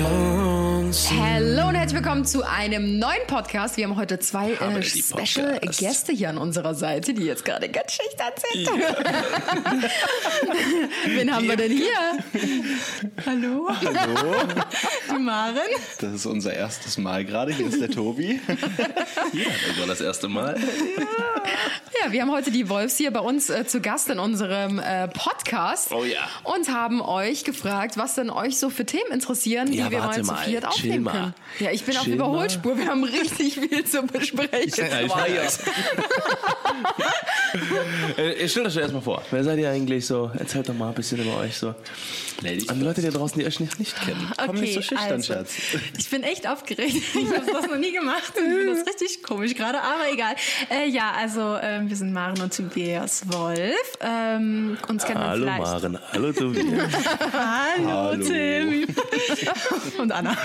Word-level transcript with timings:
bei 0.00 0.21
willkommen 2.12 2.26
zu 2.26 2.46
einem 2.46 2.98
neuen 2.98 3.26
Podcast. 3.26 3.78
Wir 3.78 3.88
haben 3.88 3.96
heute 3.96 4.18
zwei 4.18 4.50
äh, 4.52 4.82
Special 4.82 5.52
Podcast. 5.54 5.78
Gäste 5.78 6.12
hier 6.12 6.28
an 6.28 6.36
unserer 6.36 6.74
Seite, 6.74 7.14
die 7.14 7.22
jetzt 7.22 7.42
gerade 7.42 7.70
ganz 7.70 7.92
schüchtern 7.92 8.32
sind. 8.36 8.68
Wen 11.16 11.34
haben 11.34 11.48
wir 11.48 11.56
denn 11.56 11.72
hier? 11.72 11.88
Hallo? 13.24 13.70
Hallo, 13.70 14.34
Die 15.10 15.18
Maren. 15.22 15.56
das 16.00 16.12
ist 16.12 16.26
unser 16.26 16.52
erstes 16.52 16.98
Mal 16.98 17.24
gerade. 17.24 17.50
Hier 17.50 17.68
ist 17.68 17.80
der 17.80 17.88
Tobi. 17.88 18.38
Ja, 19.32 19.46
das 19.68 19.78
war 19.80 19.86
das 19.86 20.02
erste 20.02 20.28
Mal. 20.28 20.60
Ja, 22.04 22.12
wir 22.12 22.20
haben 22.22 22.32
heute 22.32 22.50
die 22.50 22.68
Wolfs 22.68 22.96
hier 22.96 23.10
bei 23.10 23.20
uns 23.20 23.48
äh, 23.48 23.66
zu 23.66 23.80
Gast 23.80 24.10
in 24.10 24.18
unserem 24.18 24.78
äh, 24.78 25.08
Podcast. 25.08 25.92
Oh 25.92 26.04
ja. 26.04 26.20
Und 26.44 26.68
haben 26.68 27.00
euch 27.00 27.44
gefragt, 27.44 27.96
was 27.96 28.16
denn 28.16 28.28
euch 28.28 28.58
so 28.58 28.68
für 28.70 28.84
Themen 28.84 29.12
interessieren, 29.12 29.72
Ja, 29.72 29.86
die 29.86 29.92
wir 29.92 30.00
mal 30.00 30.22
zu 30.22 30.34
viert 30.34 30.66
aufnehmen 30.66 31.04
mal. 31.04 31.12
können. 31.12 31.34
Ja, 31.60 31.70
ich 31.70 31.84
bin 31.84 31.96
auf 32.02 32.06
Überholspur. 32.06 32.76
Wir 32.76 32.86
haben 32.86 33.04
richtig 33.04 33.54
viel 33.54 33.84
zu 33.84 34.02
besprechen. 34.02 34.72
Ja, 34.90 35.00
ich 35.00 35.10
weiß. 35.10 35.60
äh, 38.16 38.48
stellt 38.48 38.66
euch 38.66 38.76
erstmal 38.76 39.02
vor. 39.02 39.22
Wer 39.30 39.44
seid 39.44 39.58
ihr 39.58 39.70
eigentlich 39.70 40.06
so? 40.06 40.30
Erzählt 40.38 40.68
doch 40.68 40.74
mal 40.74 40.88
ein 40.88 40.94
bisschen 40.94 41.20
über 41.22 41.38
euch 41.38 41.56
so. 41.56 41.68
An 41.68 42.78
die 42.78 42.84
Leute, 42.84 43.00
die 43.00 43.06
da 43.08 43.18
draußen, 43.18 43.38
die 43.38 43.46
euch 43.46 43.60
nicht, 43.60 43.78
nicht 43.78 44.00
kennen. 44.00 44.32
Komm 44.36 44.56
nicht 44.56 44.74
so 44.74 44.82
schüchtern, 44.82 45.12
also, 45.12 45.34
Schatz. 45.34 45.54
Ich 45.96 46.10
bin 46.10 46.22
echt 46.22 46.46
aufgeregt. 46.46 46.96
Ich 47.22 47.38
habe 47.38 47.52
das 47.52 47.70
noch 47.70 47.78
nie 47.78 47.92
gemacht. 47.92 48.32
Ich 48.36 48.66
das 48.66 48.86
richtig 49.00 49.22
komisch 49.22 49.54
gerade, 49.54 49.80
aber 49.80 50.10
egal. 50.12 50.34
Äh, 50.70 50.88
ja, 50.88 51.12
also 51.16 51.56
ähm, 51.62 51.88
wir 51.88 51.96
sind 51.96 52.12
Maren 52.12 52.40
und 52.40 52.54
Tobias 52.54 53.22
Wolf. 53.32 53.98
Ähm, 54.00 54.76
uns 54.88 55.04
kennt 55.04 55.18
man 55.18 55.28
Hallo 55.28 55.44
vielleicht. 55.44 55.60
Maren, 55.60 55.98
hallo 56.12 56.32
Tobi. 56.32 56.60
Hallo, 57.32 57.88
Hallo. 57.88 58.24
Tim. 58.24 58.86
und 59.98 60.12
Anna. 60.12 60.36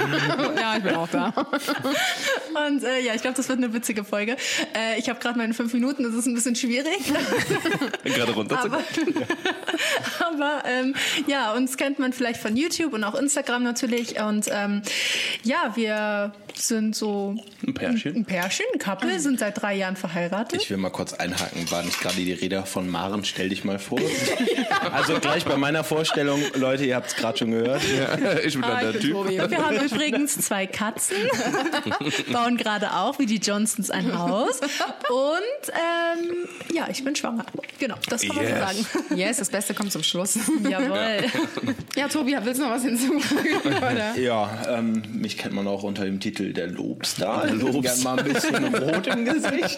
Ja, 0.56 0.78
ich 0.78 0.84
bin 0.84 0.96
auch 0.96 1.10
da. 1.10 1.34
Und 2.68 2.84
äh, 2.84 3.00
ja, 3.02 3.14
ich 3.14 3.22
glaube, 3.22 3.38
das 3.38 3.50
wird 3.50 3.60
eine 3.60 3.74
witzige 3.74 4.04
Folge. 4.04 4.38
Äh, 4.76 5.00
ich 5.00 5.10
habe 5.10 5.20
gerade 5.20 5.38
meine 5.38 5.54
fünf 5.54 5.74
Minuten, 5.74 6.04
das 6.04 6.14
ist 6.14 6.26
ein 6.26 6.34
bisschen 6.34 6.56
schwierig. 6.56 7.00
Gerade 8.04 8.32
runter 8.32 8.60
aber 8.60 8.84
aber 10.20 10.64
ähm, 10.66 10.96
ja, 11.28 11.54
uns 11.54 11.78
kennt 11.78 12.00
man 12.00 12.14
vielleicht 12.14 12.40
von 12.40 12.56
YouTube 12.56 12.94
und 12.94 13.04
auch 13.04 13.16
Instagram 13.16 13.64
natürlich. 13.64 14.20
Und 14.20 14.48
ähm, 14.52 14.82
ja, 15.44 15.74
wir 15.76 16.34
sind 16.58 16.96
so 16.96 17.36
Ein 17.66 17.74
Pärchen. 17.74 18.16
ein 18.16 18.26
Pärchen, 18.26 18.66
ein 18.74 18.80
Couple, 18.80 19.20
sind 19.20 19.40
seit 19.40 19.62
drei 19.62 19.76
Jahren 19.76 19.96
verheiratet. 19.96 20.62
Ich 20.62 20.70
will 20.70 20.78
mal 20.78 20.90
kurz 20.90 21.14
einhaken. 21.14 21.70
War 21.72 21.84
nicht 21.84 22.00
gerade 22.00 22.16
die 22.16 22.34
Rede 22.34 22.64
von 22.66 22.90
Maren? 22.90 23.24
Stell 23.26 23.50
dich 23.50 23.64
mal 23.64 23.80
vor. 23.80 24.00
Also 24.92 25.20
gleich 25.20 25.44
bei 25.44 25.58
meiner 25.58 25.84
Vorstellung, 25.84 26.42
Leute, 26.56 26.86
ihr 26.86 26.96
habt 26.96 27.08
es 27.08 27.16
gerade 27.16 27.38
schon 27.38 27.52
gehört. 27.52 27.82
Ich 28.46 28.54
bin 28.54 28.62
dann 28.62 28.80
der 28.80 29.00
Typ. 29.00 29.28
Wir 29.30 29.44
haben 29.66 29.78
übrigens 29.78 30.38
zwei 30.40 30.66
Katzen, 30.66 31.18
bauen 32.32 32.58
gerade 32.58 32.94
auch 32.94 33.20
wie 33.20 33.26
die 33.26 33.38
Johnsons 33.38 33.90
ein 33.90 34.18
Haus. 34.18 34.60
Und 34.62 35.72
ähm, 35.74 36.36
ja, 36.74 36.88
ich 36.90 37.04
bin 37.04 37.16
schwanger. 37.16 37.46
Genau, 37.80 37.96
das 38.10 38.22
kann 38.22 38.36
man 38.36 38.46
Yes. 38.46 38.54
so 38.54 38.60
sagen. 39.00 39.18
Yes, 39.20 39.38
das 39.38 39.50
Beste 39.50 39.74
kommt 39.74 39.92
zum 39.92 40.04
Schluss. 40.04 40.38
Jawohl. 40.70 41.26
Ja, 41.96 42.08
Tobi, 42.08 42.36
willst 42.42 42.60
du 42.62 42.66
noch 42.66 42.72
was 42.72 42.84
hinzufügen? 42.84 43.58
Oder? 43.78 44.18
Ja, 44.18 44.50
ähm, 44.78 45.04
mich 45.14 45.38
kennt 45.38 45.54
man 45.54 45.68
auch 45.68 45.84
unter 45.84 46.06
dem 46.06 46.20
Titel 46.20 46.47
Der 46.54 46.68
Lobstar. 46.68 47.48
Lobs. 47.52 47.82
Gern 47.82 48.04
mal 48.04 48.20
ein 48.20 48.34
bisschen 48.34 48.76
rot 48.76 49.08
im 49.08 49.26
Gesicht. 49.26 49.78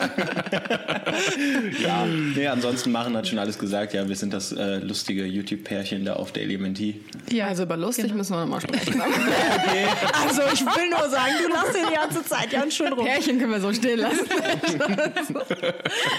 ja, 1.83 2.05
nee, 2.05 2.47
ansonsten 2.47 2.91
Maren 2.91 3.15
hat 3.17 3.27
schon 3.27 3.39
alles 3.39 3.57
gesagt. 3.57 3.93
Ja, 3.93 4.07
wir 4.07 4.15
sind 4.15 4.33
das 4.33 4.51
äh, 4.51 4.77
lustige 4.77 5.25
YouTube-Pärchen 5.25 6.05
da 6.05 6.13
auf 6.13 6.31
der 6.31 6.43
Elementie. 6.43 7.01
Ja, 7.31 7.47
Also 7.47 7.63
über 7.63 7.77
lustig 7.77 8.13
müssen 8.13 8.33
wir 8.33 8.41
nochmal 8.41 8.61
sprechen. 8.61 9.01
also 10.27 10.41
ich 10.53 10.61
will 10.61 10.89
nur 10.89 11.09
sagen, 11.09 11.33
du 11.43 11.49
lachst 11.53 11.75
dir 11.75 11.87
die 11.89 11.95
ganze 11.95 12.23
Zeit 12.25 12.49
ganz 12.51 12.73
schön 12.75 12.93
rum. 12.93 13.05
Pärchen 13.05 13.39
können 13.39 13.51
wir 13.51 13.61
so 13.61 13.73
stehen 13.73 13.99
lassen. 13.99 14.19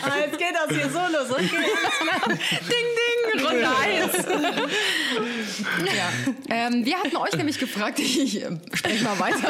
Ah, 0.02 0.12
jetzt 0.24 0.38
geht 0.38 0.54
das 0.54 0.76
hier 0.76 0.88
so 0.90 0.98
los. 0.98 1.30
Okay. 1.30 1.46
ding, 2.68 2.86
ding, 2.98 3.46
Runde 3.46 3.68
eins. 3.68 4.26
ja. 5.84 6.34
ähm, 6.48 6.84
wir 6.84 6.98
hatten 6.98 7.16
euch 7.16 7.36
nämlich 7.36 7.58
gefragt, 7.58 7.98
ich 7.98 8.42
äh, 8.42 8.50
spreche 8.72 9.04
mal 9.04 9.18
weiter. 9.18 9.48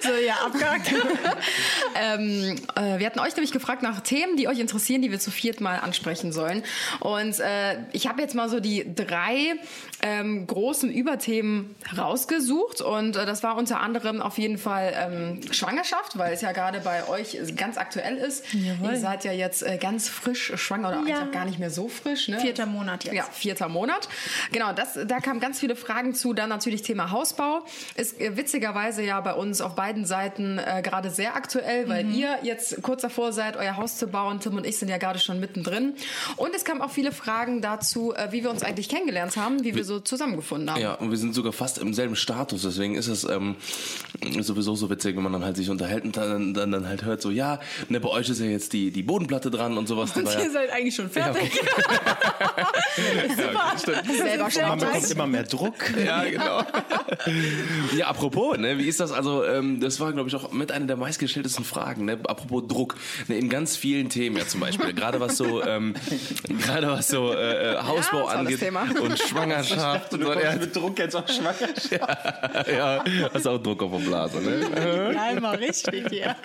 So, 0.00 0.10
ja, 0.14 0.34
abgehakt. 0.46 0.92
ähm, 1.94 2.56
äh, 2.74 2.98
wir 2.98 3.06
hatten 3.06 3.20
euch 3.20 3.34
nämlich 3.36 3.52
gefragt 3.52 3.82
nach 3.82 4.00
Themen, 4.00 4.36
die 4.36 4.48
euch 4.48 4.58
interessieren, 4.58 5.02
die 5.02 5.10
wir 5.10 5.20
zu 5.20 5.30
viert 5.30 5.60
mal 5.60 5.78
ansprechen 5.78 6.32
sollen. 6.32 6.62
Und 7.00 7.38
äh, 7.40 7.78
ich 7.92 8.06
habe 8.06 8.22
jetzt 8.22 8.34
mal 8.34 8.48
so 8.48 8.60
die 8.60 8.94
drei 8.94 9.56
ähm, 10.02 10.46
großen 10.46 10.90
Überthemen 10.90 11.74
rausgesucht. 11.96 12.80
Und 12.80 13.16
äh, 13.16 13.26
das 13.26 13.42
war 13.42 13.56
unter 13.56 13.80
anderem 13.80 14.20
auf 14.20 14.38
jeden 14.38 14.58
Fall 14.58 14.92
ähm, 14.96 15.40
Schwangerschaft, 15.52 16.18
weil 16.18 16.32
es 16.32 16.40
ja 16.40 16.52
gerade 16.52 16.80
bei 16.80 17.06
euch 17.08 17.36
ganz 17.56 17.76
aktuell 17.78 18.16
ist. 18.16 18.44
Jawohl. 18.52 18.92
Ihr 18.92 18.98
seid 18.98 19.24
ja 19.24 19.32
jetzt 19.32 19.62
äh, 19.62 19.78
ganz 19.78 20.08
frisch 20.08 20.52
schwanger 20.56 20.88
oder 21.00 21.08
Ja. 21.08 21.24
gar 21.26 21.44
nicht 21.44 21.58
mehr 21.58 21.70
so 21.70 21.88
frisch. 21.88 22.28
Ne? 22.28 22.40
Vierter 22.40 22.66
Monat 22.66 23.04
jetzt. 23.04 23.14
Ja, 23.14 23.24
vierter 23.24 23.68
Monat. 23.68 24.08
Genau, 24.52 24.72
das, 24.72 24.98
da 25.06 25.20
kamen 25.20 25.40
ganz 25.40 25.58
viele 25.60 25.76
Fragen 25.76 26.14
zu. 26.14 26.32
Dann 26.34 26.48
natürlich 26.48 26.82
Thema 26.82 27.10
Hausbau. 27.10 27.64
Ist 27.96 28.20
äh, 28.20 28.36
witzigerweise 28.36 29.02
ja 29.02 29.20
bei 29.20 29.34
uns 29.34 29.60
auf 29.60 29.74
beiden 29.74 30.04
Seiten 30.04 30.58
äh, 30.58 30.82
gerade 30.82 31.10
sehr 31.10 31.36
aktuell, 31.36 31.88
weil 31.88 32.04
Mhm. 32.04 32.14
ihr 32.14 32.38
jetzt 32.42 32.82
kurz 32.82 33.02
davor 33.02 33.32
seid, 33.32 33.56
euer 33.56 33.76
Haus 33.76 33.96
zu 33.98 34.06
bauen. 34.06 34.40
Tim 34.40 34.56
und 34.56 34.66
ich 34.66 34.78
sind 34.78 34.88
ja 34.88 34.96
gerade 34.98 35.18
schon 35.18 35.38
mittendrin. 35.40 35.94
Und 36.36 36.54
es 36.54 36.64
kamen 36.64 36.80
auch 36.80 36.90
viele 36.90 37.12
Fragen 37.12 37.60
dazu, 37.60 38.14
äh, 38.14 38.32
wie 38.32 38.42
wir 38.42 38.50
uns 38.50 38.62
eigentlich 38.62 38.88
kennengelernt 38.88 39.36
haben, 39.36 39.62
wie 39.64 39.74
wir 39.74 39.84
so 39.84 39.89
zusammengefunden 39.98 40.70
haben. 40.70 40.80
Ja, 40.80 40.94
und 40.94 41.10
wir 41.10 41.18
sind 41.18 41.34
sogar 41.34 41.52
fast 41.52 41.78
im 41.78 41.92
selben 41.92 42.14
Status, 42.16 42.62
deswegen 42.62 42.94
ist 42.94 43.08
es 43.08 43.24
ähm, 43.24 43.56
sowieso 44.40 44.74
so 44.76 44.88
witzig, 44.90 45.16
wenn 45.16 45.22
man 45.22 45.32
dann 45.32 45.44
halt 45.44 45.56
sich 45.56 45.68
unterhält 45.70 46.04
und 46.04 46.16
dann, 46.16 46.54
dann, 46.54 46.70
dann 46.70 46.88
halt 46.88 47.04
hört 47.04 47.20
so, 47.20 47.30
ja, 47.30 47.60
ne, 47.88 48.00
bei 48.00 48.08
euch 48.08 48.28
ist 48.28 48.40
ja 48.40 48.46
jetzt 48.46 48.72
die, 48.72 48.90
die 48.90 49.02
Bodenplatte 49.02 49.50
dran 49.50 49.76
und 49.76 49.88
sowas. 49.88 50.16
Und 50.16 50.26
War 50.26 50.34
ja- 50.34 50.44
ihr 50.44 50.50
seid 50.50 50.70
eigentlich 50.70 50.94
schon 50.94 51.10
fertig. 51.10 51.52
Super. 53.28 53.78
Selber 53.78 54.02
Das 54.04 54.06
ist 54.08 54.18
sehr 54.18 54.50
schon 54.50 54.68
Man 54.68 54.78
bekommt 54.78 55.10
immer 55.10 55.26
mehr 55.26 55.42
Druck. 55.44 55.74
Ja, 56.04 56.24
genau. 56.24 56.62
ja, 57.96 58.06
apropos, 58.06 58.58
ne, 58.58 58.78
wie 58.78 58.86
ist 58.86 59.00
das? 59.00 59.12
Also, 59.12 59.44
ähm, 59.44 59.80
das 59.80 60.00
war, 60.00 60.12
glaube 60.12 60.28
ich, 60.28 60.34
auch 60.34 60.52
mit 60.52 60.72
einer 60.72 60.86
der 60.86 60.96
meistgestelltesten 60.96 61.64
Fragen, 61.64 62.04
ne? 62.04 62.18
Apropos 62.24 62.64
Druck, 62.68 62.96
ne, 63.28 63.38
in 63.38 63.48
ganz 63.48 63.76
vielen 63.76 64.08
Themen 64.08 64.36
ja 64.36 64.46
zum 64.46 64.60
Beispiel, 64.60 64.92
gerade 64.92 65.20
was 65.20 65.36
so, 65.36 65.62
ähm, 65.64 65.94
gerade 66.64 66.88
was 66.88 67.08
so 67.08 67.32
äh, 67.32 67.74
äh, 67.74 67.82
Hausbau 67.82 68.26
angeht 68.26 68.60
und 69.00 69.18
Schwangerschaft 69.18 69.79
und 70.12 70.20
Du 70.20 70.26
so. 70.26 70.32
kommst 70.32 70.44
Ja, 70.44 70.56
mit 70.56 70.76
Druck 70.76 70.98
jetzt 70.98 71.16
auch 71.16 71.28
schwanger. 71.28 72.66
ja, 72.76 73.04
hast 73.32 73.46
auch 73.46 73.58
Druck 73.58 73.82
auf 73.82 73.90
der 73.92 73.98
Blase, 73.98 74.40
ne? 74.40 75.12
Ja, 75.14 75.30
immer 75.30 75.58
richtig 75.58 76.04
hier. 76.10 76.36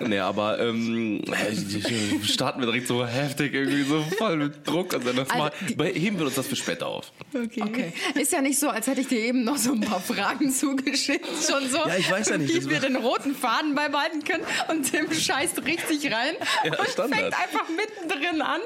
Ne, 0.00 0.20
aber 0.20 0.58
ähm, 0.60 1.22
äh, 1.26 2.24
starten 2.26 2.60
wir 2.60 2.66
direkt 2.66 2.86
so 2.88 3.06
heftig, 3.06 3.54
irgendwie 3.54 3.82
so 3.84 4.02
voll 4.16 4.36
mit 4.36 4.66
Druck 4.66 4.92
und 4.94 5.06
dann 5.06 5.16
das 5.16 5.28
mal, 5.28 5.50
heben 5.92 6.18
wir 6.18 6.26
uns 6.26 6.34
das 6.34 6.46
für 6.46 6.56
später 6.56 6.86
auf. 6.86 7.12
Okay. 7.34 7.62
Okay. 7.62 7.92
Ist 8.14 8.32
ja 8.32 8.40
nicht 8.40 8.58
so, 8.58 8.68
als 8.70 8.86
hätte 8.86 9.00
ich 9.00 9.08
dir 9.08 9.20
eben 9.20 9.44
noch 9.44 9.56
so 9.56 9.72
ein 9.72 9.80
paar 9.80 10.00
Fragen 10.00 10.50
zugeschickt. 10.52 11.26
Schon 11.26 11.68
so, 11.68 11.78
Ja, 11.78 11.96
ich 11.98 12.10
weiß 12.10 12.30
ja 12.30 12.38
nicht, 12.38 12.54
wie 12.54 12.68
wir 12.70 12.80
den 12.80 12.96
roten 12.96 13.34
Faden 13.34 13.74
beibehalten 13.74 14.24
können. 14.24 14.44
Und 14.68 14.90
Tim 14.90 15.12
scheißt 15.12 15.64
richtig 15.64 16.06
rein 16.12 16.34
Ja, 16.64 16.78
und 16.78 16.88
Standard. 16.88 17.20
fängt 17.20 17.34
einfach 17.34 17.66
mittendrin 17.68 18.42
an. 18.42 18.60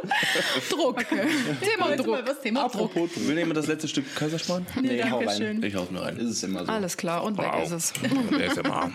Druck. 0.70 0.98
Thema 1.08 1.90
Jetzt 1.90 1.98
Druck. 2.00 2.06
mal 2.24 2.36
Thema 2.42 2.68
Druck. 2.68 2.94
Will 2.94 3.38
jemand 3.38 3.56
das 3.56 3.66
letzte 3.66 3.81
Stück 3.88 4.14
Kaiserschmarrn? 4.16 4.66
Nee, 4.82 5.02
hau 5.04 5.18
danke 5.18 5.26
rein. 5.28 5.36
schön. 5.36 5.62
Ich 5.62 5.74
hau's 5.74 5.90
mir 5.90 6.00
rein. 6.02 6.16
Ist 6.16 6.30
es 6.30 6.42
immer 6.42 6.64
so. 6.64 6.72
Alles 6.72 6.96
klar, 6.96 7.24
und 7.24 7.38
weg 7.38 7.50
Wow. 7.52 7.64
ist 7.64 7.72
es. 7.72 7.92
Der 8.30 8.46
ist 8.46 8.56
ja 8.56 8.62
mal. 8.68 8.90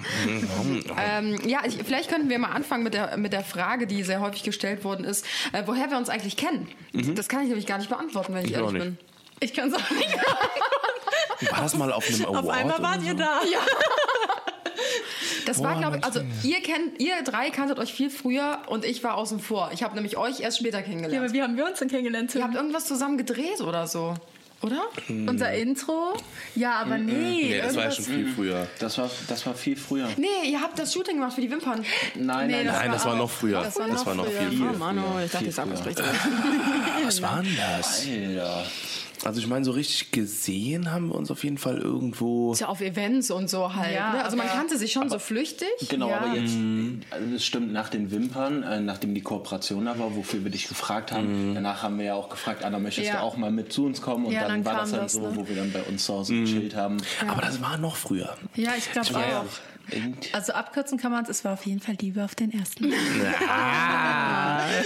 Ähm, 0.99 1.39
ja, 1.47 1.59
ich, 1.65 1.77
vielleicht 1.83 2.09
könnten 2.09 2.29
wir 2.29 2.39
mal 2.39 2.49
anfangen 2.51 2.83
mit 2.83 2.93
der, 2.93 3.17
mit 3.17 3.33
der 3.33 3.43
Frage, 3.43 3.87
die 3.87 4.03
sehr 4.03 4.19
häufig 4.21 4.43
gestellt 4.43 4.83
worden 4.83 5.05
ist, 5.05 5.25
äh, 5.53 5.63
woher 5.65 5.89
wir 5.89 5.97
uns 5.97 6.09
eigentlich 6.09 6.37
kennen. 6.37 6.67
Das 7.15 7.27
kann 7.29 7.41
ich 7.41 7.47
nämlich 7.47 7.65
gar 7.67 7.77
nicht 7.77 7.89
beantworten, 7.89 8.33
wenn 8.33 8.45
ich, 8.45 8.51
Mhm. 8.51 8.55
Ich 8.55 8.61
auch 8.61 8.67
ehrlich 8.73 8.83
nicht. 8.83 8.97
bin. 8.99 9.07
Ich 9.39 9.53
kann 9.53 9.69
sagen, 9.71 9.83
War 11.51 11.61
das 11.61 11.75
mal 11.77 11.91
auf 11.93 12.07
einem 12.07 12.25
Award? 12.25 12.43
auf 12.43 12.49
einmal 12.49 12.81
wart 12.81 13.01
so? 13.01 13.07
ihr 13.07 13.13
da. 13.13 13.39
Das 15.45 15.63
war, 15.63 15.77
glaube 15.77 15.97
ich, 15.97 16.03
also 16.03 16.21
ihr 16.43 16.61
kennt, 16.61 16.99
ihr 17.01 17.23
drei 17.23 17.49
kanntet 17.51 17.79
euch 17.79 17.93
viel 17.93 18.09
früher 18.09 18.59
und 18.67 18.83
ich 18.83 19.03
war 19.03 19.15
außen 19.15 19.39
vor. 19.39 19.69
Ich 19.73 19.81
habe 19.81 19.95
nämlich 19.95 20.17
euch 20.17 20.39
erst 20.41 20.57
später 20.57 20.79
Ja, 20.79 20.83
kennengelernt. 20.83 21.23
aber 21.25 21.33
wie 21.33 21.41
haben 21.41 21.55
wir 21.55 21.65
uns 21.65 21.79
denn 21.79 21.87
kennengelernt? 21.87 22.31
Ihr 22.35 22.41
Tim? 22.41 22.43
habt 22.43 22.55
irgendwas 22.55 22.85
zusammen 22.85 23.17
gedreht 23.17 23.61
oder 23.61 23.87
so, 23.87 24.13
oder? 24.61 24.81
Unser 25.07 25.53
Intro? 25.53 26.15
Ja, 26.55 26.79
aber 26.81 26.97
nee. 26.97 27.13
Nee, 27.13 27.57
das 27.61 27.75
war 27.75 27.83
ja 27.83 27.89
irgendwas- 27.89 27.95
schon 27.95 28.05
viel 28.05 28.27
früher. 28.33 28.67
Das 28.79 28.97
war, 28.97 29.09
das 29.27 29.45
war 29.45 29.53
viel 29.53 29.75
früher. 29.77 30.07
Nee, 30.17 30.49
ihr 30.49 30.61
habt 30.61 30.77
das 30.79 30.93
Shooting 30.93 31.15
gemacht 31.17 31.33
für 31.35 31.41
die 31.41 31.51
Wimpern. 31.51 31.85
Nein, 32.15 32.47
Nee, 32.47 32.53
nein, 32.57 32.65
das 32.67 32.75
Nein, 32.75 32.91
das 32.91 33.05
war 33.05 33.15
noch 33.15 33.29
früher. 33.29 33.61
Das 33.61 33.77
war 33.77 33.87
noch 33.87 34.03
früher. 34.03 34.49
viel. 34.49 34.61
Oh 34.73 34.77
Mann, 34.77 34.97
oh, 34.99 35.19
ich 35.23 35.31
dachte, 35.31 35.45
ich 35.45 35.55
sag 35.55 35.69
was 35.71 35.79
früher. 35.81 35.87
richtig. 35.89 36.05
Was 37.05 37.21
war 37.21 37.41
denn 37.43 37.55
das? 37.55 38.05
Alter. 38.07 38.65
Also 39.25 39.39
ich 39.39 39.47
meine, 39.47 39.65
so 39.65 39.71
richtig 39.71 40.11
gesehen 40.11 40.91
haben 40.91 41.07
wir 41.09 41.15
uns 41.15 41.31
auf 41.31 41.43
jeden 41.43 41.57
Fall 41.57 41.77
irgendwo. 41.79 42.53
Ist 42.53 42.59
ja 42.61 42.67
auf 42.67 42.81
Events 42.81 43.31
und 43.31 43.49
so 43.49 43.73
halt. 43.75 43.93
Ja, 43.95 44.13
ne? 44.13 44.23
Also 44.23 44.37
man 44.37 44.47
aber- 44.47 44.55
kannte 44.57 44.77
sich 44.77 44.91
schon 44.91 45.09
so 45.09 45.19
flüchtig. 45.19 45.67
Genau, 45.89 46.09
Ja. 46.09 46.17
aber 46.19 46.35
jetzt, 46.35 46.53
Mhm. 46.53 47.01
also 47.09 47.35
es 47.35 47.45
stimmt, 47.45 47.71
nach 47.73 47.89
den 47.89 48.11
Wimpern, 48.11 48.63
äh, 48.63 48.79
nachdem 48.79 49.13
die 49.15 49.21
Kooperation 49.21 49.85
da 49.85 49.97
war, 49.99 50.15
wofür 50.15 50.43
wir 50.43 50.51
dich 50.51 50.67
gefragt 50.67 51.11
haben, 51.11 51.51
Mhm. 51.51 51.55
danach 51.55 51.83
haben 51.83 51.97
wir 51.97 52.05
ja 52.05 52.13
auch 52.15 52.29
gefragt, 52.29 52.63
Anna, 52.63 52.79
möchtest 52.79 53.07
Ja. 53.07 53.15
du 53.17 53.21
auch 53.23 53.37
mal 53.37 53.51
mit 53.51 53.73
zu 53.73 53.85
uns 53.85 54.01
kommen? 54.01 54.25
Und 54.25 54.31
Ja, 54.33 54.41
dann, 54.41 54.63
dann 54.63 54.65
war 54.65 54.75
das 54.81 54.91
dann 54.91 55.01
das, 55.01 55.13
so, 55.13 55.21
ne? 55.21 55.31
wo 55.35 55.47
wir 55.47 55.55
dann 55.55 55.71
bei 55.71 55.81
uns 55.83 56.05
zu 56.05 56.13
Hause 56.13 56.33
Mhm. 56.33 56.45
gechillt 56.45 56.75
haben. 56.75 56.97
Aber 57.27 57.41
das 57.41 57.61
war 57.61 57.77
noch 57.77 57.95
früher. 57.95 58.35
Ja, 58.55 58.71
ich 58.77 58.91
glaube 58.91 59.07
Ja, 59.13 59.41
auch. 59.41 59.45
Also 60.33 60.53
abkürzen 60.53 60.97
kann 60.97 61.11
man 61.11 61.23
es, 61.23 61.29
es 61.29 61.45
war 61.45 61.53
auf 61.53 61.65
jeden 61.65 61.79
Fall 61.79 61.95
Liebe 62.01 62.23
auf 62.23 62.35
den 62.35 62.51
ersten. 62.53 62.91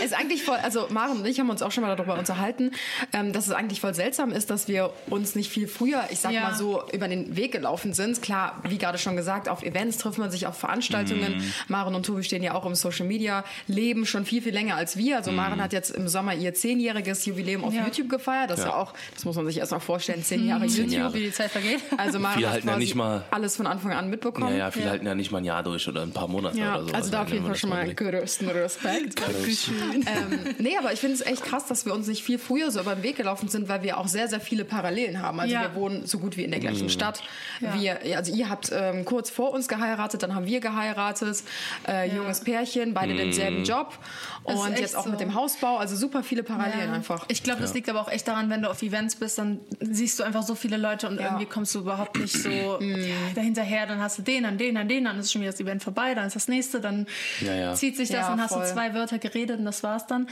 ist 0.04 0.14
eigentlich 0.14 0.44
voll, 0.44 0.58
also 0.58 0.88
Maren 0.90 1.20
und 1.20 1.26
ich 1.28 1.40
haben 1.40 1.50
uns 1.50 1.62
auch 1.62 1.72
schon 1.72 1.84
mal 1.84 1.96
darüber 1.96 2.18
unterhalten, 2.18 2.72
ähm, 3.14 3.34
dass 3.34 3.48
es 3.48 3.54
eigentlich 3.54 3.82
voll 3.82 3.94
seltsam 3.94 4.32
ist, 4.32 4.50
dass 4.50 4.68
wir 4.68 4.92
uns 5.10 5.36
nicht 5.36 5.50
viel 5.52 5.68
früher, 5.68 6.04
ich 6.12 6.20
sag 6.20 6.32
Ja. 6.32 6.42
mal 6.42 6.56
so, 6.56 6.84
über 6.94 7.08
den 7.08 7.36
Weg 7.36 7.52
gelaufen 7.52 7.94
sind. 7.94 8.22
Klar, 8.22 8.62
wie 8.68 8.78
gerade 8.78 8.98
schon 8.98 9.16
gesagt, 9.16 9.50
auf 9.50 9.64
Events 9.64 9.98
trifft 9.98 10.18
man 10.18 10.32
sich, 10.32 10.48
auf 10.48 10.58
Veranstaltungen. 10.58 11.44
Maren 11.68 11.96
und 11.96 12.06
Tobi 12.06 12.24
stehen 12.24 12.44
ja 12.44 12.54
auch 12.54 12.66
im 12.66 12.76
Social 12.76 13.06
Media, 13.06 13.44
leben 13.68 14.06
schon 14.06 14.26
viel, 14.26 14.42
viel 14.42 14.54
länger 14.54 14.76
als 14.76 14.98
wir. 14.98 15.18
Also 15.18 15.32
Maren 15.32 15.62
hat 15.62 15.74
jetzt 15.74 15.92
im 15.92 16.08
Sommer 16.08 16.34
ihr 16.36 16.54
zehnjähriges 16.54 17.26
Jubiläum 17.26 17.64
auf 17.64 17.74
Ja. 17.74 17.86
YouTube 17.86 18.10
gefeiert. 18.10 18.50
Das 18.50 18.60
ist 18.60 18.66
ja 18.66 18.76
auch, 18.76 18.94
das 19.14 19.26
muss 19.26 19.36
man 19.36 19.46
sich 19.46 19.58
erst 19.58 19.72
mal 19.72 19.80
vorstellen, 19.80 20.24
zehn 20.24 20.46
Jahre 20.48 20.66
YouTube. 20.66 20.92
Jahre. 20.92 21.14
Wie 21.14 21.24
die 21.24 21.32
Zeit 21.32 21.52
vergeht. 21.52 21.80
Also 21.98 22.20
Maren 22.20 22.46
hat 22.50 22.64
ja 22.64 22.78
nicht 22.78 22.96
mal- 22.96 23.24
alles 23.32 23.56
von 23.56 23.68
Anfang 23.68 23.94
an 23.94 24.10
mitbekommen. 24.10 24.50
Ja, 24.52 24.58
ja, 24.66 24.72
viele 24.72 24.91
halten 24.92 25.06
ja 25.08 25.16
nicht 25.16 25.32
mal 25.32 25.40
ein 25.40 25.46
Jahr 25.46 25.64
durch 25.64 25.88
oder 25.88 26.02
ein 26.04 26.12
paar 26.12 26.28
Monate 26.28 26.58
Ja, 26.60 26.76
oder 26.78 26.88
so. 26.88 26.94
also 26.94 27.12
da 27.12 27.24
auf 27.24 27.30
jeden 27.32 27.46
Fall 27.46 27.56
schon 27.56 27.70
mal 27.72 27.92
größten 27.94 28.48
Respekt. 28.50 29.22
ähm, 30.06 30.56
nee, 30.60 30.78
aber 30.78 30.94
ich 30.94 31.00
finde 31.00 31.16
es 31.16 31.22
echt 31.22 31.44
krass, 31.44 31.66
dass 31.66 31.86
wir 31.86 31.94
uns 31.94 32.08
nicht 32.08 32.24
viel 32.24 32.38
früher 32.38 32.72
so 32.72 32.80
über 32.82 32.96
den 32.96 33.04
Weg 33.04 33.16
gelaufen 33.18 33.48
sind, 33.50 33.70
weil 33.70 33.84
wir 33.84 33.98
auch 33.98 34.08
sehr, 34.08 34.28
sehr 34.28 34.40
viele 34.40 34.66
Parallelen 34.66 35.22
haben. 35.22 35.40
Also 35.40 35.54
Ja. 35.54 35.62
wir 35.62 35.76
wohnen 35.76 36.06
so 36.06 36.20
gut 36.20 36.38
wie 36.38 36.44
in 36.44 36.52
der 36.52 36.60
gleichen 36.60 36.84
Mhm. 36.86 36.90
Stadt. 36.90 37.24
Ja. 37.60 37.74
Wir, 37.80 38.18
also 38.18 38.34
ihr 38.34 38.50
habt 38.50 38.70
ähm, 38.74 39.06
kurz 39.06 39.30
vor 39.30 39.52
uns 39.54 39.68
geheiratet, 39.68 40.24
dann 40.24 40.36
haben 40.36 40.46
wir 40.46 40.60
geheiratet. 40.60 41.44
Äh, 41.88 42.16
Junges 42.16 42.42
Pärchen, 42.42 42.94
beide 42.94 43.14
Mhm. 43.14 43.18
denselben 43.18 43.64
Job. 43.64 43.98
Das 44.46 44.56
Und 44.60 44.80
jetzt 44.80 44.96
auch 44.96 45.04
so. 45.06 45.10
mit 45.12 45.20
dem 45.20 45.34
Hausbau. 45.36 45.78
Also 45.78 45.96
super 45.96 46.24
viele 46.24 46.44
Parallelen 46.44 46.90
Ja. 46.90 46.94
einfach. 46.94 47.26
Ich 47.28 47.44
glaube, 47.44 47.62
das 47.62 47.74
liegt 47.74 47.90
aber 47.90 48.02
auch 48.02 48.10
echt 48.10 48.28
daran, 48.28 48.50
wenn 48.50 48.62
du 48.64 48.70
auf 48.70 48.82
Events 48.82 49.16
bist, 49.16 49.38
dann 49.38 49.60
siehst 49.80 50.20
du 50.20 50.24
einfach 50.24 50.44
so 50.44 50.56
viele 50.56 50.78
Leute 50.78 51.08
und 51.08 51.20
Ja. 51.20 51.28
irgendwie 51.28 51.46
kommst 51.46 51.76
du 51.76 51.80
überhaupt 51.80 52.18
nicht 52.20 52.34
so 52.34 52.50
ja, 52.50 53.06
dahinterher. 53.36 53.86
Dann 53.86 54.00
hast 54.02 54.18
du 54.18 54.22
den, 54.24 54.44
dann 54.44 54.58
den, 54.58 54.76
dann 54.82 54.88
den, 54.90 55.06
dann 55.06 55.20
ist 55.20 55.32
schon 55.32 55.42
wieder 55.42 55.52
das 55.52 55.60
Event 55.60 55.82
vorbei, 55.84 56.14
dann 56.16 56.28
ist 56.28 56.36
das 56.36 56.48
nächste, 56.48 56.82
dann 56.82 57.08
Ja, 57.40 57.54
ja. 57.56 57.74
zieht 57.74 57.96
sich 57.98 58.10
das, 58.10 58.22
Ja, 58.22 58.30
dann 58.30 58.42
hast 58.42 58.54
voll. 58.54 58.64
du 58.66 58.72
zwei 58.74 58.94
Wörter 58.94 59.18
geredet 59.20 59.60
und 59.60 59.66
das 59.66 59.84
war's 59.84 60.08
dann. 60.08 60.28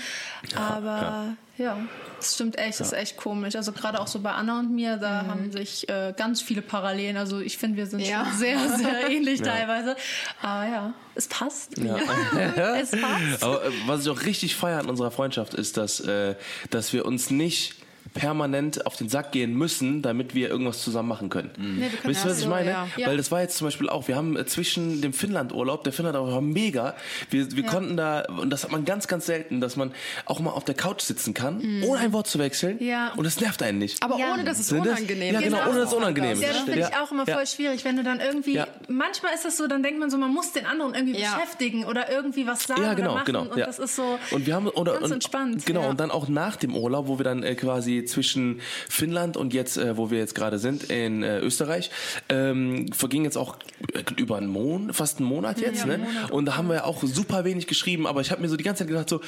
aber 0.56 1.36
ja, 1.58 1.78
das 2.18 2.36
stimmt 2.36 2.58
echt, 2.58 2.80
das 2.80 2.88
ist 2.88 2.94
echt 2.94 3.18
komisch. 3.18 3.56
Also 3.56 3.74
gerade 3.74 4.00
auch 4.00 4.08
so 4.08 4.20
bei 4.20 4.32
Anna 4.32 4.60
und 4.60 4.74
mir, 4.74 4.96
da 4.96 5.26
haben 5.28 5.52
sich 5.52 5.90
äh, 5.90 6.14
ganz 6.16 6.42
viele 6.42 6.62
Parallelen. 6.62 7.18
Also 7.18 7.40
ich 7.42 7.58
finde, 7.58 7.76
wir 7.78 7.86
sind 7.86 8.00
Ja. 8.00 8.26
schon 8.26 8.38
sehr, 8.38 8.58
sehr 8.78 9.10
ähnlich 9.10 9.42
teilweise. 9.42 9.98
Aber 10.42 10.66
ja, 10.70 10.94
es 11.16 11.28
passt. 11.28 11.78
es 11.78 12.92
passt. 12.92 13.44
Aber 13.44 13.66
äh, 13.66 13.72
was 13.88 14.04
ich 14.04 14.10
auch 14.10 14.22
richtig 14.24 14.56
feiere 14.56 14.80
an 14.80 14.90
unserer 14.90 15.12
Freundschaft 15.12 15.54
ist, 15.54 15.76
dass, 15.76 16.00
äh, 16.00 16.36
dass 16.70 16.94
wir 16.94 17.06
uns 17.06 17.30
nicht 17.30 17.76
permanent 18.14 18.86
auf 18.86 18.96
den 18.96 19.10
Sack 19.10 19.32
gehen 19.32 19.54
müssen, 19.54 20.02
damit 20.02 20.36
wir 20.36 20.50
irgendwas 20.50 20.82
zusammen 20.84 21.10
machen 21.10 21.30
können. 21.30 21.50
Nee, 21.58 21.82
wir 21.82 21.90
können 21.90 22.14
Wisst 22.14 22.26
ihr, 22.26 22.30
was 22.32 22.38
ja 22.38 22.40
ich 22.40 22.44
so, 22.44 22.50
meine? 22.50 22.70
ja. 22.70 22.88
Ja. 22.98 23.08
Weil 23.08 23.18
das 23.18 23.32
war 23.32 23.42
jetzt 23.42 23.58
zum 23.58 23.68
Beispiel 23.68 23.90
auch, 23.90 24.08
wir 24.08 24.16
haben 24.16 24.36
äh, 24.38 24.46
zwischen 24.46 25.02
dem 25.02 25.14
Finnland-Urlaub, 25.14 25.84
der 25.84 25.94
Finnland-Urlaub 25.94 26.34
war 26.34 26.42
mega, 26.42 26.96
wir, 27.30 27.52
wir 27.56 27.64
konnten 27.64 27.98
da, 27.98 28.22
und 28.26 28.50
das 28.50 28.64
hat 28.64 28.72
man 28.72 28.86
ganz, 28.86 29.08
ganz 29.08 29.26
selten, 29.26 29.62
dass 29.62 29.76
man 29.76 29.92
auch 30.26 30.40
mal 30.40 30.52
auf 30.52 30.64
der 30.66 30.76
Couch 30.76 31.02
sitzen 31.02 31.34
kann, 31.34 31.62
ohne 31.86 32.00
ein 32.00 32.14
Wort 32.14 32.28
zu 32.28 32.40
wechseln 32.40 32.78
Mhm. 32.80 32.86
Ja. 32.88 33.14
und 33.16 33.26
es 33.26 33.40
nervt 33.40 33.62
einen 33.64 33.78
nicht. 33.80 34.02
Aber 34.04 34.18
Ja. 34.18 34.34
ohne, 34.34 34.44
dass 34.44 34.60
es 34.60 34.68
das- 34.68 34.80
unangenehm 34.80 35.34
Ja, 35.34 35.40
ist. 35.40 35.46
genau, 35.46 35.58
Genau. 35.58 35.70
ohne 35.70 35.80
dass 35.80 35.90
es 35.90 35.94
unangenehm 35.96 36.32
ist. 36.34 36.42
Ja, 36.42 36.48
das 36.50 36.58
finde 36.64 36.80
ich 36.80 36.90
Ja. 36.90 37.04
auch 37.04 37.12
immer 37.12 37.28
Ja. 37.28 37.36
voll 37.36 37.48
schwierig, 37.48 37.86
wenn 37.86 37.96
du 37.98 38.04
dann 38.04 38.20
irgendwie. 38.20 38.56
Ja. 38.56 38.68
Manchmal 38.88 39.34
ist 39.34 39.46
es 39.46 39.58
so, 39.58 39.68
dann 39.68 39.84
denkt 39.84 40.00
man 40.00 40.10
so, 40.10 40.18
man 40.18 40.34
muss 40.34 40.52
den 40.52 40.66
anderen 40.66 40.94
irgendwie 40.96 41.20
Ja. 41.20 41.34
beschäftigen 41.36 41.86
oder 41.86 42.12
irgendwie 42.12 42.46
was 42.48 42.64
sagen 42.64 42.82
Ja, 42.84 42.94
genau, 42.94 43.10
oder 43.12 43.16
machen. 43.20 43.26
genau. 43.26 43.42
Und 43.44 43.58
ja. 43.58 43.66
das 43.66 43.80
ist 43.80 43.96
so 43.96 44.18
und 44.32 44.46
wir 44.46 44.56
haben 44.56 44.68
oder 44.68 44.94
ganz 44.94 45.06
und, 45.06 45.12
entspannt. 45.14 45.66
Genau 45.66 45.84
ja. 45.84 45.90
und 45.90 46.00
dann 46.00 46.12
auch 46.12 46.28
nach 46.28 46.56
dem 46.56 46.76
Urlaub, 46.76 47.08
wo 47.08 47.18
wir 47.20 47.24
dann 47.24 47.44
äh, 47.44 47.56
quasi 47.56 47.99
zwischen 48.06 48.62
Finnland 48.90 49.38
und 49.38 49.54
jetzt, 49.54 49.78
äh, 49.78 49.98
wo 49.98 50.12
wir 50.12 50.20
jetzt 50.20 50.36
gerade 50.36 50.60
sind 50.60 50.84
in 50.90 51.24
äh, 51.24 51.40
Österreich, 51.40 51.92
ähm, 52.30 52.92
verging 52.94 53.24
jetzt 53.24 53.38
auch 53.38 53.58
äh, 53.94 54.04
über 54.18 54.38
einen 54.38 54.48
Monat, 54.48 54.96
fast 54.96 55.20
einen 55.20 55.28
Monat 55.28 55.60
jetzt, 55.60 55.86
ne? 55.86 56.00
Und 56.32 56.46
da 56.46 56.58
haben 56.58 56.70
wir 56.70 56.86
auch 56.86 57.04
super 57.04 57.46
wenig 57.46 57.68
geschrieben, 57.68 58.08
aber 58.08 58.22
ich 58.22 58.32
habe 58.32 58.42
mir 58.42 58.50
so 58.50 58.58
die 58.58 58.64
ganze 58.64 58.80
Zeit 58.80 58.88
gedacht 58.88 59.10
so 59.10 59.22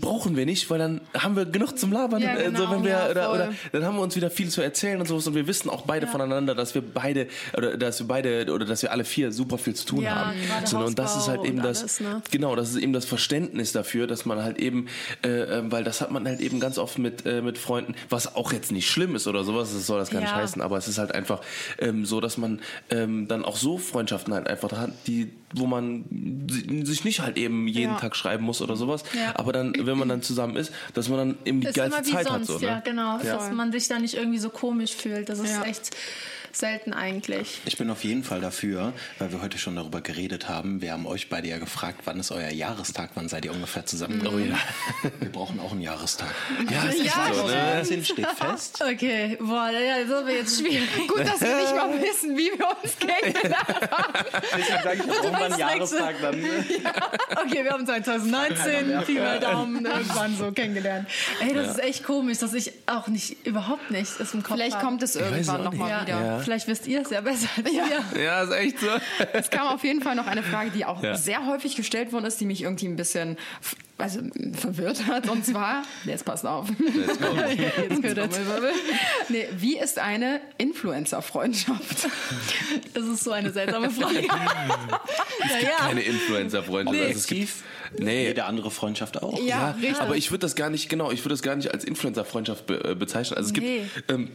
brauchen 0.00 0.36
wir 0.36 0.44
nicht, 0.46 0.68
weil 0.70 0.78
dann 0.78 1.00
haben 1.16 1.36
wir 1.36 1.46
genug 1.46 1.78
zum 1.78 1.92
Labern. 1.92 2.20
Ja, 2.22 2.34
äh, 2.36 2.44
so, 2.46 2.50
genau, 2.52 2.70
wenn 2.72 2.84
wir, 2.84 2.90
ja, 2.90 3.10
oder, 3.10 3.32
oder 3.32 3.52
dann 3.72 3.84
haben 3.84 3.96
wir 3.96 4.02
uns 4.02 4.14
wieder 4.16 4.30
viel 4.30 4.48
zu 4.50 4.60
erzählen 4.60 5.00
und 5.00 5.06
sowas 5.08 5.26
und 5.26 5.34
wir 5.34 5.46
wissen 5.46 5.70
auch 5.70 5.82
beide 5.82 6.06
voneinander, 6.06 6.54
dass 6.54 6.74
wir 6.74 6.82
beide 6.82 7.28
oder 7.56 7.76
dass 7.76 7.98
wir 8.00 8.06
beide 8.06 8.52
oder 8.52 8.66
dass 8.66 8.82
wir 8.82 8.92
alle 8.92 9.04
vier 9.04 9.32
super 9.32 9.56
viel 9.58 9.74
zu 9.74 9.86
tun 9.86 10.02
Ja, 10.02 10.14
haben. 10.26 10.32
gerade 10.46 10.66
So, 10.66 10.78
und 10.78 10.98
das 10.98 11.16
ist 11.16 11.28
halt 11.28 11.44
eben 11.44 11.58
und 11.58 11.64
das, 11.64 11.80
alles, 11.80 12.00
ne? 12.00 12.22
Genau, 12.30 12.54
das 12.56 12.70
ist 12.70 12.76
eben 12.76 12.92
das 12.92 13.04
Verständnis 13.04 13.72
dafür, 13.72 14.06
dass 14.06 14.24
man 14.26 14.42
halt 14.42 14.58
eben, 14.58 14.86
äh, 15.24 15.28
äh, 15.28 15.62
weil 15.72 15.82
das 15.84 16.00
hat 16.00 16.10
man 16.10 16.26
halt 16.26 16.40
eben 16.40 16.60
ganz 16.60 16.76
oft 16.78 16.98
mit, 16.98 17.24
äh, 17.26 17.40
mit 17.40 17.56
Freunden, 17.58 17.94
was 18.10 18.34
auch 18.34 18.52
jetzt 18.52 18.70
nicht 18.72 18.88
schlimm 18.90 19.14
ist 19.16 19.26
oder 19.26 19.44
sowas, 19.44 19.72
das 19.72 19.86
soll 19.86 19.98
das 19.98 20.10
gar 20.10 20.20
nicht 20.20 20.30
Ja. 20.30 20.36
heißen, 20.36 20.60
aber 20.60 20.76
es 20.76 20.88
ist 20.88 20.98
halt 20.98 21.12
einfach 21.14 21.40
ähm, 21.78 22.04
so, 22.04 22.20
dass 22.20 22.36
man 22.36 22.60
ähm, 22.90 23.28
dann 23.28 23.44
auch 23.44 23.56
so 23.56 23.78
Freundschaften 23.78 24.34
halt 24.34 24.46
einfach 24.46 24.72
hat, 24.72 24.90
die, 25.06 25.30
wo 25.56 25.66
man 25.66 26.04
si- 26.50 26.84
sich 26.84 27.04
nicht 27.04 27.20
halt 27.20 27.36
eben 27.36 27.66
jeden 27.68 27.92
Ja. 27.92 27.98
Tag 27.98 28.16
schreiben 28.16 28.44
muss 28.44 28.60
oder 28.62 28.76
sowas, 28.76 29.04
Ja. 29.14 29.32
aber 29.36 29.52
dann, 29.52 29.72
wenn 29.78 29.96
man 29.98 30.08
dann 30.08 30.22
zusammen 30.22 30.56
ist, 30.56 30.72
dass 30.94 31.08
man 31.08 31.18
dann 31.18 31.38
eben 31.44 31.60
die 31.60 31.68
ist 31.68 31.74
geilste 31.74 32.02
Zeit 32.02 32.26
sonst, 32.26 32.28
hat. 32.28 32.46
So, 32.46 32.58
ne? 32.58 32.66
ja, 32.66 32.80
genau. 32.80 33.18
Ja. 33.18 33.36
Dass 33.36 33.50
man 33.52 33.72
sich 33.72 33.88
da 33.88 33.98
nicht 33.98 34.14
irgendwie 34.14 34.38
so 34.38 34.50
komisch 34.50 34.94
fühlt. 34.94 35.28
Das 35.28 35.38
ist 35.38 35.56
echt 35.66 35.90
selten 36.56 36.92
eigentlich. 36.92 37.60
Ich 37.64 37.76
bin 37.76 37.90
auf 37.90 38.04
jeden 38.04 38.24
Fall 38.24 38.40
dafür, 38.40 38.92
weil 39.18 39.32
wir 39.32 39.42
heute 39.42 39.58
schon 39.58 39.76
darüber 39.76 40.00
geredet 40.00 40.48
haben. 40.48 40.80
Wir 40.80 40.92
haben 40.92 41.06
euch 41.06 41.28
beide 41.28 41.48
ja 41.48 41.58
gefragt, 41.58 42.00
wann 42.04 42.20
ist 42.20 42.30
euer 42.32 42.50
Jahrestag, 42.50 43.10
wann 43.14 43.28
seid 43.28 43.44
ihr 43.44 43.52
ungefähr 43.52 43.86
zusammen? 43.86 44.26
Oh 44.26 44.38
ja. 44.38 44.58
Wir 45.20 45.30
brauchen 45.30 45.60
auch 45.60 45.72
einen 45.72 45.80
Jahrestag. 45.80 46.34
Ja, 46.70 46.84
ist 46.84 47.00
echt 47.00 47.34
so, 47.34 47.46
ne? 47.46 47.74
19 47.76 48.04
steht 48.04 48.26
fest. 48.26 48.82
Okay, 48.82 49.36
boah, 49.40 49.70
ja, 49.70 50.00
das 50.00 50.08
wird 50.08 50.28
jetzt 50.28 50.60
schwierig. 50.60 50.88
Gut, 51.08 51.20
dass 51.20 51.40
wir 51.40 51.56
nicht 51.56 51.74
mal 51.74 52.00
wissen, 52.00 52.36
wie 52.36 52.50
wir 52.58 52.68
uns 52.82 52.98
kennengelernt 52.98 53.54
Deswegen 54.56 54.82
sage 54.82 54.98
ich, 54.98 55.06
wir 55.06 55.14
brauchen 55.14 55.32
mal 55.32 55.42
einen 55.44 55.58
Jahrestag 55.58 56.14
dann. 56.20 56.34
Okay, 57.44 57.64
wir 57.64 57.72
haben 57.72 57.86
2019, 57.86 59.02
Pi 59.06 59.14
mal 59.14 59.40
Daumen, 59.40 59.84
irgendwann 59.84 60.36
so 60.36 60.52
kennengelernt. 60.52 61.08
Ey, 61.40 61.52
das 61.52 61.72
ist 61.72 61.82
echt 61.82 62.04
komisch, 62.04 62.38
dass 62.38 62.54
ich 62.54 62.72
auch 62.86 63.08
nicht, 63.08 63.46
überhaupt 63.46 63.90
nicht 63.90 64.20
es 64.20 64.34
im 64.34 64.42
Kopf 64.42 64.54
Vielleicht 64.54 64.76
habe. 64.76 64.86
kommt 64.86 65.02
es 65.02 65.16
irgendwann 65.16 65.60
auch 65.60 65.64
nochmal 65.64 65.90
ja, 65.90 66.02
wieder. 66.02 66.24
Ja. 66.24 66.40
Vielleicht 66.44 66.68
wisst 66.68 66.86
ihr 66.86 67.02
es 67.02 67.10
ja 67.10 67.20
besser 67.20 67.48
als 67.56 67.64
wir. 67.72 68.22
Ja, 68.22 68.42
ist 68.42 68.52
echt 68.52 68.78
so. 68.80 68.86
Es 69.32 69.50
kam 69.50 69.66
auf 69.68 69.82
jeden 69.84 70.00
Fall 70.02 70.14
noch 70.14 70.26
eine 70.26 70.42
Frage, 70.42 70.70
die 70.70 70.84
auch 70.84 71.02
Ja. 71.02 71.16
sehr 71.16 71.46
häufig 71.46 71.76
gestellt 71.76 72.12
worden 72.12 72.24
ist, 72.26 72.40
die 72.40 72.46
mich 72.46 72.62
irgendwie 72.62 72.86
ein 72.86 72.96
bisschen 72.96 73.36
also, 73.96 74.20
verwirrt 74.58 75.06
hat. 75.06 75.28
Und 75.28 75.44
zwar, 75.46 75.82
jetzt 76.04 76.24
passt 76.24 76.44
auf. 76.46 76.68
Jetzt 76.68 77.20
kommt. 77.20 77.40
Jetzt 78.04 78.16
kommt's. 78.18 78.38
nee, 79.28 79.46
wie 79.56 79.78
ist 79.78 79.98
eine 79.98 80.40
Influencer-Freundschaft? 80.58 82.08
Das 82.92 83.04
ist 83.04 83.22
so 83.24 83.30
eine 83.32 83.50
seltsame 83.50 83.90
Frage. 83.90 84.26
naja, 84.26 85.68
Keine 85.78 86.02
Influencer-Freunde. 86.02 86.92
Nee. 86.92 87.02
Also 87.04 87.18
es 87.18 87.26
gibt, 87.26 87.52
nee, 87.98 88.26
Jede 88.28 88.44
andere 88.44 88.70
Freundschaft 88.70 89.22
auch. 89.22 89.38
Ja, 89.38 89.44
Ja, 89.46 89.70
richtig. 89.72 90.00
aber 90.00 90.16
ich 90.16 90.30
würde 90.30 90.40
das 90.40 90.54
gar 90.54 90.70
nicht, 90.70 90.88
genau, 90.88 91.10
ich 91.10 91.20
würde 91.20 91.30
das 91.34 91.42
gar 91.42 91.56
nicht 91.56 91.72
als 91.72 91.84
Influencer-Freundschaft 91.84 92.66
be 92.66 92.84
äh, 92.90 92.94
bezeichnen. 92.94 93.36
Also 93.36 93.52
es 93.54 93.60
Nee. 93.60 93.82
gibt 93.96 94.10
ähm, 94.10 94.30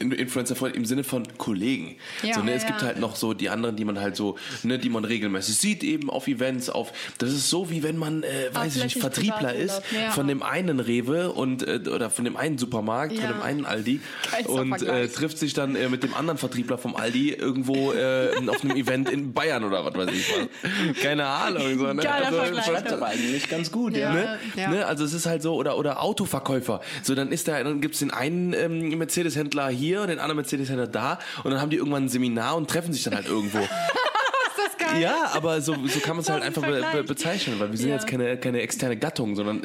Influencer-Freundschaft 0.00 0.76
im 0.76 0.84
Sinne 0.84 1.04
von 1.04 1.26
Kollegen. 1.38 1.96
Ja. 2.22 2.34
so, 2.34 2.40
ne, 2.42 2.50
Ja, 2.52 2.56
es 2.56 2.66
gibt 2.66 2.82
halt 2.82 2.98
noch 2.98 3.16
so 3.16 3.34
die 3.34 3.48
anderen, 3.50 3.76
die 3.76 3.84
man 3.84 4.00
halt 4.00 4.16
so, 4.16 4.36
ne, 4.62 4.78
die 4.78 4.88
man 4.88 5.04
regelmäßig 5.04 5.56
sieht, 5.56 5.82
eben 5.84 6.10
auf 6.10 6.26
Events, 6.28 6.70
auf. 6.70 6.92
Das 7.18 7.30
ist 7.30 7.48
so 7.50 7.70
wie 7.70 7.82
wenn 7.82 7.96
man, 7.96 8.22
äh, 8.22 8.28
weiß 8.52 8.76
ich 8.76 8.84
nicht, 8.84 8.98
Vertriebler 8.98 9.54
ist 9.54 9.82
von 10.12 10.28
dem 10.28 10.42
einen 10.42 10.80
Rewe 10.80 11.32
und 11.32 11.66
äh, 11.66 11.80
oder 11.88 12.10
von 12.10 12.24
dem 12.24 12.36
einen 12.36 12.58
Supermarkt, 12.58 13.12
Ja. 13.12 13.22
von 13.22 13.30
dem 13.30 13.42
einen 13.42 13.64
Aldi 13.66 14.00
und 14.46 14.82
äh, 14.82 15.08
trifft 15.08 15.38
sich 15.38 15.54
dann 15.54 15.76
äh, 15.76 15.88
mit 15.88 16.02
dem 16.02 16.14
anderen 16.14 16.38
Vertriebler 16.38 16.78
vom 16.78 16.96
Aldi 16.96 17.30
irgendwo 17.32 17.92
äh, 17.92 18.30
auf 18.48 18.62
einem 18.64 18.76
Event 18.76 19.10
in 19.10 19.32
Bayern 19.32 19.64
oder 19.64 19.84
was 19.84 19.94
weiß 19.94 20.10
ich 20.14 20.26
was. 20.32 20.96
Keine 21.02 21.26
Ahnung. 21.26 21.78
So, 21.78 21.92
ne? 21.92 22.02
Geiler 22.02 22.32
Vergleich. 22.32 22.64
Klappt 22.98 23.02
aber 23.02 23.12
eigentlich 23.12 23.48
ganz 23.48 23.70
gut, 23.70 23.96
ja. 23.96 24.12
Ne? 24.12 24.38
Ja. 24.56 24.70
Ne? 24.70 24.86
Also 24.86 25.04
es 25.04 25.12
ist 25.12 25.26
halt 25.26 25.42
so, 25.42 25.54
oder, 25.54 25.78
oder 25.78 26.02
Autoverkäufer. 26.02 26.80
So, 27.02 27.14
dann 27.14 27.32
ist 27.32 27.48
da, 27.48 27.62
dann 27.62 27.80
gibt's 27.80 28.00
den 28.00 28.10
einen 28.10 28.52
ähm, 28.52 28.96
Mercedes-Händler 28.98 29.68
hier 29.68 30.02
und 30.02 30.08
den 30.08 30.18
anderen 30.18 30.36
Mercedes-Händler 30.36 30.86
da 30.86 31.18
und 31.44 31.50
dann 31.50 31.60
haben 31.60 31.70
die 31.70 31.76
irgendwann 31.76 32.04
ein 32.04 32.08
Seminar 32.08 32.56
und 32.56 32.68
treffen 32.68 32.92
sich 32.92 33.02
dann 33.04 33.14
halt 33.14 33.26
irgendwo. 33.26 33.58
das 34.80 34.92
geil. 34.92 35.02
Ja, 35.02 35.30
aber 35.34 35.60
so, 35.60 35.74
so 35.86 36.00
kann 36.00 36.16
man 36.16 36.22
es 36.22 36.28
halt 36.30 36.42
ein 36.42 36.48
einfach 36.48 36.62
be 36.62 37.04
bezeichnen, 37.04 37.58
weil 37.60 37.70
wir 37.70 37.78
sind 37.78 37.88
Ja. 37.88 37.94
jetzt 37.94 38.06
keine, 38.06 38.36
keine 38.38 38.60
externe 38.60 38.96
Gattung, 38.96 39.36
sondern 39.36 39.62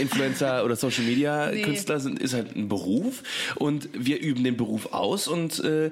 Influencer 0.00 0.64
oder 0.64 0.76
Social 0.76 1.04
Media 1.04 1.50
Nee. 1.50 1.62
Künstler 1.62 2.00
sind, 2.00 2.18
ist 2.20 2.34
halt 2.34 2.56
ein 2.56 2.68
Beruf 2.68 3.22
und 3.56 3.88
wir 3.92 4.20
üben 4.20 4.44
den 4.44 4.56
Beruf 4.56 4.92
aus 4.92 5.28
und 5.28 5.62
äh, 5.64 5.90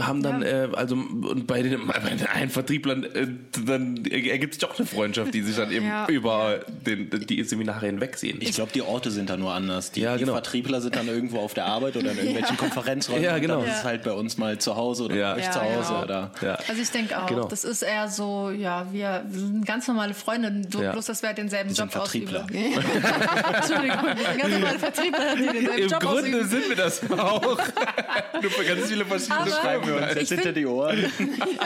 haben 0.00 0.22
dann, 0.22 0.42
äh, 0.42 0.68
also 0.74 0.94
und 0.96 1.46
bei 1.46 1.62
den, 1.62 1.86
bei 1.86 1.98
den 1.98 2.26
einen 2.26 2.50
Vertrieblern, 2.50 3.04
äh, 3.04 3.26
dann 3.66 4.04
ergibt 4.06 4.54
sich 4.54 4.64
auch 4.64 4.78
eine 4.78 4.86
Freundschaft, 4.86 5.34
die 5.34 5.42
sich 5.42 5.56
dann 5.56 5.70
eben 5.70 5.86
Ja. 5.88 6.06
über 6.08 6.60
den, 6.86 7.08
die 7.26 7.42
Seminare 7.44 7.86
hinwegsehen. 7.86 8.38
Ich 8.42 8.52
glaube, 8.52 8.72
die 8.72 8.82
Orte 8.82 9.10
sind 9.10 9.30
da 9.30 9.36
nur 9.36 9.52
anders. 9.54 9.92
Die, 9.92 10.00
Ja, 10.00 10.14
die 10.16 10.20
genau. 10.20 10.32
Vertriebler 10.34 10.80
sind 10.80 10.96
dann 10.96 11.08
irgendwo 11.08 11.38
auf 11.38 11.54
der 11.54 11.66
Arbeit 11.66 11.96
oder 11.96 12.10
in 12.12 12.18
irgendwelchen 12.18 12.56
Konferenzräumen. 12.56 13.22
Ja, 13.22 13.38
genau. 13.38 13.60
Dann 13.62 13.70
ist 13.70 13.84
halt 13.84 14.02
bei 14.02 14.12
uns 14.12 14.36
mal 14.36 14.58
zu 14.58 14.76
Hause 14.76 15.04
oder 15.04 15.14
Ja. 15.16 15.32
bei 15.34 15.38
euch 15.40 15.44
Ja, 15.46 15.50
zu 15.52 15.60
Hause. 15.62 15.88
genau. 15.88 16.02
Oder 16.02 16.32
ja. 16.42 16.58
Also 16.68 16.82
ich 16.82 16.90
denke 16.90 17.18
auch, 17.22 17.26
Genau. 17.26 17.46
das 17.48 17.64
ist 17.64 17.82
eher 17.82 18.07
so, 18.08 18.50
ja, 18.50 18.86
wir 18.92 19.24
sind 19.30 19.64
ganz 19.66 19.86
normale 19.88 20.14
Freunde, 20.14 20.62
so 20.72 20.82
Ja. 20.82 20.92
bloß, 20.92 21.06
dass 21.06 21.22
wir 21.22 21.28
halt 21.28 21.38
denselben 21.38 21.70
sind 21.74 21.78
Job 21.78 21.92
Vertriebler. 21.92 22.44
ausüben. 22.44 22.58
Entschuldigung, 23.54 23.98
wir 24.04 24.26
sind 24.26 24.38
ganz 24.40 24.54
normale 24.54 24.78
Vertriebler, 24.78 25.34
die 25.36 25.46
denselben 25.46 25.78
Im 25.82 25.88
Job 25.88 26.00
Grunde 26.00 26.20
ausüben. 26.20 26.48
sind 26.48 26.68
wir 26.68 26.76
das 26.76 27.10
auch. 27.10 27.58
Nur 28.42 28.50
für 28.50 28.64
ganz 28.64 28.86
viele 28.86 29.04
verschiedene 29.04 29.40
Aber- 29.40 29.50
schreiben 29.50 29.86
wir 29.86 29.96
uns 29.96 30.06
Ich 30.12 30.14
jetzt 30.16 30.28
hinter 30.28 30.42
find- 30.44 30.56
die 30.56 30.66
Ohren. 30.66 30.98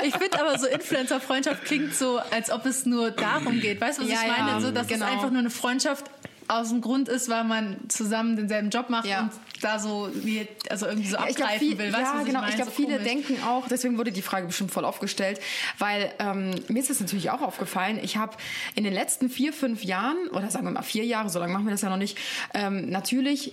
Ich 0.05 0.15
finde 0.17 0.41
aber 0.41 0.59
so 0.59 0.67
Influencer-Freundschaft 0.67 1.65
klingt 1.65 1.95
so, 1.95 2.19
als 2.31 2.51
ob 2.51 2.67
es 2.67 2.87
nur 2.87 3.11
darum 3.11 3.61
geht. 3.61 3.81
Weißt 3.81 3.99
du, 3.99 4.03
was 4.03 4.11
Ja, 4.11 4.19
ich 4.23 4.37
meine? 4.39 4.51
ja, 4.53 4.61
so, 4.61 4.71
dass 4.71 4.87
genau. 4.87 5.07
es 5.07 5.13
einfach 5.13 5.31
nur 5.31 5.39
eine 5.41 5.51
Freundschaft 5.51 6.05
aus 6.53 6.69
dem 6.71 6.81
Grund 6.81 7.09
ist, 7.09 7.29
weil 7.29 7.45
man 7.45 7.77
zusammen 7.89 8.37
denselben 8.37 8.71
Job 8.71 8.91
macht 8.91 9.07
Ja. 9.07 9.23
und 9.23 9.31
da 9.63 9.79
so 9.79 10.11
wie, 10.15 10.47
also 10.71 10.87
irgendwie 10.87 11.09
so 11.09 11.17
Ja, 11.17 11.23
abgreifen 11.23 11.59
viel, 11.59 11.79
will. 11.79 11.93
Weißt 11.93 12.03
ja, 12.03 12.23
genau. 12.25 12.43
Ich? 12.43 12.51
Ich 12.51 12.55
glaube, 12.57 12.71
so 12.71 12.77
viele 12.77 12.99
komisch. 12.99 13.05
denken 13.13 13.43
auch, 13.45 13.69
deswegen 13.69 13.97
wurde 13.99 14.13
die 14.13 14.23
Frage 14.23 14.47
bestimmt 14.47 14.71
voll 14.73 14.85
aufgestellt, 14.85 15.41
weil 15.79 16.13
ähm, 16.19 16.55
mir 16.69 16.81
ist 16.81 16.91
es 16.91 17.01
natürlich 17.01 17.31
auch 17.31 17.43
aufgefallen. 17.43 17.99
Ich 18.03 18.17
habe 18.17 18.37
in 18.75 18.85
den 18.85 18.93
letzten 18.93 19.31
vier, 19.31 19.53
fünf 19.53 19.85
Jahren, 19.85 20.17
oder 20.33 20.51
sagen 20.51 20.65
wir 20.67 20.73
mal 20.73 20.83
vier 20.83 21.05
Jahre, 21.05 21.29
so 21.31 21.39
lange 21.39 21.53
machen 21.53 21.65
wir 21.67 21.71
das 21.73 21.83
ja 21.83 21.91
noch 21.91 21.97
nicht, 21.97 22.19
ähm, 22.55 22.91
natürlich 22.91 23.53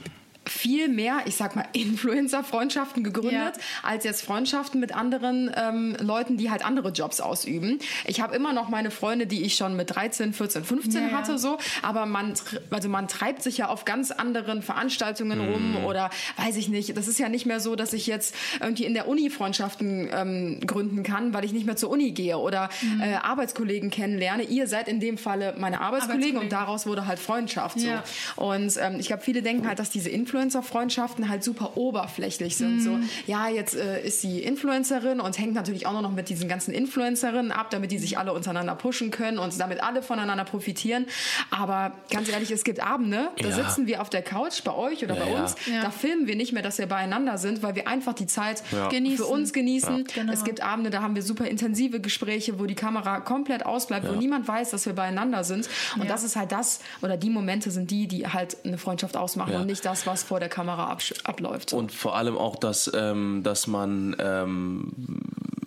viel 0.51 0.87
mehr, 0.89 1.21
ich 1.25 1.35
sag 1.35 1.55
mal, 1.55 1.65
Influencer-Freundschaften 1.73 3.03
gegründet, 3.03 3.33
Ja. 3.33 3.51
als 3.83 4.03
jetzt 4.03 4.23
Freundschaften 4.23 4.79
mit 4.79 4.95
anderen 4.95 5.51
ähm, 5.55 5.95
Leuten, 5.99 6.37
die 6.37 6.49
halt 6.51 6.65
andere 6.65 6.89
Jobs 6.89 7.21
ausüben. 7.21 7.79
Ich 8.05 8.21
habe 8.21 8.35
immer 8.35 8.53
noch 8.53 8.69
meine 8.69 8.91
Freunde, 8.91 9.27
die 9.27 9.43
ich 9.43 9.55
schon 9.55 9.75
mit 9.75 9.95
13, 9.95 10.33
14, 10.33 10.63
15 10.63 11.01
Ja, 11.03 11.09
ja. 11.09 11.17
hatte, 11.17 11.37
so, 11.37 11.57
aber 11.81 12.05
man, 12.05 12.33
also 12.71 12.89
man 12.89 13.07
treibt 13.07 13.43
sich 13.43 13.57
ja 13.57 13.69
auf 13.69 13.85
ganz 13.85 14.11
anderen 14.11 14.61
Veranstaltungen 14.61 15.39
rum 15.39 15.85
oder 15.85 16.09
weiß 16.37 16.57
ich 16.57 16.69
nicht. 16.69 16.95
Das 16.97 17.07
ist 17.07 17.19
ja 17.19 17.29
nicht 17.29 17.45
mehr 17.45 17.59
so, 17.59 17.75
dass 17.75 17.93
ich 17.93 18.07
jetzt 18.07 18.35
irgendwie 18.59 18.85
in 18.85 18.93
der 18.93 19.07
Uni 19.07 19.29
Freundschaften 19.29 20.09
ähm, 20.11 20.59
gründen 20.65 21.03
kann, 21.03 21.33
weil 21.33 21.45
ich 21.45 21.53
nicht 21.53 21.65
mehr 21.65 21.75
zur 21.75 21.89
Uni 21.89 22.11
gehe 22.11 22.37
oder 22.37 22.69
äh, 23.01 23.13
Arbeitskollegen 23.15 23.89
kennenlerne. 23.89 24.43
Ihr 24.43 24.67
seid 24.67 24.87
in 24.87 24.99
dem 24.99 25.17
Falle 25.17 25.55
meine 25.57 25.81
Arbeitskollegen 25.81 26.37
und 26.37 26.45
Arbeitskollegen. 26.45 26.49
daraus 26.49 26.85
wurde 26.87 27.05
halt 27.07 27.19
Freundschaft. 27.19 27.79
So. 27.79 27.87
Ja. 27.87 28.03
Und 28.35 28.75
ähm, 28.81 28.97
ich 28.99 29.07
glaube, 29.07 29.23
viele 29.23 29.41
denken 29.41 29.67
halt, 29.67 29.79
dass 29.79 29.89
diese 29.89 30.09
Influencer-Freundschaften 30.39 31.29
halt 31.29 31.43
super 31.43 31.75
oberflächlich 31.75 32.55
sind. 32.57 32.81
So, 32.81 32.99
ja, 33.27 33.47
jetzt 33.49 33.75
äh, 33.75 34.01
ist 34.05 34.21
sie 34.21 34.39
Influencerin 34.41 35.19
und 35.19 35.37
hängt 35.37 35.53
natürlich 35.53 35.85
auch 35.85 35.99
noch 36.01 36.11
mit 36.11 36.29
diesen 36.29 36.47
ganzen 36.47 36.73
Influencerinnen 36.73 37.51
ab, 37.51 37.69
damit 37.71 37.91
die 37.91 37.97
sich 37.97 38.17
alle 38.17 38.33
untereinander 38.33 38.75
pushen 38.75 39.11
können 39.11 39.37
und 39.39 39.59
damit 39.59 39.83
alle 39.83 40.01
voneinander 40.01 40.45
profitieren. 40.45 41.05
Aber 41.51 41.91
ganz 42.11 42.29
ehrlich, 42.29 42.51
es 42.51 42.63
gibt 42.63 42.81
Abende, 42.81 43.29
da 43.37 43.47
Ja. 43.49 43.55
sitzen 43.55 43.87
wir 43.87 44.01
auf 44.01 44.09
der 44.09 44.21
Couch 44.21 44.63
bei 44.63 44.73
euch 44.73 45.03
oder 45.03 45.15
Ja, 45.17 45.25
bei 45.25 45.41
uns, 45.41 45.55
Ja. 45.65 45.81
da 45.83 45.91
filmen 45.91 46.27
wir 46.27 46.35
nicht 46.35 46.53
mehr, 46.53 46.63
dass 46.63 46.77
wir 46.77 46.87
beieinander 46.87 47.37
sind, 47.37 47.61
weil 47.63 47.75
wir 47.75 47.87
einfach 47.87 48.13
die 48.13 48.27
Zeit 48.27 48.63
Genießen. 48.89 49.17
für 49.17 49.25
uns 49.25 49.53
genießen. 49.53 50.05
Genau. 50.13 50.31
Es 50.33 50.43
gibt 50.43 50.61
Abende, 50.61 50.89
da 50.89 51.01
haben 51.01 51.15
wir 51.15 51.23
super 51.23 51.45
intensive 51.45 51.99
Gespräche, 51.99 52.59
wo 52.59 52.65
die 52.65 52.75
Kamera 52.75 53.19
komplett 53.19 53.65
ausbleibt, 53.65 54.07
wo 54.07 54.13
niemand 54.13 54.47
weiß, 54.47 54.71
dass 54.71 54.85
wir 54.85 54.93
beieinander 54.93 55.43
sind. 55.43 55.67
Und 55.95 56.03
Ja. 56.03 56.07
das 56.07 56.23
ist 56.23 56.35
halt 56.35 56.51
das, 56.51 56.79
oder 57.01 57.17
die 57.17 57.29
Momente 57.29 57.71
sind 57.71 57.91
die, 57.91 58.07
die 58.07 58.27
halt 58.27 58.57
eine 58.65 58.77
Freundschaft 58.77 59.17
ausmachen 59.17 59.53
Ja. 59.53 59.59
und 59.61 59.65
nicht 59.67 59.83
das, 59.85 60.05
was 60.07 60.23
vor 60.29 60.39
der 60.39 60.49
Kamera 60.49 60.91
absch- 60.93 61.25
abläuft. 61.25 61.73
Und 61.73 61.91
vor 61.91 62.15
allem 62.15 62.37
auch, 62.37 62.55
dass, 62.55 62.89
ähm, 62.93 63.41
dass 63.43 63.65
man. 63.67 64.15
Ähm, 64.19 64.93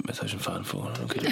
jetzt 0.06 0.18
habe 0.18 0.26
ich 0.28 0.32
einen 0.34 0.42
Faden 0.42 0.64
vor. 0.64 0.90
Okay. 1.04 1.20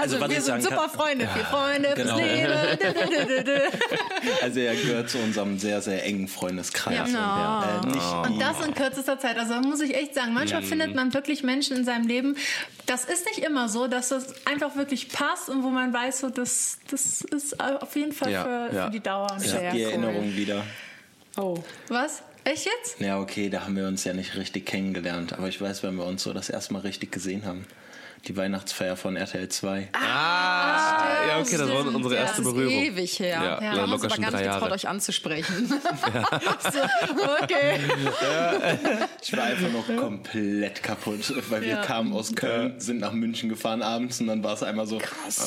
Also, 0.00 0.20
was 0.20 0.28
wir 0.28 0.40
sind 0.42 0.62
super 0.62 0.76
kann, 0.76 0.90
Freunde, 0.90 1.28
vier 1.32 1.44
Freunde 1.44 1.88
Genau. 1.96 2.18
also 4.42 4.60
er 4.60 4.74
gehört 4.74 5.08
zu 5.08 5.18
unserem 5.18 5.58
sehr, 5.58 5.80
sehr 5.80 6.04
engen 6.04 6.28
Freundeskreis. 6.28 7.10
Ja. 7.12 7.78
Und, 7.82 7.86
äh, 7.86 7.90
nicht 7.94 8.12
Und 8.32 8.40
das 8.40 8.66
in 8.66 8.74
kürzester 8.74 9.18
Zeit. 9.18 9.38
Also 9.38 9.54
muss 9.66 9.80
ich 9.80 9.94
echt 9.94 10.14
sagen, 10.14 10.34
manchmal 10.34 10.62
findet 10.62 10.94
man 10.94 11.14
wirklich 11.14 11.42
Menschen 11.42 11.76
in 11.76 11.84
seinem 11.84 12.06
Leben. 12.06 12.36
Das 12.86 13.04
ist 13.06 13.24
nicht 13.26 13.38
immer 13.38 13.68
so, 13.68 13.86
dass 13.86 14.10
das 14.10 14.34
einfach 14.46 14.76
wirklich 14.76 15.08
passt 15.10 15.48
und 15.48 15.62
wo 15.62 15.70
man 15.70 15.92
weiß, 15.92 16.20
so, 16.20 16.28
das, 16.28 16.78
das 16.90 17.22
ist 17.22 17.58
auf 17.60 17.96
jeden 17.96 18.12
Fall 18.12 18.30
Ja, 18.32 18.42
für, 18.44 18.74
ja. 18.74 18.84
für 18.86 18.90
die 18.90 19.00
Dauer. 19.00 19.36
ich 19.42 19.54
habe 19.54 19.70
die 19.72 19.84
cool. 19.84 19.90
Erinnerung 19.90 20.36
wieder. 20.36 20.62
oh. 21.38 21.56
Was? 21.88 22.22
Echt 22.44 22.66
jetzt? 22.66 23.00
Ja, 23.00 23.18
okay, 23.20 23.48
da 23.48 23.62
haben 23.62 23.76
wir 23.76 23.86
uns 23.86 24.04
ja 24.04 24.12
nicht 24.12 24.36
richtig 24.36 24.66
kennengelernt. 24.66 25.32
Aber 25.32 25.48
ich 25.48 25.60
weiß, 25.60 25.82
wenn 25.82 25.94
wir 25.96 26.04
uns 26.04 26.22
so 26.22 26.32
das 26.32 26.50
erste 26.50 26.72
Mal 26.74 26.80
richtig 26.80 27.10
gesehen 27.12 27.46
haben. 27.46 27.66
Die 28.26 28.34
Weihnachtsfeier 28.38 28.96
von 28.96 29.16
RTL 29.16 29.50
2. 29.50 29.88
Ah, 29.92 31.26
ja, 31.28 31.40
okay, 31.40 31.58
das 31.58 31.68
war 31.68 31.86
unsere 31.86 32.14
Ja, 32.14 32.20
erste 32.22 32.38
Das 32.40 32.46
ist 32.48 32.54
Berührung. 32.54 32.82
ewig 32.82 33.18
her. 33.18 33.28
Ja, 33.28 33.60
wir 33.60 33.66
ja, 33.76 33.82
haben 33.82 33.92
uns 33.92 34.02
aber 34.04 34.16
gar 34.16 34.30
nicht 34.30 34.42
getraut, 34.44 34.72
euch 34.72 34.88
anzusprechen. 34.88 35.70
So, 36.72 36.80
okay. 37.42 37.78
Ich 39.22 39.36
war 39.36 39.44
einfach 39.44 39.70
noch 39.70 39.86
komplett 40.00 40.82
kaputt, 40.82 41.34
weil 41.50 41.60
wir 41.62 41.68
Ja. 41.68 41.82
kamen 41.82 42.14
aus 42.14 42.34
Köln, 42.34 42.80
sind 42.80 43.00
nach 43.00 43.12
München 43.12 43.50
gefahren 43.50 43.82
abends 43.82 44.20
und 44.22 44.26
dann 44.28 44.42
war 44.42 44.54
es 44.54 44.62
einmal 44.62 44.86
so 44.86 44.98
äh, 44.98 45.02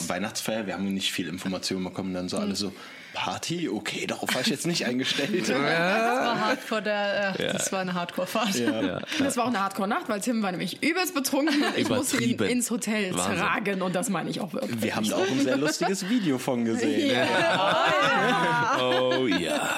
Weihnachtsfeier. 0.07 0.67
Wir 0.67 0.75
haben 0.75 0.93
nicht 0.93 1.11
viel 1.11 1.27
Informationen 1.29 1.83
bekommen, 1.83 2.13
dann 2.13 2.29
so 2.29 2.37
alle 2.37 2.55
so 2.55 2.71
Party, 3.17 3.67
okay, 3.67 4.05
darauf 4.05 4.33
war 4.35 4.41
ich 4.41 4.47
jetzt 4.47 4.67
nicht 4.67 4.85
eingestellt. 4.85 5.29
Das 5.47 5.49
war 5.49 6.39
Hardcore, 6.39 6.81
der, 6.83 7.35
äh, 7.39 7.53
das 7.53 7.71
war 7.71 7.79
eine 7.79 7.93
Hardcore-Fahrt. 7.95 8.55
Ja. 8.55 8.99
Das 9.19 9.35
war 9.37 9.45
auch 9.45 9.47
eine 9.49 9.59
Hardcore-Nacht, 9.59 10.07
weil 10.07 10.21
Tim 10.21 10.41
war 10.43 10.51
nämlich 10.51 10.83
übelst 10.83 11.15
betrunken 11.15 11.63
und 11.63 11.77
ich 11.77 11.89
musste 11.89 12.17
ihn 12.17 12.31
Übertrieben. 12.35 12.57
ins 12.59 12.69
Hotel 12.71 13.13
Wahnsinn. 13.15 13.37
tragen 13.39 13.81
und 13.81 13.95
das 13.95 14.09
meine 14.09 14.29
ich 14.29 14.39
auch 14.39 14.53
wirklich. 14.53 14.81
Wir 14.81 14.95
haben 14.95 15.09
da 15.09 15.15
auch 15.15 15.27
ein 15.29 15.39
sehr 15.41 15.57
lustiges 15.57 16.07
Video 16.09 16.37
von 16.37 16.63
gesehen. 16.65 17.17
Oh 18.79 19.25
ja. 19.27 19.69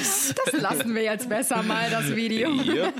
Das 0.00 0.34
lassen 0.60 0.94
wir 0.94 1.02
jetzt 1.02 1.28
besser 1.28 1.62
mal, 1.62 1.88
das 1.90 2.14
Video. 2.16 2.50
Yep. 2.50 2.94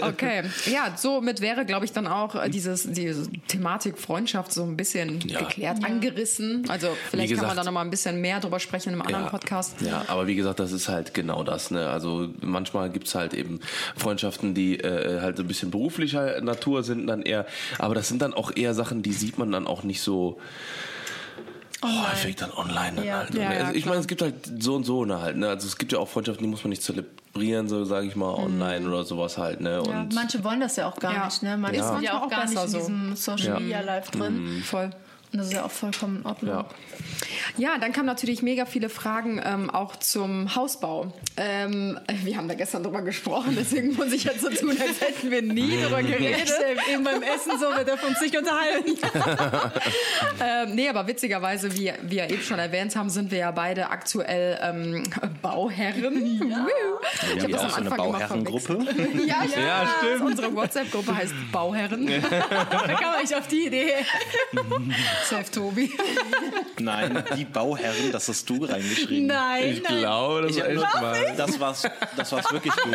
Okay, 0.00 0.42
ja, 0.66 0.92
somit 0.96 1.40
wäre, 1.40 1.64
glaube 1.66 1.84
ich, 1.84 1.92
dann 1.92 2.06
auch 2.06 2.34
äh, 2.34 2.48
dieses, 2.48 2.90
diese 2.90 3.30
Thematik 3.48 3.98
Freundschaft 3.98 4.52
so 4.52 4.62
ein 4.62 4.76
bisschen 4.76 5.20
Ja. 5.20 5.40
geklärt, 5.40 5.84
angerissen. 5.84 6.64
Also 6.68 6.88
vielleicht 7.10 7.30
kann 7.34 7.38
man 7.38 7.50
gesagt- 7.50 7.58
da 7.58 7.64
noch 7.64 7.72
mal 7.72 7.82
ein 7.82 7.90
bisschen 7.90 8.20
mehr 8.20 8.40
drüber 8.40 8.58
sprechen 8.60 8.85
in 8.86 8.92
einem 8.94 9.02
anderen 9.02 9.24
Ja, 9.24 9.30
Podcast. 9.30 9.80
Ja, 9.80 10.04
aber 10.08 10.26
wie 10.26 10.34
gesagt, 10.34 10.60
das 10.60 10.72
ist 10.72 10.88
halt 10.88 11.14
genau 11.14 11.42
das. 11.44 11.70
Ne? 11.70 11.88
Also 11.88 12.28
manchmal 12.40 12.90
gibt's 12.90 13.14
halt 13.14 13.34
eben 13.34 13.60
Freundschaften, 13.96 14.54
die 14.54 14.78
äh, 14.80 15.20
halt 15.20 15.36
so 15.36 15.42
ein 15.42 15.48
bisschen 15.48 15.70
beruflicher 15.70 16.40
Natur 16.40 16.82
sind, 16.82 17.06
dann 17.06 17.22
eher, 17.22 17.46
aber 17.78 17.94
das 17.94 18.08
sind 18.08 18.22
dann 18.22 18.34
auch 18.34 18.52
eher 18.54 18.74
Sachen, 18.74 19.02
die 19.02 19.12
sieht 19.12 19.38
man 19.38 19.50
dann 19.52 19.66
auch 19.66 19.82
nicht 19.82 20.00
so 20.02 20.38
häufig 21.84 22.36
dann 22.36 22.50
online. 22.52 22.96
Dann 22.96 23.04
Ja. 23.04 23.18
halt. 23.18 23.34
ne? 23.34 23.40
Ja, 23.42 23.52
ja, 23.52 23.60
also 23.66 23.74
ich 23.74 23.86
meine, 23.86 24.00
es 24.00 24.06
gibt 24.06 24.22
halt 24.22 24.34
so 24.60 24.74
und 24.74 24.84
so 24.84 25.04
ne, 25.04 25.20
halt. 25.20 25.36
Ne? 25.36 25.48
Also 25.48 25.66
es 25.66 25.76
gibt 25.78 25.92
ja 25.92 25.98
auch 25.98 26.08
Freundschaften, 26.08 26.42
die 26.44 26.50
muss 26.50 26.64
man 26.64 26.70
nicht 26.70 26.82
zelebrieren, 26.82 27.68
so 27.68 27.84
sage 27.84 28.06
ich 28.06 28.16
mal, 28.16 28.32
online 28.34 28.88
oder 28.88 29.04
sowas 29.04 29.38
halt. 29.38 29.60
Ne? 29.60 29.82
Ja, 29.86 30.00
Und 30.00 30.14
manche 30.14 30.42
wollen 30.42 30.60
das 30.60 30.76
ja 30.76 30.88
auch 30.88 30.96
gar 30.98 31.12
Ja. 31.12 31.24
nicht. 31.26 31.42
Ne? 31.42 31.56
Manche 31.56 31.78
Ja. 31.78 31.92
sind 31.92 32.02
ja 32.02 32.12
Manchmal 32.14 32.20
auch 32.20 32.26
auch 32.26 32.30
gar 32.30 32.48
nicht 32.48 32.62
in 32.62 32.68
so. 32.68 32.78
diesem 32.78 33.16
Social 33.16 33.60
Media 33.60 33.80
Live 33.82 34.10
drin. 34.10 34.62
Voll. 34.64 34.90
Und 35.36 35.40
das 35.40 35.48
ist 35.48 35.52
ja 35.52 35.64
auch 35.66 35.70
vollkommen 35.70 36.20
in 36.20 36.26
Ordnung. 36.26 36.50
ja. 36.50 36.66
Ja, 37.58 37.78
dann 37.78 37.92
kamen 37.92 38.06
natürlich 38.06 38.42
mega 38.42 38.66
viele 38.66 38.88
Fragen 38.88 39.40
ähm, 39.44 39.70
auch 39.70 39.96
zum 39.96 40.54
Hausbau. 40.54 41.12
Ähm, 41.36 41.98
wir 42.24 42.36
haben 42.36 42.48
da 42.48 42.54
gestern 42.54 42.82
drüber 42.82 43.02
gesprochen, 43.02 43.54
deswegen 43.58 43.94
muss 43.94 44.12
ich 44.12 44.24
jetzt 44.24 44.40
so 44.40 44.48
tun, 44.48 44.70
als 44.70 45.00
hätten 45.00 45.30
wir 45.30 45.42
nie 45.42 45.82
drüber 45.82 46.02
geredet. 46.02 46.52
Eben 46.90 47.04
beim 47.04 47.22
Essen 47.22 47.52
so, 47.58 47.66
wir 47.76 47.84
dürfen 47.84 48.08
uns 48.08 48.20
nicht 48.20 48.36
unterhalten. 48.36 48.92
ähm, 50.42 50.74
nee, 50.74 50.88
aber 50.88 51.06
witzigerweise, 51.06 51.74
wie 51.76 51.92
wir 52.02 52.30
eben 52.30 52.42
schon 52.42 52.58
erwähnt 52.58 52.96
haben, 52.96 53.10
sind 53.10 53.30
wir 53.30 53.38
ja 53.38 53.50
beide 53.50 53.90
aktuell 53.90 54.58
ähm, 54.62 55.04
Bauherren. 55.42 56.48
Ja. 56.48 56.66
Wir 57.34 57.42
haben 57.42 57.50
ja 57.50 57.58
auch 57.58 57.70
so 57.70 57.76
eine 57.76 57.90
Bauherrengruppe. 57.90 58.78
Ja, 59.26 59.44
ja, 59.56 59.60
Ja, 59.60 59.88
stimmt. 59.98 60.30
Unsere 60.30 60.54
WhatsApp-Gruppe 60.54 61.14
heißt 61.14 61.34
Bauherren. 61.52 62.06
Da 62.86 62.94
kam 62.94 63.14
ich 63.24 63.34
auf 63.34 63.46
die 63.48 63.66
Idee. 63.66 63.92
Safe 65.28 65.50
Tobi. 65.50 65.90
Nein, 66.78 67.24
die 67.36 67.44
Bauherren, 67.44 68.12
das 68.12 68.28
hast 68.28 68.48
du 68.48 68.64
reingeschrieben. 68.64 69.26
Nein, 69.26 69.70
Ich 69.72 69.82
nein. 69.82 69.98
glaube, 69.98 70.42
das 70.42 70.50
Ich 70.52 70.56
ist 70.58 70.62
hab 70.64 70.70
echt 70.70 71.02
mal. 71.02 71.34
das 71.36 71.60
war's, 71.60 71.82
das 72.16 72.32
war's 72.32 72.52
wirklich 72.52 72.72
du. 72.74 72.90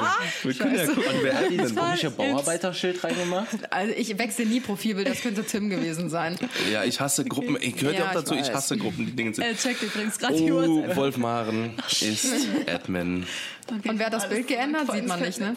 Wir 0.47 0.53
können 0.53 0.75
ja 0.75 0.85
gucken, 0.85 1.03
wer 1.21 1.37
hat 1.37 1.49
die 1.49 1.57
Das 1.57 1.67
denn? 1.67 1.75
komische 1.77 2.11
Bauarbeiterschild 2.11 3.03
reingemacht. 3.03 3.47
Also 3.71 3.93
ich 3.97 4.17
wechsle 4.17 4.45
nie 4.45 4.59
Profilbild, 4.59 5.09
das 5.09 5.21
könnte 5.21 5.43
Tim 5.43 5.69
gewesen 5.69 6.09
sein. 6.09 6.37
Ja, 6.71 6.83
ich 6.83 6.99
hasse 6.99 7.25
Gruppen. 7.25 7.57
Ich 7.59 7.75
gehöre 7.75 7.93
ja 7.93 8.03
auch 8.05 8.07
ich 8.09 8.13
dazu, 8.13 8.33
ich, 8.35 8.41
weiß. 8.41 8.53
hasse 8.53 8.77
Gruppen, 8.77 9.05
die 9.07 9.11
Dinge 9.15 9.33
sind. 9.33 9.43
Er 9.43 9.55
checkt 9.57 9.81
übrigens 9.81 10.17
gerade 10.19 10.35
die 10.35 10.51
Oh, 10.51 10.57
Uhrzeit. 10.61 10.95
Wolf 10.95 11.17
Maren 11.17 11.73
ist 12.01 12.27
Admin. 12.67 13.25
Und 13.71 13.99
wer 13.99 14.07
hat 14.07 14.13
das 14.13 14.29
Bild 14.29 14.47
geändert, 14.47 14.91
sieht 14.91 15.07
man 15.07 15.21
nicht, 15.21 15.39
ne? 15.39 15.55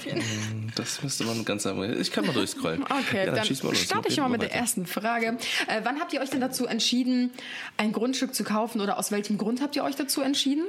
Das 0.77 1.03
müsste 1.03 1.25
man 1.25 1.45
ganz 1.45 1.67
einfach. 1.67 1.83
Ich 1.85 2.11
kann 2.11 2.27
mal 2.27 2.33
durchscrollen. 2.33 2.85
Okay, 2.95 3.27
ja, 3.27 3.33
dann 3.33 3.47
los. 3.47 3.79
starte 3.79 4.09
ich 4.09 4.17
mal 4.19 4.29
mit 4.29 4.43
der 4.43 4.53
ersten 4.53 4.87
Frage. 4.87 5.37
Äh, 5.67 5.81
wann 5.83 6.01
habt 6.01 6.13
ihr 6.13 6.21
euch 6.21 6.31
denn 6.31 6.41
dazu 6.41 6.67
entschieden, 6.67 7.33
ein 7.77 7.93
Grundstück 7.93 8.35
zu 8.35 8.45
kaufen 8.45 8.81
oder 8.81 8.99
aus 8.99 9.11
welchem 9.11 9.37
Grund 9.37 9.61
habt 9.61 9.75
ihr 9.77 9.85
euch 9.85 9.97
dazu 9.97 10.21
entschieden? 10.21 10.65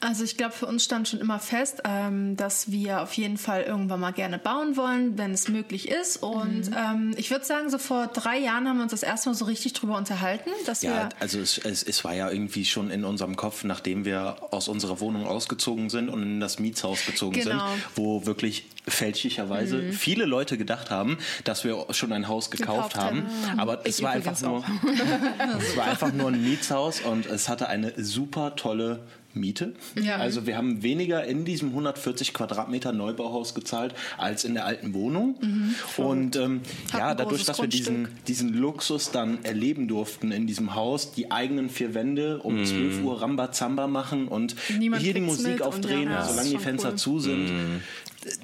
Also 0.00 0.22
ich 0.22 0.36
glaube, 0.36 0.52
für 0.52 0.66
uns 0.66 0.84
stand 0.84 1.08
schon 1.08 1.18
immer 1.20 1.40
fest, 1.40 1.82
ähm, 1.84 2.36
dass 2.36 2.70
wir 2.70 3.02
auf 3.02 3.12
jeden 3.14 3.36
Fall 3.36 3.62
irgendwann 3.62 3.98
mal 3.98 4.12
gerne 4.12 4.38
bauen 4.38 4.76
wollen, 4.76 5.18
wenn 5.18 5.32
es 5.32 5.48
möglich 5.48 5.88
ist. 5.88 6.18
Und 6.22 6.70
ähm, 6.76 7.14
ich 7.16 7.30
würde 7.32 7.44
sagen, 7.44 7.68
so 7.68 7.78
vor 7.78 8.06
drei 8.06 8.38
Jahren 8.38 8.68
haben 8.68 8.76
wir 8.76 8.84
uns 8.84 8.92
das 8.92 9.02
erste 9.02 9.28
Mal 9.30 9.34
so 9.34 9.44
richtig 9.46 9.72
drüber 9.72 9.96
unterhalten, 9.96 10.50
dass 10.66 10.82
Ja, 10.82 10.90
wir 10.92 11.08
also 11.18 11.40
es, 11.40 11.58
es, 11.58 11.82
es 11.82 12.04
war 12.04 12.14
ja 12.14 12.30
irgendwie 12.30 12.64
schon 12.64 12.90
in 12.92 13.04
unserem 13.04 13.34
Kopf, 13.34 13.64
nachdem 13.64 14.04
wir 14.04 14.36
aus 14.52 14.68
unserer 14.68 15.00
Wohnung 15.00 15.26
ausgezogen 15.26 15.90
sind 15.90 16.08
und 16.10 16.22
in 16.22 16.40
das 16.40 16.58
Mietshaus 16.60 17.04
gezogen 17.04 17.32
Genau. 17.40 17.50
sind, 17.68 17.82
wo 17.96 18.24
wirklich 18.24 18.66
fälschlicherweise 18.86 19.92
viele 19.92 20.24
Leute 20.26 20.56
gedacht 20.58 20.90
haben, 20.90 21.18
dass 21.44 21.64
wir 21.64 21.86
schon 21.90 22.12
ein 22.12 22.28
Haus 22.28 22.50
gekauft, 22.50 22.92
Gekauft 22.94 22.96
haben. 22.96 23.26
hätten. 23.46 23.58
Aber 23.60 23.86
es 23.86 24.02
war 24.02 24.10
einfach 24.12 24.40
nur, 24.40 24.64
es 25.58 25.76
war 25.76 25.84
einfach 25.86 26.12
nur 26.12 26.28
ein 26.28 26.42
Mietshaus 26.42 27.00
und 27.00 27.26
es 27.26 27.48
hatte 27.48 27.68
eine 27.68 27.92
super 28.02 28.54
tolle 28.56 29.00
Miete. 29.34 29.74
Ja. 29.94 30.16
Also 30.16 30.46
wir 30.46 30.56
haben 30.56 30.82
weniger 30.82 31.24
in 31.24 31.44
diesem 31.44 31.68
140 31.68 32.32
Quadratmeter 32.34 32.92
Neubauhaus 32.92 33.54
gezahlt 33.54 33.94
als 34.16 34.44
in 34.44 34.54
der 34.54 34.64
alten 34.64 34.94
Wohnung. 34.94 35.36
Und 35.96 36.36
ähm, 36.36 36.62
ja, 36.92 37.14
dadurch, 37.14 37.44
dass 37.44 37.60
wir 37.60 37.68
diesen, 37.68 38.04
Grundstück. 38.04 38.24
diesen 38.24 38.54
Luxus 38.54 39.10
dann 39.10 39.44
erleben 39.44 39.86
durften 39.86 40.32
in 40.32 40.46
diesem 40.46 40.74
Haus, 40.74 41.12
die 41.12 41.30
eigenen 41.30 41.68
vier 41.70 41.94
Wände 41.94 42.38
um 42.38 42.64
12 42.64 43.02
Uhr 43.02 43.20
Rambazamba 43.20 43.86
machen 43.86 44.28
und 44.28 44.56
Niemand 44.78 45.02
hier 45.02 45.14
die 45.14 45.20
Musik 45.20 45.60
aufdrehen, 45.62 46.04
ja, 46.10 46.18
das 46.18 46.30
solange 46.30 46.50
die 46.50 46.58
Fenster 46.58 46.90
cool. 46.90 46.96
zu 46.96 47.20
sind. 47.20 47.50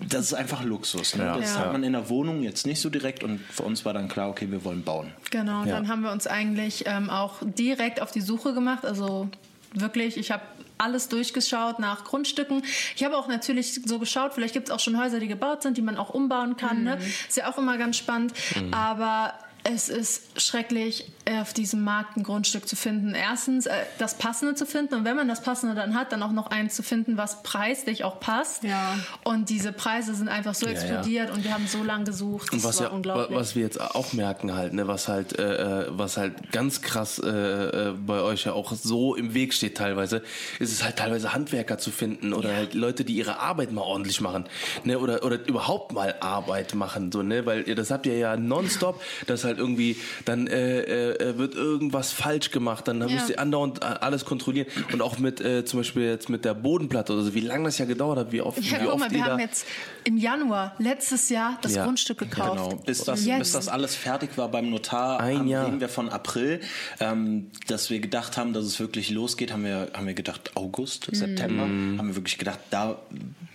Das 0.08 0.26
ist 0.26 0.34
einfach 0.34 0.64
Luxus. 0.64 1.16
Ne? 1.16 1.24
Das 1.38 1.54
Ja. 1.54 1.60
hat 1.60 1.72
man 1.72 1.82
in 1.82 1.92
der 1.92 2.08
Wohnung 2.08 2.42
jetzt 2.42 2.66
nicht 2.66 2.80
so 2.80 2.90
direkt 2.90 3.24
und 3.24 3.40
für 3.50 3.64
uns 3.64 3.84
war 3.84 3.92
dann 3.92 4.08
klar, 4.08 4.28
okay, 4.30 4.46
wir 4.50 4.64
wollen 4.64 4.82
bauen. 4.82 5.12
Genau, 5.30 5.64
dann 5.64 5.88
haben 5.88 6.02
wir 6.02 6.12
uns 6.12 6.26
eigentlich 6.26 6.84
ähm, 6.86 7.10
auch 7.10 7.36
direkt 7.42 8.00
auf 8.00 8.12
die 8.12 8.20
Suche 8.20 8.54
gemacht. 8.54 8.84
Also 8.84 9.28
wirklich, 9.74 10.16
ich 10.16 10.30
habe 10.30 10.42
alles 10.78 11.08
durchgeschaut 11.08 11.78
nach 11.78 12.04
Grundstücken. 12.04 12.64
Ich 12.96 13.04
habe 13.04 13.16
auch 13.16 13.28
natürlich 13.28 13.80
so 13.84 13.98
geschaut, 13.98 14.34
vielleicht 14.34 14.54
gibt 14.54 14.68
es 14.68 14.74
auch 14.74 14.80
schon 14.80 14.98
Häuser, 14.98 15.20
die 15.20 15.28
gebaut 15.28 15.62
sind, 15.62 15.76
die 15.76 15.82
man 15.82 15.96
auch 15.96 16.10
umbauen 16.10 16.56
kann. 16.56 16.82
Ne? 16.82 16.98
Ist 17.28 17.36
ja 17.36 17.50
auch 17.50 17.58
immer 17.58 17.78
ganz 17.78 17.96
spannend. 17.96 18.32
Aber 18.72 19.34
es 19.64 19.88
ist 19.88 20.40
schrecklich, 20.40 21.10
auf 21.40 21.54
diesem 21.54 21.82
Markt 21.82 22.18
ein 22.18 22.22
Grundstück 22.22 22.68
zu 22.68 22.76
finden. 22.76 23.14
Erstens, 23.14 23.64
äh, 23.64 23.72
das 23.98 24.18
Passende 24.18 24.54
zu 24.54 24.66
finden. 24.66 24.94
Und 24.94 25.04
wenn 25.06 25.16
man 25.16 25.26
das 25.26 25.42
Passende 25.42 25.74
dann 25.74 25.94
hat, 25.94 26.12
dann 26.12 26.22
auch 26.22 26.32
noch 26.32 26.48
eins 26.48 26.74
zu 26.76 26.82
finden, 26.82 27.16
was 27.16 27.42
preislich 27.42 28.04
auch 28.04 28.20
passt. 28.20 28.64
Ja. 28.64 28.98
Und 29.24 29.48
diese 29.48 29.72
Preise 29.72 30.14
sind 30.14 30.28
einfach 30.28 30.54
so 30.54 30.66
ja. 30.66 30.72
explodiert 30.72 31.30
und 31.30 31.42
wir 31.44 31.54
haben 31.54 31.66
so 31.66 31.82
lange 31.82 32.04
gesucht. 32.04 32.48
Das 32.48 32.56
Und 32.56 32.64
was, 32.64 32.78
war 32.80 32.88
ja, 32.88 32.92
unglaublich. 32.92 33.38
was 33.38 33.56
wir 33.56 33.62
jetzt 33.62 33.80
auch 33.80 34.12
merken 34.12 34.54
halt, 34.54 34.74
ne, 34.74 34.86
was 34.86 35.08
halt, 35.08 35.38
äh, 35.38 35.84
äh, 35.84 35.86
was 35.88 36.18
halt 36.18 36.52
ganz 36.52 36.82
krass 36.82 37.18
äh, 37.18 37.28
äh, 37.28 37.92
bei 37.92 38.20
euch 38.20 38.44
ja 38.44 38.52
auch 38.52 38.72
so 38.74 39.14
im 39.14 39.32
Weg 39.32 39.54
steht 39.54 39.78
teilweise, 39.78 40.22
ist 40.58 40.72
es 40.72 40.84
halt 40.84 40.96
teilweise 40.96 41.32
Handwerker 41.32 41.78
zu 41.78 41.90
finden 41.90 42.34
oder 42.34 42.54
halt 42.54 42.74
Leute, 42.74 43.04
die 43.04 43.14
ihre 43.14 43.40
Arbeit 43.40 43.72
mal 43.72 43.82
ordentlich 43.82 44.20
machen, 44.20 44.44
ne, 44.84 44.98
oder 44.98 45.24
oder 45.24 45.38
überhaupt 45.48 45.92
mal 45.92 46.14
Arbeit 46.20 46.74
machen, 46.74 47.10
so, 47.10 47.22
ne, 47.22 47.46
weil 47.46 47.66
ihr 47.66 47.74
das 47.74 47.90
habt 47.90 48.04
ihr 48.04 48.18
ja 48.18 48.36
nonstop, 48.36 49.00
dass 49.26 49.44
halt 49.44 49.53
irgendwie 49.58 49.96
dann 50.24 50.46
äh, 50.46 50.80
äh, 51.14 51.38
wird 51.38 51.54
irgendwas 51.54 52.12
falsch 52.12 52.50
gemacht, 52.50 52.88
dann 52.88 52.98
müsst 52.98 53.30
ihr 53.30 53.38
andauernd 53.38 53.82
äh, 53.82 53.86
alles 53.86 54.24
kontrollieren 54.24 54.66
und 54.92 55.02
auch 55.02 55.18
mit 55.18 55.40
äh, 55.40 55.64
zum 55.64 55.80
Beispiel 55.80 56.04
jetzt 56.04 56.28
mit 56.28 56.44
der 56.44 56.54
Bodenplatte 56.54 57.12
oder 57.12 57.22
so, 57.22 57.34
wie 57.34 57.40
lange 57.40 57.64
das 57.64 57.78
ja 57.78 57.84
gedauert 57.84 58.18
hat, 58.18 58.32
wie 58.32 58.40
oft, 58.40 58.58
Ja, 58.58 58.80
wie 58.80 58.84
guck 58.84 58.94
oft 58.94 59.00
mal, 59.00 59.10
wir 59.10 59.24
haben 59.24 59.40
jetzt 59.40 59.66
im 60.04 60.16
Januar 60.16 60.74
letztes 60.78 61.28
Jahr 61.28 61.58
das 61.62 61.74
Ja, 61.74 61.84
Grundstück 61.84 62.18
gekauft. 62.18 62.52
Genau, 62.70 62.76
bis 62.84 63.04
das, 63.04 63.24
Jetzt. 63.24 63.38
bis 63.38 63.52
das 63.52 63.68
alles 63.68 63.94
fertig 63.94 64.36
war 64.36 64.48
beim 64.48 64.70
Notar, 64.70 65.20
Ein 65.20 65.38
haben, 65.38 65.48
Jahr. 65.48 65.66
reden 65.66 65.80
wir 65.80 65.88
von 65.88 66.08
April. 66.08 66.60
Ähm, 67.00 67.50
dass 67.66 67.90
wir 67.90 68.00
gedacht 68.00 68.36
haben, 68.36 68.52
dass 68.52 68.64
es 68.64 68.80
wirklich 68.80 69.10
losgeht, 69.10 69.52
haben 69.52 69.64
wir, 69.64 69.88
haben 69.94 70.06
wir 70.06 70.14
gedacht 70.14 70.52
August, 70.56 71.08
September. 71.12 71.62
Haben 71.62 72.08
wir 72.08 72.16
wirklich 72.16 72.38
gedacht, 72.38 72.58
da 72.70 72.98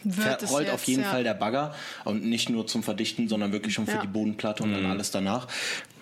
Wird 0.03 0.50
rollt 0.50 0.65
jetzt, 0.68 0.74
auf 0.75 0.84
jeden 0.86 1.03
ja. 1.03 1.10
Fall 1.10 1.24
der 1.24 1.34
Bagger. 1.34 1.74
Und 2.06 2.25
nicht 2.25 2.50
nur 2.50 2.68
zum 2.68 2.84
Verdichten, 2.84 3.27
sondern 3.27 3.51
wirklich 3.51 3.74
schon 3.74 3.86
für 3.86 3.96
Ja. 3.96 4.01
die 4.01 4.08
Bodenplatte 4.08 4.63
und 4.63 4.72
dann 4.74 4.86
alles 4.86 5.12
danach. 5.12 5.48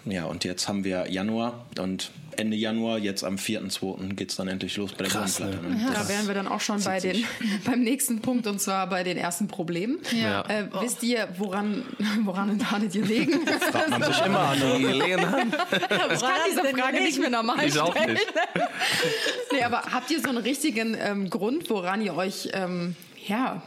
Ja, 0.06 0.24
und 0.26 0.46
jetzt 0.46 0.68
haben 0.70 0.84
wir 0.86 1.12
Januar 1.12 1.66
und 1.80 2.12
Ende 2.38 2.56
Januar, 2.56 2.98
jetzt 3.00 3.24
am 3.24 3.36
4.2. 3.36 4.14
geht 4.14 4.30
es 4.30 4.36
dann 4.38 4.48
endlich 4.48 4.78
los 4.78 4.92
bei 4.92 5.00
der 5.06 5.08
Krass, 5.08 5.40
Bodenplatte. 5.40 5.68
ne? 5.70 5.84
ne? 5.86 5.92
Da 5.92 6.08
wären 6.08 6.28
wir 6.28 6.34
dann 6.36 6.48
auch 6.48 6.62
schon 6.62 6.82
bei 6.84 7.00
den, 7.00 7.26
beim 7.66 7.82
nächsten 7.82 8.22
Punkt 8.22 8.46
und 8.48 8.62
zwar 8.62 8.88
bei 8.88 9.04
den 9.04 9.18
ersten 9.18 9.48
Problemen. 9.48 9.98
Ja. 10.16 10.44
Äh, 10.48 10.68
Wisst 10.80 11.02
ihr, 11.04 11.28
woran, 11.38 11.84
woran 12.24 12.72
hattet 12.72 12.94
ihr 12.96 13.04
legen? 13.06 13.40
Fragt 13.72 13.90
man 13.90 14.04
sich 14.04 14.22
immer 14.26 14.40
an. 14.40 14.58
die 14.78 14.84
Gelegenheit. 14.84 15.48
Ich 15.72 16.22
kann 16.22 16.32
diese 16.50 16.62
Frage 16.78 17.02
nicht 17.02 17.20
mehr 17.20 17.32
normal 17.32 17.66
Ich 17.66 17.78
auch 17.80 17.94
stellen. 17.94 18.14
nicht. 18.14 18.28
Nee, 19.52 19.64
aber 19.64 19.82
habt 19.92 20.12
ihr 20.12 20.22
so 20.22 20.30
einen 20.30 20.38
richtigen 20.38 20.96
ähm, 21.00 21.30
Grund, 21.30 21.70
woran 21.70 22.02
ihr 22.02 22.16
euch, 22.16 22.50
ähm, 22.54 22.96
ja, 23.28 23.62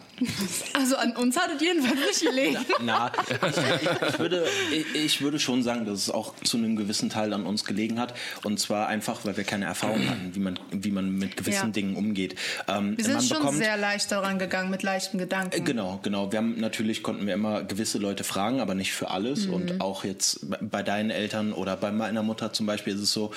Also 0.74 0.96
an 0.96 1.16
uns 1.16 1.36
hat 1.36 1.50
es 1.56 1.62
jedenfalls 1.62 1.98
nicht 2.00 2.20
gelegen. 2.22 2.56
Na, 2.82 3.10
ich, 3.28 4.08
ich, 4.08 4.18
würde, 4.18 4.46
ich, 4.72 4.94
ich 4.94 5.20
würde 5.22 5.38
schon 5.38 5.62
sagen, 5.62 5.86
dass 5.86 5.98
es 5.98 6.10
auch 6.10 6.34
zu 6.44 6.56
einem 6.58 6.76
gewissen 6.76 7.08
Teil 7.10 7.32
an 7.32 7.44
uns 7.46 7.64
gelegen 7.64 7.98
hat. 7.98 8.14
Und 8.44 8.60
zwar 8.60 8.88
einfach, 8.88 9.24
weil 9.24 9.36
wir 9.36 9.44
keine 9.44 9.64
Erfahrung 9.66 10.08
hatten, 10.08 10.34
wie 10.34 10.40
man, 10.40 10.58
wie 10.70 10.90
man 10.90 11.10
mit 11.16 11.36
gewissen 11.36 11.66
Ja. 11.68 11.72
Dingen 11.72 11.96
umgeht. 11.96 12.34
Ähm, 12.68 12.96
Wir 12.96 13.04
sind 13.04 13.14
man 13.14 13.22
schon 13.22 13.38
bekommt, 13.38 13.58
sehr 13.58 13.76
leicht 13.76 14.10
daran 14.12 14.38
gegangen 14.38 14.70
mit 14.70 14.82
leichten 14.82 15.18
Gedanken. 15.18 15.56
Äh, 15.56 15.60
Genau, 15.60 16.00
genau. 16.02 16.30
Wir 16.32 16.38
haben 16.38 16.58
natürlich 16.58 17.02
konnten 17.02 17.26
wir 17.26 17.34
immer 17.34 17.62
gewisse 17.62 17.98
Leute 17.98 18.24
fragen, 18.24 18.60
aber 18.60 18.74
nicht 18.74 18.92
für 18.92 19.10
alles. 19.10 19.46
Mhm. 19.46 19.54
Und 19.54 19.80
auch 19.80 20.04
jetzt 20.04 20.40
bei 20.70 20.82
deinen 20.82 21.10
Eltern 21.10 21.52
oder 21.52 21.76
bei 21.76 21.92
meiner 21.92 22.22
Mutter 22.22 22.52
zum 22.52 22.66
Beispiel 22.66 22.94
ist 22.94 23.00
es 23.00 23.12
so, 23.12 23.32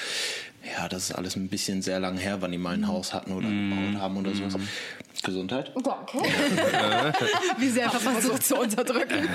ja, 0.77 0.87
das 0.87 1.09
ist 1.09 1.15
alles 1.15 1.35
ein 1.35 1.49
bisschen 1.49 1.81
sehr 1.81 1.99
lang 1.99 2.17
her, 2.17 2.37
wann 2.41 2.51
die 2.51 2.57
mal 2.57 2.77
Mhm. 2.77 2.83
ein 2.85 2.87
Haus 2.87 3.13
hatten 3.13 3.31
oder 3.33 3.47
gebaut 3.49 4.01
haben 4.01 4.17
oder 4.17 4.33
sowas. 4.33 4.55
Gesundheit. 5.21 5.71
danke. 5.83 6.17
Wie 7.57 7.69
sehr 7.69 7.89
Versucht 7.89 8.43
zu 8.45 8.55
unterdrücken. 8.57 9.29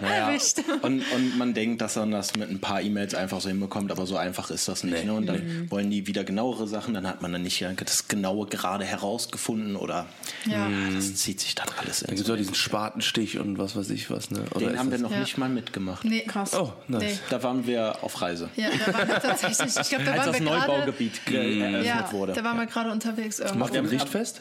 Naja, 0.00 0.28
erwischt. 0.28 0.58
und, 0.82 1.02
und 1.12 1.38
man 1.38 1.54
denkt, 1.54 1.80
dass 1.80 1.96
man 1.96 2.10
das 2.10 2.34
mit 2.36 2.50
ein 2.50 2.60
paar 2.60 2.80
E-Mails 2.82 3.14
einfach 3.14 3.40
so 3.40 3.48
hinbekommt, 3.48 3.90
aber 3.92 4.06
so 4.06 4.16
einfach 4.16 4.50
ist 4.50 4.68
das 4.68 4.84
nicht. 4.84 5.04
Ne? 5.04 5.12
Und 5.12 5.26
dann 5.26 5.70
wollen 5.70 5.90
die 5.90 6.06
wieder 6.06 6.24
genauere 6.24 6.66
Sachen, 6.66 6.94
dann 6.94 7.06
hat 7.06 7.22
man 7.22 7.32
dann 7.32 7.42
nicht 7.42 7.62
das 7.76 8.08
genaue 8.08 8.46
gerade 8.46 8.84
herausgefunden 8.84 9.76
oder 9.76 10.06
Ja. 10.46 10.68
das 10.94 11.14
zieht 11.16 11.40
sich 11.40 11.54
dann 11.54 11.68
alles 11.80 12.02
in. 12.02 12.08
gibt 12.14 12.20
es 12.28 12.30
auch 12.30 12.36
diesen 12.36 12.54
Spatenstich 12.54 13.38
und 13.38 13.58
was 13.58 13.76
weiß 13.76 13.90
ich 13.90 14.10
was, 14.10 14.30
ne? 14.30 14.40
Oder 14.54 14.68
Den 14.70 14.78
haben 14.78 14.90
wir 14.90 14.98
noch 14.98 15.10
Ja. 15.12 15.20
nicht 15.20 15.38
mal 15.38 15.48
mitgemacht. 15.48 16.04
Nee, 16.04 16.22
Krass. 16.26 16.54
Oh, 16.54 16.72
nice. 16.88 17.02
Nee. 17.02 17.18
Da 17.30 17.42
waren 17.42 17.66
wir 17.66 18.02
auf 18.02 18.20
Reise. 18.20 18.48
Ja, 18.56 18.68
da 18.86 18.92
waren 18.94 19.08
wir 19.08 19.20
tatsächlich. 19.20 19.76
Ich 19.76 19.88
glaube, 19.88 20.04
da 20.04 20.12
Als 20.12 20.20
waren 20.26 20.32
das. 20.32 20.40
Neubaugebiet 20.40 21.26
ge- 21.26 21.60
eröffnet 21.60 21.86
Ja, 21.86 22.12
wurde. 22.12 22.32
da 22.32 22.44
waren 22.44 22.58
wir 22.58 22.66
gerade 22.66 22.90
unterwegs 22.90 23.38
irgendwo. 23.38 23.58
Macht 23.58 23.74
ihr 23.74 23.78
haben- 23.80 23.88
Richtfest? 23.88 24.40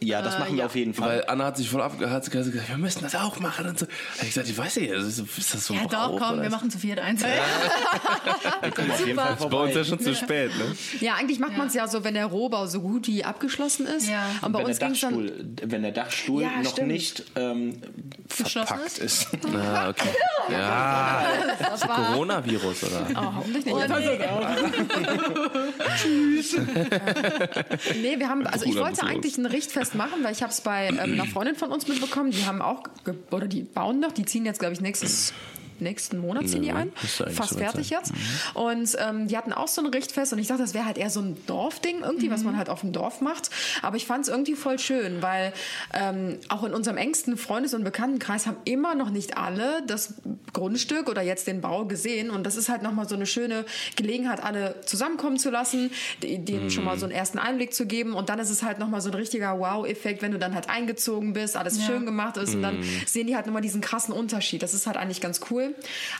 Ja, 0.00 0.22
das 0.22 0.38
machen 0.38 0.52
wir 0.52 0.60
ja. 0.60 0.66
auf 0.66 0.74
jeden 0.74 0.92
Fall. 0.92 1.08
Weil 1.08 1.24
Anna 1.28 1.46
hat 1.46 1.56
sich 1.56 1.68
voll 1.68 1.80
abge 1.80 2.10
hat 2.10 2.30
gesagt, 2.30 2.68
wir 2.68 2.76
müssen 2.76 3.02
das 3.02 3.14
auch 3.14 3.38
machen 3.40 3.68
und 3.68 3.78
so. 3.78 3.86
Hab 3.86 4.22
ich 4.22 4.28
gesagt, 4.28 4.48
ich 4.48 4.58
weiß 4.58 4.76
nicht, 4.76 4.90
ist, 4.90 5.18
ist 5.18 5.54
das 5.54 5.66
so 5.66 5.74
ein 5.74 5.80
Ja, 5.80 5.86
doch, 5.86 6.18
komm, 6.18 6.42
wir 6.42 6.50
machen 6.50 6.70
zu 6.70 6.78
viert 6.78 6.98
eins. 6.98 7.22
wir 8.60 8.70
kommen 8.70 8.90
auf 8.90 9.06
jeden 9.06 9.18
Fall 9.18 9.34
Ist 9.34 9.48
bei 9.48 9.56
uns 9.56 9.74
ja 9.74 9.84
schon 9.84 10.00
zu 10.00 10.14
spät, 10.14 10.50
ne? 10.58 10.76
Ja, 11.00 11.14
eigentlich 11.14 11.38
macht 11.38 11.56
man 11.56 11.68
es 11.68 11.74
ja 11.74 11.88
so, 11.88 12.04
wenn 12.04 12.14
der 12.14 12.26
Rohbau 12.26 12.66
so 12.66 12.80
gut 12.80 13.06
wie 13.06 13.24
abgeschlossen 13.24 13.86
ist. 13.86 14.08
Ja. 14.08 14.26
Und 14.42 14.52
bei 14.52 14.58
wenn, 14.60 14.66
uns 14.66 14.78
der 14.78 14.88
ging 14.88 14.94
es 14.94 15.00
dann. 15.00 15.26
Dachstuhl, 15.26 15.46
wenn 15.62 15.82
der 15.82 15.92
Dachstuhl 15.92 16.42
Ja, 16.42 16.50
noch 16.62 16.70
stimmt. 16.72 16.88
nicht 16.88 17.24
ähm, 17.36 17.80
Geschlossen 18.28 18.66
verpackt 18.66 18.98
ist. 18.98 19.28
Ah, 19.54 19.88
okay. 19.88 20.08
Ja, 20.50 21.24
Das 21.58 21.88
war, 21.88 22.12
Coronavirus, 22.12 22.84
oder? 22.84 23.06
oh, 23.14 23.36
hoffentlich 23.36 23.64
nicht. 23.64 23.76
nee, 28.02 28.18
wir 28.18 28.28
haben, 28.28 28.46
also 28.46 28.66
ich 28.66 28.76
wollte 28.76 29.02
eigentlich 29.04 29.38
ein 29.38 29.46
Richtfest 29.46 29.93
machen, 29.94 30.22
weil 30.22 30.32
ich 30.32 30.42
habe 30.42 30.52
es 30.52 30.60
bei 30.60 30.88
ähm, 30.88 30.98
einer 30.98 31.26
Freundin 31.26 31.56
von 31.56 31.70
uns 31.70 31.88
mitbekommen. 31.88 32.30
Die 32.30 32.44
haben 32.44 32.62
auch, 32.62 32.82
oder 33.30 33.46
die 33.46 33.62
bauen 33.62 34.00
noch, 34.00 34.12
die 34.12 34.24
ziehen 34.24 34.44
jetzt, 34.44 34.60
glaube 34.60 34.74
ich, 34.74 34.80
nächstes 34.80 35.32
nächsten 35.80 36.18
Monat 36.18 36.48
ziehen 36.48 36.62
die 36.62 36.72
ein. 36.72 36.92
Fast 36.94 37.56
fertig 37.58 37.90
jetzt. 37.90 38.12
Und 38.54 38.96
ähm, 38.98 39.28
die 39.28 39.36
hatten 39.36 39.52
auch 39.52 39.68
so 39.68 39.80
ein 39.82 39.86
Richtfest 39.88 40.32
und 40.32 40.38
ich 40.38 40.46
dachte, 40.46 40.62
das 40.62 40.74
wäre 40.74 40.86
halt 40.86 40.98
eher 40.98 41.10
so 41.10 41.20
ein 41.20 41.36
Dorfding 41.46 42.00
irgendwie, 42.02 42.30
was 42.30 42.42
man 42.44 42.56
halt 42.56 42.68
auf 42.68 42.80
dem 42.80 42.92
Dorf 42.92 43.20
macht. 43.20 43.50
Aber 43.82 43.96
ich 43.96 44.06
fand 44.06 44.24
es 44.24 44.28
irgendwie 44.28 44.54
voll 44.54 44.78
schön, 44.78 45.22
weil 45.22 45.52
ähm, 45.92 46.38
auch 46.48 46.64
in 46.64 46.72
unserem 46.72 46.96
engsten 46.96 47.36
Freundes- 47.36 47.74
und 47.74 47.84
Bekanntenkreis 47.84 48.46
haben 48.46 48.56
immer 48.64 48.94
noch 48.94 49.10
nicht 49.10 49.36
alle 49.36 49.82
das 49.86 50.14
Grundstück 50.52 51.08
oder 51.08 51.22
jetzt 51.22 51.46
den 51.46 51.60
Bau 51.60 51.84
gesehen. 51.84 52.30
Und 52.30 52.44
das 52.44 52.56
ist 52.56 52.68
halt 52.68 52.82
nochmal 52.82 53.08
so 53.08 53.14
eine 53.14 53.26
schöne 53.26 53.64
Gelegenheit, 53.96 54.42
alle 54.42 54.80
zusammenkommen 54.84 55.38
zu 55.38 55.50
lassen, 55.50 55.90
denen 56.22 56.70
schon 56.70 56.84
mal 56.84 56.98
so 56.98 57.06
einen 57.06 57.14
ersten 57.14 57.38
Einblick 57.38 57.74
zu 57.74 57.86
geben. 57.86 58.14
Und 58.14 58.28
dann 58.28 58.38
ist 58.38 58.50
es 58.50 58.62
halt 58.62 58.78
nochmal 58.78 59.00
so 59.00 59.10
ein 59.10 59.14
richtiger 59.14 59.58
Wow-Effekt, 59.58 60.22
wenn 60.22 60.32
du 60.32 60.38
dann 60.38 60.54
halt 60.54 60.68
eingezogen 60.68 61.32
bist, 61.32 61.56
alles 61.56 61.78
Ja. 61.78 61.86
schön 61.86 62.04
gemacht 62.06 62.36
ist. 62.36 62.54
Und 62.54 62.62
dann 62.62 62.78
sehen 63.06 63.26
die 63.26 63.34
halt 63.36 63.46
nochmal 63.46 63.62
diesen 63.62 63.80
krassen 63.80 64.14
Unterschied. 64.14 64.62
Das 64.62 64.74
ist 64.74 64.86
halt 64.86 64.96
eigentlich 64.96 65.20
ganz 65.20 65.40
cool. 65.50 65.63
Cool. 65.68 65.74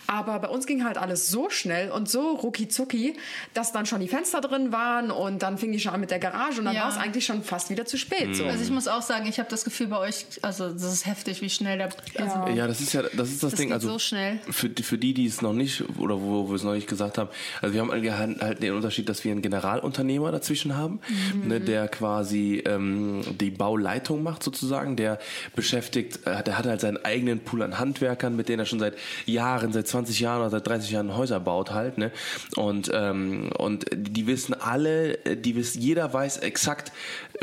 Aber 0.07 0.39
bei 0.39 0.49
uns 0.49 0.67
ging 0.67 0.85
halt 0.85 0.99
alles 0.99 1.29
so 1.29 1.51
schnell 1.51 1.91
und 1.91 2.09
so 2.09 2.33
rucki 2.33 2.69
zucki, 2.69 3.15
dass 3.55 3.73
dann 3.73 3.87
schon 3.87 4.01
die 4.01 4.09
Fenster 4.09 4.41
drin 4.41 4.73
waren 4.73 5.11
und 5.11 5.43
dann 5.43 5.59
fing 5.59 5.73
die 5.73 5.81
schon 5.81 5.93
an 5.95 6.01
mit 6.01 6.11
der 6.11 6.19
Garage 6.19 6.59
und 6.61 6.67
dann 6.67 6.75
Ja. 6.75 6.83
war 6.85 6.91
es 6.91 6.97
eigentlich 6.97 7.25
schon 7.27 7.43
fast 7.43 7.71
wieder 7.71 7.85
zu 7.87 7.97
spät. 7.99 8.35
So. 8.37 8.45
Also 8.45 8.63
ich 8.63 8.71
muss 8.71 8.89
auch 8.89 9.03
sagen, 9.03 9.27
ich 9.27 9.39
habe 9.39 9.49
das 9.51 9.65
Gefühl 9.65 9.89
bei 9.89 9.99
euch, 9.99 10.25
also 10.43 10.71
das 10.73 10.93
ist 10.93 11.07
heftig, 11.07 11.41
wie 11.43 11.51
schnell 11.51 11.79
der. 11.79 11.89
Also 12.19 12.53
Ja, 12.55 12.67
das 12.67 12.81
ist 12.81 12.93
ja 12.93 13.03
das 13.03 13.31
ist 13.31 13.43
das, 13.43 13.51
Das 13.53 13.59
Ding. 13.61 13.69
geht 13.69 13.75
Also 13.75 13.91
so 13.93 13.99
schnell. 13.99 14.39
für 14.51 14.69
die, 14.69 14.83
für 14.83 14.99
die, 14.99 15.15
die 15.15 15.27
es 15.27 15.43
noch 15.43 15.53
nicht 15.53 15.83
oder 15.99 16.21
wo 16.21 16.49
wir 16.49 16.55
es 16.57 16.63
noch 16.65 16.75
nicht 16.75 16.89
gesagt 16.89 17.19
haben, 17.19 17.29
also 17.63 17.75
wir 17.75 17.81
haben 17.83 17.91
halt 17.91 18.41
halt 18.41 18.63
den 18.63 18.75
Unterschied, 18.75 19.09
dass 19.09 19.25
wir 19.25 19.33
einen 19.33 19.43
Generalunternehmer 19.43 20.33
dazwischen 20.33 20.77
haben, 20.77 21.01
Mhm. 21.35 21.49
ne, 21.49 21.61
der 21.61 21.89
quasi 21.89 22.63
ähm, 22.67 23.23
die 23.41 23.51
Bauleitung 23.51 24.23
macht 24.23 24.43
sozusagen, 24.43 24.97
der 24.97 25.19
beschäftigt, 25.55 26.27
äh, 26.27 26.43
der 26.43 26.59
hat 26.59 26.67
halt 26.67 26.81
seinen 26.81 27.05
eigenen 27.05 27.41
Pool 27.41 27.63
an 27.63 27.79
Handwerkern, 27.79 28.37
mit 28.37 28.49
denen 28.49 28.61
er 28.61 28.67
schon 28.67 28.79
seit 28.81 28.95
Jahren, 29.27 29.34
seit 29.73 29.89
20 29.89 30.21
Jahren 30.21 30.41
oder 30.41 30.51
seit 30.51 30.67
30 30.67 30.91
Jahren 30.91 31.17
Häuser 31.17 31.41
baut 31.41 31.73
halt, 31.73 31.99
ne? 31.99 32.11
Und 32.57 32.91
ähm, 32.93 33.51
und 33.59 33.87
die 33.93 34.27
wissen 34.27 34.55
alle, 34.55 35.19
die 35.19 35.57
wissen, 35.57 35.81
jeder 35.81 36.13
weiß 36.13 36.39
exakt, 36.39 36.93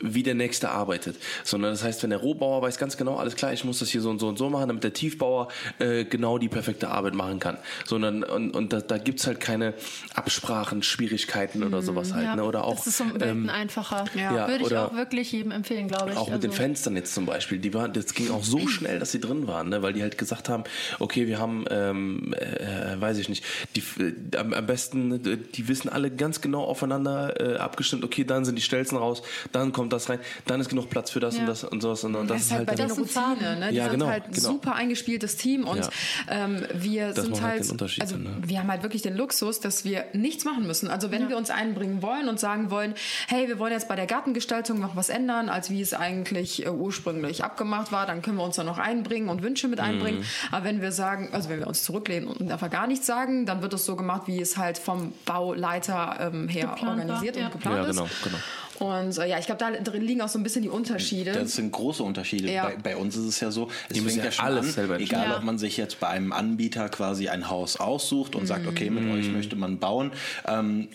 wie 0.01 0.23
der 0.23 0.35
nächste 0.35 0.69
arbeitet. 0.71 1.17
Sondern 1.43 1.71
das 1.71 1.83
heißt, 1.83 2.03
wenn 2.03 2.09
der 2.11 2.19
Rohbauer 2.19 2.61
weiß 2.61 2.77
ganz 2.77 2.97
genau, 2.97 3.17
alles 3.17 3.35
klar, 3.35 3.53
ich 3.53 3.63
muss 3.65 3.79
das 3.79 3.89
hier 3.89 4.01
so 4.01 4.09
und 4.09 4.19
so 4.19 4.27
und 4.27 4.37
so 4.37 4.49
machen, 4.49 4.67
damit 4.67 4.83
der 4.83 4.93
Tiefbauer 4.93 5.47
äh, 5.79 6.05
genau 6.05 6.37
die 6.37 6.49
perfekte 6.49 6.89
Arbeit 6.89 7.13
machen 7.13 7.39
kann. 7.39 7.57
Sondern 7.85 8.23
und, 8.23 8.51
und 8.51 8.73
da, 8.73 8.81
da 8.81 8.97
gibt's 8.97 9.27
halt 9.27 9.39
keine 9.39 9.73
Absprachen, 10.15 10.83
Schwierigkeiten 10.83 11.63
oder 11.63 11.81
sowas 11.81 12.13
halt. 12.13 12.25
ja, 12.25 12.35
ne? 12.35 12.43
Oder 12.43 12.63
auch 12.65 12.75
das 12.75 12.87
ist 12.87 13.01
um 13.01 13.13
Welten 13.13 13.43
ähm, 13.43 13.49
einfacher. 13.49 14.05
Ja, 14.15 14.47
Würde 14.47 14.65
ich 14.65 14.75
auch 14.75 14.93
wirklich 14.95 15.31
jedem 15.31 15.51
empfehlen, 15.51 15.87
glaube 15.87 16.11
ich. 16.11 16.17
auch 16.17 16.29
mit 16.29 16.43
den 16.43 16.51
Also- 16.51 16.61
Fenstern 16.61 16.95
jetzt 16.95 17.13
zum 17.13 17.25
Beispiel, 17.25 17.59
die 17.59 17.73
waren, 17.73 17.93
das 17.93 18.13
ging 18.13 18.29
auch 18.31 18.43
so 18.43 18.59
schnell, 18.67 18.99
dass 18.99 19.11
sie 19.11 19.19
drin 19.19 19.47
waren, 19.47 19.69
ne? 19.69 19.81
weil 19.81 19.93
die 19.93 20.01
halt 20.01 20.17
gesagt 20.17 20.49
haben, 20.49 20.63
okay, 20.99 21.27
wir 21.27 21.39
haben, 21.39 21.65
ähm, 21.69 22.33
äh, 22.33 22.99
weiß 22.99 23.17
ich 23.17 23.29
nicht, 23.29 23.43
die, 23.75 23.83
äh, 24.01 24.37
am, 24.37 24.53
am 24.53 24.65
besten, 24.65 25.25
äh, 25.25 25.37
die 25.37 25.67
wissen 25.67 25.89
alle 25.89 26.11
ganz 26.11 26.41
genau 26.41 26.63
aufeinander 26.63 27.39
äh, 27.39 27.57
abgestimmt, 27.57 28.03
okay, 28.03 28.23
dann 28.23 28.45
sind 28.45 28.55
die 28.55 28.61
Stelzen 28.61 28.97
raus, 28.97 29.21
dann 29.51 29.71
kommt 29.71 29.80
das 29.89 30.09
rein, 30.09 30.19
dann 30.45 30.61
ist 30.61 30.69
genug 30.69 30.89
Platz 30.89 31.11
für 31.11 31.19
das 31.19 31.35
Ja. 31.35 31.41
und 31.41 31.47
das 31.47 31.63
und 31.63 31.81
sowas 31.81 32.03
und, 32.03 32.15
und 32.15 32.29
das, 32.29 32.37
Das 32.37 32.45
ist 32.47 32.51
halt 32.53 32.65
bei 32.67 32.75
denen 32.75 32.87
Das 32.89 32.97
sind 32.97 33.17
Routine, 33.17 33.59
ne? 33.59 33.69
Die 33.71 33.75
Ja, 33.77 33.83
sind 33.85 33.93
genau, 33.93 34.07
halt 34.07 34.23
genau. 34.31 34.39
super 34.49 34.75
eingespieltes 34.75 35.37
Team 35.37 35.65
und 35.65 35.79
Ja. 35.79 35.89
ähm, 36.29 36.65
wir 36.73 37.07
Das 37.07 37.23
sind 37.25 37.31
macht 37.31 37.41
halt 37.41 37.51
halt, 37.53 37.63
den 37.65 37.71
Unterschied 37.71 38.01
also 38.03 38.15
dann, 38.15 38.23
ne? 38.23 38.31
wir 38.43 38.59
haben 38.59 38.69
halt 38.69 38.83
wirklich 38.83 39.01
den 39.01 39.15
Luxus, 39.17 39.59
dass 39.59 39.83
wir 39.85 40.05
nichts 40.13 40.45
machen 40.45 40.67
müssen. 40.67 40.89
Also 40.89 41.11
wenn 41.11 41.29
wir 41.29 41.37
uns 41.37 41.49
einbringen 41.49 42.01
wollen 42.01 42.27
und 42.29 42.39
sagen 42.39 42.69
wollen, 42.71 42.93
hey, 43.27 43.47
wir 43.47 43.59
wollen 43.59 43.73
jetzt 43.73 43.87
bei 43.87 43.95
der 43.95 44.05
Gartengestaltung 44.07 44.79
noch 44.79 44.95
was 44.95 45.09
ändern, 45.09 45.49
als 45.49 45.69
wie 45.69 45.81
es 45.81 45.93
eigentlich 45.93 46.65
äh, 46.65 46.69
ursprünglich 46.69 47.43
abgemacht 47.43 47.91
war, 47.91 48.05
dann 48.05 48.21
können 48.21 48.37
wir 48.37 48.43
uns 48.43 48.55
da 48.55 48.63
noch 48.63 48.77
einbringen 48.77 49.29
und 49.29 49.41
Wünsche 49.43 49.67
mit 49.67 49.79
einbringen. 49.79 50.19
Mhm. 50.19 50.25
Aber 50.51 50.65
wenn 50.65 50.81
wir 50.81 50.91
sagen, 50.91 51.29
also 51.31 51.49
wenn 51.49 51.59
wir 51.59 51.67
uns 51.67 51.83
zurücklehnen 51.83 52.27
und 52.27 52.51
einfach 52.51 52.69
gar 52.69 52.87
nichts 52.87 53.05
sagen, 53.05 53.45
dann 53.45 53.61
wird 53.61 53.73
es 53.73 53.85
so 53.85 53.95
gemacht, 53.95 54.23
wie 54.25 54.41
es 54.41 54.57
halt 54.57 54.77
vom 54.77 55.13
Bauleiter 55.25 56.17
ähm, 56.19 56.47
her 56.47 56.61
Geplant 56.67 56.81
war, 56.81 56.89
organisiert 56.91 57.35
ja. 57.37 57.45
und 57.45 57.51
geplant 57.53 57.77
Ja, 57.77 57.83
ist. 57.89 57.95
genau, 57.97 58.09
genau. 58.23 58.37
Und 58.81 59.15
äh, 59.19 59.27
ja, 59.29 59.37
ich 59.37 59.45
glaube, 59.45 59.59
da 59.59 59.69
drin 59.69 60.01
liegen 60.01 60.21
auch 60.21 60.27
so 60.27 60.39
ein 60.39 60.43
bisschen 60.43 60.63
die 60.63 60.69
Unterschiede. 60.69 61.33
Das 61.33 61.53
sind 61.53 61.71
große 61.71 62.01
Unterschiede. 62.01 62.51
Ja. 62.51 62.63
Bei, 62.65 62.75
bei 62.77 62.97
uns 62.97 63.15
ist 63.15 63.25
es 63.25 63.39
ja 63.39 63.51
so, 63.51 63.69
es 63.89 63.93
Die 63.93 64.01
fängt 64.01 64.23
ja 64.23 64.31
schon 64.31 64.43
alles 64.43 64.65
an, 64.65 64.71
selber 64.71 64.99
egal 64.99 65.29
Ja. 65.29 65.37
ob 65.37 65.43
man 65.43 65.59
sich 65.59 65.77
jetzt 65.77 65.99
bei 65.99 66.07
einem 66.07 66.31
Anbieter 66.31 66.89
quasi 66.89 67.29
ein 67.29 67.47
Haus 67.47 67.77
aussucht 67.77 68.35
und 68.35 68.47
sagt, 68.47 68.65
okay, 68.65 68.89
mit 68.89 69.03
euch 69.13 69.31
möchte 69.31 69.55
man 69.55 69.77
bauen. 69.77 70.11
Ähm, 70.47 70.87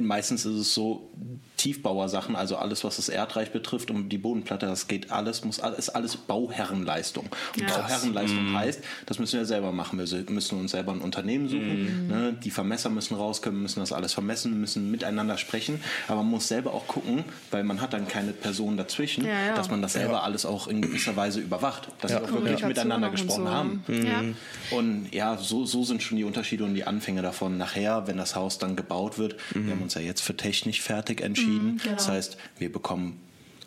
meistens 0.00 0.44
ist 0.44 0.54
es 0.56 0.74
so, 0.74 1.10
Tiefbauersachen, 1.56 2.36
also 2.36 2.56
alles, 2.56 2.84
was 2.84 2.96
das 2.96 3.08
Erdreich 3.08 3.50
betrifft 3.50 3.90
und 3.90 4.10
die 4.10 4.18
Bodenplatte, 4.18 4.66
das 4.66 4.88
geht 4.88 5.10
alles, 5.10 5.44
muss 5.44 5.58
alles, 5.58 5.78
ist 5.78 5.88
alles 5.90 6.16
Bauherrenleistung. 6.16 7.28
Und 7.54 7.62
Ja. 7.62 7.68
Bauherrenleistung 7.78 8.52
heißt, 8.54 8.82
das 9.06 9.18
müssen 9.18 9.38
wir 9.38 9.46
selber 9.46 9.72
machen. 9.72 9.98
Wir 9.98 10.24
müssen 10.30 10.60
uns 10.60 10.72
selber 10.72 10.92
ein 10.92 11.00
Unternehmen 11.00 11.48
suchen. 11.48 12.08
Ne? 12.08 12.36
Die 12.44 12.50
Vermesser 12.50 12.90
müssen 12.90 13.14
rauskommen, 13.16 13.62
müssen 13.62 13.80
das 13.80 13.92
alles 13.92 14.12
vermessen, 14.12 14.60
müssen 14.60 14.90
miteinander 14.90 15.38
sprechen. 15.38 15.80
Aber 16.08 16.18
man 16.22 16.32
muss 16.32 16.48
selber 16.48 16.74
auch 16.74 16.86
gucken, 16.86 17.24
weil 17.50 17.64
man 17.64 17.80
hat 17.80 17.94
dann 17.94 18.06
keine 18.06 18.32
Person 18.32 18.76
dazwischen, 18.76 19.24
Ja, 19.24 19.46
ja. 19.46 19.54
dass 19.54 19.70
man 19.70 19.80
das 19.80 19.94
selber 19.94 20.24
alles 20.24 20.44
auch 20.44 20.68
in 20.68 20.82
gewisser 20.82 21.16
Weise 21.16 21.40
überwacht. 21.40 21.88
Dass 22.02 22.10
sie 22.10 22.18
auch 22.18 22.30
wirklich 22.30 22.64
miteinander 22.64 23.10
gesprochen 23.10 23.44
so. 23.46 23.50
haben. 23.50 23.84
Ja. 23.88 24.76
Und 24.76 25.08
ja, 25.12 25.38
so, 25.38 25.64
so 25.64 25.84
sind 25.84 26.02
schon 26.02 26.18
die 26.18 26.24
Unterschiede 26.24 26.64
und 26.64 26.74
die 26.74 26.84
Anfänge 26.84 27.22
davon. 27.22 27.56
Nachher, 27.56 28.06
wenn 28.06 28.18
das 28.18 28.36
Haus 28.36 28.58
dann 28.58 28.76
gebaut 28.76 29.18
wird, 29.18 29.36
wir 29.54 29.75
haben 29.76 29.82
uns 29.82 29.94
ja 29.94 30.00
jetzt 30.00 30.20
für 30.22 30.36
technisch 30.36 30.80
fertig 30.80 31.20
entschieden. 31.20 31.80
Das 31.94 32.08
heißt, 32.08 32.36
wir 32.58 32.72
bekommen 32.72 33.20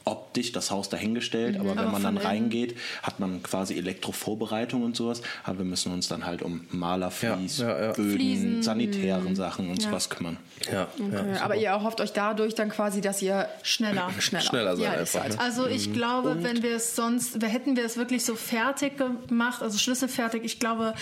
optisch 0.06 0.52
das 0.54 0.72
Haus 0.72 0.90
dahingestellt, 0.90 1.60
aber 1.60 1.72
wenn 1.72 1.80
Aber 1.80 1.92
man 1.92 2.02
dann 2.02 2.18
reingeht, 2.18 2.76
hat 3.04 3.20
man 3.20 3.44
quasi 3.44 3.76
Elektrovorbereitung 3.76 4.82
und 4.82 4.96
sowas. 4.96 5.22
Aber 5.44 5.60
wir 5.60 5.66
müssen 5.66 5.94
uns 5.94 6.08
dann 6.08 6.26
halt 6.26 6.42
um 6.42 6.66
Maler, 6.72 7.12
Vlies, 7.12 7.60
Ja, 7.60 7.70
ja, 7.78 7.86
ja. 7.88 7.92
Böden, 7.94 8.14
Fliesen. 8.16 8.64
sanitären 8.64 9.36
Sachen 9.36 9.70
und 9.70 9.84
Ja. 9.84 9.90
sowas 9.90 10.10
kümmern. 10.10 10.38
Ja, 10.72 10.88
Okay, 10.98 11.38
aber 11.40 11.56
ihr 11.58 11.68
erhofft 11.68 12.02
euch 12.02 12.12
dadurch 12.12 12.56
dann 12.56 12.70
quasi, 12.70 13.02
dass 13.02 13.22
ihr 13.22 13.48
Schneller. 13.62 14.10
schneller, 14.20 14.44
Schneller 14.44 14.78
sein 14.78 14.84
ja, 14.86 14.92
einfach, 14.94 15.06
seid. 15.24 15.34
ne? 15.34 15.40
Also 15.40 15.68
ich 15.68 15.94
glaube, 15.94 16.38
wenn 16.42 16.64
wir 16.64 16.78
es 16.78 16.96
sonst, 16.96 17.38
hätten 17.44 17.76
wir 17.76 17.86
es 17.86 17.96
wirklich 17.98 18.26
so 18.26 18.36
fertig 18.36 18.94
gemacht, 18.98 19.62
also 19.62 19.78
schlüsselfertig, 19.78 20.44
ich 20.44 20.60
glaube, 20.60 20.96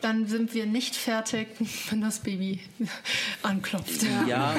dann 0.00 0.26
sind 0.26 0.54
wir 0.54 0.66
nicht 0.66 0.94
fertig, 0.96 1.48
wenn 1.90 2.00
das 2.00 2.20
Baby 2.20 2.60
anklopft. 3.42 4.04
Ja, 4.26 4.54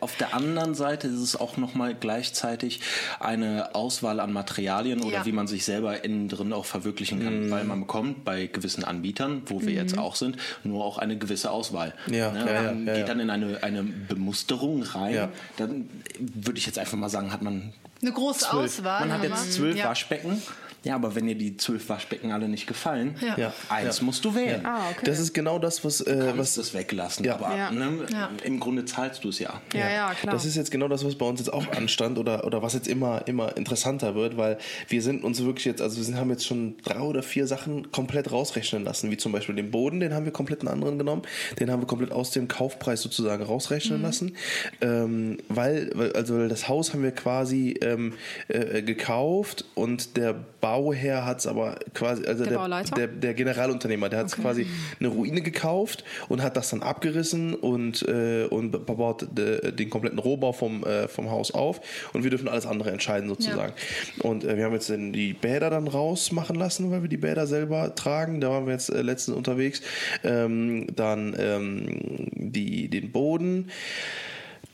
auf 0.00 0.16
der 0.16 0.34
anderen 0.34 0.74
Seite 0.74 1.08
ist 1.08 1.20
es 1.20 1.36
auch 1.36 1.56
nochmal 1.56 1.94
gleichzeitig 1.94 2.80
eine 3.20 3.74
Auswahl 3.74 4.20
an 4.20 4.32
Materialien 4.32 5.02
oder 5.02 5.18
Ja. 5.18 5.26
wie 5.26 5.32
man 5.32 5.46
sich 5.46 5.64
selber 5.64 6.04
innen 6.04 6.28
drin 6.28 6.52
auch 6.52 6.64
verwirklichen 6.64 7.22
kann. 7.22 7.50
Weil 7.50 7.64
man 7.64 7.80
bekommt 7.80 8.24
bei 8.24 8.46
gewissen 8.46 8.84
Anbietern, 8.84 9.42
wo 9.46 9.60
wir 9.62 9.72
jetzt 9.72 9.98
auch 9.98 10.16
sind, 10.16 10.36
nur 10.64 10.84
auch 10.84 10.98
eine 10.98 11.16
gewisse 11.18 11.50
Auswahl. 11.50 11.94
Ja, 12.06 12.30
ne? 12.32 12.40
ja, 12.46 12.52
ja, 12.52 12.62
man 12.72 12.86
ja, 12.86 12.92
geht 12.94 13.00
ja. 13.02 13.06
dann 13.06 13.20
in 13.20 13.30
eine, 13.30 13.62
eine 13.62 13.82
Bemusterung 13.82 14.82
rein. 14.82 15.14
Ja. 15.14 15.28
Dann 15.56 15.88
würde 16.18 16.58
ich 16.58 16.66
jetzt 16.66 16.78
einfach 16.78 16.96
mal 16.98 17.08
sagen, 17.08 17.32
hat 17.32 17.42
man 17.42 17.72
Eine 18.02 18.12
große 18.12 18.52
Auswahl. 18.52 19.00
man 19.06 19.12
hat 19.12 19.22
jetzt 19.22 19.52
zwölf 19.54 19.76
ja. 19.76 19.88
Waschbecken. 19.88 20.42
Ja, 20.84 20.94
aber 20.94 21.14
wenn 21.14 21.26
dir 21.26 21.34
die 21.34 21.56
zwölf 21.56 21.88
Waschbecken 21.88 22.30
alle 22.32 22.48
nicht 22.48 22.66
gefallen, 22.66 23.16
Ja. 23.20 23.36
Ja. 23.38 23.52
eins 23.68 24.00
musst 24.02 24.24
du 24.24 24.34
wählen. 24.34 24.64
Ah, 24.64 24.90
okay. 24.90 25.04
Das 25.06 25.18
ist 25.18 25.32
genau 25.32 25.58
das, 25.58 25.84
was, 25.84 26.00
äh, 26.02 26.14
Du 26.32 26.38
was 26.38 26.56
es 26.56 26.74
weglassen, 26.74 27.24
Ja. 27.24 27.34
aber 27.36 27.56
Ja. 27.56 27.70
Ne, 27.70 28.06
Ja. 28.12 28.30
im 28.44 28.60
Grunde 28.60 28.84
zahlst 28.84 29.24
du 29.24 29.30
es 29.30 29.38
ja. 29.38 29.60
ja, 29.72 29.90
ja, 29.90 30.14
klar. 30.14 30.32
Das 30.34 30.44
ist 30.44 30.56
jetzt 30.56 30.70
genau 30.70 30.88
das, 30.88 31.04
was 31.04 31.14
bei 31.16 31.26
uns 31.26 31.40
jetzt 31.40 31.52
auch 31.52 31.66
anstand 31.72 32.18
oder, 32.18 32.44
oder 32.46 32.62
was 32.62 32.74
jetzt 32.74 32.86
immer, 32.88 33.26
immer 33.26 33.56
interessanter 33.56 34.14
wird, 34.14 34.36
weil 34.36 34.58
wir 34.88 35.02
sind 35.02 35.24
uns 35.24 35.42
wirklich 35.42 35.64
jetzt, 35.64 35.80
also 35.82 35.96
wir 35.96 36.04
sind, 36.04 36.16
haben 36.16 36.30
jetzt 36.30 36.46
schon 36.46 36.76
drei 36.84 37.00
oder 37.00 37.22
vier 37.22 37.46
Sachen 37.46 37.90
komplett 37.90 38.30
rausrechnen 38.30 38.84
lassen, 38.84 39.10
wie 39.10 39.16
zum 39.16 39.32
Beispiel 39.32 39.54
den 39.54 39.70
Boden, 39.70 40.00
den 40.00 40.12
haben 40.14 40.24
wir 40.26 40.32
komplett 40.32 40.60
einen 40.60 40.68
anderen 40.68 40.98
genommen, 40.98 41.22
den 41.58 41.70
haben 41.70 41.80
wir 41.80 41.86
komplett 41.86 42.12
aus 42.12 42.30
dem 42.30 42.46
Kaufpreis 42.48 43.00
sozusagen 43.02 43.42
rausrechnen 43.42 44.02
lassen, 44.02 44.36
ähm, 44.80 45.38
weil, 45.48 46.12
also 46.14 46.46
das 46.48 46.68
Haus 46.68 46.92
haben 46.92 47.02
wir 47.02 47.12
quasi 47.12 47.74
ähm, 47.82 48.12
äh, 48.48 48.82
gekauft 48.82 49.64
und 49.74 50.16
der 50.16 50.34
Bauherr 50.74 51.24
hat 51.24 51.38
es 51.38 51.46
aber 51.46 51.76
quasi, 51.94 52.26
also 52.26 52.44
Der 52.44 52.58
der, 52.68 52.82
der, 52.82 53.06
der 53.06 53.34
Generalunternehmer, 53.34 54.08
der 54.08 54.18
hat 54.18 54.32
quasi 54.32 54.66
eine 54.98 55.08
Ruine 55.08 55.40
gekauft 55.40 56.02
und 56.28 56.42
hat 56.42 56.56
das 56.56 56.70
dann 56.70 56.82
abgerissen 56.82 57.54
und, 57.54 58.02
äh, 58.08 58.46
und 58.50 58.72
baut 58.84 59.28
de, 59.38 59.70
den 59.70 59.88
kompletten 59.88 60.18
Rohbau 60.18 60.52
vom, 60.52 60.82
äh, 60.82 61.06
vom 61.06 61.30
Haus 61.30 61.52
auf 61.52 61.80
und 62.12 62.24
wir 62.24 62.30
dürfen 62.30 62.48
alles 62.48 62.66
andere 62.66 62.90
entscheiden 62.90 63.28
sozusagen. 63.28 63.72
Und 64.18 64.42
äh, 64.42 64.56
wir 64.56 64.64
haben 64.64 64.72
jetzt 64.72 64.88
die 64.90 65.32
Bäder 65.32 65.70
dann 65.70 65.86
rausmachen 65.86 66.56
lassen, 66.56 66.90
weil 66.90 67.02
wir 67.02 67.08
die 67.08 67.18
Bäder 67.18 67.46
selber 67.46 67.94
tragen. 67.94 68.40
Da 68.40 68.50
waren 68.50 68.66
wir 68.66 68.72
jetzt 68.72 68.88
äh, 68.88 69.02
letztens 69.02 69.36
unterwegs. 69.36 69.80
Ähm, 70.24 70.88
dann 70.96 71.36
ähm, 71.38 72.30
die, 72.32 72.88
den 72.88 73.12
Boden, 73.12 73.70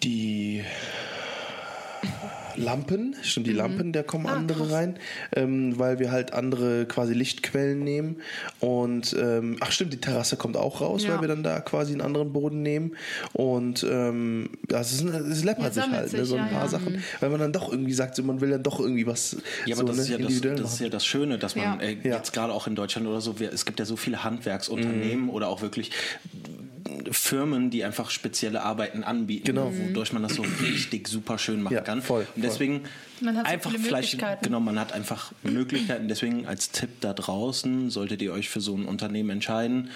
die 0.03 0.65
Lampen, 2.57 3.15
stimmt, 3.23 3.47
Mhm. 3.47 3.51
die 3.51 3.57
Lampen, 3.57 3.93
da 3.93 4.03
kommen 4.03 4.27
Ah, 4.27 4.35
andere 4.35 4.61
krass. 4.65 4.73
rein, 4.73 4.99
ähm, 5.35 5.79
weil 5.79 5.99
wir 5.99 6.11
halt 6.13 6.33
andere 6.33 6.87
quasi 6.87 7.15
Lichtquellen 7.15 7.83
nehmen. 7.85 8.17
Und 8.61 9.15
ähm, 9.19 9.57
ach 9.61 9.71
stimmt, 9.73 9.93
die 9.93 10.01
Terrasse 10.01 10.37
kommt 10.37 10.57
auch 10.57 10.81
raus, 10.81 11.05
Ja. 11.05 11.15
weil 11.15 11.21
wir 11.23 11.29
dann 11.29 11.43
da 11.43 11.61
quasi 11.61 11.93
einen 11.93 12.01
anderen 12.01 12.33
Boden 12.33 12.63
nehmen. 12.63 12.97
Und 13.33 13.87
ähm, 13.89 14.51
ja, 14.71 14.81
es, 14.81 14.93
ist, 14.93 15.03
es 15.05 15.45
läppert 15.45 15.75
sich 15.75 15.89
halt, 15.91 16.13
ne, 16.13 16.19
sich, 16.21 16.29
so 16.29 16.37
ein 16.37 16.47
ja, 16.47 16.53
paar 16.53 16.63
ja. 16.65 16.69
Sachen. 16.69 17.03
Weil 17.21 17.31
man 17.31 17.41
dann 17.41 17.53
doch 17.53 17.71
irgendwie 17.71 17.93
sagt, 17.93 18.17
so, 18.17 18.23
man 18.23 18.41
will 18.41 18.51
dann 18.51 18.63
doch 18.63 18.81
irgendwie 18.81 19.07
was 19.07 19.37
Ja, 19.67 19.75
aber 19.77 19.83
so, 19.83 19.87
das, 19.89 19.97
ne, 19.97 20.03
ist 20.03 20.09
ja 20.11 20.17
das, 20.19 20.27
individuell 20.29 20.57
das 20.57 20.73
ist 20.75 20.81
ja 20.81 20.89
das 20.89 21.07
Schöne, 21.07 21.39
dass 21.39 21.57
man 21.57 21.81
Ja. 21.81 21.87
äh, 21.87 21.97
Ja. 22.03 22.17
jetzt 22.17 22.33
gerade 22.33 22.53
auch 22.53 22.67
in 22.67 22.75
Deutschland 22.75 23.07
oder 23.07 23.21
so, 23.21 23.39
wir, 23.41 23.53
es 23.53 23.65
gibt 23.65 23.79
ja 23.79 23.85
so 23.85 23.97
viele 23.97 24.25
Handwerksunternehmen 24.25 25.25
Mhm. 25.25 25.31
oder 25.31 25.49
auch 25.49 25.63
wirklich 25.63 25.91
Firmen, 27.11 27.70
die 27.70 27.85
einfach 27.85 28.11
spezielle 28.11 28.62
Arbeiten 28.62 29.03
anbieten, 29.05 29.46
Genau. 29.46 29.72
wodurch 29.72 30.12
man 30.12 30.22
das 30.22 30.35
so 30.35 30.42
richtig 30.62 31.09
super 31.09 31.38
schön 31.38 31.62
machen 31.62 31.74
Ja, 31.74 31.81
kann. 31.83 32.03
voll, 32.03 32.26
Und 32.37 32.42
deswegen 32.44 32.83
Man 33.20 33.37
hat 33.37 33.46
so 33.46 33.53
einfach 33.53 33.70
viele 33.70 33.83
vielleicht, 33.83 34.12
Möglichkeiten. 34.14 34.44
genau, 34.44 34.61
man 34.61 34.79
hat 34.79 34.92
einfach 34.92 35.33
Möglichkeiten. 35.42 36.09
Deswegen 36.09 36.46
als 36.46 36.70
Tipp 36.70 36.90
da 37.00 37.12
draußen, 37.12 37.90
solltet 37.90 38.22
ihr 38.22 38.33
euch 38.33 38.48
für 38.48 38.61
so 38.61 38.76
ein 38.76 38.85
Unternehmen 38.87 39.31
entscheiden, 39.31 39.90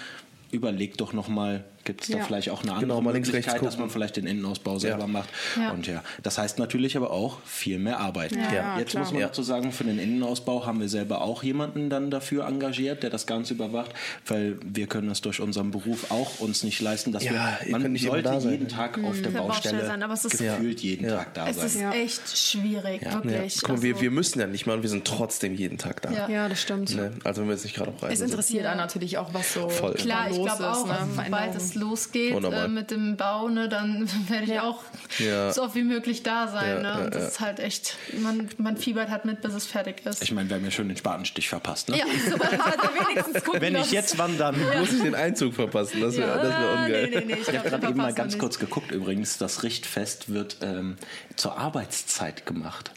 überlegt 0.51 1.01
doch 1.01 1.11
nochmal, 1.13 1.63
gibt 1.85 2.01
es 2.03 2.09
da 2.09 2.17
Ja. 2.17 2.23
vielleicht 2.23 2.49
auch 2.49 2.61
eine 2.63 2.71
andere 2.73 2.87
Genau, 2.87 3.01
mal 3.01 3.13
links, 3.13 3.29
rechts 3.29 3.47
Möglichkeit, 3.47 3.67
dass 3.67 3.77
man 3.79 3.89
vielleicht 3.89 4.17
den 4.17 4.27
Innenausbau 4.27 4.77
selber 4.79 5.07
macht. 5.07 5.29
Ja. 5.57 5.71
Und 5.71 5.87
ja, 5.87 6.03
das 6.23 6.37
heißt 6.37 6.59
natürlich 6.59 6.97
aber 6.97 7.11
auch 7.11 7.37
viel 7.45 7.79
mehr 7.79 7.99
Arbeit. 7.99 8.33
Ja, 8.33 8.77
Jetzt 8.77 8.89
klar. 8.91 9.03
muss 9.03 9.11
man 9.13 9.21
Ja. 9.21 9.27
dazu 9.27 9.43
sagen, 9.43 9.71
für 9.71 9.83
den 9.85 9.99
Innenausbau 9.99 10.65
haben 10.65 10.79
wir 10.81 10.89
selber 10.89 11.21
auch 11.21 11.43
jemanden 11.43 11.89
dann 11.89 12.11
dafür 12.11 12.45
engagiert, 12.47 13.03
der 13.03 13.09
das 13.09 13.25
Ganze 13.27 13.53
überwacht, 13.53 13.91
weil 14.27 14.57
wir 14.65 14.87
können 14.87 15.07
das 15.07 15.21
durch 15.21 15.39
unseren 15.39 15.71
Beruf 15.71 16.11
auch 16.11 16.39
uns 16.39 16.63
nicht 16.63 16.81
leisten, 16.81 17.11
dass 17.11 17.23
Ja, 17.23 17.57
wir, 17.63 17.71
man 17.71 17.91
nicht 17.91 18.05
sollte 18.05 18.29
jeden 18.49 18.67
Tag 18.67 18.97
auf 19.03 19.21
der 19.21 19.29
Baustelle 19.29 19.45
Baustelle 19.45 19.85
sein, 19.85 20.03
aber 20.03 20.13
es 20.13 20.25
ist- 20.25 20.37
gefühlt 20.39 20.79
jeden 20.81 21.05
Ja. 21.05 21.17
Tag 21.17 21.33
da 21.35 21.47
Es 21.47 21.57
sein. 21.57 21.65
ist 21.67 21.79
Ja. 21.79 21.91
echt 21.93 22.37
schwierig, 22.37 23.01
Ja. 23.03 23.23
wirklich. 23.23 23.59
Guck 23.61 23.69
mal, 23.77 23.81
wir, 23.83 23.93
Also- 23.93 24.01
wir 24.01 24.11
müssen 24.11 24.39
ja 24.39 24.47
nicht 24.47 24.65
mal 24.65 24.73
und 24.73 24.81
wir 24.81 24.89
sind 24.89 25.05
trotzdem 25.05 25.53
jeden 25.55 25.77
Tag 25.77 26.01
da. 26.01 26.11
Ja. 26.11 26.27
Ja, 26.29 26.49
das 26.49 26.61
stimmt. 26.61 26.95
Ne? 26.95 27.11
Also 27.23 27.41
wenn 27.41 27.47
wir 27.49 27.53
jetzt 27.55 27.63
nicht 27.63 27.75
gerade 27.75 27.91
auf 27.91 28.01
Reisen 28.01 28.13
Es 28.25 28.31
interessiert 28.31 28.65
einen 28.65 28.77
natürlich 28.77 29.17
auch, 29.17 29.33
was 29.33 29.53
so 29.53 29.69
Voll. 29.69 29.93
Klar, 29.93 30.29
ich 30.31 30.37
los 30.37 30.45
glaube 30.47 30.63
ist, 30.63 30.69
auch, 30.69 30.87
ne? 30.87 30.97
sobald 30.99 31.15
Veränderungen. 31.15 31.53
Es 31.75 31.81
losgeht 31.81 32.33
äh, 32.43 32.67
mit 32.67 32.91
dem 32.91 33.17
Bau, 33.17 33.49
ne, 33.49 33.67
dann 33.69 34.09
werde 34.29 34.43
ich 34.45 34.49
Ja. 34.49 34.63
auch 34.63 34.81
Ja. 35.19 35.51
so 35.51 35.63
oft 35.63 35.75
wie 35.75 35.83
möglich 35.83 36.23
da 36.23 36.47
sein. 36.47 36.67
Ja, 36.67 36.81
ne? 36.81 36.87
ja, 36.99 37.05
Und 37.05 37.15
das 37.15 37.21
ja. 37.23 37.27
ist 37.29 37.39
halt 37.39 37.59
echt, 37.59 37.97
man, 38.19 38.49
man 38.57 38.77
fiebert 38.77 39.09
halt 39.09 39.25
mit, 39.25 39.41
bis 39.41 39.53
es 39.53 39.65
fertig 39.65 40.05
ist. 40.05 40.23
Ich 40.23 40.31
meine, 40.31 40.49
wir 40.49 40.55
haben 40.57 40.65
ja 40.65 40.71
schon 40.71 40.87
den 40.87 40.97
Spatenstich 40.97 41.49
verpasst. 41.49 41.89
Ne? 41.89 41.97
ja, 41.97 42.05
so 42.05 42.37
wenigstens 43.09 43.43
gucken 43.43 43.61
Wenn 43.61 43.73
lassen. 43.73 43.93
jetzt, 43.93 44.17
wann 44.17 44.37
dann? 44.37 44.55
Muss 44.79 44.91
ich 44.93 45.01
den 45.01 45.15
Einzug 45.15 45.53
verpassen? 45.53 46.01
Das 46.01 46.15
wäre 46.17 46.41
wär 46.41 46.79
ungeil. 46.83 47.09
nee, 47.09 47.15
nee, 47.19 47.25
nee, 47.25 47.33
ich 47.41 47.47
Ich 47.49 47.57
habe 47.57 47.69
gerade 47.69 47.87
eben 47.87 47.97
mal 47.97 48.13
ganz 48.13 48.33
nicht. 48.33 48.39
kurz 48.39 48.59
geguckt 48.59 48.91
übrigens, 48.91 49.37
das 49.37 49.63
Richtfest 49.63 50.31
wird 50.33 50.57
ähm, 50.61 50.95
zur 51.35 51.57
Arbeitszeit 51.57 52.45
gemacht. 52.45 52.91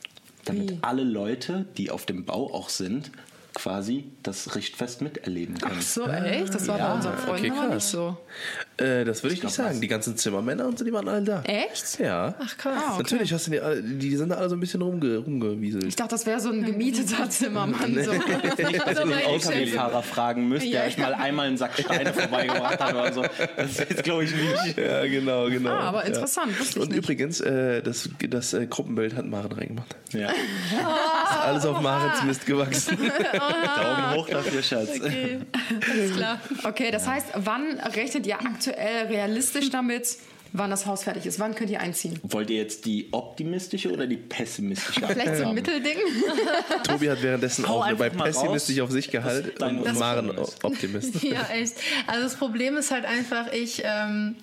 Damit 0.45 0.71
Wie? 0.71 0.79
alle 0.83 1.03
Leute, 1.03 1.67
die 1.77 1.91
auf 1.91 2.07
dem 2.07 2.25
Bau 2.25 2.53
auch 2.55 2.69
sind, 2.71 3.11
quasi 3.59 4.05
das 4.23 4.55
Richtfest 4.55 5.03
miterleben 5.03 5.59
können. 5.59 5.75
Ach 5.79 5.83
so, 5.83 6.07
echt? 6.07 6.55
Das 6.55 6.69
war 6.69 6.79
Ja, 6.79 6.89
bei 6.91 6.95
unseren 6.95 7.19
Freunden 7.19 7.51
okay, 7.59 7.75
nicht 7.75 7.85
so. 7.87 8.17
Äh, 8.77 9.05
das 9.05 9.23
würde 9.25 9.35
ich, 9.35 9.41
glaub, 9.41 9.51
nicht 9.51 9.57
sagen. 9.57 9.71
was- 9.71 9.81
Die 9.81 9.89
ganzen 9.89 10.17
Zimmermänner 10.17 10.67
und 10.67 10.79
so, 10.79 10.85
die 10.85 10.93
waren 10.93 11.09
alle 11.09 11.23
da. 11.23 11.43
Echt? 11.43 11.99
Ja. 11.99 12.35
Ach 12.39 12.57
krass. 12.57 12.75
Ah, 12.87 12.93
okay. 12.95 13.03
Natürlich 13.03 13.33
hast 13.33 13.47
du 13.49 13.51
die, 13.51 13.61
alle- 13.61 13.83
die 13.83 14.17
sind 14.17 14.29
da 14.29 14.37
alle 14.37 14.49
so 14.49 14.55
ein 14.57 14.61
bisschen 14.61 14.81
rumge, 14.81 15.17
rumgewieselt. 15.19 15.85
Ich 15.85 15.97
dachte, 15.97 16.11
das 16.13 16.25
wäre 16.27 16.39
so 16.41 16.51
ein 16.51 16.65
gemieteter 16.65 17.29
Zimmermann. 17.31 17.93
So. 18.05 18.13
Also 18.13 19.01
Den 19.03 19.09
meine 19.09 19.25
LKW-Fahrer 19.25 20.03
fragen 20.05 20.49
müsst, 20.49 20.65
der 20.65 20.71
Ja, 20.83 20.87
euch 20.87 20.97
mal 20.99 21.15
einmal 21.15 21.49
einen 21.49 21.57
Sack 21.57 21.73
Steine 21.79 22.13
vorbeigebracht 22.13 22.79
hat 22.81 22.95
oder 22.95 23.13
so. 23.13 23.23
Das 23.57 23.71
ist 23.73 23.79
jetzt, 23.81 24.05
glaube 24.05 24.25
ich, 24.25 24.31
nicht. 24.33 24.79
Ja, 24.79 25.05
genau, 25.07 25.47
genau. 25.51 25.71
Ah, 25.71 25.81
aber 25.89 26.03
ja. 26.03 26.07
interessant, 26.09 26.53
ich 26.61 26.77
Und 26.79 26.91
nicht. 26.91 26.99
übrigens, 26.99 27.41
äh, 27.41 27.83
das, 27.83 28.09
das 28.31 28.53
äh, 28.55 28.67
Gruppenbild 28.67 29.17
hat 29.17 29.27
Maren 29.27 29.51
reingemacht. 29.53 29.97
Ja. 30.13 30.29
Ist 30.31 31.39
alles 31.43 31.67
auf 31.67 31.81
Marens 31.81 32.23
Mist 32.25 32.47
gewachsen. 32.47 32.97
Daumen 33.77 34.15
hoch 34.15 34.29
dafür, 34.29 34.63
Schatz. 34.63 34.89
Okay, 35.01 35.39
alles 35.91 36.17
klar. 36.17 36.41
Okay, 36.65 36.91
das 36.91 37.07
heißt, 37.07 37.27
wann 37.35 37.79
rechnet 37.81 38.27
ihr 38.27 38.39
aktuell 38.41 39.07
realistisch 39.07 39.71
damit, 39.71 40.17
wann 40.53 40.71
das 40.71 40.87
Haus 40.87 41.05
fertig 41.05 41.27
ist? 41.27 41.39
Wann 41.41 41.55
könnt 41.55 41.71
ihr 41.71 41.81
einziehen? 41.81 42.19
Wollt 42.23 42.49
ihr 42.51 42.57
jetzt 42.57 42.87
die 42.87 43.09
optimistische 43.13 43.91
oder 43.93 44.07
die 44.07 44.17
pessimistische 44.17 45.07
Vielleicht 45.07 45.37
so 45.37 45.45
ein? 45.49 45.55
Mittelding? 45.55 45.99
Tobi 46.85 47.11
hat 47.11 47.23
währenddessen 47.23 47.69
Hau 47.69 47.83
auch 47.83 47.93
bei 47.93 48.09
pessimistisch 48.11 48.79
raus. 48.79 48.85
auf 48.85 48.91
sich 48.91 49.11
gehalten 49.11 49.53
Das- 49.59 49.71
und 49.71 49.85
das- 49.85 49.99
Maren 49.99 50.33
das- 50.35 50.65
Optimist. 50.65 51.23
Ja, 51.23 51.47
echt. 51.53 51.75
Also 52.07 52.23
das 52.23 52.37
Problem 52.37 52.77
ist 52.77 52.91
halt 52.91 53.05
einfach, 53.05 53.53
ich, 53.53 53.83
ähm, 53.85 54.37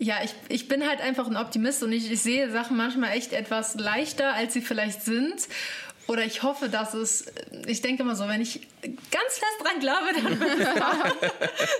ja, 0.00 0.16
ich, 0.24 0.34
ich 0.48 0.66
bin 0.68 0.88
halt 0.88 1.00
einfach 1.00 1.26
ein 1.28 1.36
Optimist 1.36 1.82
und 1.82 1.92
ich, 1.92 2.10
ich 2.10 2.20
sehe 2.20 2.50
Sachen 2.50 2.76
manchmal 2.76 3.12
echt 3.16 3.32
etwas 3.32 3.74
leichter, 3.76 4.32
als 4.34 4.54
sie 4.54 4.60
vielleicht 4.62 5.02
sind. 5.04 5.34
Oder 6.06 6.24
ich 6.24 6.42
hoffe, 6.42 6.68
dass 6.68 6.92
es, 6.94 7.26
ich 7.66 7.80
denke 7.80 8.02
immer 8.02 8.14
so, 8.14 8.28
wenn 8.28 8.40
ich 8.40 8.60
ganz 8.82 9.38
fest 9.38 9.56
dran 9.62 9.80
glaube, 9.80 10.06
dann 10.14 10.40
wird 10.40 10.60
es 10.60 10.80
wahr. 10.80 11.12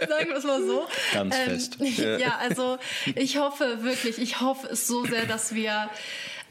sagen 0.09 0.29
wir 0.29 0.37
es 0.37 0.45
mal 0.45 0.63
so. 0.63 0.87
Ganz 1.13 1.37
fest. 1.37 1.79
Ja, 2.19 2.39
also 2.41 2.79
ich 3.15 3.39
hoffe 3.39 3.83
wirklich, 3.83 4.19
ich 4.19 4.41
hoffe 4.41 4.69
es 4.69 4.87
so 4.87 5.05
sehr, 5.05 5.27
dass 5.27 5.55
wir 5.55 5.91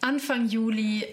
Anfang 0.01 0.47
Juli 0.47 1.07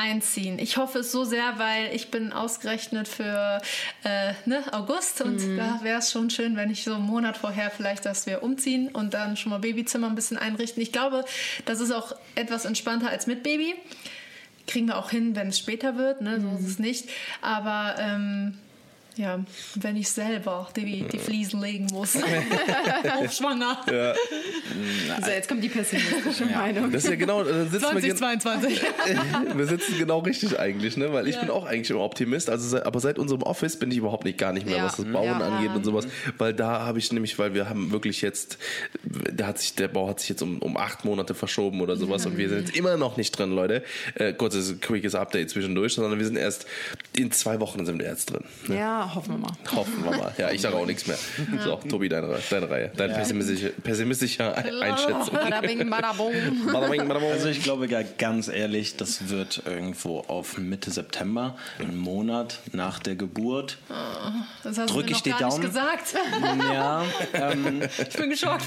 einziehen. 0.00 0.58
Ich 0.58 0.78
hoffe 0.78 1.00
es 1.00 1.12
so 1.12 1.24
sehr, 1.24 1.58
weil 1.58 1.94
ich 1.94 2.10
bin 2.10 2.32
ausgerechnet 2.32 3.06
für 3.06 3.60
äh, 4.02 4.32
ne, 4.46 4.62
August 4.72 5.20
und 5.20 5.58
da 5.58 5.80
wäre 5.82 5.98
es 5.98 6.10
schon 6.10 6.30
schön, 6.30 6.56
wenn 6.56 6.70
ich 6.70 6.84
so 6.84 6.94
einen 6.94 7.04
Monat 7.04 7.36
vorher 7.36 7.70
vielleicht, 7.70 8.06
dass 8.06 8.24
wir 8.26 8.42
umziehen 8.42 8.88
und 8.88 9.12
dann 9.12 9.36
schon 9.36 9.50
mal 9.50 9.58
Babyzimmer 9.58 10.06
ein 10.06 10.14
bisschen 10.14 10.38
einrichten. 10.38 10.82
Ich 10.82 10.92
glaube, 10.92 11.26
das 11.66 11.80
ist 11.80 11.90
auch 11.90 12.14
etwas 12.34 12.64
entspannter 12.64 13.10
als 13.10 13.26
mit 13.26 13.42
Baby. 13.42 13.74
Kriegen 14.66 14.86
wir 14.86 14.98
auch 14.98 15.10
hin, 15.10 15.34
wenn 15.34 15.48
es 15.48 15.58
später 15.58 15.96
wird, 15.96 16.20
ne? 16.20 16.40
so 16.40 16.48
ist 16.58 16.68
es 16.68 16.78
nicht. 16.78 17.08
Aber 17.42 17.96
ähm, 17.98 18.58
ja, 19.20 19.38
wenn 19.74 19.96
ich 19.96 20.08
selber 20.10 20.68
die, 20.74 21.02
die 21.02 21.18
Fliesen 21.18 21.60
legen 21.60 21.86
muss. 21.92 22.16
Hochschwanger. 23.18 23.84
So, 25.22 25.30
jetzt 25.30 25.48
kommt 25.48 25.62
die 25.62 25.68
pessimistische 25.68 26.46
Meinung. 26.46 26.90
Das 26.92 27.04
ist 27.04 27.10
ja 27.10 27.16
genau, 27.16 27.42
da 27.42 27.64
sitzen 27.64 27.94
wir, 27.94 28.00
gen 28.00 28.16
2022. 28.16 28.82
wir 29.56 29.66
sitzen 29.66 29.98
genau 29.98 30.20
richtig 30.20 30.58
eigentlich, 30.58 30.96
ne? 30.96 31.12
Weil 31.12 31.26
ich 31.28 31.38
bin 31.38 31.50
auch 31.50 31.66
eigentlich 31.66 31.90
immer 31.90 32.00
Optimist. 32.00 32.48
Also 32.48 32.82
aber 32.82 33.00
seit 33.00 33.18
unserem 33.18 33.42
Office 33.42 33.78
bin 33.78 33.90
ich 33.90 33.98
überhaupt 33.98 34.24
nicht 34.24 34.38
gar 34.38 34.52
nicht 34.52 34.66
mehr, 34.66 34.76
Ja. 34.78 34.84
was 34.84 34.96
das 34.96 35.06
Bauen 35.06 35.24
Ja. 35.26 35.38
angeht 35.38 35.72
und 35.74 35.84
sowas. 35.84 36.06
Weil 36.38 36.54
da 36.54 36.80
habe 36.80 36.98
ich 36.98 37.12
nämlich, 37.12 37.38
weil 37.38 37.52
wir 37.54 37.68
haben 37.68 37.90
wirklich 37.90 38.22
jetzt, 38.22 38.58
da 39.04 39.48
hat 39.48 39.58
sich 39.58 39.74
der 39.74 39.88
Bau 39.88 40.08
hat 40.08 40.20
sich 40.20 40.28
jetzt 40.30 40.42
um, 40.42 40.58
um 40.60 40.76
acht 40.76 41.04
Monate 41.04 41.34
verschoben 41.34 41.80
oder 41.80 41.96
sowas 41.96 42.24
und 42.26 42.38
wir 42.38 42.48
sind 42.48 42.66
jetzt 42.68 42.76
immer 42.76 42.96
noch 42.96 43.16
nicht 43.16 43.32
drin, 43.32 43.50
Leute. 43.54 43.82
Äh, 44.14 44.32
kurzes 44.32 44.80
quickes 44.80 45.14
Update 45.14 45.50
zwischendurch, 45.50 45.94
sondern 45.94 46.18
wir 46.18 46.26
sind 46.26 46.36
erst 46.36 46.66
in 47.16 47.32
zwei 47.32 47.60
Wochen 47.60 47.84
sind 47.84 47.98
wir 47.98 48.06
jetzt 48.06 48.30
drin. 48.30 48.44
Ne? 48.68 48.76
Ja, 48.78 49.09
hoffen 49.14 49.34
wir 49.34 49.38
mal. 49.38 49.52
Hoffen 49.74 50.04
wir 50.04 50.10
mal. 50.16 50.32
Ja, 50.38 50.50
ich 50.50 50.60
sage 50.60 50.76
auch 50.76 50.86
nichts 50.86 51.06
mehr. 51.06 51.18
So, 51.62 51.76
Tobi, 51.88 52.08
deine, 52.08 52.38
deine 52.50 52.70
Reihe. 52.70 52.92
Deine 52.96 53.14
pessimistische, 53.14 53.70
pessimistische 53.70 54.54
Einschätzung. 54.56 55.32
Bada 55.34 55.60
bing, 55.60 55.88
bada 55.90 56.12
bong. 56.12 56.32
Badabing, 56.72 57.08
badabong. 57.08 57.32
Also 57.32 57.48
ich 57.48 57.62
glaube 57.62 57.86
ja 57.86 58.02
ganz 58.18 58.48
ehrlich, 58.48 58.96
das 58.96 59.28
wird 59.28 59.62
irgendwo 59.66 60.20
auf 60.20 60.58
Mitte 60.58 60.90
September, 60.90 61.56
einen 61.78 61.96
Monat 61.96 62.58
nach 62.72 62.98
der 62.98 63.16
Geburt. 63.16 63.78
Das 64.62 64.78
hast 64.78 64.90
Drück 64.92 65.06
du 65.06 65.12
mir 65.12 65.16
ich 65.16 65.16
noch 65.16 65.20
die 65.22 65.30
gar 65.30 65.40
Daumen? 65.40 65.60
nicht 65.60 65.66
gesagt. 65.68 66.14
Ja, 66.72 67.04
ähm, 67.34 67.82
Ich 68.08 68.16
bin 68.16 68.30
geschockt. 68.30 68.64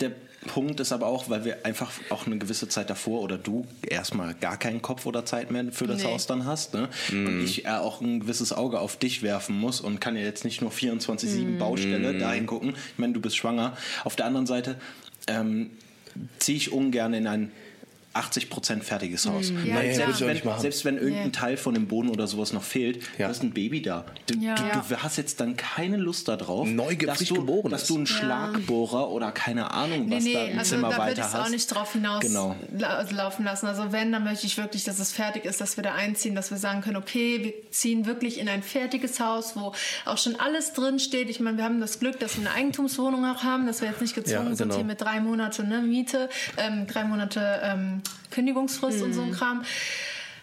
der 0.00 0.12
Punkt 0.46 0.80
ist 0.80 0.90
aber 0.92 1.06
auch, 1.06 1.28
weil 1.28 1.44
wir 1.44 1.66
einfach 1.66 1.90
auch 2.08 2.26
eine 2.26 2.38
gewisse 2.38 2.66
Zeit 2.68 2.88
davor 2.88 3.20
oder 3.20 3.36
du 3.36 3.66
erstmal 3.86 4.34
gar 4.34 4.56
keinen 4.56 4.80
Kopf 4.80 5.04
oder 5.04 5.26
Zeit 5.26 5.50
mehr 5.50 5.70
für 5.70 5.86
das 5.86 6.02
Nee. 6.02 6.08
Haus 6.08 6.26
dann 6.26 6.46
hast. 6.46 6.72
Ne? 6.72 6.88
Und 7.10 7.42
ich 7.44 7.66
äh, 7.66 7.70
auch 7.70 8.00
ein 8.00 8.20
gewisses 8.20 8.52
Auge 8.52 8.80
auf 8.80 8.96
dich 8.96 9.22
werfen 9.22 9.58
muss 9.58 9.80
und 9.82 10.00
kann 10.00 10.16
ja 10.16 10.22
jetzt 10.22 10.44
nicht 10.44 10.62
nur 10.62 10.70
24-7 10.70 11.58
Baustelle 11.58 12.18
dahin 12.18 12.46
gucken. 12.46 12.70
Ich 12.92 12.98
meine, 12.98 13.12
du 13.12 13.20
bist 13.20 13.36
schwanger. 13.36 13.76
Auf 14.04 14.16
der 14.16 14.24
anderen 14.26 14.46
Seite 14.46 14.76
ähm, 15.26 15.70
ziehe 16.38 16.56
ich 16.56 16.72
ungern 16.72 17.12
in 17.12 17.26
ein 17.26 17.52
80% 18.14 18.82
fertiges 18.82 19.26
Haus. 19.26 19.50
Ja, 19.50 19.54
Nee, 19.56 19.92
klar. 19.94 20.08
würde 20.08 20.32
ich 20.32 20.44
auch 20.46 20.54
Wenn, 20.54 20.60
selbst 20.60 20.84
wenn 20.84 20.96
irgendein 20.96 21.26
Nee. 21.26 21.30
Teil 21.32 21.56
von 21.56 21.74
dem 21.74 21.86
Boden 21.86 22.08
oder 22.08 22.26
sowas 22.26 22.52
noch 22.52 22.62
fehlt, 22.64 23.02
Ja. 23.18 23.26
du 23.26 23.30
hast 23.34 23.42
ein 23.42 23.52
Baby 23.52 23.82
da. 23.82 24.04
Du, 24.26 24.34
Ja. 24.38 24.54
du, 24.56 24.62
Ja. 24.64 24.84
du 24.88 24.96
hast 24.96 25.16
jetzt 25.16 25.38
dann 25.40 25.56
keine 25.56 25.96
Lust 25.96 26.26
darauf, 26.28 26.66
Neu 26.68 26.96
dass, 26.96 27.20
du, 27.20 27.34
geboren 27.34 27.70
dass 27.70 27.86
du 27.86 27.96
einen 27.96 28.06
Schlagbohrer 28.06 29.10
oder 29.10 29.30
keine 29.32 29.70
Ahnung, 29.70 30.06
Nee, 30.06 30.16
was 30.16 30.24
da 30.24 30.30
nee, 30.30 30.50
im 30.52 30.58
also 30.58 30.74
Zimmer 30.76 30.90
da 30.90 30.98
weiter 30.98 31.12
ich 31.12 31.18
es 31.26 31.34
hast. 31.34 31.46
auch 31.46 31.50
nicht 31.50 31.66
drauf 31.74 31.92
hinaus 31.92 32.20
Genau. 32.20 32.56
la 32.76 33.02
laufen 33.10 33.44
lassen. 33.44 33.66
Also 33.66 33.92
wenn, 33.92 34.10
dann 34.12 34.24
möchte 34.24 34.46
ich 34.46 34.56
wirklich, 34.58 34.84
dass 34.84 34.98
es 34.98 35.12
fertig 35.12 35.44
ist, 35.44 35.60
dass 35.60 35.76
wir 35.76 35.84
da 35.84 35.94
einziehen, 35.94 36.34
dass 36.34 36.50
wir 36.50 36.58
sagen 36.58 36.80
können, 36.80 36.96
okay, 36.96 37.44
wir 37.44 37.70
ziehen 37.70 38.06
wirklich 38.06 38.38
in 38.38 38.48
ein 38.48 38.62
fertiges 38.62 39.20
Haus, 39.20 39.54
wo 39.56 39.72
auch 40.04 40.18
schon 40.18 40.34
alles 40.38 40.72
drin 40.72 40.98
steht. 40.98 41.30
Ich 41.30 41.38
meine, 41.40 41.56
wir 41.58 41.64
haben 41.64 41.80
das 41.80 42.00
Glück, 42.00 42.18
dass 42.18 42.36
wir 42.40 42.46
eine 42.46 42.54
Eigentumswohnung 42.56 43.24
auch 43.24 43.42
haben, 43.44 43.66
dass 43.66 43.80
wir 43.82 43.88
jetzt 43.88 44.00
nicht 44.00 44.14
gezwungen 44.14 44.50
Ja, 44.50 44.56
sind, 44.56 44.68
genau. 44.68 44.76
hier 44.76 44.84
mit 44.84 45.00
drei 45.00 45.20
Monate 45.20 45.64
ne, 45.64 45.80
Miete, 45.80 46.28
ähm, 46.56 46.86
drei 46.86 47.04
Monate 47.04 47.60
ähm, 47.62 47.99
Kündigungsfrist 48.30 49.02
und 49.02 49.12
so 49.12 49.22
ein 49.22 49.32
Kram. 49.32 49.62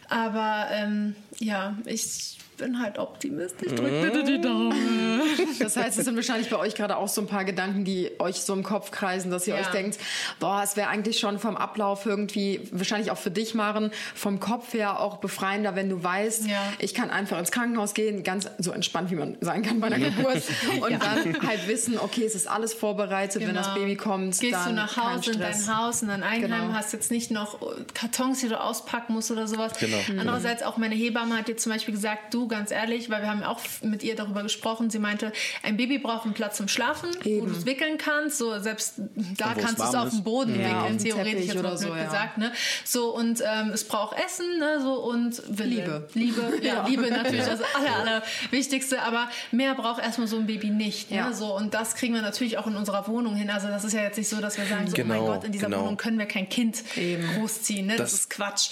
Aber 0.09 0.67
ähm, 0.71 1.15
ja, 1.39 1.75
ich 1.85 2.37
bin 2.57 2.79
halt 2.79 2.97
optimistisch. 2.97 3.73
Drück 3.73 4.01
bitte 4.01 4.23
die 4.23 4.41
Daumen. 4.41 5.16
Das 5.59 5.75
heißt, 5.77 5.97
es 5.97 6.05
sind 6.05 6.15
wahrscheinlich 6.15 6.49
bei 6.49 6.57
euch 6.57 6.75
gerade 6.75 6.97
auch 6.97 7.07
so 7.07 7.21
ein 7.21 7.27
paar 7.27 7.43
Gedanken, 7.45 7.83
die 7.85 8.11
euch 8.19 8.35
so 8.37 8.53
im 8.53 8.63
Kopf 8.63 8.91
kreisen, 8.91 9.31
dass 9.31 9.47
ihr 9.47 9.55
Ja. 9.55 9.61
euch 9.61 9.67
denkt, 9.67 9.97
boah, 10.39 10.61
es 10.63 10.75
wäre 10.75 10.87
eigentlich 10.89 11.19
schon 11.19 11.39
vom 11.39 11.55
Ablauf 11.57 12.05
irgendwie, 12.05 12.61
wahrscheinlich 12.71 13.11
auch 13.11 13.17
für 13.17 13.31
dich, 13.31 13.53
Maren, 13.53 13.91
vom 14.15 14.39
Kopf 14.39 14.73
her 14.73 14.99
auch 14.99 15.17
befreiender, 15.17 15.75
wenn 15.75 15.89
du 15.89 16.03
weißt, 16.03 16.47
Ja. 16.47 16.61
ich 16.79 16.93
kann 16.93 17.09
einfach 17.09 17.37
ins 17.39 17.51
Krankenhaus 17.51 17.93
gehen, 17.93 18.23
ganz 18.23 18.47
so 18.59 18.71
entspannt, 18.71 19.11
wie 19.11 19.15
man 19.15 19.37
sein 19.41 19.63
kann 19.63 19.79
bei 19.79 19.87
einer 19.87 19.99
Geburt 19.99 20.41
und 20.81 20.91
dann 21.03 21.47
halt 21.47 21.67
wissen, 21.67 21.97
okay, 21.99 22.25
es 22.25 22.35
ist 22.35 22.47
alles 22.47 22.73
vorbereitet, 22.73 23.41
wenn 23.45 23.55
das 23.55 23.67
Genau. 23.73 23.79
Baby 23.79 23.95
kommt, 23.95 24.39
Gehst 24.39 24.53
dann 24.53 24.69
du 24.69 24.73
nach 24.75 24.97
Hause 24.97 25.31
in 25.31 25.39
dein 25.39 25.77
Haus, 25.77 26.01
in 26.01 26.07
dein 26.07 26.23
Eigenheim, 26.23 26.67
Genau. 26.67 26.73
hast 26.77 26.93
jetzt 26.93 27.11
nicht 27.11 27.31
noch 27.31 27.59
Kartons, 27.93 28.39
die 28.41 28.47
du 28.49 28.59
auspacken 28.59 29.13
musst 29.13 29.31
oder 29.31 29.47
sowas. 29.47 29.73
Genau. 29.79 29.97
Andererseits 30.19 30.63
auch 30.63 30.77
meine 30.77 30.95
Hebamme 30.95 31.37
hat 31.37 31.47
dir 31.47 31.57
zum 31.57 31.71
Beispiel 31.71 31.93
gesagt, 31.93 32.33
du, 32.33 32.47
ganz 32.47 32.71
ehrlich, 32.71 33.09
weil 33.09 33.21
wir 33.21 33.29
haben 33.29 33.43
auch 33.43 33.59
mit 33.81 34.03
ihr 34.03 34.15
darüber 34.15 34.43
gesprochen, 34.43 34.89
sie 34.89 34.99
meinte, 34.99 35.26
meinte, 35.27 35.37
ein 35.63 35.77
Baby 35.77 35.97
braucht 35.99 36.25
einen 36.25 36.33
Platz 36.33 36.57
zum 36.57 36.67
Schlafen, 36.67 37.09
wo 37.23 37.45
du 37.45 37.51
es 37.51 37.65
wickeln 37.65 37.97
kannst. 37.97 38.37
So 38.37 38.57
selbst 38.59 38.95
da 39.37 39.53
kannst 39.53 39.79
du 39.79 39.83
es 39.83 39.95
auf 39.95 40.09
dem. 40.09 40.23
Boden 40.23 40.59
Ja, 40.59 40.81
auf 40.81 40.83
wickeln, 40.83 40.97
dem 40.97 41.03
theoretisch 41.03 41.31
Teppich 41.33 41.47
jetzt 41.47 41.57
oder 41.57 41.77
so, 41.77 41.87
ja. 41.95 42.03
gesagt. 42.05 42.37
Ne? 42.37 42.51
So 42.83 43.15
und 43.15 43.41
ähm, 43.41 43.69
es 43.73 43.83
braucht 43.85 44.17
Essen, 44.17 44.57
ne? 44.59 44.81
So 44.81 44.93
und 44.95 45.41
Wille. 45.47 45.67
Liebe. 45.75 46.09
Liebe, 46.13 46.59
ja, 46.65 46.85
Liebe 46.87 47.09
natürlich 47.09 47.45
das 47.45 47.61
aller, 47.75 47.95
aller 47.95 48.23
Wichtigste, 48.51 49.01
aber 49.03 49.29
mehr 49.51 49.75
braucht 49.75 50.01
erstmal 50.01 50.27
so 50.27 50.37
ein 50.37 50.47
Baby 50.47 50.69
nicht. 50.69 51.11
Ne? 51.11 51.17
Ja. 51.17 51.33
So, 51.33 51.55
und 51.55 51.73
das 51.73 51.95
kriegen 51.95 52.13
wir 52.13 52.21
natürlich 52.21 52.57
auch 52.57 52.67
in 52.67 52.75
unserer 52.75 53.07
Wohnung 53.07 53.35
hin. 53.35 53.49
Also 53.49 53.67
das 53.67 53.83
ist 53.85 53.93
ja 53.93 54.01
jetzt 54.03 54.17
nicht 54.17 54.27
so, 54.29 54.41
dass 54.41 54.57
wir 54.57 54.65
sagen, 54.65 54.87
so, 54.87 54.93
oh 54.93 54.95
Genau, 54.95 55.07
mein 55.13 55.25
Gott, 55.25 55.43
in 55.43 55.51
dieser 55.51 55.67
genau. 55.67 55.81
Wohnung 55.81 55.97
können 55.97 56.17
wir 56.19 56.25
kein 56.25 56.49
Kind 56.49 56.83
großziehen. 57.35 57.87
Ne? 57.87 57.95
Das, 57.95 58.11
Das- 58.11 58.19
ist 58.21 58.29
Quatsch. 58.29 58.71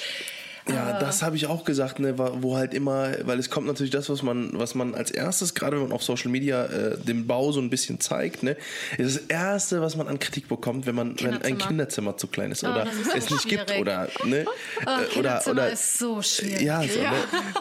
Ja, 0.67 0.97
das 0.99 1.21
habe 1.21 1.35
ich 1.35 1.45
auch 1.47 1.63
gesagt, 1.63 1.99
ne, 1.99 2.17
wo 2.17 2.57
halt 2.57 2.73
immer, 2.73 3.09
weil 3.23 3.37
es 3.37 3.49
kommt 3.51 3.67
natürlich 3.67 3.91
das, 3.91 4.09
was 4.09 4.23
man, 4.23 4.49
was 4.53 4.73
man 4.73 4.95
als 4.95 5.11
erstes, 5.11 5.53
gerade 5.53 5.75
wenn 5.77 5.83
man 5.83 5.91
auf 5.91 6.03
Social 6.03 6.31
Media 6.31 6.65
äh, 6.65 6.97
den 6.97 7.27
Bau 7.27 7.51
so 7.51 7.59
ein 7.61 7.69
bisschen 7.69 7.99
zeigt, 7.99 8.41
ne, 8.41 8.57
ist 8.97 9.15
das 9.15 9.23
erste, 9.27 9.81
was 9.81 9.95
man 9.95 10.07
an 10.07 10.17
Kritik 10.19 10.47
bekommt, 10.47 10.85
wenn 10.87 10.95
man, 10.95 11.15
wenn 11.21 11.41
ein 11.41 11.57
Kinderzimmer. 11.57 12.17
Zu 12.17 12.27
klein 12.27 12.51
ist 12.51 12.63
oder 12.63 12.85
das 12.85 12.95
ist 12.95 13.11
so 13.11 13.17
es 13.17 13.29
nicht 13.29 13.47
gibt 13.49 13.63
schwierig. 13.69 13.81
oder 13.81 14.07
ne, 14.25 14.45
Oh, 14.85 14.89
äh, 14.89 15.19
oder 15.19 15.41
oder 15.47 15.71
ist 15.71 15.99
so 15.99 16.21
schwierig. 16.21 16.61
ja, 16.61 16.81
so, 16.81 16.99
Ne? 16.99 17.11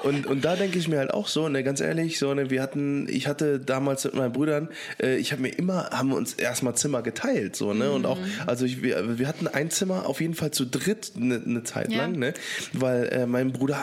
Und, 0.04 0.26
und 0.26 0.44
da 0.44 0.56
denke 0.56 0.78
ich 0.78 0.88
mir 0.88 0.98
halt 0.98 1.12
auch 1.12 1.28
so, 1.28 1.48
ne, 1.48 1.62
ganz 1.62 1.80
ehrlich, 1.80 2.18
so, 2.18 2.32
ne, 2.34 2.48
wir 2.50 2.62
hatten, 2.62 3.06
ich 3.08 3.26
hatte 3.26 3.58
damals 3.60 4.04
mit 4.04 4.14
meinen 4.14 4.32
Brüdern, 4.32 4.68
äh, 5.02 5.16
ich 5.16 5.32
habe 5.32 5.42
mir 5.42 5.48
immer, 5.48 5.90
haben 5.90 6.08
wir 6.10 6.16
uns 6.16 6.34
erstmal 6.34 6.74
Zimmer 6.76 7.02
geteilt, 7.02 7.56
so, 7.56 7.74
ne, 7.74 7.90
und 7.90 8.06
auch, 8.06 8.16
Mhm. 8.18 8.24
also 8.46 8.64
ich, 8.64 8.82
wir, 8.82 9.18
wir 9.18 9.26
hatten 9.28 9.46
ein 9.48 9.70
Zimmer 9.70 10.06
auf 10.06 10.20
jeden 10.20 10.34
Fall 10.34 10.52
zu 10.52 10.64
dritt 10.66 11.12
eine 11.16 11.38
ne 11.40 11.64
Zeit 11.64 11.92
Ja. 11.92 12.02
lang, 12.02 12.12
ne, 12.18 12.32
weil 12.72 12.93
äh, 13.02 13.26
mein 13.26 13.52
Bruder, 13.52 13.78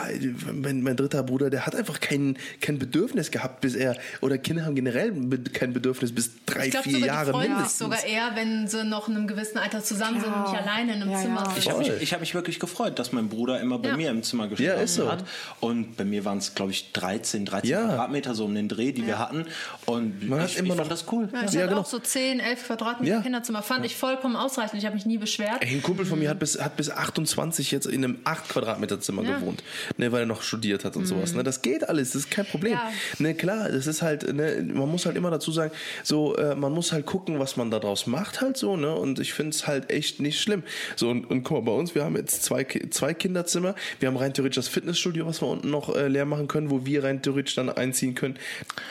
mein, 0.52 0.82
mein 0.82 0.96
dritter 0.96 1.22
Bruder, 1.22 1.50
der 1.50 1.66
hat 1.66 1.74
einfach 1.74 2.00
kein, 2.00 2.36
kein 2.60 2.78
Bedürfnis 2.78 3.30
gehabt, 3.30 3.60
bis 3.60 3.74
er, 3.74 3.96
oder 4.20 4.38
Kinder 4.38 4.64
haben 4.64 4.74
generell 4.74 5.12
kein 5.52 5.72
Bedürfnis 5.72 6.12
bis 6.14 6.30
drei, 6.46 6.66
Ich 6.66 6.70
glaube, 6.72 6.84
vier 6.84 6.92
sogar 7.00 7.06
Jahre 7.08 7.26
die 7.26 7.30
freuen 7.32 7.42
sich 7.46 7.50
mindestens. 7.56 7.78
sogar 7.78 8.04
eher, 8.04 8.30
wenn 8.34 8.68
sie 8.68 8.84
noch 8.84 9.08
in 9.08 9.16
einem 9.16 9.26
gewissen 9.26 9.58
Alter 9.58 9.82
zusammen 9.82 10.20
sind 10.20 10.32
und 10.32 10.42
nicht 10.50 10.60
alleine 10.60 10.94
in 10.94 11.02
einem 11.02 11.10
Ja, 11.10 11.18
Zimmer 11.20 11.42
ja. 11.44 11.54
Ich 11.58 11.68
habe 11.70 11.78
mich, 11.80 11.90
ich 12.00 12.12
hab 12.12 12.20
mich 12.20 12.34
wirklich 12.34 12.58
gefreut, 12.60 12.98
dass 12.98 13.12
mein 13.12 13.28
Bruder 13.28 13.60
immer 13.60 13.78
bei 13.78 13.90
Ja. 13.90 13.96
mir 13.96 14.10
im 14.10 14.22
Zimmer 14.22 14.48
geschlafen 14.48 14.80
Ja, 14.80 14.86
so. 14.86 15.10
hat. 15.10 15.24
Und 15.60 15.96
bei 15.96 16.04
mir 16.04 16.24
waren 16.24 16.38
es, 16.38 16.54
glaube 16.54 16.70
ich, 16.72 16.92
13, 16.92 17.44
13 17.44 17.70
Ja. 17.70 17.86
Quadratmeter 17.86 18.34
so 18.34 18.44
um 18.44 18.54
den 18.54 18.68
Dreh, 18.68 18.92
die 18.92 19.06
wir 19.06 19.18
hatten. 19.18 19.46
Und 19.86 20.28
Man 20.28 20.40
hat 20.40 20.50
ich, 20.50 20.56
immer 20.58 20.68
ich 20.68 20.70
noch- 20.70 20.76
fand 20.78 20.90
das 20.92 21.04
cool. 21.12 21.28
Ja, 21.32 21.42
ich 21.44 21.52
Ja, 21.52 21.60
hatte 21.60 21.68
genau. 21.70 21.80
auch 21.80 21.86
so 21.86 21.98
10, 21.98 22.40
11 22.40 22.66
Quadratmeter 22.66 23.12
Ja. 23.16 23.20
Kinderzimmer. 23.20 23.62
Fand 23.62 23.84
ich 23.84 23.96
vollkommen 23.96 24.36
ausreichend. 24.36 24.78
Ich 24.78 24.84
habe 24.86 24.94
mich 24.94 25.06
nie 25.06 25.18
beschwert. 25.18 25.58
Ey, 25.60 25.74
ein 25.74 25.82
Kumpel 25.82 26.06
von 26.06 26.18
mir 26.18 26.30
hat 26.30 26.38
bis, 26.38 26.60
hat 26.60 26.76
bis 26.76 26.90
28 26.90 27.70
jetzt 27.70 27.86
in 27.86 28.04
einem 28.04 28.18
8 28.24 28.48
Quadratmeter 28.48 29.00
Zimmer 29.02 29.22
Ja. 29.22 29.38
gewohnt, 29.38 29.62
ne, 29.96 30.10
weil 30.12 30.20
er 30.20 30.26
noch 30.26 30.42
studiert 30.42 30.84
hat 30.84 30.96
und 30.96 31.06
sowas. 31.06 31.34
Ne, 31.34 31.42
das 31.42 31.62
geht 31.62 31.88
alles, 31.88 32.12
das 32.12 32.22
ist 32.22 32.30
kein 32.30 32.46
Problem. 32.46 32.72
Ja. 32.74 32.90
Ne, 33.18 33.34
klar, 33.34 33.68
das 33.68 33.86
ist 33.86 34.02
halt, 34.02 34.32
ne, 34.34 34.64
man 34.72 34.88
muss 34.88 35.06
halt 35.06 35.16
immer 35.16 35.30
dazu 35.30 35.52
sagen, 35.52 35.72
so, 36.02 36.36
äh, 36.36 36.54
man 36.54 36.72
muss 36.72 36.92
halt 36.92 37.06
gucken, 37.06 37.38
was 37.38 37.56
man 37.56 37.70
daraus 37.70 38.06
macht 38.06 38.40
halt 38.40 38.56
so, 38.56 38.76
ne, 38.76 38.94
und 38.94 39.18
ich 39.18 39.32
finde 39.32 39.50
es 39.50 39.66
halt 39.66 39.90
echt 39.90 40.20
nicht 40.20 40.40
schlimm. 40.40 40.62
So, 40.96 41.10
und, 41.10 41.24
und 41.30 41.42
guck 41.42 41.58
mal, 41.64 41.72
bei 41.72 41.78
uns, 41.78 41.94
wir 41.94 42.04
haben 42.04 42.16
jetzt 42.16 42.42
zwei, 42.44 42.64
zwei 42.90 43.14
Kinderzimmer, 43.14 43.74
wir 44.00 44.08
haben 44.08 44.16
rein 44.16 44.32
theoretisch 44.34 44.56
das 44.56 44.68
Fitnessstudio, 44.68 45.26
was 45.26 45.40
wir 45.42 45.48
unten 45.48 45.70
noch 45.70 45.94
äh, 45.94 46.08
leer 46.08 46.24
machen 46.24 46.48
können, 46.48 46.70
wo 46.70 46.84
wir 46.86 47.04
rein 47.04 47.22
theoretisch 47.22 47.54
dann 47.54 47.68
einziehen 47.70 48.14
können. 48.14 48.38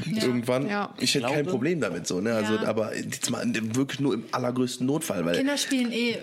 Irgendwann. 0.05 0.67
Ja. 0.67 0.93
Ich 0.99 1.15
hätte 1.15 1.27
kein 1.27 1.45
Problem 1.45 1.79
damit 1.81 2.07
so, 2.07 2.21
ne, 2.21 2.33
also, 2.33 2.55
Ja. 2.55 2.63
aber 2.63 2.95
jetzt 2.95 3.29
mal 3.29 3.43
wirklich 3.75 3.99
nur 3.99 4.13
im 4.13 4.25
allergrößten 4.31 4.85
Notfall, 4.85 5.25
weil 5.25 5.37
Kinder 5.37 5.57
spielen 5.57 5.91
eh 5.91 6.17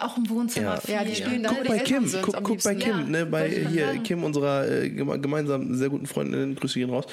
auch 0.00 0.16
im 0.16 0.28
Wohnzimmer 0.28 0.80
Ja. 0.86 1.00
Ja, 1.00 1.04
die 1.04 1.14
spielen 1.14 1.42
da, 1.42 1.50
Guck 1.50 1.58
wo 1.60 1.62
die 1.62 1.68
bei 1.68 1.78
Kim, 1.78 2.10
guck, 2.22 2.42
guck 2.42 2.62
bei. 2.62 2.74
Kim, 2.74 3.14
Ja, 3.14 3.19
ne, 3.24 3.30
bei 3.30 3.48
ich 3.48 3.68
hier. 3.68 3.94
Kim, 4.04 4.24
unserer 4.24 4.68
äh, 4.68 4.86
geme- 4.86 5.18
gemeinsamen 5.18 5.74
sehr 5.76 5.88
guten 5.88 6.06
Freundin, 6.06 6.54
Grüße 6.56 6.78
gehen 6.78 6.90
raus. 6.90 7.04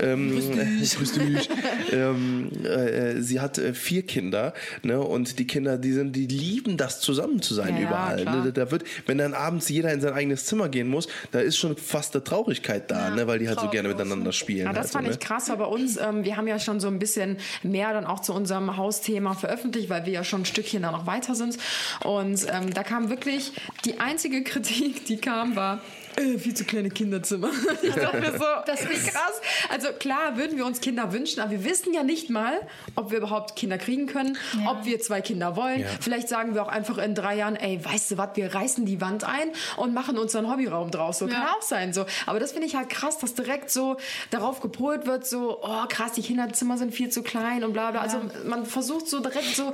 Ähm, 0.00 0.32
Grüß 0.32 1.12
dich. 1.12 1.48
ähm, 1.92 2.50
äh, 2.64 3.20
sie 3.20 3.40
hat 3.40 3.58
äh, 3.58 3.74
vier 3.74 4.02
Kinder, 4.02 4.54
ne, 4.82 5.00
und 5.00 5.38
die 5.38 5.46
Kinder, 5.46 5.78
die 5.78 5.92
sind, 5.92 6.14
die 6.16 6.26
lieben 6.26 6.76
das 6.76 7.00
zusammen 7.00 7.42
zu 7.42 7.54
sein 7.54 7.74
Ja, 7.74 7.80
ja, 7.82 7.86
überall. 7.88 8.22
klar. 8.22 8.44
Ne, 8.44 8.52
da 8.52 8.70
wird, 8.70 8.84
wenn 9.06 9.18
dann 9.18 9.34
abends 9.34 9.68
jeder 9.68 9.92
in 9.92 10.00
sein 10.00 10.12
eigenes 10.12 10.46
Zimmer 10.46 10.68
gehen 10.68 10.88
muss, 10.88 11.08
da 11.32 11.40
ist 11.40 11.56
schon 11.56 11.76
fast 11.76 12.14
eine 12.14 12.24
Traurigkeit 12.24 12.90
da, 12.90 13.08
Ja, 13.08 13.14
ne, 13.14 13.26
weil 13.26 13.38
die 13.38 13.48
halt 13.48 13.60
so 13.60 13.68
gerne 13.68 13.88
miteinander 13.88 14.32
spielen. 14.32 14.66
Ja, 14.66 14.72
das 14.72 14.86
halt, 14.86 14.92
fand 14.92 15.06
so, 15.06 15.10
ich 15.12 15.18
ne? 15.18 15.24
krass, 15.26 15.50
aber 15.50 15.66
bei 15.66 15.70
uns, 15.72 15.96
ähm, 15.96 16.24
wir 16.24 16.36
haben 16.36 16.46
ja 16.46 16.58
schon 16.58 16.78
so 16.80 16.88
ein 16.88 16.98
bisschen 16.98 17.38
mehr 17.62 17.92
dann 17.92 18.04
auch 18.04 18.20
zu 18.20 18.32
unserem 18.32 18.76
Hausthema 18.76 19.34
veröffentlicht, 19.34 19.90
weil 19.90 20.06
wir 20.06 20.12
ja 20.12 20.24
schon 20.24 20.42
ein 20.42 20.44
Stückchen 20.44 20.82
da 20.82 20.92
noch 20.92 21.06
weiter 21.06 21.34
sind. 21.34 21.58
Und 22.04 22.46
ähm, 22.52 22.72
da 22.72 22.82
kam 22.82 23.10
wirklich 23.10 23.52
die 23.84 23.98
einzige 23.98 24.42
Kritik, 24.44 25.06
die 25.06 25.16
kam, 25.16 25.55
war, 25.56 25.80
äh, 26.16 26.38
viel 26.38 26.54
zu 26.54 26.64
kleine 26.64 26.88
Kinderzimmer. 26.90 27.50
Ich 27.82 27.94
dachte 27.94 28.18
mir 28.20 28.32
so, 28.32 28.44
das 28.66 28.80
ist 28.82 29.08
krass. 29.08 29.40
Also 29.68 29.88
klar 29.98 30.36
würden 30.36 30.56
wir 30.56 30.64
uns 30.66 30.80
Kinder 30.80 31.12
wünschen, 31.12 31.40
aber 31.40 31.50
wir 31.50 31.64
wissen 31.64 31.92
ja 31.92 32.02
nicht 32.02 32.30
mal, 32.30 32.60
ob 32.94 33.10
wir 33.10 33.18
überhaupt 33.18 33.54
Kinder 33.56 33.76
kriegen 33.78 34.06
können, 34.06 34.36
Ja. 34.62 34.70
ob 34.72 34.84
wir 34.86 35.00
zwei 35.00 35.20
Kinder 35.20 35.56
wollen. 35.56 35.80
Ja. 35.80 35.86
Vielleicht 36.00 36.28
sagen 36.28 36.54
wir 36.54 36.62
auch 36.62 36.68
einfach 36.68 36.98
in 36.98 37.14
drei 37.14 37.36
Jahren, 37.36 37.56
ey, 37.56 37.84
weißt 37.84 38.12
du 38.12 38.18
was, 38.18 38.30
wir 38.34 38.54
reißen 38.54 38.86
die 38.86 39.00
Wand 39.00 39.24
ein 39.24 39.50
und 39.76 39.92
machen 39.94 40.18
uns 40.18 40.34
einen 40.34 40.50
Hobbyraum 40.50 40.90
draus. 40.90 41.18
So 41.18 41.26
kann 41.26 41.42
Ja. 41.42 41.54
auch 41.58 41.62
sein. 41.62 41.92
So. 41.92 42.06
Aber 42.26 42.40
das 42.40 42.52
finde 42.52 42.66
ich 42.66 42.76
halt 42.76 42.88
krass, 42.88 43.18
dass 43.18 43.34
direkt 43.34 43.70
so 43.70 43.96
darauf 44.30 44.60
gepolt 44.60 45.06
wird, 45.06 45.26
so, 45.26 45.58
oh 45.62 45.84
krass, 45.88 46.12
die 46.12 46.22
Kinderzimmer 46.22 46.78
sind 46.78 46.94
viel 46.94 47.10
zu 47.10 47.22
klein 47.22 47.62
und 47.64 47.72
bla 47.72 47.90
bla. 47.90 48.00
Also 48.00 48.18
man 48.46 48.64
versucht 48.66 49.08
so 49.08 49.20
direkt 49.20 49.54
so 49.54 49.72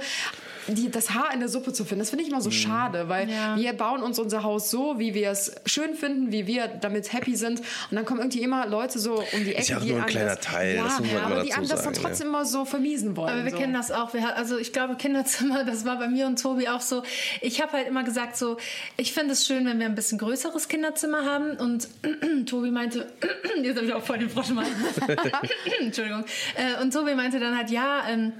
die, 0.68 0.90
das 0.90 1.10
Haar 1.14 1.32
in 1.34 1.40
der 1.40 1.48
Suppe 1.48 1.72
zu 1.72 1.84
finden. 1.84 2.00
Das 2.00 2.10
finde 2.10 2.24
ich 2.24 2.30
immer 2.30 2.40
so 2.40 2.50
schade, 2.50 3.08
weil 3.08 3.28
Ja. 3.28 3.56
wir 3.56 3.72
bauen 3.72 4.02
uns 4.02 4.18
unser 4.18 4.42
Haus 4.42 4.70
so, 4.70 4.98
wie 4.98 5.14
wir 5.14 5.30
es 5.30 5.54
schön 5.66 5.94
finden, 5.94 6.32
wie 6.32 6.46
wir 6.46 6.68
damit 6.68 7.12
happy 7.12 7.36
sind. 7.36 7.60
Und 7.60 7.96
dann 7.96 8.04
kommen 8.04 8.20
irgendwie 8.20 8.42
immer 8.42 8.66
Leute 8.66 8.98
so 8.98 9.14
um 9.32 9.44
die 9.44 9.54
Ecke, 9.54 9.66
ja 9.72 9.78
auch 9.78 9.82
die 9.82 9.88
nur 9.88 9.96
ein 9.98 10.02
einem 10.04 10.10
kleiner 10.10 10.36
das, 10.36 10.40
Teil, 10.44 10.76
Ja, 10.76 10.84
das 10.84 10.98
muss 11.00 11.08
man 11.08 11.16
immer 11.16 11.26
aber 11.26 11.42
die 11.42 11.52
einem 11.52 11.68
das 11.68 11.82
dann 11.82 11.94
trotzdem 11.94 12.28
immer 12.28 12.44
so 12.44 12.64
vermiesen 12.64 13.16
wollen. 13.16 13.30
Aber 13.32 13.44
wir 13.44 13.50
so. 13.50 13.56
kennen 13.58 13.74
das 13.74 13.90
auch. 13.90 14.14
Wir, 14.14 14.36
also 14.36 14.58
ich 14.58 14.72
glaube, 14.72 14.96
Kinderzimmer, 14.96 15.64
das 15.64 15.84
war 15.84 15.98
bei 15.98 16.08
mir 16.08 16.26
und 16.26 16.40
Tobi 16.40 16.68
auch 16.68 16.80
so. 16.80 17.02
Ich 17.40 17.60
habe 17.60 17.72
halt 17.72 17.88
immer 17.88 18.04
gesagt, 18.04 18.36
so, 18.36 18.56
ich 18.96 19.12
finde 19.12 19.32
es 19.32 19.46
schön, 19.46 19.66
wenn 19.66 19.78
wir 19.78 19.86
ein 19.86 19.94
bisschen 19.94 20.18
größeres 20.18 20.68
Kinderzimmer 20.68 21.24
haben. 21.24 21.56
Und 21.56 21.88
Tobi 22.46 22.70
meinte, 22.70 23.10
jetzt 23.62 23.76
habe 23.76 23.86
ich 23.86 23.94
auch 23.94 24.02
voll 24.04 24.18
den 24.18 24.30
Frosch 24.30 24.50
mal. 24.50 24.66
Entschuldigung. 25.80 26.24
Äh, 26.54 26.80
und 26.82 26.92
Tobi 26.92 27.14
meinte 27.14 27.40
dann 27.40 27.56
halt, 27.56 27.70
ja, 27.70 28.02
ähm, 28.08 28.32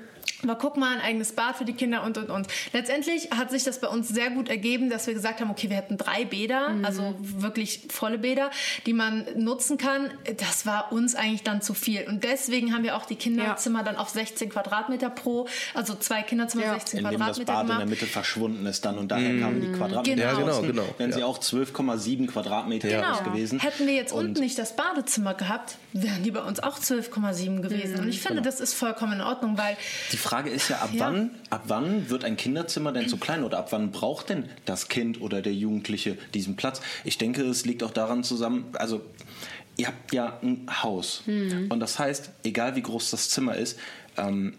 aber 0.43 0.57
guck 0.57 0.77
mal, 0.77 0.95
ein 0.95 1.01
eigenes 1.01 1.33
Bad 1.33 1.57
für 1.57 1.65
die 1.65 1.73
Kinder 1.75 2.03
und 2.05 2.19
und 2.19 2.31
und. 2.31 2.47
Letztendlich 2.73 3.31
hat 3.31 3.51
sich 3.51 3.65
das 3.65 3.81
bei 3.81 3.89
uns 3.89 4.09
sehr 4.09 4.31
gut 4.31 4.49
ergeben, 4.49 4.91
dass 4.91 5.07
wir 5.07 5.15
gesagt 5.15 5.41
haben, 5.41 5.51
okay, 5.51 5.69
wir 5.71 5.77
hätten 5.77 5.97
drei 5.99 6.25
Bäder, 6.25 6.75
also 6.83 7.15
wirklich 7.21 7.87
volle 7.91 8.19
Bäder, 8.19 8.51
die 8.87 8.93
man 8.93 9.27
nutzen 9.37 9.79
kann. 9.79 10.11
Das 10.39 10.67
war 10.67 10.93
uns 10.93 11.15
eigentlich 11.15 11.43
dann 11.43 11.63
zu 11.63 11.75
viel. 11.75 12.05
Und 12.09 12.25
deswegen 12.25 12.73
haben 12.75 12.83
wir 12.85 12.97
auch 12.97 13.07
die 13.07 13.17
Kinderzimmer 13.17 13.83
dann 13.83 13.97
auf 13.97 14.09
16 14.09 14.49
Quadratmeter 14.51 15.11
pro, 15.11 15.47
also 15.75 15.95
zwei 15.95 16.23
Kinderzimmer, 16.23 16.65
Ja. 16.65 16.75
16 16.75 16.99
In 17.01 17.05
dem 17.05 17.19
das 17.19 17.37
Quadratmeter 17.39 17.53
Bad 17.53 17.63
in 17.63 17.67
der 17.69 17.77
gemacht. 17.77 17.91
Mitte 17.91 18.07
verschwunden 18.07 18.67
ist 18.67 18.85
dann 18.85 18.99
und 18.99 19.09
daher 19.13 19.39
kamen 19.39 19.61
die 19.61 19.73
Quadratmeter. 19.73 20.17
Genau. 20.17 20.23
Ja, 20.23 20.35
genau, 20.39 20.63
genau, 20.63 20.85
Wären 20.99 21.13
sie 21.13 21.21
ja. 21.21 21.27
auch 21.27 21.39
12,7 21.39 22.27
Quadratmeter 22.27 22.89
Genau. 22.89 23.23
gewesen. 23.23 23.61
Hätten 23.61 23.87
wir 23.87 23.95
jetzt 23.95 24.13
Und 24.13 24.27
unten 24.29 24.41
nicht 24.41 24.59
das 24.59 24.75
Badezimmer 24.77 25.35
gehabt, 25.35 25.77
wären 25.93 26.23
die 26.23 26.31
bei 26.31 26.41
uns 26.43 26.61
auch 26.61 26.79
12,7 26.79 27.61
gewesen. 27.63 28.01
Und 28.01 28.09
ich 28.09 28.21
finde, 28.21 28.43
das 28.43 28.61
ist 28.61 28.75
vollkommen 28.75 29.15
in 29.15 29.21
Ordnung, 29.21 29.59
weil 29.59 29.77
Die 30.11 30.17
Frage 30.17 30.32
ist 30.41 30.69
ja, 30.69 30.79
ab 30.79 30.91
Ja. 30.93 31.07
wann, 31.07 31.31
ab 31.51 31.63
wann 31.67 32.09
wird 32.11 32.25
ein 32.25 32.37
Kinderzimmer 32.37 32.93
denn 32.93 33.09
zu 33.09 33.17
klein 33.17 33.45
oder 33.45 33.59
ab 33.59 33.69
wann 33.73 33.91
braucht 33.93 34.29
denn 34.31 34.49
das 34.65 34.89
Kind 34.89 35.21
oder 35.21 35.43
der 35.43 35.55
Jugendliche 35.55 36.17
diesen 36.35 36.57
Platz? 36.57 36.81
Ich 37.05 37.19
denke, 37.19 37.43
es 37.43 37.65
liegt 37.65 37.83
auch 37.83 37.91
daran 37.93 38.25
zusammen, 38.25 38.67
also 38.75 39.03
ihr 39.77 39.87
habt 39.87 40.13
ja 40.13 40.39
ein 40.43 40.67
Haus 40.83 41.23
und 41.69 41.81
das 41.81 41.99
heißt, 41.99 42.31
egal 42.45 42.77
wie 42.77 42.83
groß 42.83 43.11
das 43.11 43.31
Zimmer 43.31 43.57
ist, 43.57 43.79
ähm, 44.19 44.55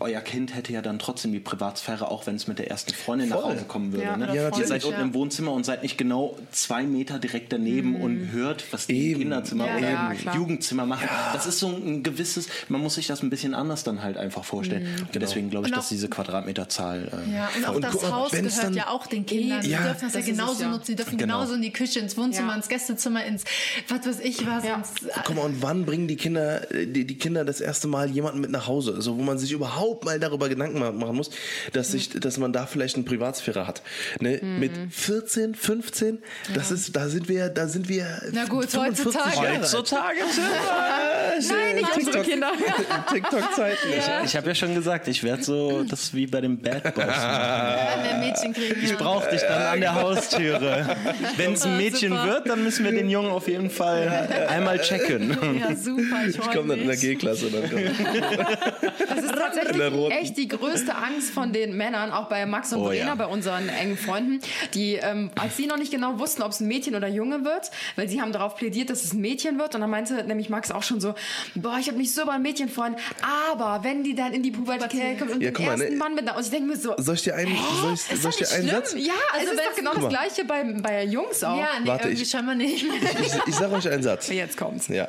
euer 0.00 0.20
Kind 0.20 0.54
hätte 0.54 0.72
ja 0.72 0.82
dann 0.82 0.98
trotzdem 0.98 1.32
die 1.32 1.40
Privatsphäre, 1.40 2.10
auch 2.10 2.26
wenn 2.26 2.36
es 2.36 2.46
mit 2.46 2.58
der 2.58 2.70
ersten 2.70 2.92
Freundin 2.94 3.28
nach 3.30 3.40
Voll. 3.40 3.54
Hause 3.54 3.64
kommen 3.66 3.92
würde. 3.92 4.04
Ja, 4.04 4.16
ne? 4.16 4.34
Ja, 4.34 4.56
Ihr 4.56 4.66
seid 4.66 4.84
unten 4.84 4.98
Ja. 4.98 5.04
im 5.04 5.14
Wohnzimmer 5.14 5.52
und 5.52 5.64
seid 5.64 5.82
nicht 5.82 5.98
genau 5.98 6.36
zwei 6.52 6.84
Meter 6.84 7.18
direkt 7.18 7.52
daneben 7.52 8.00
und 8.00 8.32
hört, 8.32 8.64
was 8.72 8.86
die 8.86 9.10
Eben. 9.10 9.20
Kinderzimmer 9.20 9.66
Ja, 9.80 10.10
oder. 10.24 10.34
Jugendzimmer 10.34 10.86
machen. 10.86 11.08
Das 11.32 11.46
ist 11.46 11.58
so 11.58 11.68
ein 11.68 12.02
gewisses, 12.02 12.48
man 12.68 12.80
muss 12.80 12.94
sich 12.94 13.06
das 13.06 13.22
ein 13.22 13.30
bisschen 13.30 13.54
anders 13.54 13.84
dann 13.84 14.02
halt 14.02 14.16
einfach 14.16 14.44
vorstellen. 14.44 14.86
Und 15.12 15.20
deswegen 15.20 15.50
glaube 15.50 15.66
ich, 15.68 15.74
dass 15.74 15.88
diese 15.88 16.08
Quadratmeterzahl. 16.08 17.08
Äh, 17.28 17.34
Ja, 17.34 17.50
und 17.56 17.64
auch 17.68 17.74
Und 17.76 17.84
das 17.84 18.10
Haus 18.12 18.30
gehört 18.30 18.74
ja 18.74 18.88
auch 18.88 19.06
den 19.06 19.26
Kindern. 19.26 19.62
Die 19.62 19.70
Ja, 19.70 19.82
dürfen 19.82 20.02
das, 20.02 20.12
das 20.12 20.26
ja 20.26 20.32
genauso 20.32 20.62
ja. 20.62 20.68
nutzen. 20.70 20.86
Die 20.92 20.96
dürfen 20.96 21.16
Genau. 21.18 21.38
genauso 21.38 21.54
in 21.54 21.62
die 21.62 21.72
Küche, 21.72 21.98
ins 22.00 22.16
Wohnzimmer, 22.16 22.50
Ja. 22.50 22.56
ins 22.56 22.68
Gästezimmer, 22.68 23.24
ins 23.24 23.44
was 23.88 24.06
weiß 24.06 24.20
ich 24.20 24.46
was. 24.46 24.64
Ja. 24.64 24.76
Ins, 24.76 24.90
Guck 25.24 25.36
mal, 25.36 25.42
und 25.42 25.62
wann 25.62 25.84
bringen 25.84 26.06
die 26.08 26.16
Kinder, 26.16 26.60
die, 26.72 27.04
die 27.06 27.18
Kinder 27.18 27.44
das 27.44 27.60
erste 27.60 27.88
Mal 27.88 28.10
jemanden 28.10 28.40
mit 28.40 28.50
nach 28.50 28.66
Hause? 28.66 28.94
Also, 28.94 29.16
wo 29.18 29.22
man 29.22 29.38
sich 29.38 29.52
überhaupt 29.52 29.87
überhaupt 29.88 30.04
mal 30.04 30.20
darüber 30.20 30.48
Gedanken 30.48 30.78
ma- 30.78 30.92
machen 30.92 31.16
muss, 31.16 31.30
dass, 31.72 31.92
sich, 31.92 32.10
dass 32.10 32.36
man 32.38 32.52
da 32.52 32.66
vielleicht 32.66 32.96
eine 32.96 33.04
Privatsphäre 33.04 33.66
hat. 33.66 33.82
Ne? 34.20 34.38
Mit 34.42 34.72
14, 34.90 35.54
15, 35.54 36.18
das 36.54 36.70
ist, 36.70 36.94
da 36.94 37.08
sind 37.08 37.28
wir, 37.28 37.48
da 37.48 37.66
sind 37.68 37.88
wir. 37.88 38.06
Na 38.32 38.44
gut, 38.44 38.70
45 38.70 39.06
heutzutage. 39.06 39.36
Jahre 39.36 39.48
alt. 39.48 39.72
Heutzutage 39.74 40.18
Nein, 41.48 41.74
nicht 41.76 41.96
unsere 41.96 42.22
Kinder. 42.24 42.52
TikTok-Zeiten. 43.12 43.88
Ich 44.24 44.36
habe 44.36 44.48
ja 44.48 44.54
schon 44.54 44.74
gesagt, 44.74 45.08
ich 45.08 45.22
werde 45.22 45.42
so, 45.42 45.82
das 45.84 46.02
ist 46.04 46.14
wie 46.14 46.26
bei 46.26 46.40
dem 46.40 46.58
Bad 46.60 46.94
Boys. 46.94 47.06
Ich 48.82 48.90
ja. 48.90 48.96
brauche 48.96 49.30
dich 49.30 49.40
dann 49.40 49.62
an 49.62 49.80
der 49.80 49.94
Haustüre. 49.94 50.96
Wenn 51.36 51.54
es 51.54 51.64
ein 51.64 51.76
Mädchen 51.76 52.10
super. 52.12 52.26
wird, 52.26 52.48
dann 52.48 52.62
müssen 52.62 52.84
wir 52.84 52.92
den 52.92 53.08
Jungen 53.08 53.30
auf 53.30 53.48
jeden 53.48 53.70
Fall 53.70 54.28
einmal 54.48 54.78
checken. 54.80 55.36
Ja, 55.58 55.74
super, 55.74 56.26
ich 56.28 56.36
Ich 56.38 56.50
komme 56.50 56.68
dann 56.68 56.80
in 56.80 56.86
der. 56.88 56.96
G-Klasse. 56.96 57.46
Dann 57.50 57.62
Das 59.08 59.24
ist 59.24 59.72
In 59.72 59.77
der 59.78 59.92
roten. 59.92 60.12
echt 60.12 60.36
die 60.36 60.48
größte 60.48 60.94
Angst 60.94 61.30
von 61.30 61.52
den 61.52 61.76
Männern, 61.76 62.10
auch 62.12 62.28
bei 62.28 62.44
Max 62.46 62.72
und 62.72 62.80
Oh, 62.80 62.84
Verena, 62.86 63.06
ja. 63.08 63.14
bei 63.14 63.26
unseren 63.26 63.68
engen 63.68 63.96
Freunden, 63.96 64.40
die, 64.74 64.94
ähm, 64.94 65.30
als 65.40 65.56
sie 65.56 65.66
noch 65.66 65.76
nicht 65.78 65.90
genau 65.90 66.18
wussten, 66.18 66.42
ob 66.42 66.52
es 66.52 66.60
ein 66.60 66.68
Mädchen 66.68 66.94
oder 66.94 67.08
Junge 67.08 67.44
wird, 67.44 67.70
weil 67.96 68.08
sie 68.08 68.20
haben 68.20 68.32
darauf 68.32 68.56
plädiert, 68.56 68.90
dass 68.90 69.04
es 69.04 69.12
ein 69.14 69.20
Mädchen 69.20 69.58
wird. 69.58 69.74
Und 69.74 69.80
dann 69.80 69.90
meinte 69.90 70.22
nämlich 70.24 70.48
Max 70.50 70.70
auch 70.70 70.82
schon 70.82 71.00
so, 71.00 71.14
boah, 71.54 71.78
ich 71.80 71.88
habe 71.88 71.98
mich 71.98 72.12
so 72.14 72.22
über 72.22 72.32
ein 72.32 72.42
Mädchen 72.42 72.68
freuen, 72.68 72.96
aber 73.46 73.84
wenn 73.84 74.02
die 74.04 74.14
dann 74.14 74.32
in 74.32 74.42
die 74.42 74.50
Pubertät 74.50 75.18
kommt 75.18 75.30
und 75.32 75.40
Ja, 75.42 75.50
den 75.50 75.64
mal, 75.64 75.72
ersten 75.72 75.92
ne- 75.92 75.96
Mann 75.96 76.14
mit, 76.14 76.24
und 76.30 76.40
ich 76.40 76.50
denke 76.50 76.68
mir 76.68 76.76
so, 76.76 76.94
Soll 76.98 77.14
ich 77.14 77.22
dir 77.22 77.34
einen, 77.34 77.56
soll 77.80 77.94
ich, 77.94 78.00
soll 78.02 78.18
das 78.32 78.40
ich 78.40 78.48
dir 78.48 78.54
einen? 78.56 78.68
Satz? 78.68 78.94
Ja, 78.94 79.12
es 79.34 79.40
Also 79.40 79.52
ist 79.52 79.60
doch 79.70 79.74
genau 79.76 79.94
das. 79.94 80.08
Gleiche 80.08 80.44
bei, 80.44 80.64
bei 80.82 81.04
Jungs 81.04 81.42
auch. 81.44 81.58
Ja, 81.58 81.68
nee, 81.80 81.86
Warte, 81.88 82.08
irgendwie 82.08 82.22
ich- 82.22 82.30
scheinbar 82.30 82.54
nicht. 82.54 82.84
Ich, 83.20 83.32
ich 83.48 83.54
sage 83.54 83.74
euch 83.74 83.88
einen 83.88 84.02
Satz. 84.02 84.28
Jetzt 84.28 84.56
kommt's. 84.56 84.88
Ja. 84.88 85.08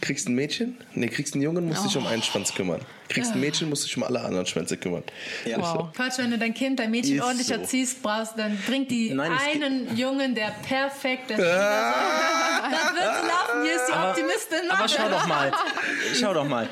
Kriegst 0.00 0.28
ein 0.28 0.34
Mädchen? 0.34 0.76
Nee, 0.94 1.08
kriegst 1.08 1.34
einen 1.34 1.42
Jungen, 1.42 1.66
musst 1.66 1.84
dich 1.84 1.96
um 1.96 2.06
einen 2.06 2.22
Schwanz 2.22 2.54
kümmern. 2.54 2.80
Kriegst 3.08 3.32
ein 3.32 3.40
Mädchen, 3.40 3.68
musst 3.68 3.84
dich 3.84 3.96
um 3.96 4.03
alle 4.04 4.20
anderen 4.20 4.46
Schwänze 4.46 4.76
kümmern. 4.76 5.02
Ja. 5.44 5.58
Wow. 5.58 5.92
Quatsch, 5.94 6.18
wenn 6.18 6.30
du 6.30 6.38
dein 6.38 6.54
Kind, 6.54 6.78
dein 6.78 6.90
Mädchen 6.90 7.16
Ist 7.16 7.22
ordentlich 7.24 7.46
so. 7.48 7.54
erziehst, 7.54 8.02
brauchst, 8.02 8.38
dann 8.38 8.56
bringt 8.66 8.90
die 8.90 9.12
Nein, 9.12 9.32
einen 9.32 9.96
Jungen, 9.96 10.34
der 10.34 10.52
perfekt 10.66 11.30
ist. 11.30 11.38
Das 11.40 11.46
wird 12.94 13.04
so 13.20 13.26
laufen. 13.26 13.62
Hier 13.64 13.74
ist 13.74 13.86
die 13.88 13.92
Optimistin. 13.92 14.70
Aber 14.70 14.88
schau 14.88 15.08
doch 15.08 15.26
mal, 15.26 15.52
schau 16.20 16.34
doch 16.34 16.48
mal. 16.48 16.68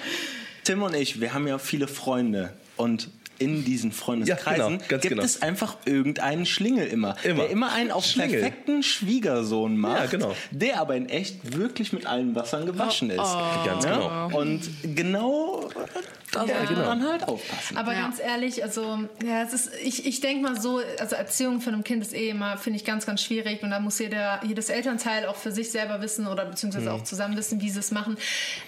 Tim 0.64 0.82
und 0.82 0.94
ich, 0.94 1.20
wir 1.20 1.34
haben 1.34 1.46
ja 1.48 1.58
viele 1.58 1.88
Freunde 1.88 2.52
und 2.76 3.08
in 3.38 3.64
diesen 3.64 3.90
Freundeskreisen 3.90 4.60
Ja, 4.60 4.68
genau, 4.68 4.84
ganz 4.88 5.02
gibt 5.02 5.14
genau. 5.14 5.24
es 5.24 5.42
einfach 5.42 5.76
irgendeinen 5.84 6.46
Schlingel 6.46 6.86
immer, 6.86 7.16
Immer. 7.24 7.42
der 7.42 7.50
immer 7.50 7.72
einen 7.72 7.90
auf 7.90 8.04
Schlingel. 8.04 8.38
perfekten 8.40 8.84
Schwiegersohn 8.84 9.76
macht, 9.76 9.98
Ja, 10.04 10.06
genau. 10.06 10.36
der 10.52 10.80
aber 10.80 10.94
in 10.94 11.08
echt 11.08 11.56
wirklich 11.58 11.92
mit 11.92 12.06
allen 12.06 12.36
Wassern 12.36 12.66
gewaschen 12.66 13.10
ist. 13.10 13.16
Ganz 13.64 13.84
Ja? 13.84 14.28
genau. 14.28 14.38
Und 14.38 14.60
genau 14.94 15.68
da 16.32 16.40
sollte 16.46 16.74
genau. 16.74 16.86
man 16.86 17.06
halt 17.08 17.28
aufpassen. 17.28 17.76
Aber 17.76 17.92
Ja. 17.92 18.02
ganz 18.02 18.18
ehrlich, 18.18 18.62
also 18.62 18.98
ja, 19.24 19.42
es 19.42 19.52
ist, 19.52 19.70
ich, 19.82 20.06
ich 20.06 20.20
denke 20.20 20.42
mal 20.42 20.60
so, 20.60 20.80
also 20.98 21.14
Erziehung 21.16 21.60
von 21.60 21.74
einem 21.74 21.84
Kind 21.84 22.02
ist 22.02 22.14
eh 22.14 22.30
immer, 22.30 22.56
finde 22.56 22.78
ich, 22.78 22.84
ganz, 22.84 23.06
ganz 23.06 23.22
schwierig. 23.22 23.62
Und 23.62 23.70
da 23.70 23.80
muss 23.80 23.98
jeder, 23.98 24.40
jedes 24.44 24.68
Elternteil 24.70 25.26
auch 25.26 25.36
für 25.36 25.52
sich 25.52 25.70
selber 25.70 26.00
wissen 26.00 26.26
oder 26.26 26.44
beziehungsweise 26.46 26.86
Mhm. 26.90 26.96
auch 26.96 27.04
zusammen 27.04 27.36
wissen, 27.36 27.60
wie 27.60 27.70
sie 27.70 27.78
es 27.78 27.90
machen. 27.90 28.16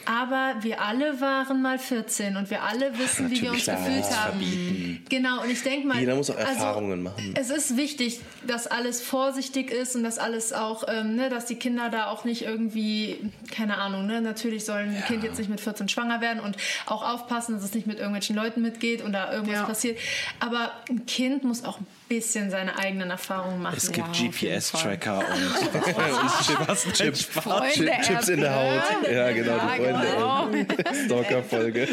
Aber 0.05 0.55
wir 0.61 0.81
alle 0.83 1.21
waren 1.21 1.63
mal 1.63 1.79
14 1.79 2.37
und 2.37 2.51
wir 2.51 2.63
alle 2.63 2.97
wissen, 2.99 3.31
wie 3.31 3.41
wir 3.43 3.51
uns 3.53 3.65
gefühlt 3.65 4.05
haben. 4.05 4.39
verbieten. 4.39 5.05
Genau, 5.09 5.43
und 5.43 5.51
ich 5.51 5.63
denke 5.63 5.87
mal. 5.89 5.99
Jeder 5.99 6.15
muss 6.17 6.31
auch 6.31 6.37
also, 6.37 6.51
Erfahrungen 6.51 7.03
machen. 7.03 7.35
Es 7.39 7.51
ist 7.51 7.77
wichtig, 7.77 8.21
dass 8.47 8.67
alles 8.67 9.01
vorsichtig 9.01 9.71
ist 9.71 9.97
und 9.97 10.05
dass 10.05 10.19
alles 10.19 10.53
auch, 10.53 10.85
ähm, 10.89 11.17
ne, 11.17 11.29
dass 11.31 11.47
die 11.47 11.57
Kinder 11.57 11.89
da 11.89 12.07
auch 12.07 12.25
nicht 12.25 12.43
irgendwie, 12.43 13.31
keine 13.51 13.79
Ahnung, 13.79 14.07
ne, 14.07 14.21
natürlich 14.21 14.65
soll 14.65 14.81
ein 14.81 15.03
Kind 15.07 15.25
jetzt 15.25 15.39
nicht 15.39 15.49
mit 15.51 15.61
14 15.61 15.89
schwanger 15.89 16.21
werden 16.21 16.41
und 16.41 16.57
auch 16.87 17.03
aufpassen, 17.09 17.54
dass 17.55 17.65
es 17.65 17.75
nicht 17.75 17.87
mit 17.87 17.99
irgendwelchen 17.99 18.37
Leuten 18.37 18.63
mitgeht 18.63 19.03
und 19.03 19.13
da 19.13 19.33
irgendwas 19.33 19.55
Ja. 19.61 19.65
passiert. 19.65 19.99
Aber 20.41 20.73
ein 20.89 21.07
Kind 21.07 21.45
muss 21.45 21.65
auch 21.65 21.79
ein 21.81 21.87
bisschen 22.09 22.51
seine 22.51 22.79
eigenen 22.79 23.11
Erfahrungen 23.11 23.63
machen. 23.63 23.77
Es 23.77 23.91
gibt 23.91 24.15
jeden 24.17 24.33
GPS-Tracker 24.33 25.19
und 25.19 26.69
was 26.69 26.85
Chips, 26.93 27.23
Freunde 27.25 27.73
Chip, 27.73 28.03
Chips 28.03 28.29
in 28.29 28.41
der 28.41 28.55
Haut. 28.55 28.83
Ja, 29.11 29.31
genau, 29.33 29.59
die 29.59 29.83
Ja, 29.83 30.49
Freunde. 30.49 30.67
genau. 30.67 30.95
Stalker-Folge. 31.07 31.89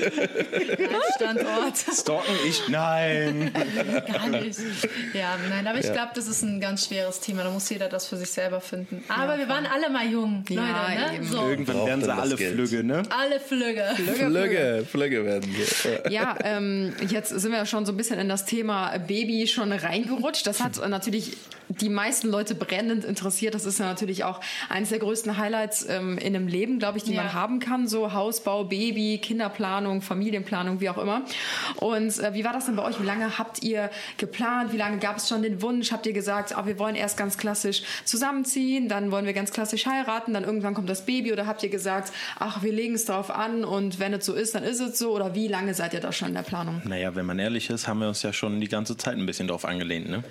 Standort. 1.15 1.77
Stalken 1.77 2.35
ich? 2.47 2.67
Nein. 2.69 3.51
Gar 4.11 4.27
nicht. 4.29 4.59
Ja, 5.13 5.35
nein, 5.49 5.67
aber 5.67 5.79
ich 5.79 5.85
Ja. 5.85 5.93
glaube, 5.93 6.11
das 6.15 6.27
ist 6.27 6.41
ein 6.43 6.59
ganz 6.59 6.87
schweres 6.87 7.19
Thema. 7.19 7.43
Da 7.43 7.49
muss 7.51 7.69
jeder 7.69 7.89
das 7.89 8.07
für 8.07 8.17
sich 8.17 8.29
selber 8.31 8.61
finden. 8.61 9.03
Aber 9.09 9.37
wir 9.37 9.47
waren 9.49 9.65
alle 9.65 9.89
mal 9.89 10.05
jung, 10.07 10.43
Ja, 10.49 10.61
Leute. 10.61 11.21
Ne? 11.21 11.27
So, 11.27 11.47
Irgendwann 11.47 11.75
Braucht 11.77 11.87
werden 11.87 12.03
sie 12.03 12.13
alle. 12.13 12.37
Flügge, 12.37 12.83
ne? 12.83 13.03
alle 13.09 13.39
Flügge. 13.39 13.83
Flügge, 13.95 14.85
Flügge 14.89 15.25
werden 15.25 15.55
wir. 15.55 16.11
Ja. 16.11 16.21
Ja, 16.21 16.37
ähm, 16.43 16.93
jetzt 17.09 17.29
sind 17.29 17.51
wir 17.51 17.57
ja 17.59 17.65
schon 17.65 17.85
so 17.85 17.91
ein 17.93 17.97
bisschen 17.97 18.19
in 18.19 18.29
das 18.29 18.45
Thema 18.45 18.97
Baby 18.99 19.47
schon 19.47 19.71
reingerutscht. 20.09 20.45
Das 20.47 20.61
hat 20.63 20.77
natürlich 20.89 21.37
die 21.69 21.87
meisten 21.89 22.27
Leute 22.27 22.53
brennend 22.53 23.05
interessiert. 23.05 23.53
Das 23.55 23.65
ist 23.65 23.79
ja 23.79 23.85
natürlich 23.85 24.23
auch 24.25 24.41
eines 24.67 24.89
der 24.89 24.99
größten 24.99 25.37
Highlights 25.37 25.85
ähm, 25.87 26.17
in 26.17 26.35
einem 26.35 26.47
Leben, 26.47 26.79
glaube 26.79 26.97
ich, 26.97 27.05
die 27.05 27.13
Ja. 27.13 27.23
man 27.23 27.33
haben 27.33 27.59
kann. 27.59 27.87
So 27.87 28.11
Hausbau, 28.13 28.65
Baby, 28.65 29.19
Kinderplanung, 29.21 30.01
Familienplanung, 30.01 30.81
wie 30.81 30.89
auch 30.89 30.97
immer. 30.97 31.21
Und 31.77 32.19
äh, 32.19 32.33
wie 32.33 32.43
war 32.43 32.51
das 32.51 32.65
denn 32.65 32.75
bei 32.75 32.83
euch? 32.83 32.99
Wie 33.01 33.05
lange 33.05 33.37
habt 33.37 33.63
ihr 33.63 33.89
geplant? 34.17 34.73
Wie 34.73 34.77
lange 34.77 34.97
gab 34.97 35.17
es 35.17 35.29
schon 35.29 35.43
den 35.43 35.61
Wunsch? 35.61 35.91
Habt 35.93 36.05
ihr 36.05 36.13
gesagt, 36.13 36.57
ah, 36.57 36.65
wir 36.65 36.77
wollen 36.77 36.95
erst 36.95 37.15
ganz 37.17 37.37
klassisch 37.37 37.83
zusammenziehen, 38.03 38.89
dann 38.89 39.11
wollen 39.11 39.25
wir 39.25 39.33
ganz 39.33 39.51
klassisch 39.51 39.85
heiraten, 39.85 40.33
dann 40.33 40.43
irgendwann 40.43 40.73
kommt 40.73 40.89
das 40.89 41.05
Baby? 41.05 41.31
Oder 41.31 41.47
habt 41.47 41.63
ihr 41.63 41.69
gesagt, 41.69 42.11
ach, 42.37 42.63
wir 42.63 42.73
legen 42.73 42.95
es 42.95 43.05
drauf 43.05 43.31
an 43.31 43.63
und 43.63 43.99
wenn 43.99 44.13
es 44.13 44.25
so 44.25 44.33
ist, 44.33 44.55
dann 44.55 44.63
ist 44.63 44.79
es 44.81 44.99
so? 44.99 45.11
Oder 45.15 45.35
wie 45.35 45.47
lange 45.47 45.73
seid 45.73 45.93
ihr 45.93 46.01
da 46.01 46.11
schon 46.11 46.27
in 46.29 46.33
der 46.33 46.41
Planung? 46.43 46.81
Naja, 46.83 47.15
wenn 47.15 47.25
man 47.25 47.39
ehrlich 47.39 47.69
ist, 47.69 47.87
haben 47.87 47.99
wir 47.99 48.09
uns 48.09 48.21
ja 48.23 48.33
schon 48.33 48.59
die 48.59 48.67
ganze 48.67 48.97
Zeit 48.97 49.17
ein 49.17 49.25
bisschen 49.25 49.47
drauf 49.47 49.63
angelehnt, 49.91 50.09
ne? 50.09 50.23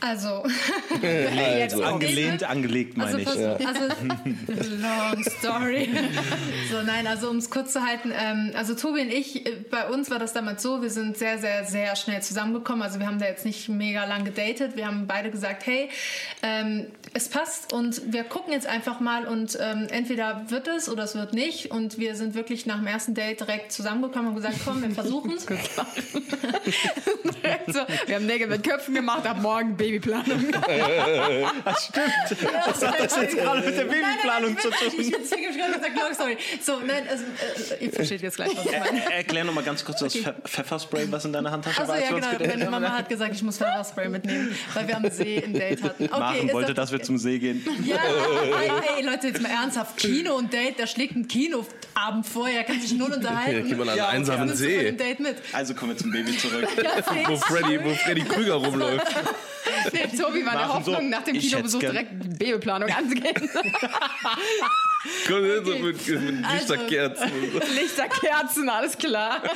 Also, 0.00 0.42
Also, 1.02 1.82
Angelehnt, 1.82 2.42
angelegt 2.44 2.98
also, 2.98 3.18
meine 3.18 3.20
ich. 3.22 3.26
pass- 3.26 3.66
also 3.66 4.70
long 4.80 5.24
story. 5.24 5.88
so, 6.70 6.82
nein, 6.82 7.06
also 7.06 7.28
um 7.30 7.36
es 7.36 7.50
kurz 7.50 7.72
zu 7.72 7.84
halten, 7.86 8.12
ähm, 8.18 8.52
also 8.54 8.74
Tobi 8.74 9.02
und 9.02 9.10
ich, 9.12 9.46
äh, 9.46 9.56
bei 9.70 9.88
uns 9.88 10.10
war 10.10 10.18
das 10.18 10.32
damals 10.32 10.62
so, 10.62 10.82
wir 10.82 10.90
sind 10.90 11.16
sehr, 11.18 11.38
sehr, 11.38 11.64
sehr 11.64 11.96
schnell 11.96 12.22
zusammengekommen. 12.22 12.82
Also 12.82 12.98
wir 12.98 13.06
haben 13.06 13.18
da 13.18 13.26
jetzt 13.26 13.44
nicht 13.44 13.68
mega 13.68 14.04
lang 14.04 14.24
gedatet. 14.24 14.76
Wir 14.76 14.86
haben 14.86 15.06
beide 15.06 15.30
gesagt, 15.30 15.66
hey, 15.66 15.88
ähm, 16.42 16.86
es 17.12 17.28
passt 17.28 17.72
und 17.72 18.12
wir 18.12 18.24
gucken 18.24 18.52
jetzt 18.52 18.66
einfach 18.66 19.00
mal 19.00 19.26
und 19.26 19.58
ähm, 19.60 19.86
entweder 19.90 20.44
wird 20.48 20.68
es 20.68 20.88
oder 20.88 21.04
es 21.04 21.14
wird 21.14 21.34
nicht. 21.34 21.70
Und 21.70 21.98
wir 21.98 22.14
sind 22.14 22.34
wirklich 22.34 22.66
nach 22.66 22.78
dem 22.78 22.86
ersten 22.86 23.14
Date 23.14 23.40
direkt 23.40 23.72
zusammengekommen 23.72 24.28
und 24.30 24.36
gesagt, 24.36 24.56
komm, 24.64 24.82
wir 24.82 24.90
versuchen 24.90 25.32
es. 25.36 25.44
so, 27.66 27.80
wir 28.06 28.14
haben 28.16 28.26
Nägel 28.26 28.48
mit 28.48 28.62
Köpfen 28.62 28.94
gemacht, 28.94 29.26
ab 29.26 29.38
morgen 29.40 29.76
Babyplanung. 29.90 30.52
Was 31.64 31.92
hat 32.86 33.00
das 33.00 33.16
jetzt 33.16 33.36
gerade 33.36 33.60
mit 33.66 33.76
der 33.76 33.84
Babyplanung 33.84 34.58
zu 34.58 34.70
tun? 34.70 34.88
Ich, 34.98 35.10
deswegen 35.10 35.44
hab 35.46 35.50
ich 35.50 35.56
gerade 35.58 35.72
gesagt, 35.78 36.14
story. 36.14 36.36
So, 36.62 36.78
nein, 36.86 37.04
also, 37.08 37.24
äh, 37.80 37.84
ihr 37.84 37.92
versteht 37.92 38.22
jetzt 38.22 38.36
gleich, 38.36 38.56
was 38.56 38.64
ich 38.66 38.72
meine. 38.72 39.04
Er, 39.04 39.12
erklär 39.16 39.44
noch 39.44 39.54
mal 39.54 39.64
ganz 39.64 39.84
kurz 39.84 40.00
das 40.00 40.14
Pfe- 40.14 40.34
Pfefferspray, 40.44 41.06
was 41.10 41.24
in 41.24 41.32
deiner 41.32 41.50
Handtasche 41.50 41.80
Achso, 41.80 41.92
war. 41.92 41.98
ja, 42.00 42.08
genau. 42.10 42.48
Meine. 42.54 42.70
Mama 42.70 42.90
hat 42.96 43.08
gesagt, 43.08 43.34
ich 43.34 43.42
muss 43.42 43.58
Pfefferspray 43.58 44.08
mitnehmen, 44.08 44.54
weil 44.74 44.88
wir 44.88 44.96
am 44.96 45.10
See 45.10 45.42
ein 45.44 45.52
Date 45.52 45.82
hatten. 45.82 46.04
Okay, 46.04 46.18
Maren 46.18 46.52
wollte, 46.52 46.74
das- 46.74 46.90
dass 46.90 46.92
wir 46.92 47.02
zum 47.02 47.18
See 47.18 47.38
gehen. 47.38 47.62
Ja, 47.84 47.96
ey, 47.96 48.70
ey, 48.98 49.04
Leute, 49.04 49.28
jetzt 49.28 49.42
mal 49.42 49.50
ernsthaft. 49.50 49.96
Kino 49.98 50.34
und 50.34 50.52
Date, 50.52 50.78
da 50.78 50.86
schlägt 50.86 51.14
ein 51.16 51.28
Kinoabend 51.28 52.26
vor, 52.32 52.48
er 52.48 52.64
kann 52.64 52.80
sich 52.80 52.92
null 52.94 53.12
unterhalten. 53.12 53.50
Hier 53.50 53.62
geht 53.62 53.78
man 53.78 53.88
an 53.90 53.96
Ja, 53.96 54.08
einen 54.08 54.20
einsamen 54.20 54.48
du 54.48 54.54
von 54.54 54.56
See, 54.56 54.84
dem 54.84 54.96
Date 54.96 55.20
mit. 55.20 55.36
Also 55.52 55.74
kommen 55.74 55.92
wir 55.92 55.98
zum 55.98 56.10
Baby 56.10 56.36
zurück. 56.38 56.66
wo 57.26 57.36
Freddy, 57.36 57.78
wo 57.84 57.90
Freddy 57.94 58.22
Krüger 58.22 58.54
rumläuft. 58.54 59.06
Der 59.92 60.10
Tobi 60.10 60.44
war 60.44 60.52
der 60.52 60.66
Machen 60.66 60.84
so, 60.84 60.92
Hoffnung, 60.92 61.10
nach 61.10 61.22
dem 61.22 61.38
Kinobesuch 61.38 61.80
direkt 61.80 62.38
Babyplanung 62.38 62.90
anzugehen. 62.90 63.34
Komm, 65.26 65.64
so 65.64 65.70
mit, 65.78 66.06
mit 66.06 66.44
Also- 66.44 66.74
Lichterkerzen. 66.74 67.30
Lichterkerzen, 67.74 68.68
alles 68.68 68.98
klar. 68.98 69.42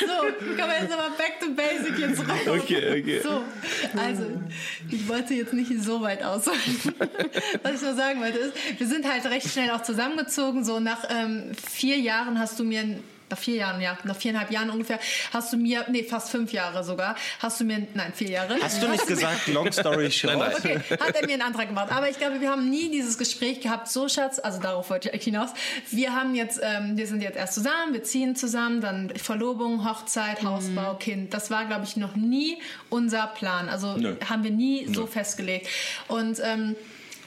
So, 0.00 0.06
kommen 0.06 0.56
wir 0.56 0.80
jetzt 0.80 0.90
nochmal 0.90 1.10
back 1.16 1.38
to 1.38 1.50
basic 1.54 1.94
hier 1.96 2.14
zurück. 2.14 2.30
Okay, 2.48 3.00
okay. 3.00 3.20
So, 3.22 3.42
also, 3.98 4.26
ich 4.90 5.06
wollte 5.08 5.34
jetzt 5.34 5.52
nicht 5.52 5.70
so 5.82 6.00
weit 6.00 6.22
ausholen. 6.24 6.58
Was 7.62 7.74
ich 7.76 7.82
nur 7.82 7.94
sagen 7.94 8.20
wollte 8.20 8.38
ist, 8.38 8.54
wir 8.78 8.86
sind 8.86 9.08
halt 9.08 9.24
recht 9.26 9.48
schnell 9.48 9.70
auch 9.70 9.82
zusammengezogen. 9.82 10.64
So 10.64 10.80
nach 10.80 11.04
ähm, 11.10 11.52
vier 11.70 11.98
Jahren 11.98 12.38
hast 12.38 12.58
du 12.58 12.64
mir 12.64 12.98
nach 13.32 13.38
vier 13.38 13.56
Jahren, 13.56 13.80
ja, 13.80 13.98
nach 14.04 14.16
viereinhalb 14.16 14.50
Jahren 14.50 14.70
ungefähr, 14.70 14.98
hast 15.32 15.52
du 15.52 15.56
mir, 15.56 15.84
nee, 15.90 16.04
fast 16.04 16.30
fünf 16.30 16.52
Jahre 16.52 16.84
sogar, 16.84 17.16
hast 17.40 17.58
du 17.60 17.64
mir, 17.64 17.86
nein, 17.94 18.12
vier 18.14 18.30
Jahre. 18.30 18.56
Hast 18.62 18.82
du 18.82 18.88
nicht 18.88 19.06
gesagt, 19.06 19.48
long 19.48 19.72
story 19.72 20.10
short? 20.10 20.38
Nein, 20.38 20.52
Okay, 20.54 20.78
hat 21.00 21.16
er 21.16 21.26
mir 21.26 21.32
einen 21.32 21.42
Antrag 21.42 21.68
gemacht. 21.68 21.90
Aber 21.90 22.08
ich 22.10 22.18
glaube, 22.18 22.40
wir 22.40 22.50
haben 22.50 22.68
nie 22.68 22.90
dieses 22.90 23.16
Gespräch 23.18 23.60
gehabt, 23.60 23.88
so 23.88 24.08
Schatz, 24.08 24.38
also 24.38 24.60
darauf 24.60 24.90
wollte 24.90 25.08
ich 25.08 25.14
eigentlich 25.14 25.24
hinaus. 25.24 25.50
Wir 25.90 26.14
haben 26.14 26.34
jetzt, 26.34 26.60
ähm, 26.62 26.96
wir 26.96 27.06
sind 27.06 27.22
jetzt 27.22 27.36
erst 27.36 27.54
zusammen, 27.54 27.92
wir 27.92 28.02
ziehen 28.02 28.36
zusammen, 28.36 28.80
dann 28.80 29.10
Verlobung, 29.16 29.88
Hochzeit, 29.88 30.42
Hausbau, 30.42 30.94
Kind. 30.94 31.32
Das 31.32 31.50
war, 31.50 31.64
glaube 31.64 31.84
ich, 31.84 31.96
noch 31.96 32.14
nie 32.16 32.58
unser 32.90 33.26
Plan. 33.28 33.68
Also 33.70 33.94
Nö. 33.96 34.16
haben 34.28 34.44
wir 34.44 34.50
nie 34.50 34.86
so 34.92 35.06
festgelegt. 35.06 35.68
Und 36.08 36.38
ähm, 36.44 36.76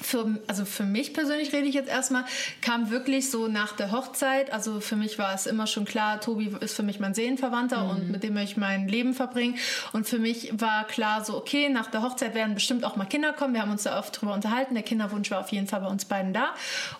für, 0.05 0.39
also 0.47 0.65
für 0.65 0.83
mich 0.83 1.13
persönlich 1.13 1.51
rede 1.53 1.67
ich 1.67 1.75
jetzt 1.75 1.89
erstmal, 1.89 2.25
kam 2.61 2.89
wirklich 2.91 3.29
so 3.31 3.47
nach 3.47 3.73
der 3.75 3.91
Hochzeit. 3.91 4.53
Also 4.53 4.79
für 4.79 4.95
mich 4.95 5.17
war 5.17 5.33
es 5.33 5.45
immer 5.45 5.67
schon 5.67 5.85
klar, 5.85 6.21
Tobi 6.21 6.55
ist 6.59 6.75
für 6.75 6.83
mich 6.83 6.99
mein 6.99 7.13
Seelenverwandter 7.13 7.83
Mhm. 7.83 7.89
und 7.89 8.11
mit 8.11 8.23
dem 8.23 8.33
möchte 8.33 8.51
ich 8.51 8.57
mein 8.57 8.87
Leben 8.87 9.13
verbringen. 9.13 9.55
Und 9.93 10.07
für 10.07 10.19
mich 10.19 10.51
war 10.59 10.85
klar 10.85 11.23
so, 11.25 11.35
okay, 11.37 11.69
nach 11.69 11.89
der 11.89 12.01
Hochzeit 12.01 12.35
werden 12.35 12.53
bestimmt 12.55 12.83
auch 12.83 12.95
mal 12.95 13.05
Kinder 13.05 13.33
kommen. 13.33 13.53
Wir 13.53 13.61
haben 13.61 13.71
uns 13.71 13.83
da 13.83 13.99
oft 13.99 14.19
drüber 14.19 14.33
unterhalten. 14.33 14.73
Der 14.75 14.83
Kinderwunsch 14.83 15.31
war 15.31 15.39
auf 15.39 15.49
jeden 15.49 15.67
Fall 15.67 15.81
bei 15.81 15.87
uns 15.87 16.05
beiden 16.05 16.33
da. 16.33 16.49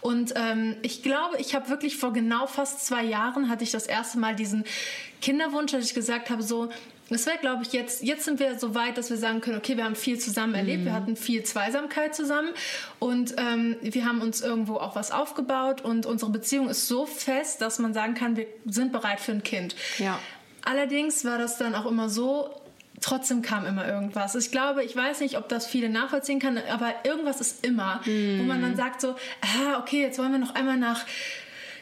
Und 0.02 0.34
ähm, 0.36 0.76
ich 0.82 1.04
glaube, 1.04 1.38
ich 1.38 1.56
habe 1.56 1.70
wirklich 1.70 1.98
vor 1.98 2.14
genau 2.14 2.48
fast 2.48 2.86
zwei 2.86 3.04
Jahren 3.04 3.50
hatte 3.50 3.64
ich 3.64 3.72
das 3.72 3.86
erste 3.86 4.20
Mal 4.20 4.36
diesen 4.36 4.64
Kinderwunsch, 5.22 5.72
dass 5.72 5.86
ich 5.86 5.94
gesagt 5.94 6.30
habe, 6.30 6.44
so, 6.44 6.70
es 7.10 7.26
wäre, 7.28 7.38
glaube 7.38 7.64
ich, 7.64 7.72
jetzt, 7.72 8.04
jetzt 8.04 8.26
sind 8.26 8.40
wir 8.40 8.58
so 8.58 8.74
weit, 8.74 8.98
dass 8.98 9.10
wir 9.10 9.18
sagen 9.18 9.42
können, 9.42 9.58
okay, 9.58 9.78
wir 9.78 9.84
haben 9.84 9.96
viel 9.96 10.18
zusammen 10.20 10.56
erlebt, 10.56 10.86
wir 10.86 10.94
hatten 10.94 11.16
viel 11.16 11.44
Zweisamkeit 11.44 12.16
zusammen 12.16 12.50
und 13.00 13.36
ähm, 13.38 13.76
wir 13.82 14.06
haben 14.06 14.22
uns 14.22 14.42
irgendwo 14.42 14.78
auch 14.78 14.96
was 14.96 15.12
aufgebaut 15.12 15.82
und 15.82 16.06
unsere 16.06 16.32
Beziehung 16.32 16.68
ist 16.70 16.88
so 16.88 17.06
fest, 17.06 17.62
dass 17.62 17.78
man 17.78 17.94
sagen 17.94 18.16
kann, 18.16 18.36
wir 18.36 18.48
sind 18.66 18.92
bereit 18.92 19.20
für 19.20 19.34
ein 19.34 19.44
Kind. 19.44 19.76
Ja. 20.00 20.20
Allerdings 20.64 21.24
war 21.26 21.38
das 21.38 21.60
dann 21.60 21.76
auch 21.76 21.86
immer 21.86 22.10
so, 22.10 22.50
trotzdem 23.02 23.44
kam 23.44 23.68
immer 23.68 23.88
irgendwas. 23.88 24.34
Ich 24.34 24.50
glaube, 24.50 24.84
ich 24.84 24.96
weiß 24.96 25.20
nicht, 25.20 25.38
ob 25.38 25.48
das 25.48 25.68
viele 25.68 25.90
nachvollziehen 25.90 26.40
kann, 26.40 26.58
aber 26.58 26.94
irgendwas 27.04 27.40
ist 27.40 27.64
immer, 27.64 28.02
wo 28.04 28.44
man 28.44 28.62
dann 28.62 28.76
sagt 28.76 29.02
so, 29.02 29.16
ah, 29.42 29.80
okay, 29.80 30.02
jetzt 30.02 30.18
wollen 30.18 30.32
wir 30.32 30.40
noch 30.40 30.56
einmal 30.56 30.78
nach 30.78 31.06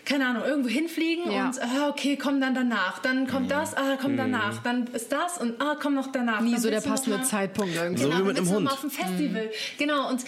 keine 0.05 0.27
Ahnung, 0.27 0.43
irgendwo 0.43 0.69
hinfliegen 0.69 1.31
Ja. 1.31 1.45
und 1.47 1.61
ah, 1.61 1.89
okay, 1.89 2.17
komm 2.17 2.41
dann 2.41 2.53
danach. 2.53 2.99
Dann 2.99 3.27
kommt 3.27 3.49
das, 3.51 3.75
ah, 3.75 3.97
komm 4.01 4.17
danach. 4.17 4.61
Dann 4.63 4.87
ist 4.87 5.11
das 5.11 5.37
und 5.37 5.61
ah, 5.61 5.75
komm 5.81 5.93
noch 5.95 6.11
danach. 6.11 6.41
Nie 6.41 6.51
dann 6.53 6.61
so 6.61 6.69
der 6.69 6.81
passende 6.81 7.21
Zeitpunkt 7.23 7.75
irgendwie. 7.75 8.03
So 8.03 8.09
Genau, 8.09 8.19
wie 8.21 8.27
mit 8.27 8.37
dann 8.37 8.45
einem 8.47 8.55
Hund. 8.55 8.71
auf 8.71 8.81
dem 8.81 8.89
Festival. 8.91 9.49
Genau, 9.77 10.09
und 10.09 10.21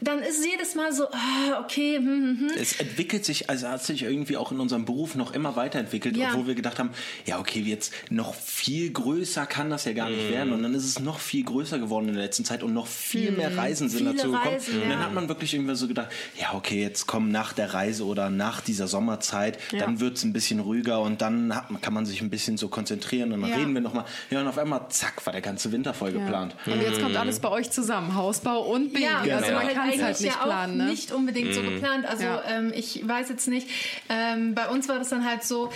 dann 0.00 0.20
ist 0.20 0.44
jedes 0.44 0.74
Mal 0.74 0.92
so, 0.92 1.08
ah, 1.10 1.60
okay, 1.64 1.96
hm, 1.96 2.06
hm, 2.06 2.38
hm. 2.50 2.50
Es 2.60 2.78
entwickelt 2.80 3.24
sich, 3.24 3.48
also 3.48 3.68
hat 3.68 3.82
sich 3.84 4.02
irgendwie 4.02 4.36
auch 4.36 4.52
in 4.52 4.60
unserem 4.60 4.84
Beruf 4.84 5.14
noch 5.14 5.32
immer 5.32 5.56
weiterentwickelt, 5.56 6.16
Ja. 6.16 6.28
obwohl 6.30 6.46
wir 6.48 6.54
gedacht 6.54 6.78
haben, 6.78 6.90
ja 7.24 7.38
okay, 7.38 7.60
jetzt 7.60 7.92
noch 8.10 8.34
viel 8.34 8.90
größer 8.92 9.46
kann 9.46 9.70
das 9.70 9.84
ja 9.86 9.92
gar 9.92 10.10
nicht 10.10 10.30
werden. 10.30 10.52
Und 10.52 10.62
dann 10.62 10.74
ist 10.74 10.84
es 10.84 11.00
noch 11.00 11.18
viel 11.18 11.44
größer 11.44 11.78
geworden 11.78 12.08
in 12.08 12.14
der 12.14 12.24
letzten 12.24 12.44
Zeit 12.44 12.62
und 12.62 12.74
noch 12.74 12.86
viel 12.86 13.30
mehr 13.32 13.56
Reisen 13.56 13.88
sind 13.88 14.00
Viele 14.00 14.14
dazu 14.14 14.30
gekommen. 14.32 14.54
Reisen, 14.54 14.74
und 14.82 14.88
dann 14.90 14.98
ja. 14.98 15.04
hat 15.06 15.14
man 15.14 15.28
wirklich 15.28 15.54
irgendwie 15.54 15.74
so 15.76 15.88
gedacht, 15.88 16.08
ja 16.40 16.54
okay, 16.54 16.80
jetzt 16.82 17.06
kommen 17.06 17.30
nach 17.30 17.52
der 17.52 17.72
Reise 17.74 18.04
oder 18.04 18.28
nach 18.30 18.60
dieser 18.60 18.86
Sommerzeit, 18.88 19.58
dann 19.78 20.00
wird 20.00 20.16
es 20.18 20.24
ein 20.24 20.32
bisschen 20.32 20.60
ruhiger 20.60 21.00
und 21.00 21.22
dann 21.22 21.54
hat, 21.54 21.70
man- 21.70 21.80
kann 21.80 21.94
man 21.94 22.04
sich 22.06 22.20
ein 22.20 22.30
bisschen 22.30 22.56
so 22.58 22.68
konzentrieren 22.68 23.32
und 23.32 23.40
dann 23.42 23.50
Ja. 23.50 23.56
reden 23.56 23.72
wir 23.74 23.80
nochmal. 23.80 24.04
Ja, 24.30 24.40
und 24.40 24.48
auf 24.48 24.58
einmal, 24.58 24.82
zack, 24.90 25.24
war 25.24 25.32
der 25.32 25.42
ganze 25.42 25.72
Winter 25.72 25.94
voll 25.94 26.12
geplant. 26.12 26.54
Und 26.66 26.80
jetzt 26.82 27.00
kommt 27.00 27.16
alles 27.16 27.38
bei 27.40 27.48
euch 27.48 27.70
zusammen. 27.70 28.14
Hausbau 28.14 28.60
und 28.62 28.92
Baby. 28.92 29.04
Ja, 29.04 29.36
also 29.36 29.52
man 29.52 29.68
kann 29.68 29.85
eigentlich 29.86 30.02
halt 30.02 30.20
nicht 30.20 30.34
ja 30.34 30.40
auch 30.40 30.44
planen. 30.46 30.76
Ne? 30.76 30.84
nicht 30.86 31.12
unbedingt 31.12 31.54
so 31.54 31.62
geplant. 31.62 32.06
Also 32.06 32.24
Ja. 32.24 32.42
ähm, 32.48 32.72
ich 32.74 33.06
weiß 33.06 33.28
jetzt 33.28 33.48
nicht. 33.48 33.68
Ähm, 34.08 34.54
bei 34.54 34.68
uns 34.68 34.88
war 34.88 34.98
das 34.98 35.08
dann 35.08 35.24
halt 35.24 35.44
so. 35.44 35.72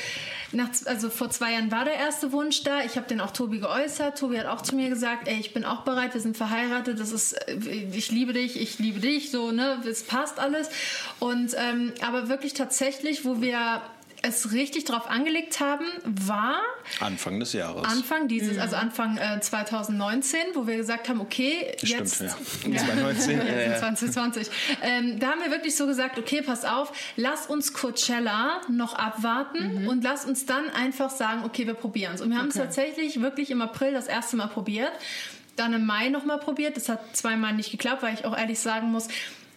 Nach, 0.53 0.69
also 0.87 1.11
vor 1.11 1.31
zwei 1.31 1.53
Jahren 1.53 1.71
war 1.71 1.85
der 1.85 1.95
erste 1.95 2.33
Wunsch 2.33 2.65
da. 2.65 2.83
Ich 2.83 2.97
habe 2.97 3.07
den 3.07 3.21
auch 3.21 3.31
Tobi 3.31 3.61
geäußert. 3.61 4.19
Tobi 4.19 4.39
hat 4.39 4.47
auch 4.47 4.63
zu 4.63 4.75
mir 4.75 4.89
gesagt, 4.89 5.29
ey, 5.29 5.39
ich 5.39 5.55
bin 5.55 5.65
auch 5.65 5.83
bereit, 5.83 6.13
wir 6.13 6.21
sind 6.21 6.37
verheiratet, 6.37 6.99
das 6.99 7.13
ist, 7.13 7.35
äh, 7.49 7.55
ich 7.93 8.11
liebe 8.11 8.33
dich, 8.33 8.61
ich 8.61 8.81
liebe 8.81 8.99
dich, 8.99 9.31
so, 9.31 9.53
ne, 9.53 9.79
es 9.89 10.03
passt 10.03 10.41
alles. 10.41 10.69
Und 11.21 11.55
ähm, 11.57 11.93
aber 12.05 12.29
wirklich 12.29 12.55
tatsächlich, 12.55 13.25
wo 13.25 13.41
wir 13.41 13.81
es 14.23 14.53
richtig 14.53 14.85
drauf 14.85 15.09
angelegt 15.09 15.61
haben, 15.61 15.85
war 16.05 16.57
Anfang 17.01 17.41
des 17.41 17.53
Jahres. 17.53 17.85
Anfang 17.85 18.29
dieses, 18.29 18.59
also 18.59 18.77
Anfang 18.77 19.17
äh, 19.17 19.41
2019, 19.41 20.41
wo 20.55 20.67
wir 20.67 20.77
gesagt 20.77 21.09
haben, 21.09 21.21
okay, 21.21 21.75
Stimmt, 21.79 22.01
jetzt 22.01 22.21
ja. 22.21 22.27
ja. 22.69 22.79
2019. 22.79 23.39
Ja, 23.39 23.61
ja. 23.61 23.77
2020. 23.79 24.51
Ähm, 24.83 25.19
da 25.19 25.29
haben 25.29 25.41
wir 25.43 25.51
wirklich 25.51 25.77
so 25.77 25.87
gesagt, 25.87 26.19
okay, 26.19 26.43
pass 26.43 26.65
auf, 26.65 26.93
lass 27.17 27.47
uns 27.47 27.73
Coachella 27.73 28.61
noch 28.69 28.95
abwarten 28.95 29.87
und 29.87 30.05
lass 30.05 30.25
uns 30.25 30.47
dann 30.47 30.69
einfach 30.71 31.11
sagen, 31.11 31.43
okay, 31.45 31.67
wir 31.67 31.75
probieren 31.75 32.15
es. 32.15 32.21
Und 32.21 32.31
wir 32.31 32.39
haben 32.39 32.49
es 32.49 32.55
tatsächlich 32.55 33.21
wirklich 33.21 33.51
im 33.51 33.63
April 33.63 33.93
das 33.93 34.07
erste 34.07 34.37
Mal 34.37 34.49
probiert, 34.49 34.93
dann 35.57 35.73
im 35.73 35.87
Mai 35.87 36.09
nochmal 36.09 36.39
probiert. 36.39 36.77
Das 36.77 36.89
hat 36.89 37.17
zweimal 37.17 37.55
nicht 37.55 37.71
geklappt, 37.71 38.03
weil 38.03 38.15
ich 38.15 38.25
auch 38.25 38.37
ehrlich 38.37 38.59
sagen 38.59 38.91
muss, 38.91 39.09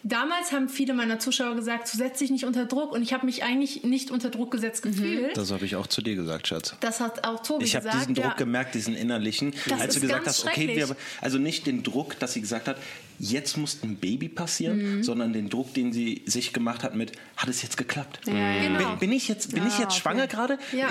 Damals 0.06 0.52
haben 0.52 0.68
viele 0.68 0.94
meiner 0.94 1.18
Zuschauer 1.18 1.56
gesagt, 1.56 1.92
du 1.94 1.98
setz 1.98 2.20
dich 2.20 2.30
nicht 2.30 2.44
unter 2.44 2.66
Druck 2.66 2.92
und 2.92 3.02
ich 3.02 3.14
habe 3.14 3.26
mich 3.26 3.44
eigentlich 3.44 3.84
nicht 3.84 4.12
unter 4.12 4.30
Druck 4.30 4.52
gesetzt 4.52 4.84
gefühlt. 4.84 5.38
Das 5.38 5.52
habe 5.52 5.64
ich 5.66 5.78
auch 5.78 5.88
zu 5.88 6.02
dir 6.02 6.16
gesagt, 6.16 6.48
Schatz. 6.50 6.76
Das 6.82 7.00
hat 7.00 7.26
auch 7.26 7.42
Tobi 7.42 7.64
Ich 7.64 7.76
habe 7.76 7.86
gesagt. 7.86 8.02
diesen 8.10 8.16
Druck 8.16 8.26
ja. 8.26 8.34
gemerkt, 8.34 8.76
diesen 8.76 8.96
innerlichen, 8.96 9.54
Das 9.70 9.80
als 9.80 9.94
du 9.94 10.00
ist 10.00 10.02
gesagt 10.02 10.26
ganz 10.26 10.40
hast, 10.40 10.46
okay, 10.48 10.68
wir, 10.76 10.88
schrecklich. 10.88 10.98
also 11.22 11.38
nicht 11.38 11.66
den 11.68 11.84
Druck, 11.84 12.20
dass 12.20 12.34
sie 12.34 12.42
gesagt 12.42 12.68
hat, 12.68 12.78
jetzt 13.20 13.58
muss 13.58 13.80
ein 13.84 13.96
Baby 13.98 14.30
passieren, 14.30 14.98
Mhm. 14.98 15.04
sondern 15.04 15.34
den 15.34 15.50
Druck, 15.50 15.74
den 15.74 15.94
sie 15.94 16.22
sich 16.26 16.54
gemacht 16.54 16.84
hat 16.84 16.96
mit, 16.96 17.12
hat 17.38 17.50
es 17.50 17.62
jetzt 17.62 17.78
geklappt? 17.78 18.20
Genau. 18.26 18.78
Bin, 18.92 19.00
bin 19.00 19.12
ich 19.12 19.28
jetzt, 19.28 19.54
bin 19.54 19.66
ich 19.68 19.78
jetzt 19.80 19.96
schwanger 19.96 20.28
gerade? 20.28 20.58
Ja, 20.72 20.88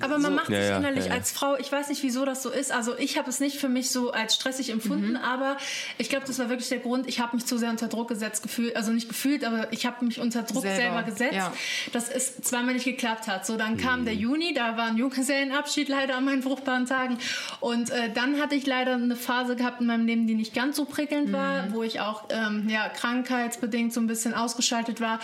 aber 0.00 0.18
man 0.18 0.34
macht 0.34 0.46
sich 0.46 0.56
Ja, 0.56 0.62
ja, 0.62 0.76
innerlich 0.78 1.04
ja, 1.04 1.10
ja. 1.10 1.16
als 1.16 1.30
Frau, 1.32 1.56
ich 1.56 1.70
weiß 1.70 1.88
nicht, 1.88 2.02
wieso 2.02 2.24
das 2.24 2.42
so 2.42 2.50
ist. 2.50 2.72
Also 2.72 2.96
ich 2.98 3.18
habe 3.18 3.28
es 3.30 3.40
nicht 3.40 3.58
für 3.58 3.68
mich 3.68 3.90
so 3.90 4.10
als 4.12 4.34
stressig 4.34 4.70
empfunden, 4.70 5.16
aber 5.16 5.56
ich 5.98 6.08
glaube, 6.08 6.26
das 6.26 6.38
war 6.38 6.48
wirklich 6.48 6.68
der 6.68 6.78
Grund. 6.78 7.08
Ich 7.08 7.20
habe 7.20 7.36
mich 7.36 7.46
zu 7.46 7.58
sehr 7.58 7.70
unter 7.70 7.88
Druck 7.88 8.08
gesetzt 8.08 8.42
gefühlt, 8.42 8.76
also 8.76 8.92
nicht 8.92 9.08
gefühlt, 9.08 9.44
aber 9.44 9.72
ich 9.72 9.86
habe 9.86 10.04
mich 10.04 10.20
unter 10.20 10.42
Druck 10.42 10.62
Selber, 10.62 10.76
selber, 10.76 11.02
gesetzt, 11.04 11.34
ja. 11.34 11.52
dass 11.92 12.08
es 12.08 12.40
zweimal 12.42 12.74
nicht 12.74 12.84
geklappt 12.84 13.26
hat. 13.28 13.46
So, 13.46 13.56
dann 13.56 13.76
kam 13.76 14.04
der 14.04 14.14
Juni, 14.14 14.52
da 14.54 14.76
war 14.76 14.86
ein 14.86 14.96
Junggesellenabschied 14.96 15.88
leider 15.88 16.16
an 16.16 16.24
meinen 16.24 16.42
fruchtbaren 16.42 16.86
Tagen 16.86 17.18
und 17.60 17.90
äh, 17.90 18.10
dann 18.12 18.40
hatte 18.40 18.54
ich 18.54 18.66
leider 18.66 18.94
eine 18.94 19.16
Phase 19.16 19.56
gehabt 19.56 19.80
in 19.80 19.86
meinem 19.86 20.06
Leben, 20.06 20.26
die 20.26 20.34
nicht 20.34 20.54
ganz 20.54 20.76
so 20.76 20.84
prickelnd 20.84 21.32
war, 21.32 21.39
wo 21.72 21.82
ich 21.82 22.00
auch 22.00 22.24
ähm, 22.30 22.68
ja, 22.68 22.88
krankheitsbedingt 22.88 23.92
so 23.92 24.00
ein 24.00 24.06
bisschen 24.06 24.34
ausgeschaltet 24.34 25.00
war 25.00 25.20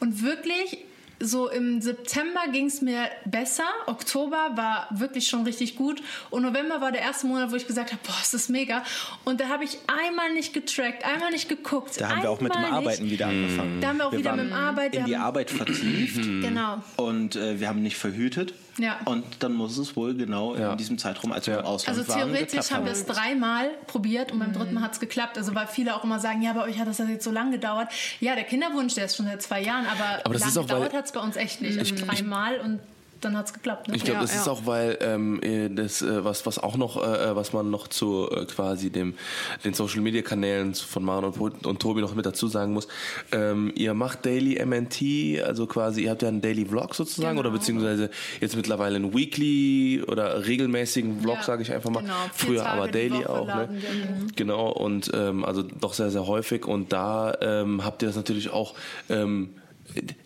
und 0.00 0.22
wirklich 0.22 0.78
so 1.20 1.48
im 1.50 1.80
September 1.80 2.42
ging 2.52 2.66
es 2.66 2.80
mir 2.80 3.08
besser. 3.24 3.64
Oktober 3.86 4.52
war 4.54 4.86
wirklich 4.92 5.26
schon 5.26 5.42
richtig 5.42 5.74
gut. 5.74 6.00
Und 6.30 6.42
November 6.42 6.80
war 6.80 6.92
der 6.92 7.00
erste 7.00 7.26
Monat, 7.26 7.50
wo 7.50 7.56
ich 7.56 7.66
gesagt 7.66 7.90
habe, 7.90 8.00
boah, 8.06 8.14
ist 8.22 8.34
das 8.34 8.48
mega. 8.48 8.84
Und 9.24 9.40
da 9.40 9.48
habe 9.48 9.64
ich 9.64 9.78
einmal 9.88 10.32
nicht 10.32 10.54
getrackt, 10.54 11.04
einmal 11.04 11.32
nicht 11.32 11.48
geguckt. 11.48 12.00
Da 12.00 12.10
haben 12.10 12.22
wir 12.22 12.30
auch 12.30 12.40
mit 12.40 12.54
dem 12.54 12.58
einmal 12.64 12.82
nicht. 12.82 12.86
Arbeiten 12.90 13.10
wieder 13.10 13.26
angefangen. 13.26 13.80
Da 13.80 13.88
haben 13.88 13.96
wir 13.98 14.06
auch 14.06 14.12
wieder 14.12 14.30
waren 14.30 14.36
mit 14.44 14.50
dem 14.50 14.52
Arbeit. 14.52 14.92
wir 14.92 15.00
in 15.00 15.06
die 15.06 15.16
Arbeit 15.16 15.50
vertieft 15.50 16.22
Genau. 16.22 16.84
und 16.96 17.34
äh, 17.34 17.58
wir 17.58 17.68
haben 17.68 17.82
nicht 17.82 17.96
verhütet. 17.96 18.54
Ja. 18.78 18.98
Und 19.04 19.24
dann 19.40 19.52
muss 19.54 19.76
es 19.76 19.96
wohl 19.96 20.14
genau 20.14 20.56
Ja. 20.56 20.72
in 20.72 20.78
diesem 20.78 20.98
Zeitraum, 20.98 21.32
als 21.32 21.46
wir 21.46 21.58
im 21.58 21.64
Ausland 21.64 21.98
Also 21.98 22.08
waren, 22.10 22.32
theoretisch 22.32 22.70
haben 22.70 22.84
wir 22.84 22.92
es 22.92 23.04
dreimal 23.06 23.70
probiert 23.86 24.32
und 24.32 24.38
beim 24.38 24.52
dritten 24.52 24.74
Mal 24.74 24.82
hat 24.82 24.92
es 24.92 25.00
geklappt. 25.00 25.36
Also 25.36 25.54
weil 25.54 25.66
viele 25.66 25.94
auch 25.96 26.04
immer 26.04 26.20
sagen, 26.20 26.42
ja, 26.42 26.52
bei 26.52 26.62
euch 26.62 26.78
hat 26.78 26.86
das 26.88 26.98
jetzt 26.98 27.24
so 27.24 27.30
lange 27.30 27.50
gedauert. 27.52 27.88
Ja, 28.20 28.34
der 28.34 28.44
Kinderwunsch, 28.44 28.94
der 28.94 29.06
ist 29.06 29.16
schon 29.16 29.26
seit 29.26 29.42
zwei 29.42 29.60
Jahren, 29.62 29.86
aber, 29.86 30.20
Aber 30.24 30.34
das 30.34 30.42
lang 30.42 30.50
ist 30.50 30.56
auch, 30.58 30.62
weil- 30.68 30.76
gedauert 30.76 30.94
hat 30.94 31.04
es 31.06 31.12
bei 31.12 31.20
uns 31.20 31.36
echt 31.36 31.60
nicht. 31.60 31.78
Also 31.78 31.94
dreimal 32.06 32.60
und 32.60 32.80
dann 33.20 33.36
hat 33.36 33.46
es 33.46 33.52
geklappt. 33.52 33.88
Ne? 33.88 33.96
Ich 33.96 34.04
glaube, 34.04 34.18
Ja, 34.20 34.22
das 34.22 34.34
ist 34.34 34.46
ja. 34.46 34.52
auch, 34.52 34.66
weil 34.66 34.96
ähm, 35.00 35.40
äh, 35.42 35.68
das 35.68 36.02
äh, 36.02 36.24
was 36.24 36.46
was 36.46 36.58
auch 36.58 36.76
noch 36.76 36.96
äh, 37.02 37.34
was 37.34 37.52
man 37.52 37.70
noch 37.70 37.88
zu 37.88 38.28
äh, 38.30 38.44
quasi 38.46 38.90
dem 38.90 39.14
den 39.64 39.74
Social 39.74 40.00
Media 40.00 40.22
Kanälen 40.22 40.74
von 40.74 41.04
Maren 41.04 41.24
und, 41.26 41.66
und 41.66 41.80
Tobi 41.80 42.00
noch 42.00 42.14
mit 42.14 42.26
dazu 42.26 42.48
sagen 42.48 42.72
muss. 42.72 42.88
Ähm, 43.32 43.72
ihr 43.74 43.94
macht 43.94 44.24
Daily 44.26 44.64
MNT, 44.64 45.42
also 45.44 45.66
quasi 45.66 46.02
ihr 46.04 46.10
habt 46.10 46.22
ja 46.22 46.28
einen 46.28 46.40
Daily 46.40 46.64
Vlog 46.66 46.94
sozusagen 46.94 47.36
Genau. 47.36 47.40
oder 47.48 47.50
beziehungsweise 47.50 48.10
jetzt 48.40 48.56
mittlerweile 48.56 48.96
einen 48.96 49.14
Weekly 49.14 50.02
oder 50.06 50.46
regelmäßigen 50.46 51.20
Vlog 51.20 51.36
Ja, 51.36 51.42
sage 51.42 51.62
ich 51.62 51.72
einfach 51.72 51.90
mal. 51.90 52.00
genau. 52.02 52.14
Früher 52.34 52.62
Tage 52.64 52.70
aber 52.82 52.88
Daily 52.88 53.26
auch. 53.26 53.46
Ne? 53.46 53.68
mhm. 53.70 54.28
Genau 54.36 54.70
und 54.70 55.10
ähm, 55.14 55.44
also 55.44 55.62
doch 55.62 55.94
sehr 55.94 56.10
sehr 56.10 56.26
häufig 56.26 56.66
und 56.66 56.92
da 56.92 57.36
ähm, 57.40 57.84
habt 57.84 58.02
ihr 58.02 58.08
das 58.08 58.16
natürlich 58.16 58.50
auch 58.50 58.74
ähm, 59.08 59.50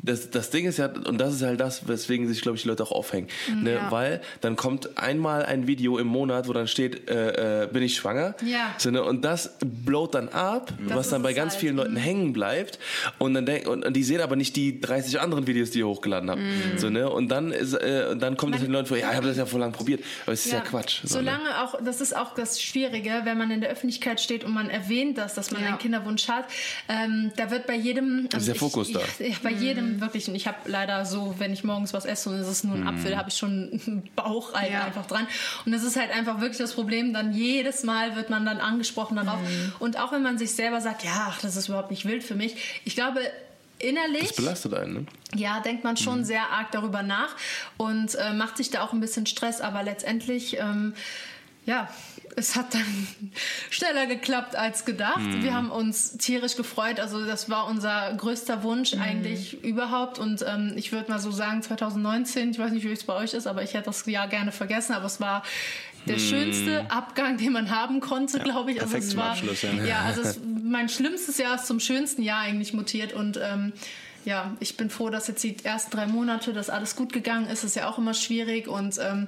das, 0.03 0.31
das 0.31 0.51
Ding 0.51 0.67
ist 0.67 0.79
ja, 0.79 0.87
und 0.87 1.19
das 1.19 1.35
ist 1.35 1.43
halt 1.43 1.61
das, 1.61 1.87
weswegen 1.89 2.27
sich, 2.29 2.41
glaube 2.43 2.57
ich, 2.57 2.63
die 2.63 2.69
Leute 2.69 2.83
auch 2.83 2.93
aufhängen. 2.93 3.29
Ne? 3.63 3.75
ja. 3.75 3.91
Weil 3.91 4.21
dann 4.41 4.57
kommt 4.57 4.99
einmal 4.99 5.45
ein 5.45 5.67
Video 5.67 5.99
im 5.99 6.07
Monat, 6.07 6.49
wo 6.49 6.53
dann 6.53 6.69
steht, 6.69 7.09
äh, 7.11 7.65
äh, 7.65 7.67
bin 7.67 7.83
ich 7.83 7.97
schwanger? 7.97 8.35
Ja. 8.45 8.75
So, 8.79 8.91
ne? 8.91 9.03
Und 9.03 9.25
das 9.25 9.57
blowt 9.65 10.15
dann 10.15 10.29
ab, 10.29 10.73
was 10.81 11.07
ist 11.07 11.13
dann 11.13 11.23
bei 11.23 11.33
ganz 11.33 11.53
halt. 11.55 11.61
vielen 11.61 11.77
Leuten 11.77 11.93
Mhm. 11.95 11.97
hängen 11.99 12.33
bleibt. 12.33 12.79
Und 13.19 13.35
dann 13.35 13.47
denk, 13.47 13.67
und, 13.69 13.85
und 13.85 13.95
die 13.95 14.03
sehen 14.05 14.21
aber 14.21 14.37
nicht 14.37 14.57
die 14.57 14.81
30 14.81 15.21
anderen 15.21 15.47
Videos, 15.47 15.71
die 15.71 15.81
ihr 15.81 15.87
hochgeladen 15.89 16.31
habt. 16.31 16.41
So, 16.77 16.91
ne? 16.91 17.09
Und 17.11 17.29
dann, 17.29 17.53
ist, 17.53 17.75
äh, 17.75 18.17
dann 18.17 18.37
kommt 18.37 18.55
es 18.55 18.61
den 18.63 18.73
Leuten 18.73 18.87
vor, 18.87 18.97
ja, 18.97 19.11
ich 19.11 19.17
habe 19.17 19.27
das 19.27 19.37
ja 19.37 19.47
vor 19.47 19.61
lang 19.61 19.73
probiert. 19.73 20.03
Aber 20.25 20.33
es 20.33 20.47
ist 20.47 20.53
ja, 20.53 20.61
Quatsch. 20.61 21.01
So, 21.05 21.19
ne? 21.21 21.25
Solange 21.25 21.63
auch, 21.63 21.79
das 21.85 22.01
ist 22.01 22.17
auch 22.17 22.35
das 22.35 22.61
Schwierige, 22.63 23.21
wenn 23.25 23.39
man 23.39 23.51
in 23.51 23.61
der 23.61 23.71
Öffentlichkeit 23.71 24.21
steht 24.21 24.45
und 24.45 24.53
man 24.53 24.71
erwähnt 24.71 25.19
das, 25.19 25.35
dass 25.35 25.51
man 25.51 25.63
Ja. 25.63 25.69
einen 25.69 25.79
Kinderwunsch 25.79 26.29
hat, 26.29 26.47
ähm, 26.89 27.33
da 27.37 27.51
wird 27.51 27.67
bei 27.67 27.75
jedem. 27.77 28.29
ist 28.35 28.47
der 28.47 28.55
ich- 28.55 28.61
Fokus 28.61 28.93
da. 28.93 29.01
Ja, 29.19 29.27
ja, 29.29 29.35
bei 29.43 29.51
jedem 29.63 30.01
wirklich. 30.01 30.29
Und 30.29 30.35
ich 30.35 30.47
habe 30.47 30.57
leider 30.67 31.05
so, 31.05 31.35
wenn 31.39 31.53
ich 31.53 31.65
morgens 31.65 31.93
was 31.93 32.05
esse 32.05 32.29
und 32.31 32.37
es 32.37 32.49
ist 32.49 32.65
nur 32.65 32.75
ein 32.77 32.87
Apfel, 32.87 33.17
habe 33.17 33.29
ich 33.29 33.37
schon 33.37 33.71
einen 33.87 34.09
Bauch 34.17 34.53
halt 34.55 34.71
Ja. 34.73 34.85
einfach 34.85 35.07
dran. 35.07 35.27
Und 35.65 35.73
das 35.73 35.83
ist 35.83 35.97
halt 35.97 36.11
einfach 36.11 36.41
wirklich 36.41 36.59
das 36.59 36.73
Problem. 36.75 37.13
Dann 37.13 37.33
jedes 37.33 37.83
Mal 37.85 38.17
wird 38.17 38.31
man 38.31 38.45
dann 38.45 38.59
angesprochen 38.59 39.17
darauf. 39.17 39.41
Und 39.79 39.99
auch 39.99 40.13
wenn 40.13 40.23
man 40.23 40.39
sich 40.39 40.53
selber 40.55 40.81
sagt, 40.81 41.05
ja, 41.05 41.29
ach, 41.31 41.41
das 41.41 41.57
ist 41.57 41.69
überhaupt 41.69 41.91
nicht 41.91 42.05
wild 42.05 42.23
für 42.25 42.35
mich. 42.35 42.81
Ich 42.85 42.95
glaube, 42.95 43.21
innerlich. 43.79 44.29
Das 44.29 44.37
belastet 44.37 44.75
einen, 44.75 44.93
ne? 44.95 45.07
Ja, 45.35 45.61
denkt 45.61 45.83
man 45.85 45.97
schon 45.97 46.25
sehr 46.25 46.51
arg 46.51 46.71
darüber 46.73 47.03
nach 47.03 47.35
und 47.77 48.15
äh, 48.15 48.33
macht 48.33 48.57
sich 48.57 48.71
da 48.71 48.83
auch 48.83 48.93
ein 48.93 49.01
bisschen 49.01 49.27
Stress, 49.27 49.61
aber 49.61 49.83
letztendlich, 49.83 50.59
ähm, 50.59 50.95
ja, 51.67 51.89
es 52.37 52.57
hat 52.57 52.75
dann 52.75 53.09
schneller 53.71 54.07
geklappt 54.07 54.57
als 54.57 54.85
gedacht. 54.85 55.21
Mhm. 55.21 55.43
Wir 55.43 55.55
haben 55.55 55.71
uns 55.71 56.17
tierisch 56.19 56.57
gefreut. 56.57 57.01
Also 57.01 57.25
das 57.25 57.49
war 57.51 57.67
unser 57.67 58.13
größter 58.15 58.63
Wunsch 58.63 58.95
Mhm. 58.95 59.03
eigentlich 59.03 59.63
überhaupt. 59.65 60.19
Und 60.19 60.45
ähm, 60.47 60.73
ich 60.77 60.93
würde 60.93 61.11
mal 61.11 61.19
so 61.19 61.31
sagen, 61.31 61.63
2019, 61.63 62.51
ich 62.51 62.59
weiß 62.59 62.73
nicht, 62.73 62.85
wie 62.85 62.93
es 62.93 63.05
bei 63.05 63.15
euch 63.15 63.35
ist, 63.35 63.47
aber 63.47 63.63
ich 63.63 63.75
hätte 63.75 63.87
das 63.87 64.05
Jahr 64.07 64.29
gerne 64.29 64.53
vergessen. 64.53 64.93
Aber 64.95 65.07
es 65.07 65.21
war 65.21 65.43
der 66.07 66.19
schönste 66.19 66.91
Abgang, 66.91 67.37
den 67.37 67.53
man 67.53 67.71
haben 67.71 68.01
konnte, 68.01 68.41
glaube 68.41 68.73
ich. 68.73 68.81
Also 68.81 68.91
perfekt 68.93 69.05
es 69.05 69.11
zum 69.11 69.21
war, 69.21 69.31
Abschluss, 69.31 69.63
ja. 69.63 69.73
ja, 69.85 70.01
also 70.01 70.23
es, 70.23 70.41
mein 70.65 70.89
schlimmstes 70.89 71.39
Jahr 71.39 71.55
ist 71.55 71.67
zum 71.67 71.81
schönsten 71.81 72.23
Jahr 72.23 72.41
eigentlich 72.41 72.73
mutiert 72.73 73.13
und 73.13 73.39
ähm, 73.41 73.73
ja, 74.25 74.57
ich 74.61 74.77
bin 74.77 74.89
froh, 74.89 75.11
dass 75.11 75.27
jetzt 75.27 75.43
die 75.43 75.57
ersten 75.65 75.91
drei 75.91 76.07
Monate, 76.07 76.53
dass 76.53 76.71
alles 76.71 76.95
gut 76.97 77.13
gegangen 77.13 77.49
ist. 77.49 77.65
Ist 77.65 77.77
ja 77.77 77.89
auch 77.89 77.99
immer 77.99 78.15
schwierig 78.15 78.69
und 78.69 78.99
ähm, 78.99 79.27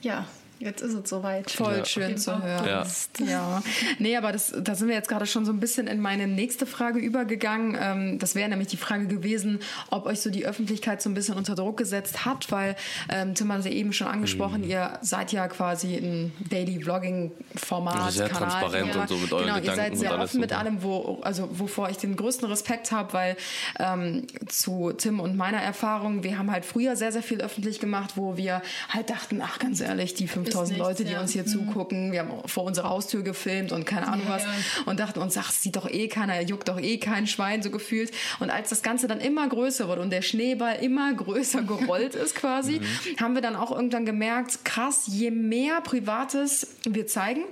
ja, 0.00 0.26
jetzt 0.58 0.82
ist 0.82 0.94
es 0.94 1.08
soweit. 1.08 1.50
Voll 1.50 1.84
schön 1.86 2.18
zu 2.18 2.42
hören. 2.42 2.66
Ja. 2.66 2.86
Ja. 3.26 3.62
Nee, 3.98 4.16
aber 4.16 4.32
das, 4.32 4.52
da 4.56 4.74
sind 4.74 4.88
wir 4.88 4.94
jetzt 4.94 5.08
gerade 5.08 5.26
schon 5.26 5.44
so 5.44 5.52
ein 5.52 5.60
bisschen 5.60 5.86
in 5.86 6.00
meine 6.00 6.26
nächste 6.26 6.66
Frage 6.66 6.98
übergegangen. 6.98 7.76
Ähm, 7.80 8.18
das 8.18 8.34
wäre 8.34 8.48
nämlich 8.48 8.68
die 8.68 8.76
Frage 8.76 9.06
gewesen, 9.06 9.60
ob 9.90 10.06
euch 10.06 10.20
so 10.20 10.30
die 10.30 10.46
Öffentlichkeit 10.46 11.00
so 11.02 11.10
ein 11.10 11.14
bisschen 11.14 11.34
unter 11.36 11.54
Druck 11.54 11.76
gesetzt 11.76 12.24
hat, 12.24 12.50
weil 12.50 12.76
ähm, 13.08 13.34
Tim 13.34 13.52
hat 13.52 13.60
es 13.60 13.64
ja 13.66 13.72
eben 13.72 13.92
schon 13.92 14.06
angesprochen, 14.08 14.62
Mhm. 14.62 14.70
ihr 14.70 14.98
seid 15.02 15.32
ja 15.32 15.46
quasi 15.48 15.96
ein 15.96 16.32
Daily 16.50 16.80
Vlogging 16.82 17.32
Format. 17.56 17.96
Also 18.00 18.18
sehr 18.18 18.28
Kanal, 18.28 18.50
transparent 18.50 18.94
ja. 18.94 19.00
und 19.02 19.08
so 19.08 19.16
mit 19.16 19.32
euren 19.32 19.44
genau, 19.44 19.56
ihr 19.56 19.60
Gedanken 19.60 19.80
seid 19.82 19.92
und 19.92 19.98
sehr 19.98 20.18
offen 20.18 20.40
mit 20.40 20.52
allem, 20.52 20.82
wo, 20.82 21.18
also 21.22 21.48
wovor 21.58 21.90
ich 21.90 21.96
den 21.98 22.16
größten 22.16 22.48
Respekt 22.48 22.92
habe, 22.92 23.12
weil 23.12 23.36
ähm, 23.78 24.26
zu 24.48 24.92
Tim 24.92 25.20
und 25.20 25.36
meiner 25.36 25.58
Erfahrung, 25.58 26.22
wir 26.22 26.38
haben 26.38 26.50
halt 26.50 26.64
früher 26.64 26.96
sehr, 26.96 27.12
sehr 27.12 27.22
viel 27.22 27.40
öffentlich 27.40 27.80
gemacht, 27.80 28.12
wo 28.16 28.36
wir 28.36 28.62
halt 28.88 29.10
dachten, 29.10 29.40
ach 29.42 29.58
ganz 29.58 29.80
ehrlich, 29.80 30.14
die 30.14 30.26
5000 30.52 30.78
nichts, 30.78 30.88
Leute, 30.88 31.04
die 31.04 31.12
ja. 31.12 31.20
uns 31.20 31.32
hier 31.32 31.46
zugucken, 31.46 32.12
wir 32.12 32.20
haben 32.20 32.32
vor 32.46 32.64
unserer 32.64 32.90
Haustür 32.90 33.22
gefilmt 33.22 33.72
und 33.72 33.84
keine 33.86 34.08
Ahnung 34.08 34.26
Ja, 34.28 34.34
was 34.34 34.42
ja. 34.42 34.50
und 34.86 35.00
dachten 35.00 35.20
uns, 35.20 35.36
ach, 35.36 35.50
sieht 35.50 35.76
doch 35.76 35.88
eh 35.88 36.08
keiner, 36.08 36.40
juckt 36.42 36.68
doch 36.68 36.80
eh 36.80 36.98
kein 36.98 37.26
Schwein, 37.26 37.62
so 37.62 37.70
gefühlt. 37.70 38.12
Und 38.40 38.50
als 38.50 38.70
das 38.70 38.82
Ganze 38.82 39.06
dann 39.06 39.20
immer 39.20 39.48
größer 39.48 39.88
wurde 39.88 40.02
und 40.02 40.10
der 40.10 40.22
Schneeball 40.22 40.76
immer 40.80 41.12
größer 41.14 41.62
gerollt 41.62 42.14
ist 42.14 42.34
quasi, 42.34 42.80
haben 43.20 43.34
wir 43.34 43.42
dann 43.42 43.56
auch 43.56 43.70
irgendwann 43.70 44.06
gemerkt, 44.06 44.64
krass, 44.64 45.04
je 45.06 45.30
mehr 45.30 45.80
Privates 45.80 46.66
wir 46.84 47.06
zeigen, 47.06 47.42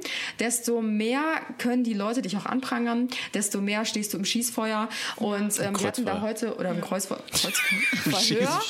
desto 0.40 0.80
mehr 0.82 1.22
können 1.58 1.84
die 1.84 1.94
Leute 1.94 2.22
dich 2.22 2.36
auch 2.36 2.46
anprangern, 2.46 3.08
desto 3.34 3.60
mehr 3.60 3.84
stehst 3.84 4.12
du 4.14 4.18
im 4.18 4.24
Schießfeuer. 4.24 4.88
Und 5.16 5.58
ähm, 5.60 5.78
wir 5.78 5.86
hatten 5.86 6.04
da 6.04 6.20
heute, 6.20 6.56
oder 6.56 6.70
im 6.70 6.80
Kreuzfeuer, 6.80 7.20
Kreuzfeuer? 7.30 8.60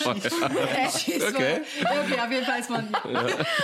Äh, 0.77 0.91
Schießfeuer. 0.99 1.29
Okay. 1.29 1.61
Okay, 1.81 2.21
auf 2.21 2.31
jeden 2.31 2.45
Fall 2.45 2.61
ist 2.61 2.71
man. 2.71 2.89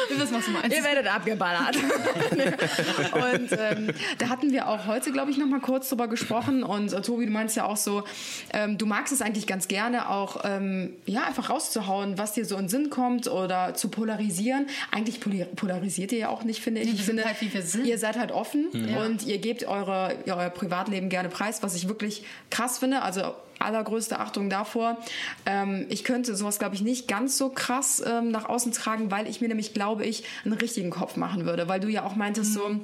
Wissen, 0.09 0.35
was 0.35 0.45
du 0.45 0.51
meinst. 0.53 0.77
Ihr 0.77 0.85
werdet 0.85 1.07
abgeballert. 1.07 1.77
und 1.77 3.59
ähm, 3.59 3.91
da 4.19 4.29
hatten 4.29 4.51
wir 4.53 4.69
auch 4.69 4.87
heute, 4.87 5.13
glaube 5.13 5.31
ich, 5.31 5.39
noch 5.39 5.47
mal 5.47 5.61
kurz 5.61 5.89
drüber 5.89 6.09
gesprochen. 6.09 6.63
Und 6.63 6.93
äh, 6.93 7.01
Tobi, 7.03 7.27
du 7.27 7.33
meinst 7.33 7.57
ja 7.57 7.65
auch 7.65 7.77
so, 7.77 8.05
ähm, 8.53 8.79
du 8.79 8.87
magst 8.87 9.13
es 9.13 9.23
eigentlich 9.23 9.47
ganz 9.47 9.69
gerne 9.69 10.09
auch, 10.09 10.43
ähm, 10.45 10.95
ja, 11.07 11.25
einfach 11.25 11.51
rauszuhauen, 11.51 12.19
was 12.19 12.33
dir 12.33 12.45
so 12.45 12.57
in 12.57 12.63
den 12.65 12.69
Sinn 12.69 12.91
kommt 12.91 13.29
oder 13.29 13.75
zu 13.75 13.89
polarisieren. 13.89 14.67
Eigentlich 14.91 15.21
polarisiert 15.57 16.13
ihr 16.13 16.19
ja 16.19 16.29
auch 16.29 16.45
nicht, 16.45 16.63
finde 16.63 16.81
ich. 16.81 16.93
Ich 16.95 17.03
finde, 17.03 17.25
halt, 17.25 17.37
ihr 17.85 17.99
seid 17.99 18.19
halt 18.19 18.33
offen 18.33 18.69
Ja. 18.73 19.05
und 19.05 19.27
ihr 19.27 19.39
gebt 19.39 19.65
eure, 19.65 20.15
ja, 20.27 20.37
euer 20.37 20.51
Privatleben 20.51 21.09
gerne 21.09 21.29
preis, 21.29 21.63
was 21.63 21.75
ich 21.75 21.89
wirklich 21.89 22.25
krass 22.51 22.79
finde. 22.79 23.03
Also 23.03 23.35
allergrößte 23.65 24.19
Achtung 24.19 24.51
davor. 24.51 24.99
Ähm, 25.47 25.87
ich 25.89 26.05
könnte 26.05 26.35
sowas, 26.37 26.59
glaube 26.59 26.75
ich, 26.75 26.83
nicht 26.83 27.09
ganz 27.09 27.39
so 27.39 27.49
krass 27.49 28.03
ähm, 28.05 28.31
nach 28.31 28.49
außen 28.49 28.73
tragen, 28.73 29.11
weil 29.11 29.29
ich 29.29 29.41
mir 29.41 29.49
nämlich, 29.49 29.75
glaube 29.75 30.05
ich, 30.05 30.25
einen 30.45 30.55
richtigen 30.55 30.91
Kopf 30.91 31.17
machen 31.17 31.47
würde. 31.47 31.69
Weil 31.69 31.81
du 31.81 31.89
ja 31.89 32.05
auch 32.05 32.17
meintest, 32.17 32.55
so. 32.55 32.81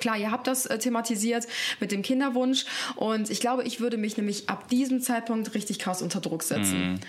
Klar, 0.00 0.16
ihr 0.18 0.30
habt 0.30 0.46
das 0.46 0.66
äh, 0.66 0.78
thematisiert 0.78 1.46
mit 1.80 1.92
dem 1.92 2.02
Kinderwunsch 2.02 2.64
und 2.96 3.30
ich 3.30 3.40
glaube, 3.40 3.64
ich 3.64 3.80
würde 3.80 3.96
mich 3.96 4.16
nämlich 4.16 4.48
ab 4.48 4.68
diesem 4.68 5.00
Zeitpunkt 5.00 5.54
richtig 5.54 5.78
krass 5.78 6.02
unter 6.02 6.20
Druck 6.20 6.42
setzen. 6.42 7.00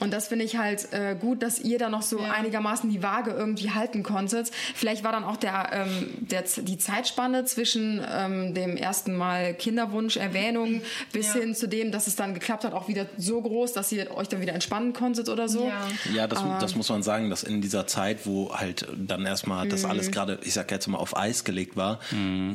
Und 0.00 0.12
das 0.12 0.28
finde 0.28 0.44
ich 0.44 0.56
halt 0.56 0.92
äh, 0.92 1.16
gut, 1.18 1.42
dass 1.42 1.58
ihr 1.60 1.78
da 1.78 1.88
noch 1.88 2.02
so 2.02 2.20
Ja. 2.20 2.30
einigermaßen 2.30 2.90
die 2.90 3.02
Waage 3.02 3.30
irgendwie 3.32 3.70
halten 3.70 4.02
konntet. 4.02 4.50
Vielleicht 4.74 5.04
war 5.04 5.12
dann 5.12 5.24
auch 5.24 5.36
der, 5.36 5.70
ähm, 5.72 6.08
der, 6.20 6.42
die 6.58 6.78
Zeitspanne 6.78 7.44
zwischen 7.44 8.00
ähm, 8.10 8.54
dem 8.54 8.76
ersten 8.76 9.14
Mal 9.14 9.54
Kinderwunsch, 9.54 10.16
Erwähnung 10.16 10.82
bis 11.12 11.34
Ja. 11.34 11.40
hin 11.40 11.54
zu 11.54 11.66
dem, 11.68 11.90
dass 11.92 12.06
es 12.06 12.16
dann 12.16 12.34
geklappt 12.34 12.64
hat, 12.64 12.72
auch 12.72 12.88
wieder 12.88 13.06
so 13.18 13.40
groß, 13.40 13.72
dass 13.72 13.90
ihr 13.92 14.10
euch 14.16 14.28
dann 14.28 14.40
wieder 14.40 14.52
entspannen 14.54 14.92
konntet 14.92 15.28
oder 15.28 15.48
so. 15.48 15.66
Ja. 15.68 15.88
Ja, 16.14 16.26
das, 16.26 16.42
das 16.60 16.74
muss 16.76 16.88
man 16.88 17.02
sagen, 17.02 17.30
dass 17.30 17.42
in 17.42 17.60
dieser 17.60 17.86
Zeit, 17.86 18.26
wo 18.26 18.54
halt 18.54 18.86
dann 18.96 19.24
erstmal 19.26 19.68
das 19.68 19.84
alles 19.84 20.10
gerade, 20.10 20.38
ich 20.44 20.54
sag 20.54 20.70
jetzt 20.70 20.86
mal, 20.88 20.98
auf 20.98 21.16
Eis 21.16 21.44
gelegt 21.44 21.76
war, 21.76 21.95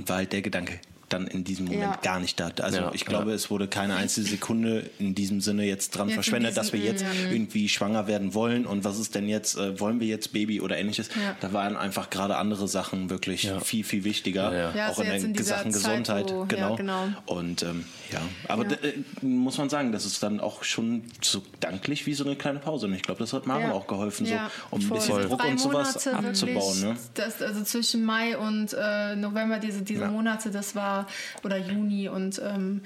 war 0.08 0.18
halt 0.18 0.34
der 0.34 0.42
Gedanke 0.42 0.80
dann 1.14 1.28
in 1.28 1.44
diesem 1.44 1.66
Moment 1.66 1.82
Ja. 1.84 2.00
gar 2.02 2.20
nicht 2.20 2.40
da. 2.40 2.50
Also 2.62 2.78
Ja, 2.78 2.92
ich 2.94 3.06
glaube, 3.06 3.32
es 3.34 3.50
wurde 3.50 3.68
keine 3.68 3.96
einzige 3.96 4.28
Sekunde 4.28 4.90
in 5.00 5.16
diesem 5.16 5.42
Sinne 5.42 5.64
jetzt 5.66 5.92
dran 5.92 6.08
Jetzt 6.10 6.16
verschwendet, 6.16 6.58
dass 6.58 6.74
wir 6.74 6.80
diesem- 6.80 6.96
jetzt 6.96 7.06
irgendwie 7.32 7.70
schwanger 7.70 8.08
werden 8.08 8.34
wollen 8.34 8.66
und 8.66 8.84
was 8.84 9.00
ist 9.00 9.16
denn 9.16 9.28
jetzt, 9.30 9.58
äh, 9.58 9.80
wollen 9.80 10.00
wir 10.00 10.08
jetzt 10.08 10.34
Baby 10.34 10.62
oder 10.62 10.78
ähnliches. 10.78 11.10
Ja. 11.10 11.36
Da 11.42 11.54
waren 11.54 11.76
einfach 11.76 12.10
gerade 12.10 12.38
andere 12.38 12.68
Sachen 12.68 13.10
wirklich 13.10 13.50
viel, 13.64 13.84
viel 13.84 14.04
wichtiger. 14.04 14.52
Ja, 14.54 14.60
ja. 14.72 14.76
Ja, 14.76 14.86
auch 14.90 15.00
also 15.00 15.04
in 15.04 15.34
der 15.34 15.44
Sachen 15.44 15.72
Zeit, 15.72 15.74
Gesundheit. 15.74 16.32
wo- 16.32 16.42
ja, 16.42 16.46
genau. 16.46 16.76
genau. 16.76 17.08
Und 17.26 17.64
ähm, 17.64 17.86
ja, 18.12 18.22
aber 18.48 18.66
äh, 18.66 18.94
muss 19.22 19.58
man 19.58 19.70
sagen, 19.70 19.92
das 19.92 20.06
ist 20.06 20.22
dann 20.24 20.40
auch 20.40 20.64
schon 20.64 21.04
so 21.22 21.42
danklich 21.60 22.06
wie 22.06 22.14
so 22.14 22.24
eine 22.26 22.36
kleine 22.36 22.60
Pause. 22.60 22.88
Und 22.88 22.94
ich 22.94 23.02
glaube, 23.04 23.20
das 23.20 23.34
hat 23.34 23.46
Maro 23.48 23.62
Ja. 23.62 23.72
auch 23.74 23.88
geholfen, 23.88 24.26
Ja, 24.26 24.50
so, 24.70 24.76
um 24.76 24.82
ein 24.82 24.88
voll. 24.88 24.98
bisschen 24.98 25.16
Diese 25.18 25.28
Druck 25.30 25.46
und 25.46 25.60
sowas 25.60 26.06
Monate 26.06 26.28
abzubauen. 26.28 26.56
wirklich, 26.82 26.84
Ne? 26.84 26.96
Das, 27.16 27.42
also 27.42 27.64
zwischen 27.64 28.04
Mai 28.06 28.38
und 28.38 28.74
äh, 28.74 29.16
November, 29.16 29.60
diese, 29.60 29.82
diese 29.82 30.02
Ja. 30.02 30.08
Monate, 30.12 30.52
das 30.52 30.76
war, 30.76 31.01
oder 31.44 31.58
Juni 31.58 32.10
und 32.10 32.40
ähm, 32.44 32.82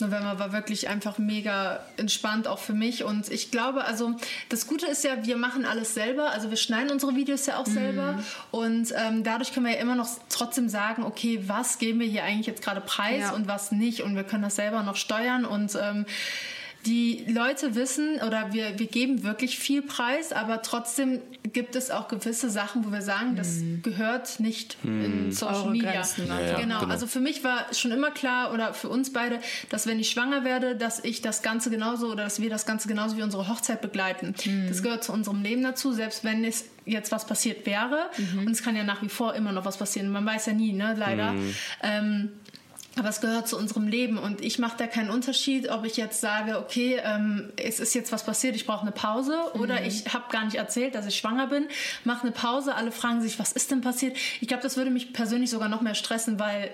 November 0.00 0.38
war 0.38 0.52
wirklich 0.52 0.88
einfach 0.88 1.18
mega 1.18 1.80
entspannt, 1.96 2.46
auch 2.46 2.58
für 2.58 2.72
mich. 2.72 3.04
Und 3.04 3.30
ich 3.30 3.50
glaube, 3.50 3.84
also 3.84 4.14
das 4.48 4.66
Gute 4.66 4.86
ist 4.86 5.04
ja, 5.04 5.24
wir 5.24 5.36
machen 5.36 5.64
alles 5.64 5.94
selber. 5.94 6.30
Also 6.30 6.50
wir 6.50 6.56
schneiden 6.56 6.90
unsere 6.90 7.14
Videos 7.14 7.46
ja 7.46 7.58
auch 7.58 7.66
selber. 7.66 8.18
Und 8.50 8.92
ähm, 8.96 9.24
dadurch 9.24 9.52
können 9.52 9.66
wir 9.66 9.74
ja 9.74 9.80
immer 9.80 9.94
noch 9.94 10.08
trotzdem 10.28 10.68
sagen, 10.68 11.04
okay, 11.04 11.40
was 11.46 11.78
geben 11.78 12.00
wir 12.00 12.06
hier 12.06 12.24
eigentlich 12.24 12.46
jetzt 12.46 12.62
gerade 12.62 12.80
preis 12.80 13.20
Ja. 13.20 13.32
und 13.32 13.46
was 13.48 13.72
nicht. 13.72 14.00
Und 14.02 14.16
wir 14.16 14.24
können 14.24 14.42
das 14.42 14.56
selber 14.56 14.82
noch 14.82 14.96
steuern 14.96 15.44
und 15.44 15.76
ähm, 15.80 16.06
die 16.86 17.24
Leute 17.28 17.74
wissen 17.74 18.16
oder 18.26 18.52
wir, 18.52 18.78
wir 18.78 18.86
geben 18.86 19.22
wirklich 19.22 19.58
viel 19.58 19.82
Preis, 19.82 20.32
aber 20.32 20.62
trotzdem 20.62 21.20
gibt 21.52 21.76
es 21.76 21.90
auch 21.90 22.08
gewisse 22.08 22.50
Sachen, 22.50 22.84
wo 22.84 22.90
wir 22.90 23.02
sagen, 23.02 23.36
das 23.36 23.58
gehört 23.82 24.40
nicht 24.40 24.76
in 24.82 25.30
Social 25.32 25.54
Eure 25.54 25.70
Media. 25.70 25.92
Grenzen 25.92 26.26
Ja, 26.26 26.40
ja, 26.40 26.58
genau. 26.58 26.80
genau. 26.80 26.92
also 26.92 27.06
für 27.06 27.20
mich 27.20 27.44
war 27.44 27.66
schon 27.72 27.92
immer 27.92 28.10
klar 28.10 28.52
oder 28.52 28.74
für 28.74 28.88
uns 28.88 29.12
beide, 29.12 29.38
dass 29.68 29.86
wenn 29.86 30.00
ich 30.00 30.10
schwanger 30.10 30.44
werde, 30.44 30.74
dass 30.74 31.04
ich 31.04 31.20
das 31.20 31.42
Ganze 31.42 31.70
genauso 31.70 32.08
oder 32.10 32.24
dass 32.24 32.40
wir 32.40 32.50
das 32.50 32.66
Ganze 32.66 32.88
genauso 32.88 33.16
wie 33.16 33.22
unsere 33.22 33.48
Hochzeit 33.48 33.80
begleiten. 33.80 34.34
Das 34.68 34.82
gehört 34.82 35.04
zu 35.04 35.12
unserem 35.12 35.42
Leben 35.42 35.62
dazu, 35.62 35.92
selbst 35.92 36.24
wenn 36.24 36.44
es 36.44 36.64
jetzt 36.84 37.12
was 37.12 37.26
passiert 37.26 37.64
wäre. 37.66 38.10
Und 38.38 38.50
es 38.50 38.62
kann 38.62 38.74
ja 38.74 38.82
nach 38.82 39.02
wie 39.02 39.08
vor 39.08 39.34
immer 39.34 39.52
noch 39.52 39.64
was 39.64 39.76
passieren. 39.76 40.10
Man 40.10 40.26
weiß 40.26 40.46
ja 40.46 40.52
nie, 40.52 40.72
ne, 40.72 40.94
leider. 40.96 41.34
Ähm, 41.82 42.30
aber 42.98 43.08
es 43.08 43.20
gehört 43.22 43.48
zu 43.48 43.56
unserem 43.56 43.88
Leben 43.88 44.18
und 44.18 44.42
ich 44.44 44.58
mache 44.58 44.76
da 44.76 44.86
keinen 44.86 45.08
Unterschied, 45.10 45.70
ob 45.70 45.84
ich 45.86 45.96
jetzt 45.96 46.20
sage, 46.20 46.58
okay, 46.58 47.00
ähm, 47.02 47.50
es 47.56 47.80
ist 47.80 47.94
jetzt 47.94 48.12
was 48.12 48.24
passiert, 48.24 48.54
ich 48.54 48.66
brauche 48.66 48.82
eine 48.82 48.92
Pause 48.92 49.38
oder 49.54 49.84
ich 49.86 50.12
habe 50.12 50.24
gar 50.30 50.44
nicht 50.44 50.56
erzählt, 50.56 50.94
dass 50.94 51.06
ich 51.06 51.16
schwanger 51.16 51.46
bin, 51.46 51.68
mache 52.04 52.22
eine 52.22 52.32
Pause, 52.32 52.74
alle 52.74 52.92
fragen 52.92 53.22
sich, 53.22 53.38
was 53.38 53.52
ist 53.52 53.70
denn 53.70 53.80
passiert? 53.80 54.16
Ich 54.40 54.48
glaube, 54.48 54.62
das 54.62 54.76
würde 54.76 54.90
mich 54.90 55.12
persönlich 55.14 55.48
sogar 55.50 55.70
noch 55.70 55.80
mehr 55.80 55.94
stressen, 55.94 56.38
weil 56.38 56.70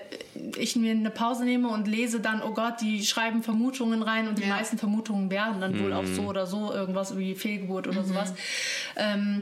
ich 0.57 0.75
mir 0.75 0.91
eine 0.91 1.09
Pause 1.09 1.45
nehme 1.45 1.69
und 1.69 1.87
lese 1.87 2.19
dann, 2.19 2.41
oh 2.41 2.51
Gott, 2.53 2.81
die 2.81 3.05
schreiben 3.05 3.41
Vermutungen 3.41 4.03
rein 4.03 4.27
und 4.27 4.39
die 4.39 4.43
Ja. 4.43 4.49
meisten 4.55 4.77
Vermutungen 4.77 5.31
werden 5.31 5.61
dann 5.61 5.79
wohl 5.79 5.93
auch 5.93 6.05
so 6.05 6.23
oder 6.23 6.45
so, 6.47 6.73
irgendwas 6.73 7.17
wie 7.17 7.33
Fehlgeburt 7.35 7.87
oder 7.87 8.03
sowas. 8.03 8.33
Ähm, 8.97 9.41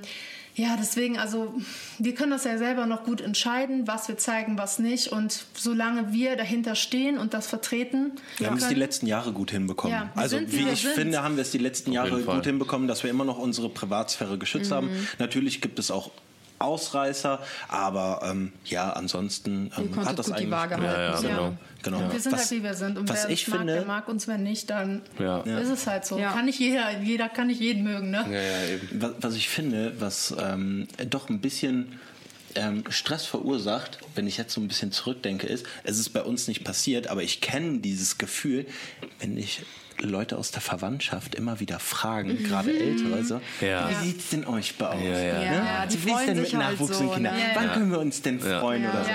ja, 0.58 0.76
deswegen, 0.76 1.20
also 1.20 1.54
wir 2.00 2.16
können 2.16 2.32
das 2.32 2.44
ja 2.44 2.58
selber 2.58 2.88
noch 2.88 3.04
gut 3.04 3.22
entscheiden, 3.22 3.88
was 3.88 4.08
wir 4.08 4.18
zeigen, 4.18 4.58
was 4.58 4.80
nicht. 4.80 5.10
Und 5.10 5.46
solange 5.54 6.12
wir 6.12 6.36
dahinter 6.36 6.74
stehen 6.74 7.20
und 7.20 7.36
das 7.36 7.46
vertreten, 7.46 8.14
Wir 8.40 8.48
haben 8.48 8.58
es 8.58 8.68
die 8.68 8.74
letzten 8.74 9.06
Jahre 9.06 9.34
gut 9.34 9.52
hinbekommen. 9.52 9.96
Ja, 9.96 10.10
also 10.16 10.38
sind, 10.38 10.52
wie 10.52 10.68
ich 10.68 10.82
sind. 10.82 10.94
finde, 10.94 11.22
haben 11.22 11.36
wir 11.36 11.44
es 11.44 11.52
die 11.52 11.60
letzten 11.60 11.92
Jahre 11.92 12.24
gut 12.24 12.46
hinbekommen, 12.46 12.88
dass 12.88 13.04
wir 13.04 13.12
immer 13.12 13.24
noch 13.24 13.38
unsere 13.38 13.70
Privatsphäre 13.70 14.40
geschützt 14.40 14.72
haben. 14.72 14.88
Mhm. 14.88 15.08
Natürlich 15.20 15.62
gibt 15.62 15.78
es 15.78 15.92
auch 15.92 16.10
Ausreißer, 16.58 17.40
aber 17.68 18.22
ähm, 18.24 18.52
ja, 18.66 18.90
ansonsten 18.90 19.72
ähm, 19.78 19.96
hat 20.06 20.18
das 20.18 20.26
gut 20.26 20.38
die 20.38 20.42
eigentlich 20.42 20.52
Waage 20.52 20.78
halten. 20.78 20.86
Ja, 20.88 21.14
ja, 21.14 21.22
genau. 21.22 21.58
Genau. 21.96 22.12
wir 22.12 22.20
sind 22.20 22.32
was, 22.32 22.42
halt 22.42 22.52
wie 22.52 22.64
wir 22.64 22.74
sind. 22.74 22.98
Und 22.98 23.10
was 23.10 23.24
wer 23.26 23.30
ich 23.32 23.44
es 23.44 23.48
mag, 23.48 23.58
finde, 23.60 23.74
der 23.74 23.86
mag 23.86 24.08
uns, 24.08 24.28
wer 24.28 24.38
nicht, 24.38 24.70
dann 24.70 25.02
Ja. 25.20 25.42
ist 25.42 25.70
es 25.70 25.88
halt 25.88 26.06
so. 26.06 26.18
Ja. 26.18 26.32
Kann 26.34 26.46
nicht 26.46 26.60
jeder, 26.60 27.00
jeder 27.00 27.30
kann 27.30 27.48
nicht 27.48 27.62
jeden 27.62 27.84
mögen, 27.84 28.10
ne? 28.12 28.26
Ja, 28.30 28.42
ja, 28.42 28.74
eben. 28.76 29.02
was, 29.02 29.12
was 29.20 29.36
ich 29.36 29.50
finde, 29.50 29.94
was 30.00 30.36
ähm, 30.40 30.88
doch 31.10 31.30
ein 31.30 31.40
bisschen 31.42 32.00
ähm, 32.56 32.84
Stress 32.90 33.26
verursacht, 33.26 34.00
wenn 34.16 34.26
ich 34.28 34.38
jetzt 34.38 34.54
so 34.54 34.62
ein 34.62 34.68
bisschen 34.68 34.92
zurückdenke, 34.92 35.46
ist, 35.48 35.66
es 35.84 36.00
ist 36.00 36.10
bei 36.10 36.24
uns 36.24 36.48
nicht 36.48 36.64
passiert, 36.64 37.08
aber 37.08 37.22
ich 37.24 37.40
kenne 37.42 37.80
dieses 37.80 38.18
Gefühl, 38.18 38.66
wenn 39.20 39.38
ich 39.38 39.62
Leute 40.00 40.38
aus 40.38 40.52
der 40.52 40.62
Verwandtschaft 40.62 41.34
immer 41.36 41.60
wieder 41.60 41.80
fragen, 41.80 42.44
gerade 42.44 42.72
Ältere, 42.72 43.24
so, 43.24 43.42
Ja. 43.62 43.90
wie 43.90 44.06
sieht's 44.06 44.30
denn 44.30 44.46
euch 44.46 44.76
bei 44.76 44.88
aus? 44.90 45.02
Ja, 45.04 45.10
ja. 45.20 45.42
Ja, 45.42 45.54
ja, 45.54 45.86
die 45.88 45.94
Wie 45.94 45.98
ist 45.98 46.14
freuen 46.14 46.28
denn 46.28 46.38
mit 46.38 46.46
sich 46.46 46.56
halt 46.56 46.72
Nachwuchs 46.74 46.98
so, 47.00 47.04
und 47.06 47.14
Kindern? 47.16 47.36
ne? 47.36 47.42
Wann 47.56 47.72
können 47.74 47.92
wir 47.92 48.00
uns 48.00 48.22
denn 48.22 48.40
freuen 48.40 48.88
oder 48.88 49.04
so? 49.04 49.10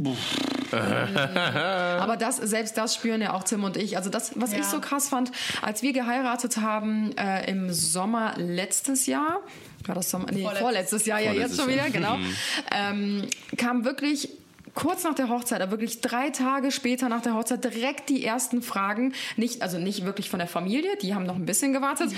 Aber 0.72 2.16
das, 2.16 2.36
selbst 2.36 2.76
das 2.76 2.94
spüren 2.94 3.20
ja 3.20 3.32
auch 3.34 3.44
Tim 3.44 3.64
und 3.64 3.76
ich. 3.76 3.96
Also 3.96 4.10
das, 4.10 4.32
was 4.36 4.52
Ja. 4.52 4.58
ich 4.60 4.64
so 4.66 4.80
krass 4.80 5.08
fand, 5.08 5.32
als 5.62 5.82
wir 5.82 5.92
geheiratet 5.92 6.58
haben 6.58 7.16
äh, 7.16 7.50
im 7.50 7.72
Sommer 7.72 8.34
letztes 8.36 9.06
Jahr, 9.06 9.40
war 9.86 9.94
das 9.94 10.10
Sommer, 10.10 10.26
nee, 10.30 10.42
vorletztes, 10.42 10.60
Vorletztes. 10.62 11.06
Jahr, 11.06 11.20
ja 11.20 11.32
jetzt 11.32 11.56
schon 11.56 11.70
Jahr. 11.70 11.86
wieder, 11.86 11.90
genau, 11.90 12.16
ähm, 12.72 13.26
kam 13.56 13.84
wirklich 13.84 14.28
kurz 14.74 15.04
nach 15.04 15.14
der 15.14 15.28
Hochzeit, 15.28 15.60
aber 15.60 15.72
wirklich 15.72 16.00
drei 16.00 16.30
Tage 16.30 16.70
später 16.70 17.08
nach 17.08 17.22
der 17.22 17.34
Hochzeit 17.34 17.64
direkt 17.64 18.08
die 18.08 18.24
ersten 18.24 18.62
Fragen. 18.62 19.12
Nicht, 19.36 19.62
also 19.62 19.78
nicht 19.78 20.04
wirklich 20.04 20.30
von 20.30 20.38
der 20.38 20.48
Familie, 20.48 20.90
die 21.02 21.14
haben 21.14 21.24
noch 21.26 21.36
ein 21.36 21.46
bisschen 21.46 21.72
gewartet, 21.72 22.10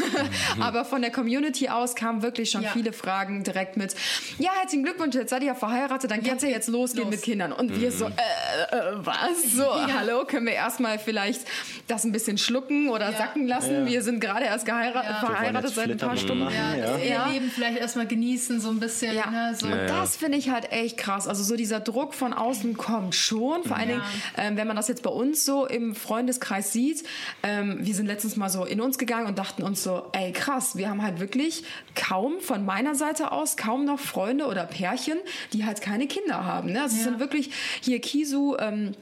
aber 0.60 0.84
von 0.84 1.02
der 1.02 1.10
Community 1.10 1.68
aus 1.68 1.94
kamen 1.94 2.22
wirklich 2.22 2.50
schon 2.50 2.62
Ja. 2.62 2.70
viele 2.70 2.92
Fragen 2.92 3.42
direkt 3.44 3.76
mit, 3.76 3.94
ja, 4.38 4.50
herzlichen 4.60 4.84
Glückwunsch, 4.84 5.14
jetzt 5.14 5.30
seid 5.30 5.42
ihr 5.42 5.48
ja 5.48 5.54
verheiratet, 5.54 6.10
dann 6.10 6.22
kann 6.22 6.36
es 6.36 6.42
ja 6.42 6.48
jetzt 6.48 6.68
losgehen 6.68 7.04
los. 7.04 7.10
mit 7.16 7.22
Kindern. 7.22 7.52
Und 7.52 7.78
wir 7.80 7.90
so, 7.92 8.06
äh, 8.06 8.10
äh, 8.10 8.80
was? 8.96 9.52
So, 9.54 9.66
hallo, 9.98 10.24
können 10.26 10.46
wir 10.46 10.52
erstmal 10.54 10.98
vielleicht 10.98 11.42
das 11.88 12.04
ein 12.04 12.12
bisschen 12.12 12.38
schlucken 12.38 12.88
oder 12.88 13.10
Ja. 13.10 13.18
sacken 13.18 13.46
lassen? 13.46 13.86
Wir 13.86 14.02
sind 14.02 14.20
gerade 14.20 14.44
erst 14.46 14.64
geheira 14.66 15.02
Ja. 15.04 15.20
verheiratet 15.26 15.74
seit 15.74 15.90
ein 15.90 15.96
paar 15.98 16.16
Stunden. 16.16 16.44
machen, 16.44 16.54
Ja, 16.78 16.96
ja. 16.98 17.26
ihr 17.26 17.32
Leben 17.32 17.50
vielleicht 17.50 17.78
erstmal 17.78 18.06
genießen, 18.06 18.60
so 18.60 18.68
ein 18.70 18.78
bisschen. 18.80 19.14
Ja. 19.14 19.30
Ne, 19.30 19.54
so. 19.54 19.66
Und 19.66 19.86
das 19.88 20.16
finde 20.16 20.38
ich 20.38 20.50
halt 20.50 20.72
echt 20.72 20.96
krass. 20.98 21.26
Also 21.28 21.42
so 21.42 21.56
dieser 21.56 21.80
Druck 21.80 21.95
von 22.14 22.32
außen 22.32 22.76
kommt 22.76 23.14
schon. 23.14 23.64
Vor 23.64 23.76
allen. 23.76 23.88
Dingen, 23.88 24.02
ähm, 24.36 24.56
wenn 24.56 24.66
man 24.66 24.76
das 24.76 24.88
jetzt 24.88 25.02
bei 25.02 25.10
uns 25.10 25.44
so 25.44 25.66
im 25.66 25.94
Freundeskreis 25.94 26.72
sieht. 26.72 27.04
Ähm, 27.42 27.78
wir 27.80 27.94
sind 27.94 28.06
letztens 28.06 28.36
mal 28.36 28.48
so 28.48 28.64
in 28.64 28.80
uns 28.80 28.98
gegangen 28.98 29.26
und 29.26 29.38
dachten 29.38 29.62
uns 29.62 29.82
so, 29.82 30.06
ey 30.12 30.32
krass, 30.32 30.76
wir 30.76 30.90
haben 30.90 31.02
halt 31.02 31.20
wirklich 31.20 31.64
kaum 31.94 32.40
von 32.40 32.64
meiner 32.64 32.94
Seite 32.94 33.32
aus 33.32 33.56
kaum 33.56 33.84
noch 33.84 33.98
Freunde 33.98 34.46
oder 34.46 34.64
Pärchen, 34.64 35.18
die 35.52 35.64
halt 35.64 35.80
keine 35.80 36.06
Kinder 36.06 36.44
haben. 36.44 36.72
Ne? 36.72 36.82
Also 36.82 36.96
es 36.96 37.04
sind 37.04 37.18
wirklich 37.18 37.50
hier 37.80 38.00
Kisu 38.00 38.56
ähm, 38.58 38.92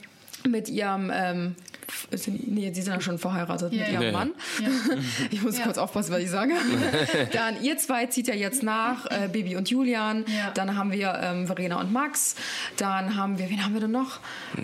mit 0.46 0.68
ihrem 0.68 1.10
ähm, 1.12 1.56
sind, 2.12 2.52
nee, 2.52 2.70
die 2.70 2.82
sind 2.82 2.92
ja 2.94 3.00
schon 3.00 3.18
verheiratet 3.18 3.72
Ja, 3.72 3.80
mit 3.84 3.92
ihrem 3.92 4.02
ja. 4.02 4.12
Mann. 4.12 4.30
Ich 5.30 5.42
muss 5.42 5.58
Ja. 5.58 5.64
kurz 5.64 5.78
aufpassen, 5.78 6.12
was 6.12 6.20
ich 6.20 6.30
sage. 6.30 6.54
Dann 7.32 7.62
ihr 7.62 7.76
zwei 7.78 8.06
zieht 8.06 8.28
ja 8.28 8.34
jetzt 8.34 8.62
nach, 8.62 9.06
äh, 9.06 9.28
Baby 9.28 9.56
und 9.56 9.68
Julian. 9.70 10.24
Ja. 10.26 10.50
Dann 10.52 10.76
haben 10.76 10.92
wir 10.92 11.18
ähm, 11.22 11.46
Verena 11.46 11.80
und 11.80 11.92
Max. 11.92 12.36
Dann 12.76 13.16
haben 13.16 13.38
wir, 13.38 13.48
wen 13.50 13.64
haben 13.64 13.74
wir 13.74 13.80
denn 13.80 13.90
noch? 13.90 14.20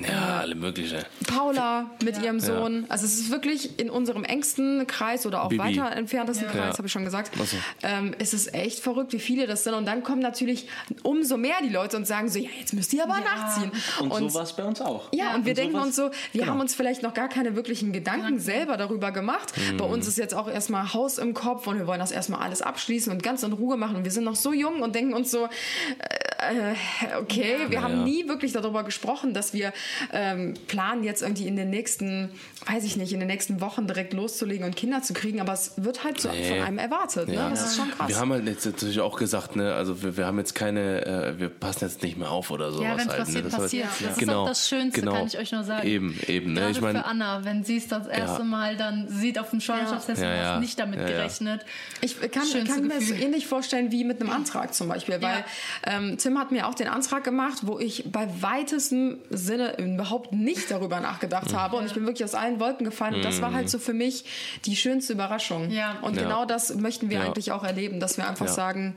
Ja, 0.09 0.39
alle 0.41 0.55
möglichen. 0.55 0.99
Paula 1.27 1.91
mit 2.03 2.23
ihrem 2.23 2.41
Sohn. 2.41 2.85
Also 2.89 3.05
es 3.07 3.19
ist 3.19 3.31
wirklich 3.31 3.79
in 3.79 3.91
unserem 3.91 4.25
engsten 4.25 4.87
Kreis 4.87 5.27
oder 5.27 5.43
auch 5.45 5.49
Bibi. 5.49 5.63
weiter 5.79 5.93
entferntesten 5.93 6.47
Ja. 6.47 6.53
Kreis, 6.53 6.73
Ja. 6.73 6.79
habe 6.79 6.87
ich 6.87 6.93
schon 6.93 7.05
gesagt. 7.05 7.33
So. 7.37 7.57
Ähm, 7.83 8.15
es 8.19 8.35
ist 8.35 8.55
echt 8.55 8.81
verrückt, 8.81 9.13
wie 9.13 9.19
viele 9.21 9.47
das 9.47 9.65
sind. 9.65 9.75
Und 9.75 9.87
dann 9.87 10.03
kommen 10.03 10.21
natürlich 10.23 10.69
umso 11.03 11.37
mehr 11.37 11.57
die 11.63 11.69
Leute 11.71 11.97
und 11.97 12.07
sagen 12.07 12.29
so, 12.29 12.39
ja, 12.39 12.49
jetzt 12.59 12.73
müsst 12.73 12.93
ihr 12.93 13.03
aber 13.05 13.19
nachziehen. 13.21 13.71
Und, 14.01 14.31
so 14.31 14.35
war 14.35 14.43
es 14.43 14.53
bei 14.53 14.65
uns 14.65 14.81
auch. 14.81 15.09
Ja, 15.13 15.35
und 15.35 15.45
wir 15.45 15.55
denken 15.55 15.73
sowas- 15.73 15.87
uns 15.87 15.97
so, 15.97 16.11
wir 16.33 16.41
genau. 16.43 16.53
haben 16.53 16.61
uns 16.61 16.75
vielleicht 16.75 17.03
noch 17.03 17.10
gar 17.15 17.29
keine 17.29 17.57
wirklichen 17.57 17.93
Gedanken 17.93 18.39
selber 18.41 18.77
darüber 18.77 19.13
gemacht. 19.13 19.53
Bei 19.79 19.85
uns 19.85 20.07
ist 20.07 20.19
jetzt 20.19 20.35
auch 20.35 20.49
erstmal 20.49 20.93
Haus 20.93 21.19
im 21.19 21.35
Kopf 21.35 21.67
und 21.67 21.79
wir 21.79 21.87
wollen 21.87 22.01
das 22.01 22.13
erstmal 22.13 22.41
alles 22.41 22.63
abschließen 22.63 23.13
und 23.13 23.23
ganz 23.23 23.43
in 23.43 23.53
Ruhe 23.53 23.77
machen. 23.77 23.97
Und 23.97 24.05
wir 24.05 24.11
sind 24.11 24.25
noch 24.25 24.37
so 24.37 24.53
jung 24.53 24.83
und 24.83 24.95
denken 24.95 25.15
uns 25.15 25.31
so, 25.31 25.47
äh, 25.47 27.19
okay, 27.19 27.57
wir 27.69 27.83
haben 27.83 27.99
Ja. 27.99 28.05
nie 28.05 28.29
wirklich 28.29 28.53
darüber 28.53 28.83
gesprochen, 28.85 29.35
dass 29.35 29.53
wir 29.53 29.73
ähm, 30.13 30.55
planen, 30.69 31.05
jetzt 31.05 31.23
irgendwie 31.23 31.47
in 31.47 31.57
den 31.57 31.71
nächsten, 31.71 32.31
weiß 32.67 32.85
ich 32.85 32.97
nicht, 32.97 33.13
in 33.13 33.21
den 33.21 33.29
nächsten 33.29 33.61
Wochen 33.61 33.87
direkt 33.87 34.13
loszulegen 34.13 34.65
und 34.65 34.77
Kinder 34.77 35.03
zu 35.03 35.13
kriegen. 35.13 35.41
Aber 35.41 35.53
es 35.53 35.73
wird 35.77 36.05
halt 36.05 36.21
so 36.21 36.31
Nee. 36.31 36.49
von 36.49 36.61
einem 36.61 36.79
erwartet. 36.79 37.29
Ne? 37.29 37.35
Das 37.51 37.67
ist 37.67 37.77
schon 37.77 37.91
krass. 37.91 38.09
Wir 38.09 38.17
haben 38.19 38.33
halt 38.33 38.47
jetzt 38.47 38.65
natürlich 38.65 39.01
auch 39.01 39.17
gesagt, 39.17 39.57
ne, 39.57 39.75
also 39.75 40.03
wir, 40.03 40.17
wir 40.17 40.27
haben 40.27 40.39
jetzt 40.39 40.55
keine, 40.55 41.05
äh, 41.07 41.39
wir 41.39 41.49
passen 41.49 41.85
jetzt 41.85 42.03
nicht 42.03 42.17
mehr 42.17 42.31
auf 42.31 42.51
oder 42.51 42.71
sowas. 42.73 42.85
Ja, 42.85 42.97
wenn's 42.99 43.09
halt, 43.09 43.19
passiert, 43.19 43.45
ne? 43.45 43.51
Das 43.51 43.61
passiert. 43.61 43.85
Halt, 43.87 44.11
Das 44.11 44.19
ist 44.23 44.29
auch 44.31 44.47
das 44.49 44.69
Schönste, 44.69 45.01
kann 45.03 45.27
ich 45.27 45.39
euch 45.39 45.53
nur 45.53 45.65
sagen. 45.65 45.87
Eben, 45.87 46.19
eben. 46.27 46.53
Ne? 46.55 46.71
Ich 46.71 46.81
meine, 46.81 47.00
für 47.03 47.07
Anna, 47.07 47.45
wenn 47.45 47.65
sie 47.65 47.77
es 47.77 47.89
das 47.89 48.07
erste 48.07 48.39
Ja. 48.39 48.45
Mal 48.45 48.77
dann 48.77 49.09
sieht 49.09 49.39
auf 49.39 49.51
dem 49.51 49.61
Schwangerschaftstest 49.61 50.23
Ja, 50.23 50.31
und 50.31 50.37
ja. 50.37 50.53
hast 50.55 50.61
nicht 50.61 50.79
damit 50.79 51.01
Ja, 51.01 51.09
ja. 51.09 51.17
gerechnet. 51.17 51.65
Ich 52.01 52.21
kann, 52.21 52.43
kann 52.67 52.87
mir 52.87 52.95
das 52.95 53.09
so 53.09 53.15
ähnlich 53.15 53.47
vorstellen 53.47 53.91
wie 53.93 54.05
mit 54.05 54.21
einem 54.21 54.31
Antrag 54.31 54.75
zum 54.75 54.89
Beispiel, 54.89 55.21
weil 55.23 55.45
ähm, 55.87 56.17
Tim 56.19 56.39
hat 56.39 56.51
mir 56.53 56.67
auch 56.67 56.75
den 56.75 56.89
Antrag 56.89 57.25
gemacht, 57.25 57.59
wo 57.63 57.79
ich 57.79 58.05
bei 58.11 58.29
weitestem 58.41 59.19
Sinne 59.31 59.79
überhaupt 59.79 60.33
nicht 60.33 60.71
darüber 60.71 61.01
nachgedacht 61.01 61.55
habe 61.55 61.77
und 61.77 61.87
ich 61.87 61.95
bin 61.95 62.05
wirklich 62.07 62.25
aus 62.25 62.35
allen 62.35 62.61
Wolken 62.61 62.85
gefallen 62.85 63.15
und 63.17 63.25
das 63.25 63.41
war 63.43 63.53
halt 63.53 63.69
so 63.71 63.79
für 63.79 63.93
mich 63.95 64.25
die 64.65 64.77
schönste 64.77 65.13
Überraschung. 65.13 65.71
Ja. 65.71 65.97
Und 66.03 66.17
Ja. 66.17 66.23
genau 66.23 66.45
das 66.45 66.75
möchten 66.75 67.11
wir 67.11 67.19
Ja. 67.19 67.25
eigentlich 67.27 67.53
auch 67.53 67.65
erleben, 67.65 68.01
dass 68.01 68.17
wir 68.17 68.29
einfach 68.29 68.47
Ja. 68.47 68.53
sagen, 68.53 68.95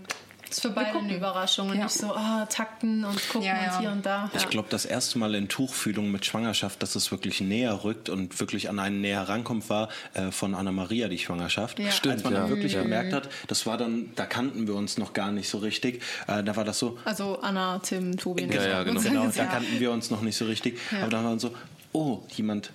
ist 0.53 0.61
für 0.61 0.69
beide 0.69 0.97
eine 0.97 1.15
Überraschung 1.15 1.69
und 1.69 1.77
Ja. 1.77 1.83
nicht 1.83 1.93
so, 1.93 2.13
ah, 2.13 2.45
takten 2.49 3.03
und 3.03 3.29
gucken 3.29 3.47
Ja, 3.47 3.55
ja. 3.63 3.73
und 3.75 3.79
hier 3.81 3.91
und 3.91 4.05
da. 4.05 4.29
Ich 4.35 4.47
glaube, 4.49 4.67
das 4.69 4.85
erste 4.85 5.19
Mal 5.19 5.35
in 5.35 5.47
Tuchfühlung 5.49 6.11
mit 6.11 6.25
Schwangerschaft, 6.25 6.81
dass 6.81 6.95
es 6.95 7.11
wirklich 7.11 7.41
näher 7.41 7.83
rückt 7.83 8.09
und 8.09 8.39
wirklich 8.39 8.69
an 8.69 8.79
einen 8.79 9.01
näher 9.01 9.21
rankommt, 9.27 9.69
war 9.69 9.89
äh, 10.13 10.31
von 10.31 10.55
Anna-Maria 10.55 11.07
die 11.07 11.17
Schwangerschaft. 11.19 11.79
Ja. 11.79 11.91
Stimmt, 11.91 12.15
Als 12.15 12.23
man 12.23 12.33
dann 12.33 12.49
wirklich 12.49 12.73
gemerkt 12.73 13.13
hat, 13.13 13.29
das 13.47 13.65
war 13.65 13.77
dann, 13.77 14.11
da 14.15 14.25
kannten 14.25 14.67
wir 14.67 14.75
uns 14.75 14.97
noch 14.97 15.13
gar 15.13 15.31
nicht 15.31 15.49
so 15.49 15.57
richtig. 15.59 16.01
Äh, 16.27 16.43
da 16.43 16.55
war 16.55 16.63
das 16.63 16.79
so, 16.79 16.97
Also 17.05 17.39
Anna, 17.41 17.79
Tim, 17.79 18.17
Tobi. 18.17 18.43
Ja, 18.45 18.65
ja, 18.67 18.83
genau. 18.83 19.01
genau, 19.01 19.27
da 19.35 19.45
kannten 19.45 19.79
wir 19.79 19.91
uns 19.91 20.09
noch 20.11 20.21
nicht 20.21 20.37
so 20.37 20.45
richtig. 20.45 20.79
Ja. 20.91 20.99
Aber 21.01 21.09
dann 21.09 21.25
war 21.25 21.39
so, 21.39 21.53
oh, 21.91 22.19
jemand 22.35 22.71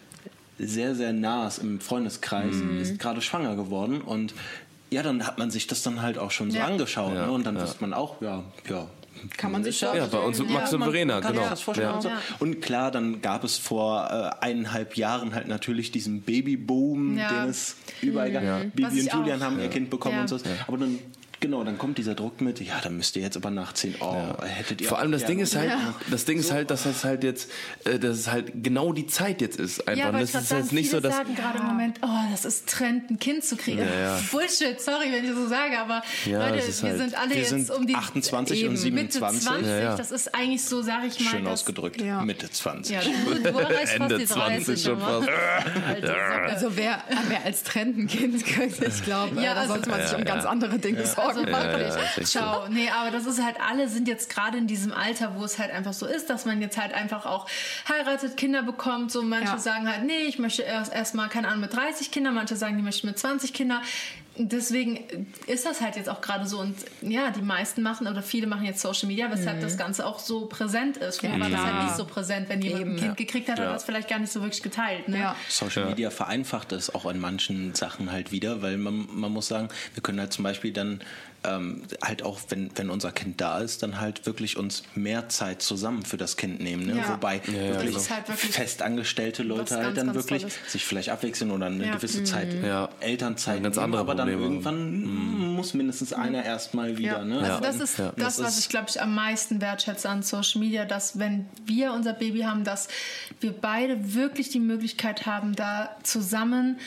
sehr, 0.58 0.94
sehr 0.96 1.12
nahes 1.12 1.58
im 1.58 1.80
Freundeskreis 1.80 2.54
Mhm. 2.56 2.80
ist 2.80 2.98
gerade 2.98 3.20
schwanger 3.20 3.54
geworden 3.54 4.00
und 4.00 4.34
ja, 4.90 5.02
dann 5.02 5.26
hat 5.26 5.38
man 5.38 5.50
sich 5.50 5.66
das 5.66 5.82
dann 5.82 6.02
halt 6.02 6.18
auch 6.18 6.30
schon 6.30 6.50
so 6.50 6.58
Ja. 6.58 6.66
angeschaut. 6.66 7.14
Ja, 7.14 7.26
ne? 7.26 7.32
Und 7.32 7.46
dann 7.46 7.56
ja. 7.56 7.62
wusste 7.62 7.80
man 7.80 7.92
auch, 7.94 8.20
ja, 8.22 8.42
ja. 8.68 8.86
Kann 9.36 9.50
man 9.50 9.64
sich 9.64 9.80
ja. 9.80 9.92
Ja, 9.96 10.06
bei 10.06 10.18
uns 10.20 10.38
mit 10.38 10.48
Max 10.50 10.72
und 10.72 10.80
Verena, 10.84 11.18
genau. 11.18 11.40
Ja. 11.42 11.50
Und, 11.50 12.02
so. 12.02 12.08
Ja. 12.08 12.18
und 12.38 12.60
klar, 12.62 12.92
dann 12.92 13.20
gab 13.20 13.42
es 13.42 13.58
vor 13.58 14.08
äh, 14.40 14.44
eineinhalb 14.44 14.96
Jahren 14.96 15.34
halt 15.34 15.48
natürlich 15.48 15.90
diesen 15.90 16.22
Babyboom, 16.22 17.18
Ja. 17.18 17.28
den 17.42 17.50
es 17.50 17.74
überall 18.00 18.30
gab. 18.30 18.42
Was 18.44 18.62
Bibi 18.74 19.00
und 19.02 19.12
Julian 19.12 19.42
auch- 19.42 19.46
haben 19.46 19.58
ihr 19.60 19.68
Kind 19.70 19.90
bekommen 19.90 20.14
Ja. 20.14 20.20
und 20.20 20.28
so. 20.28 20.38
Aber 20.68 20.78
dann, 20.78 21.00
genau, 21.40 21.64
dann 21.64 21.78
kommt 21.78 21.98
dieser 21.98 22.14
Druck 22.14 22.40
mit, 22.40 22.60
ja, 22.60 22.80
dann 22.82 22.96
müsst 22.96 23.16
ihr 23.16 23.22
jetzt 23.22 23.36
aber 23.36 23.50
nachziehen. 23.50 23.94
Oh, 24.00 24.14
hättet 24.42 24.80
ihr 24.80 24.88
Vor 24.88 24.98
allem 24.98 25.12
das 25.12 25.24
Ding 25.24 25.38
ist 25.38 25.56
halt, 25.56 25.72
das 26.10 26.24
Ding 26.24 26.38
ist 26.38 26.52
halt, 26.52 26.70
dass 26.70 26.84
das 26.84 27.04
halt 27.04 27.24
jetzt, 27.24 27.50
äh, 27.84 27.98
dass 27.98 28.18
es 28.18 28.30
halt 28.30 28.52
genau 28.62 28.92
die 28.92 29.06
Zeit 29.06 29.40
jetzt 29.40 29.58
ist 29.58 29.86
einfach. 29.86 29.98
Ja, 30.04 30.08
Und 30.10 30.20
das 30.20 30.34
ist 30.34 30.50
jetzt 30.50 30.72
nicht 30.72 30.90
so, 30.90 31.00
dass 31.00 31.14
sagen 31.16 31.34
gerade 31.34 31.58
im 31.58 31.66
Moment, 31.66 31.98
oh, 32.02 32.06
das 32.30 32.44
ist 32.44 32.68
Trend, 32.68 33.10
ein 33.10 33.18
Kind 33.18 33.44
zu 33.44 33.56
kriegen. 33.56 33.78
ja. 33.78 34.18
Bullshit, 34.32 34.80
sorry, 34.80 35.12
wenn 35.12 35.24
ich 35.24 35.32
so 35.34 35.46
sage, 35.48 35.78
aber 35.78 36.02
Ja, 36.26 36.48
Leute, 36.48 36.66
wir 36.66 36.88
halt- 36.90 36.98
sind 36.98 37.14
alle 37.18 37.30
Wir 37.30 37.36
jetzt 37.38 37.48
sind 37.50 37.70
um 37.70 37.86
die 37.86 37.94
28 37.94 38.64
und 38.64 38.70
Mitte 38.72 38.80
27. 38.82 39.42
20. 39.42 39.66
Ja, 39.66 39.78
ja. 39.78 39.96
Das 39.96 40.10
ist 40.10 40.34
eigentlich 40.34 40.64
so, 40.64 40.82
sage 40.82 41.06
ich 41.08 41.20
mal. 41.20 41.30
Schön 41.30 41.44
das, 41.44 41.52
ausgedrückt. 41.54 42.00
Ja. 42.00 42.22
Mitte 42.22 42.50
20. 42.50 42.94
Ja, 42.94 43.00
du, 43.02 43.34
du 43.52 43.58
Ende 43.58 44.18
die 44.18 44.26
20 44.26 44.64
30 44.66 44.82
schon 44.84 45.00
fast. 45.00 45.26
Socke. 45.26 45.32
Also 46.48 46.76
wer, 46.76 47.02
wer 47.28 47.44
als 47.44 47.62
Trend 47.62 47.96
ein 47.98 48.06
Kind 48.06 48.44
kriegt, 48.44 48.82
ich 48.82 49.02
glaube, 49.04 49.36
Ja, 49.36 49.42
ja, 49.42 49.54
da 49.54 49.60
also- 49.60 49.74
sollte 49.74 49.90
man 49.90 50.02
sich 50.06 50.16
um 50.16 50.24
ganz 50.24 50.44
andere 50.44 50.78
Dinge 50.78 51.06
sorgen. 51.06 51.27
Also 51.28 51.46
wirklich, 51.46 51.94
ja, 51.94 51.96
echt 52.16 52.26
so. 52.26 52.38
schau, 52.38 52.68
nee, 52.68 52.88
aber 52.90 53.10
das 53.10 53.26
ist 53.26 53.42
halt, 53.42 53.56
alle 53.60 53.88
sind 53.88 54.08
jetzt 54.08 54.30
gerade 54.30 54.58
in 54.58 54.66
diesem 54.66 54.92
Alter, 54.92 55.34
wo 55.36 55.44
es 55.44 55.58
halt 55.58 55.70
einfach 55.70 55.92
so 55.92 56.06
ist, 56.06 56.30
dass 56.30 56.44
man 56.44 56.60
jetzt 56.60 56.78
halt 56.78 56.92
einfach 56.94 57.26
auch 57.26 57.46
heiratet, 57.88 58.36
Kinder 58.36 58.62
bekommt, 58.62 59.12
so 59.12 59.22
manche 59.22 59.52
Ja. 59.52 59.58
sagen 59.58 59.88
halt, 59.88 60.04
nee, 60.04 60.24
ich 60.26 60.38
möchte 60.38 60.62
erst 60.62 60.92
erstmal, 60.92 61.28
keine 61.28 61.48
Ahnung, 61.48 61.60
mit 61.60 61.74
30 61.74 62.10
Kindern, 62.10 62.34
manche 62.34 62.56
sagen, 62.56 62.76
die 62.76 62.82
möchten 62.82 63.06
mit 63.06 63.18
20 63.18 63.52
Kindern. 63.52 63.82
Deswegen 64.40 65.26
ist 65.46 65.66
das 65.66 65.80
halt 65.80 65.96
jetzt 65.96 66.08
auch 66.08 66.20
gerade 66.20 66.46
so 66.46 66.60
und 66.60 66.76
ja, 67.00 67.30
die 67.30 67.42
meisten 67.42 67.82
machen 67.82 68.06
oder 68.06 68.22
viele 68.22 68.46
machen 68.46 68.64
jetzt 68.64 68.80
Social 68.80 69.08
Media, 69.08 69.28
weshalb 69.30 69.60
das 69.60 69.76
Ganze 69.76 70.06
auch 70.06 70.20
so 70.20 70.46
präsent 70.46 70.96
ist. 70.96 71.20
Früher 71.20 71.38
war 71.40 71.50
das 71.50 71.60
halt 71.60 71.84
nicht 71.84 71.96
so 71.96 72.04
präsent, 72.04 72.48
wenn 72.48 72.62
jemand 72.62 72.82
Eben, 72.82 72.90
ein 72.92 72.96
Kind 72.96 73.08
ja. 73.08 73.14
gekriegt 73.14 73.48
hat, 73.48 73.58
hat 73.58 73.66
er 73.66 73.72
das 73.72 73.84
vielleicht 73.84 74.08
gar 74.08 74.20
nicht 74.20 74.32
so 74.32 74.40
wirklich 74.40 74.62
geteilt. 74.62 75.08
Ne? 75.08 75.18
Ja. 75.18 75.36
Social 75.48 75.86
Media 75.86 76.10
vereinfacht 76.10 76.72
es 76.72 76.94
auch 76.94 77.06
in 77.06 77.18
manchen 77.18 77.74
Sachen 77.74 78.12
halt 78.12 78.30
wieder, 78.30 78.62
weil 78.62 78.78
man, 78.78 79.08
man 79.12 79.32
muss 79.32 79.48
sagen, 79.48 79.68
wir 79.94 80.02
können 80.02 80.20
halt 80.20 80.32
zum 80.32 80.44
Beispiel 80.44 80.72
dann 80.72 81.00
ähm, 81.44 81.82
halt 82.02 82.22
auch, 82.24 82.40
wenn, 82.48 82.70
wenn 82.74 82.90
unser 82.90 83.12
Kind 83.12 83.40
da 83.40 83.58
ist, 83.60 83.82
dann 83.82 84.00
halt 84.00 84.26
wirklich 84.26 84.56
uns 84.56 84.82
mehr 84.94 85.28
Zeit 85.28 85.62
zusammen 85.62 86.02
für 86.04 86.16
das 86.16 86.36
Kind 86.36 86.60
nehmen. 86.60 86.86
Ne? 86.86 86.96
Ja. 86.98 87.08
Wobei 87.14 87.36
ja, 87.46 87.52
wirklich, 87.52 87.94
ist 87.96 88.10
halt 88.10 88.28
wirklich 88.28 88.50
festangestellte 88.50 89.42
Leute 89.44 89.74
halt 89.76 89.84
ganz, 89.84 89.96
dann 89.96 90.06
ganz 90.06 90.16
wirklich 90.16 90.42
Tolles. 90.42 90.58
sich 90.72 90.84
vielleicht 90.84 91.10
abwechseln 91.10 91.50
oder 91.50 91.66
eine 91.66 91.86
Ja. 91.86 91.94
gewisse 91.94 92.24
Zeit 92.24 92.52
Ja. 92.62 92.88
Elternzeit 93.00 93.62
Ganz 93.62 93.76
nehmen, 93.76 93.84
andere 93.84 94.00
aber 94.00 94.14
dann 94.14 94.28
Probleme. 94.28 94.46
irgendwann 94.54 95.04
muss 95.54 95.74
mindestens 95.74 96.12
einer 96.12 96.44
erstmal 96.44 96.98
wieder. 96.98 97.18
Ja. 97.18 97.24
Ne? 97.24 97.38
Also 97.38 97.52
Ja. 97.52 97.60
das 97.60 97.76
ist 97.80 97.98
Ja. 97.98 98.12
das, 98.16 98.42
was 98.42 98.58
ich 98.58 98.68
glaube 98.68 98.86
ich 98.88 99.00
am 99.00 99.14
meisten 99.14 99.60
wertschätze 99.60 100.08
an 100.08 100.22
Social 100.22 100.60
Media, 100.60 100.84
dass 100.84 101.18
wenn 101.18 101.46
wir 101.66 101.92
unser 101.92 102.14
Baby 102.14 102.40
haben, 102.40 102.64
dass 102.64 102.88
wir 103.40 103.52
beide 103.52 104.14
wirklich 104.14 104.48
die 104.50 104.60
Möglichkeit 104.60 105.26
haben, 105.26 105.54
da 105.54 105.96
zusammen 106.02 106.78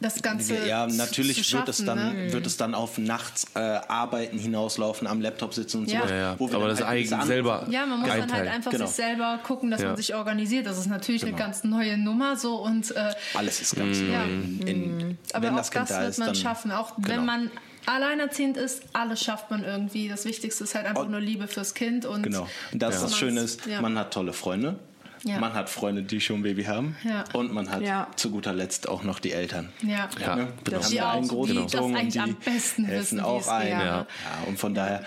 das 0.00 0.22
Ganze 0.22 0.66
Ja, 0.66 0.86
zu- 0.88 0.96
natürlich 0.96 1.44
zu 1.44 1.56
wird, 1.56 1.68
es 1.68 1.76
schaffen, 1.78 1.86
dann, 1.86 2.16
ne? 2.26 2.32
wird 2.32 2.46
es 2.46 2.56
dann 2.56 2.74
auf 2.74 2.98
nachts 2.98 3.46
äh, 3.54 3.58
Arbeiten 3.58 4.38
hinauslaufen, 4.38 5.06
am 5.06 5.20
Laptop 5.20 5.54
sitzen 5.54 5.78
und 5.80 5.90
Ja. 5.90 6.02
so. 6.02 6.08
Ja, 6.08 6.16
ja. 6.16 6.34
wo 6.38 6.48
wir 6.48 6.56
Aber 6.56 6.68
das 6.68 6.78
halt 6.80 6.90
eigen 6.90 7.22
selber 7.26 7.66
Ja, 7.70 7.84
man 7.86 8.00
muss 8.00 8.08
dann 8.08 8.32
halt 8.32 8.48
einfach 8.48 8.70
Genau. 8.70 8.86
sich 8.86 8.94
selber 8.94 9.38
gucken, 9.42 9.70
dass 9.70 9.80
Ja. 9.80 9.88
man 9.88 9.96
sich 9.96 10.14
organisiert. 10.14 10.66
Das 10.66 10.78
ist 10.78 10.86
natürlich 10.86 11.22
Genau. 11.22 11.36
eine 11.36 11.44
ganz 11.44 11.64
neue 11.64 11.98
Nummer 11.98 12.36
so 12.36 12.56
und 12.62 12.90
äh, 12.94 13.12
Alles 13.34 13.60
ist 13.60 13.76
ganz 13.76 13.98
neu. 13.98 14.12
Ja. 14.12 14.22
In, 14.24 14.60
in, 14.66 15.18
aber 15.32 15.46
wenn 15.48 15.54
auch 15.54 15.58
das 15.58 15.70
das 15.70 15.88
da 15.88 16.00
wird 16.00 16.10
ist, 16.10 16.18
man 16.18 16.26
dann 16.28 16.34
schaffen. 16.36 16.70
Auch 16.72 16.94
genau. 16.96 17.08
wenn 17.08 17.24
man 17.24 17.50
alleinerziehend 17.86 18.56
ist, 18.56 18.82
alles 18.92 19.22
schafft 19.22 19.50
man 19.50 19.64
irgendwie. 19.64 20.08
Das 20.08 20.24
Wichtigste 20.26 20.64
ist 20.64 20.74
halt 20.74 20.86
einfach 20.86 21.08
nur 21.08 21.20
Liebe 21.20 21.48
fürs 21.48 21.74
Kind 21.74 22.04
und 22.04 22.22
Genau. 22.22 22.46
Und 22.72 22.82
das, 22.82 22.96
Ja. 22.96 23.00
das 23.02 23.16
Schöne 23.16 23.40
ist, 23.40 23.64
Ja. 23.66 23.80
man 23.80 23.98
hat 23.98 24.12
tolle 24.12 24.32
Freunde. 24.32 24.78
Ja. 25.24 25.38
Man 25.40 25.52
hat 25.54 25.68
Freunde, 25.70 26.02
die 26.02 26.20
schon 26.20 26.36
ein 26.40 26.42
Baby 26.42 26.64
haben. 26.64 26.96
Ja. 27.04 27.24
Und 27.32 27.52
man 27.52 27.70
hat 27.70 27.82
Ja. 27.82 28.08
zu 28.16 28.30
guter 28.30 28.52
Letzt 28.52 28.88
auch 28.88 29.02
noch 29.02 29.18
die 29.18 29.32
Eltern. 29.32 29.70
ja. 29.82 30.08
Ja, 30.20 30.36
Ne? 30.36 30.48
genau. 30.64 30.82
haben 30.82 30.90
Die 30.90 30.96
da 30.96 31.10
einen 31.10 31.30
auch, 31.30 31.46
die 31.46 31.54
das 31.54 31.62
großgezogen 31.72 31.96
und 31.96 32.14
die 32.14 32.20
am 32.20 32.34
besten 32.36 32.84
helfen 32.84 33.20
auch 33.20 33.48
ein. 33.48 33.68
Ja. 33.68 33.84
Ja. 33.84 34.06
und 34.46 34.58
von 34.58 34.74
daher, 34.74 35.04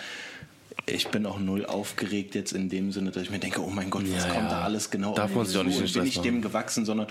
ich 0.88 1.08
bin 1.10 1.26
auch 1.26 1.40
null 1.40 1.66
aufgeregt 1.66 2.36
jetzt 2.36 2.52
in 2.54 2.68
dem 2.70 2.92
Sinne, 2.92 3.12
dass 3.12 3.24
ich 3.24 3.30
mir 3.30 3.40
denke, 3.40 3.62
oh 3.64 3.70
mein 3.70 3.90
Gott, 3.90 4.04
was 4.14 4.26
Ja, 4.26 4.32
kommt 4.34 4.50
ja. 4.50 4.60
da 4.60 4.62
alles 4.64 4.90
genau 4.90 5.14
Darf 5.14 5.34
man 5.34 5.46
sich 5.46 5.58
auch 5.58 5.64
nicht 5.64 5.78
bin 5.78 5.88
Stress 5.88 6.08
ich 6.08 6.20
dem 6.22 6.42
gewachsen, 6.42 6.86
sondern 6.86 7.08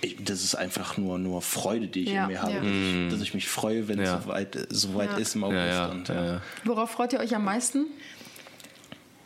ich, 0.00 0.16
das 0.22 0.42
ist 0.42 0.54
einfach 0.56 0.98
nur, 0.98 1.18
nur 1.18 1.40
Freude, 1.40 1.86
die 1.86 2.02
ich 2.02 2.10
Ja. 2.10 2.22
in 2.24 2.32
mir 2.32 2.42
habe. 2.42 2.52
Ja. 2.54 2.60
Dass, 2.60 2.66
ich, 2.72 3.10
dass 3.12 3.20
ich 3.22 3.34
mich 3.34 3.48
freue, 3.48 3.88
wenn 3.88 4.00
Ja. 4.02 4.16
es 4.18 4.24
soweit, 4.24 4.66
soweit 4.68 5.10
Ja. 5.12 5.16
ist 5.18 5.34
im 5.36 5.44
August. 5.44 5.56
Ja, 5.58 5.66
ja, 5.66 5.86
und, 5.86 6.08
ja, 6.08 6.24
ja. 6.26 6.40
Worauf 6.64 6.90
freut 6.90 7.12
ihr 7.12 7.20
euch 7.20 7.34
am 7.34 7.44
meisten? 7.44 7.86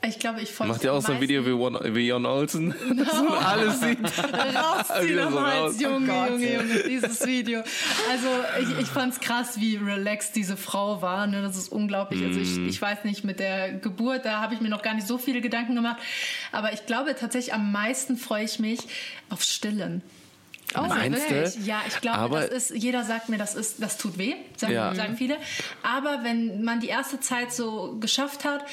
Ich 0.07 0.21
glaube, 0.21 0.41
ich 0.41 0.51
folge 0.53 0.73
Macht 0.73 0.85
ihr 0.85 0.93
auch 0.93 1.03
so 1.03 1.13
ein 1.13 1.21
Video 1.21 1.45
wie, 1.45 1.51
One, 1.51 1.81
wie 1.95 2.07
Jon 2.07 2.25
Olsen, 2.25 2.73
dass 2.97 3.15
man 3.15 3.33
alles 3.33 3.81
sieht? 3.81 3.99
rausziehen 4.01 5.19
am 5.19 5.33
so 5.33 5.41
Hals, 5.41 5.61
raus. 5.75 5.81
Junge, 5.81 6.13
Oh. 6.13 6.27
Junge, 6.31 6.55
Junge, 6.55 6.83
dieses 6.89 7.27
Video. 7.27 7.63
Also 8.09 8.29
ich, 8.63 8.79
ich 8.83 8.87
fand 8.87 9.15
es 9.15 9.21
krass, 9.21 9.59
wie 9.61 9.77
relaxed 9.77 10.37
diese 10.37 10.57
Frau 10.57 11.03
war. 11.03 11.27
Ne? 11.27 11.43
Das 11.43 11.57
ist 11.57 11.71
unglaublich. 11.73 12.25
Also 12.25 12.39
ich, 12.39 12.57
Mhm. 12.57 12.69
ich 12.69 12.81
weiß 12.81 13.03
nicht, 13.05 13.25
mit 13.25 13.41
der 13.41 13.73
Geburt, 13.73 14.25
da 14.25 14.41
habe 14.41 14.55
ich 14.55 14.61
mir 14.61 14.69
noch 14.69 14.83
gar 14.83 14.95
nicht 14.95 15.07
so 15.07 15.19
viele 15.19 15.41
Gedanken 15.41 15.75
gemacht. 15.75 15.97
Aber 16.53 16.73
ich 16.73 16.87
glaube 16.87 17.17
tatsächlich, 17.17 17.53
am 17.53 17.73
meisten 17.73 18.17
freue 18.17 18.45
ich 18.45 18.59
mich 18.61 18.79
auf 19.31 19.43
Stillen. 19.43 20.03
Oh, 20.77 20.83
Meinst 20.87 21.31
du? 21.31 21.35
wirklich? 21.35 21.67
Ja, 21.67 21.81
ich 21.89 22.01
glaube, 22.01 22.19
Aber- 22.19 22.41
das 22.47 22.71
ist, 22.71 22.83
jeder 22.83 23.03
sagt 23.05 23.29
mir, 23.31 23.39
das 23.39 23.55
ist, 23.55 23.83
das 23.83 23.97
tut 23.97 24.19
weh, 24.19 24.35
sagen, 24.57 24.73
Ja. 24.75 24.95
sagen 24.95 25.17
viele. 25.17 25.37
Aber 25.83 26.21
wenn 26.25 26.63
man 26.63 26.81
die 26.81 26.89
erste 26.89 27.21
Zeit 27.21 27.53
so 27.53 27.97
geschafft 28.01 28.45
hat, 28.45 28.65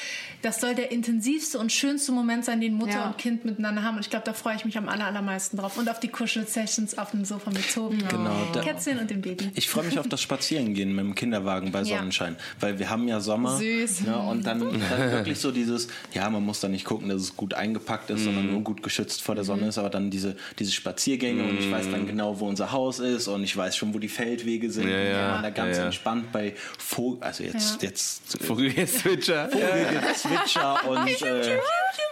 das 0.42 0.60
soll 0.60 0.74
der 0.74 0.92
intensivste 0.92 1.58
und 1.58 1.72
schönste 1.72 2.12
Moment 2.12 2.44
sein, 2.44 2.60
den 2.60 2.74
Mutter 2.74 2.92
Ja. 2.92 3.06
und 3.06 3.18
Kind 3.18 3.44
miteinander 3.46 3.82
haben. 3.82 3.96
Und 3.96 4.02
ich 4.02 4.10
glaube, 4.10 4.26
da 4.26 4.34
freue 4.34 4.56
ich 4.56 4.64
mich 4.66 4.76
am 4.76 4.88
aller, 4.88 5.06
allermeisten 5.06 5.56
drauf. 5.56 5.78
Und 5.78 5.88
auf 5.88 5.98
die 5.98 6.08
Kuschel-Sessions 6.08 6.98
auf 6.98 7.12
dem 7.12 7.24
Sofa 7.24 7.50
mit 7.50 7.72
Tobi. 7.72 7.96
Genau, 8.08 8.46
da- 8.52 8.60
Kätzchen 8.60 8.98
und 8.98 9.10
dem 9.10 9.22
Baby. 9.22 9.50
Ich 9.54 9.68
freue 9.68 9.84
mich 9.84 9.98
auf 9.98 10.06
das 10.08 10.20
Spazierengehen 10.20 10.94
mit 10.94 11.04
dem 11.04 11.14
Kinderwagen 11.14 11.72
bei 11.72 11.80
Ja. 11.82 11.96
Sonnenschein, 11.98 12.36
weil 12.60 12.78
wir 12.78 12.90
haben 12.90 13.08
ja 13.08 13.20
Sommer. 13.20 13.56
Süß. 13.56 14.02
Ne, 14.02 14.16
und 14.18 14.44
dann, 14.46 14.60
dann 14.60 14.80
wirklich 15.12 15.38
so 15.38 15.50
dieses, 15.50 15.88
ja, 16.12 16.28
man 16.28 16.44
muss 16.44 16.60
da 16.60 16.68
nicht 16.68 16.84
gucken, 16.84 17.08
dass 17.08 17.22
es 17.22 17.36
gut 17.36 17.54
eingepackt 17.54 18.10
ist, 18.10 18.24
sondern 18.24 18.50
nur 18.50 18.60
gut 18.60 18.82
geschützt 18.82 19.22
vor 19.22 19.34
der 19.34 19.44
Sonne 19.44 19.68
ist, 19.68 19.78
aber 19.78 19.88
dann 19.90 20.10
diese, 20.10 20.36
diese 20.58 20.72
Spaziergänge 20.72 21.42
und 21.44 21.58
ich 21.58 21.70
weiß 21.70 21.85
dann 21.92 22.06
genau, 22.06 22.38
wo 22.40 22.46
unser 22.48 22.72
Haus 22.72 22.98
ist 22.98 23.28
und 23.28 23.42
ich 23.44 23.56
weiß 23.56 23.76
schon, 23.76 23.92
wo 23.94 23.98
die 23.98 24.08
Feldwege 24.08 24.70
sind. 24.70 24.88
Ja, 24.88 24.96
und 24.96 25.02
ja. 25.04 25.08
wir 25.10 25.18
waren 25.32 25.42
da 25.42 25.50
ganz 25.50 25.70
Ja, 25.76 25.80
ja. 25.82 25.86
entspannt 25.86 26.32
bei 26.32 26.54
Vogel, 26.78 27.22
also 27.22 27.44
jetzt, 27.44 27.82
Ja. 27.82 27.88
jetzt 27.88 28.42
Vogelzwitscher. 28.42 29.48
Vogelgezwitscher 29.50 30.88
und 30.88 31.22
äh, 31.22 31.58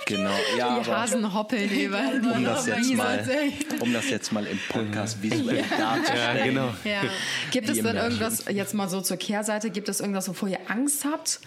genau, 0.06 0.30
ja, 0.58 0.80
Die 0.80 0.88
aber 0.88 1.00
Hasen 1.00 1.34
hoppeln 1.34 1.70
überall. 1.78 2.20
um 2.20 2.44
das 2.44 2.66
jetzt 2.66 2.94
mal, 2.94 3.24
um 3.80 3.92
das 3.92 4.10
jetzt 4.10 4.32
mal 4.32 4.46
im 4.46 4.58
Podcast 4.68 5.22
visuell 5.22 5.64
darzustellen. 5.76 6.36
Ja, 6.38 6.44
genau. 6.44 6.74
Ja. 6.84 7.02
Gibt 7.50 7.68
es 7.68 7.78
denn 7.82 7.96
irgendwas, 7.96 8.44
jetzt 8.50 8.74
mal 8.74 8.88
so 8.88 9.00
zur 9.00 9.16
Kehrseite, 9.16 9.70
gibt 9.70 9.88
es 9.88 10.00
irgendwas, 10.00 10.28
wovor 10.28 10.48
ihr 10.48 10.60
Angst 10.68 11.04
habt? 11.04 11.40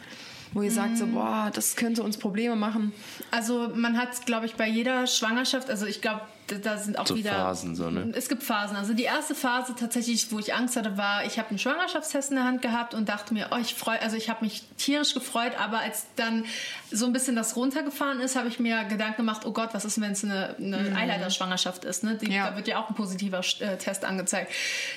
Wo 0.54 0.62
ihr 0.62 0.72
sagt 0.72 0.98
so, 0.98 1.06
boah, 1.08 1.52
das 1.54 1.76
könnte 1.76 2.02
uns 2.04 2.18
Probleme 2.18 2.56
machen. 2.56 2.94
Also 3.32 3.70
man 3.76 3.98
hat, 3.98 4.26
glaube 4.26 4.46
ich, 4.46 4.56
bei 4.56 4.68
jeder 4.68 5.06
Schwangerschaft, 5.06 5.70
also 5.70 5.86
ich 5.86 6.02
glaube, 6.02 6.22
da- 6.48 6.78
sind 6.78 6.98
auch 6.98 7.06
So 7.08 7.16
wieder 7.16 7.32
Phasen, 7.32 7.76
so, 7.76 7.90
ne? 7.90 8.12
Es 8.16 8.30
gibt 8.30 8.44
Phasen. 8.44 8.76
Also 8.78 8.94
die 8.94 9.04
erste 9.04 9.36
Phase 9.36 9.76
tatsächlich, 9.78 10.32
wo 10.32 10.40
ich 10.40 10.54
Angst 10.54 10.76
hatte, 10.76 10.98
war, 10.98 11.26
ich 11.26 11.38
habe 11.40 11.50
einen 11.50 11.60
Schwangerschaftstest 11.60 12.30
in 12.32 12.38
der 12.38 12.46
Hand 12.46 12.62
gehabt 12.62 12.94
und 12.94 13.10
dachte 13.10 13.34
mir, 13.34 13.48
oh, 13.52 13.58
ich 13.58 13.74
freue, 13.76 14.02
also 14.02 14.16
ich 14.18 14.30
habe 14.30 14.46
mich 14.46 14.64
tierisch 14.78 15.14
gefreut, 15.14 15.54
aber 15.60 15.80
als 15.80 16.06
dann 16.16 16.46
so 16.92 17.06
ein 17.06 17.14
bisschen 17.14 17.36
das 17.36 17.56
runtergefahren 17.56 18.20
ist, 18.22 18.36
habe 18.36 18.48
ich 18.48 18.60
mir 18.60 18.86
Gedanken 18.86 19.18
gemacht, 19.18 19.42
oh 19.46 19.52
Gott, 19.52 19.70
was 19.74 19.84
ist, 19.86 20.00
wenn 20.00 20.12
es 20.14 20.24
eine, 20.24 20.56
eine 20.58 20.96
Eileiterschwangerschaft 20.96 21.84
ist? 21.86 22.04
Ne? 22.04 22.16
Die, 22.16 22.32
Ja. 22.32 22.50
Da 22.52 22.56
wird 22.56 22.68
ja 22.68 22.80
auch 22.80 22.90
ein 22.90 22.96
positiver 22.96 23.42
äh, 23.60 23.78
Test 23.78 24.06
angezeigt. 24.06 24.52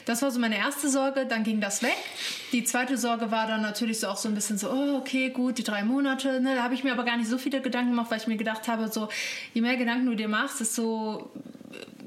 Das 0.05 0.23
war 0.23 0.31
so 0.31 0.39
meine 0.39 0.57
erste 0.57 0.89
Sorge, 0.89 1.27
dann 1.27 1.43
ging 1.43 1.61
das 1.61 1.83
weg. 1.83 1.97
Die 2.53 2.63
zweite 2.65 2.97
Sorge 2.97 3.31
war 3.31 3.47
dann 3.47 3.63
natürlich 3.63 3.99
so 4.01 4.09
auch 4.09 4.17
so 4.17 4.29
ein 4.29 4.35
bisschen 4.35 4.59
so, 4.59 4.71
oh, 4.71 4.97
okay, 4.99 5.31
gut, 5.31 5.59
die 5.59 5.65
drei 5.65 5.83
Monate. 5.83 6.41
Ne? 6.41 6.55
Da 6.55 6.63
habe 6.63 6.75
ich 6.75 6.85
mir 6.85 6.93
aber 6.93 7.05
gar 7.05 7.17
nicht 7.17 7.29
so 7.29 7.39
viele 7.39 7.61
Gedanken 7.61 7.91
gemacht, 7.91 8.11
weil 8.11 8.19
ich 8.19 8.27
mir 8.27 8.37
gedacht 8.37 8.69
habe, 8.69 8.89
so, 8.93 9.09
je 9.55 9.61
mehr 9.63 9.77
Gedanken 9.77 10.07
du 10.07 10.15
dir 10.15 10.29
machst, 10.29 10.61
desto 10.61 11.31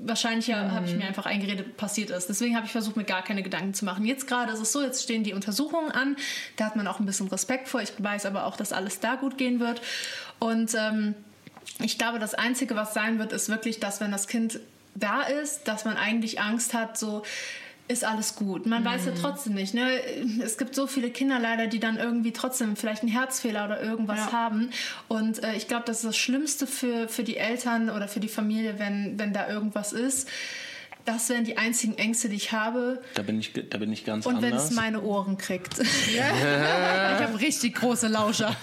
wahrscheinlicher 0.05 0.72
habe 0.72 0.86
ich 0.86 0.95
mir 0.95 1.05
einfach 1.05 1.26
eingeredet, 1.26 1.78
passiert 1.78 2.09
ist. 2.09 2.28
Deswegen 2.28 2.55
habe 2.55 2.66
ich 2.66 2.72
versucht, 2.72 2.97
mir 2.97 3.05
gar 3.05 3.24
keine 3.24 3.43
Gedanken 3.43 3.74
zu 3.74 3.86
machen. 3.86 4.05
Jetzt 4.05 4.28
gerade 4.28 4.51
ist 4.51 4.59
es 4.59 4.72
so, 4.72 4.82
jetzt 4.82 5.03
stehen 5.03 5.24
die 5.24 5.34
Untersuchungen 5.34 5.91
an. 5.91 6.18
Da 6.57 6.66
hat 6.66 6.76
man 6.76 6.88
auch 6.88 6.99
ein 6.99 7.05
bisschen 7.05 7.28
Respekt 7.28 7.70
vor. 7.70 7.82
Ich 7.82 7.93
weiß 7.97 8.26
aber 8.26 8.45
auch, 8.45 8.57
dass 8.57 8.74
alles 8.74 8.99
da 8.99 9.16
gut 9.16 9.38
gehen 9.38 9.59
wird. 9.59 9.82
Und 10.39 10.76
ähm, 10.76 11.16
ich 11.80 11.97
glaube, 11.97 12.20
das 12.20 12.34
Einzige, 12.34 12.76
was 12.76 12.93
sein 12.93 13.20
wird, 13.20 13.32
ist 13.32 13.49
wirklich, 13.49 13.80
dass 13.80 14.01
wenn 14.01 14.11
das 14.11 14.28
Kind 14.28 14.59
da 14.95 15.22
ist, 15.22 15.68
dass 15.68 15.86
man 15.86 15.97
eigentlich 15.97 16.39
Angst 16.39 16.74
hat, 16.74 16.97
so 16.97 17.24
ist 17.89 18.05
alles 18.05 18.36
gut. 18.36 18.65
Man 18.65 18.86
weiß 18.86 19.05
ja 19.05 19.11
trotzdem 19.19 19.55
nicht. 19.55 19.73
Ne? 19.73 19.86
Es 20.41 20.57
gibt 20.57 20.73
so 20.73 20.88
viele 20.88 21.09
Kinder 21.09 21.38
leider, 21.39 21.67
die 21.67 21.79
dann 21.79 21.97
irgendwie 21.97 22.31
trotzdem 22.31 22.75
vielleicht 22.77 23.01
einen 23.03 23.11
Herzfehler 23.11 23.65
oder 23.65 23.81
irgendwas 23.81 24.19
Ja. 24.19 24.31
haben. 24.31 24.69
Und 25.09 25.43
äh, 25.43 25.55
ich 25.55 25.67
glaube, 25.67 25.84
das 25.86 25.97
ist 25.97 26.05
das 26.05 26.17
Schlimmste 26.17 26.65
für, 26.65 27.09
für 27.09 27.23
die 27.23 27.36
Eltern 27.38 27.89
oder 27.89 28.07
für 28.07 28.19
die 28.21 28.29
Familie, 28.29 28.79
wenn, 28.79 29.19
wenn 29.19 29.34
da 29.34 29.49
irgendwas 29.49 29.91
ist. 29.93 30.29
Das 31.05 31.27
wären 31.27 31.43
die 31.43 31.57
einzigen 31.57 31.97
Ängste, 31.97 32.29
die 32.29 32.38
ich 32.38 32.53
habe. 32.53 33.01
Da 33.15 33.23
bin 33.23 33.38
ich, 33.38 33.51
da 33.69 33.77
bin 33.77 33.91
ich 33.91 34.05
ganz 34.05 34.25
Und 34.25 34.38
wenn 34.41 34.53
anders. 34.53 34.69
es 34.69 34.71
meine 34.71 35.01
Ohren 35.01 35.38
kriegt. 35.38 35.77
ich 35.79 36.21
habe 36.21 37.38
richtig 37.41 37.75
große 37.75 38.07
Lauscher. 38.07 38.55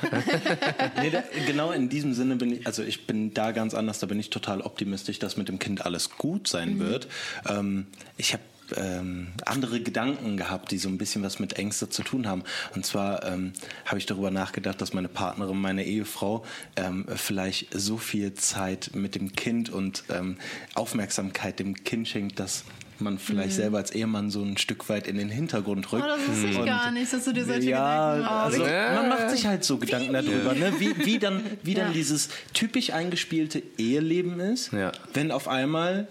Nee, 1.03 1.11
da, 1.11 1.23
genau 1.47 1.71
in 1.73 1.91
diesem 1.91 2.15
Sinne 2.15 2.37
bin 2.37 2.53
ich, 2.55 2.67
also 2.67 2.83
ich 2.83 3.07
bin 3.07 3.35
da 3.35 3.51
ganz 3.53 3.75
anders, 3.75 3.99
da 3.99 4.07
bin 4.07 4.19
ich 4.19 4.31
total 4.31 4.63
optimistisch, 4.63 5.19
dass 5.19 5.37
mit 5.37 5.49
dem 5.49 5.59
Kind 5.59 5.85
alles 5.85 6.17
gut 6.17 6.49
sein 6.49 6.79
wird. 6.79 7.09
Ähm, 7.47 7.87
ich 8.17 8.33
habe 8.33 8.43
ähm, 8.77 9.29
andere 9.47 9.81
Gedanken 9.81 10.37
gehabt, 10.37 10.71
die 10.71 10.79
so 10.79 10.89
ein 10.89 10.99
bisschen 10.99 11.23
was 11.23 11.39
mit 11.39 11.55
Ängste 11.55 11.89
zu 11.89 12.03
tun 12.03 12.27
haben. 12.27 12.43
Und 12.75 12.85
zwar 12.87 13.25
ähm, 13.27 13.53
habe 13.85 13.99
ich 13.99 14.07
darüber 14.07 14.31
nachgedacht, 14.31 14.81
dass 14.81 14.93
meine 14.93 15.09
Partnerin, 15.09 15.57
meine 15.61 15.85
Ehefrau, 15.85 16.45
ähm, 16.77 17.07
vielleicht 17.17 17.69
so 17.73 17.97
viel 17.99 18.35
Zeit 18.35 18.91
mit 18.95 19.15
dem 19.15 19.33
Kind 19.33 19.71
und 19.71 20.05
ähm, 20.11 20.37
Aufmerksamkeit 20.75 21.59
dem 21.59 21.75
Kind 21.85 22.09
schenkt, 22.09 22.39
dass 22.41 22.65
man 22.99 23.19
vielleicht 23.19 23.55
selber 23.55 23.79
als 23.79 23.93
Ehemann 23.93 24.31
so 24.31 24.43
ein 24.43 24.59
Stück 24.59 24.89
weit 24.91 25.07
in 25.07 25.17
den 25.17 25.31
Hintergrund 25.31 25.91
rückt. 25.91 26.05
Oh, 26.05 26.09
das 26.09 26.29
wusste 26.29 26.49
ich 26.49 26.59
Und- 26.59 26.67
gar 26.67 26.91
nicht, 26.91 27.11
dass 27.11 27.25
du 27.25 27.33
dir 27.33 27.47
solche 27.47 27.71
ja, 27.71 28.15
Gedanken 28.17 28.35
machst. 28.35 28.61
also 28.61 29.01
man 29.01 29.09
macht 29.09 29.31
sich 29.31 29.47
halt 29.47 29.65
so 29.65 29.79
Gedanken 29.79 30.13
darüber, 30.13 30.53
ne? 30.55 30.75
wie, 30.79 30.95
wie 31.07 31.19
dann, 31.19 31.43
wie 31.63 31.73
dann 31.75 31.93
dieses 31.95 32.29
typisch 32.53 32.91
eingespielte 32.93 33.63
Eheleben 33.79 34.39
ist, 34.41 34.73
Ja. 34.73 34.93
wenn 35.15 35.31
auf 35.33 35.49
einmal 35.49 36.09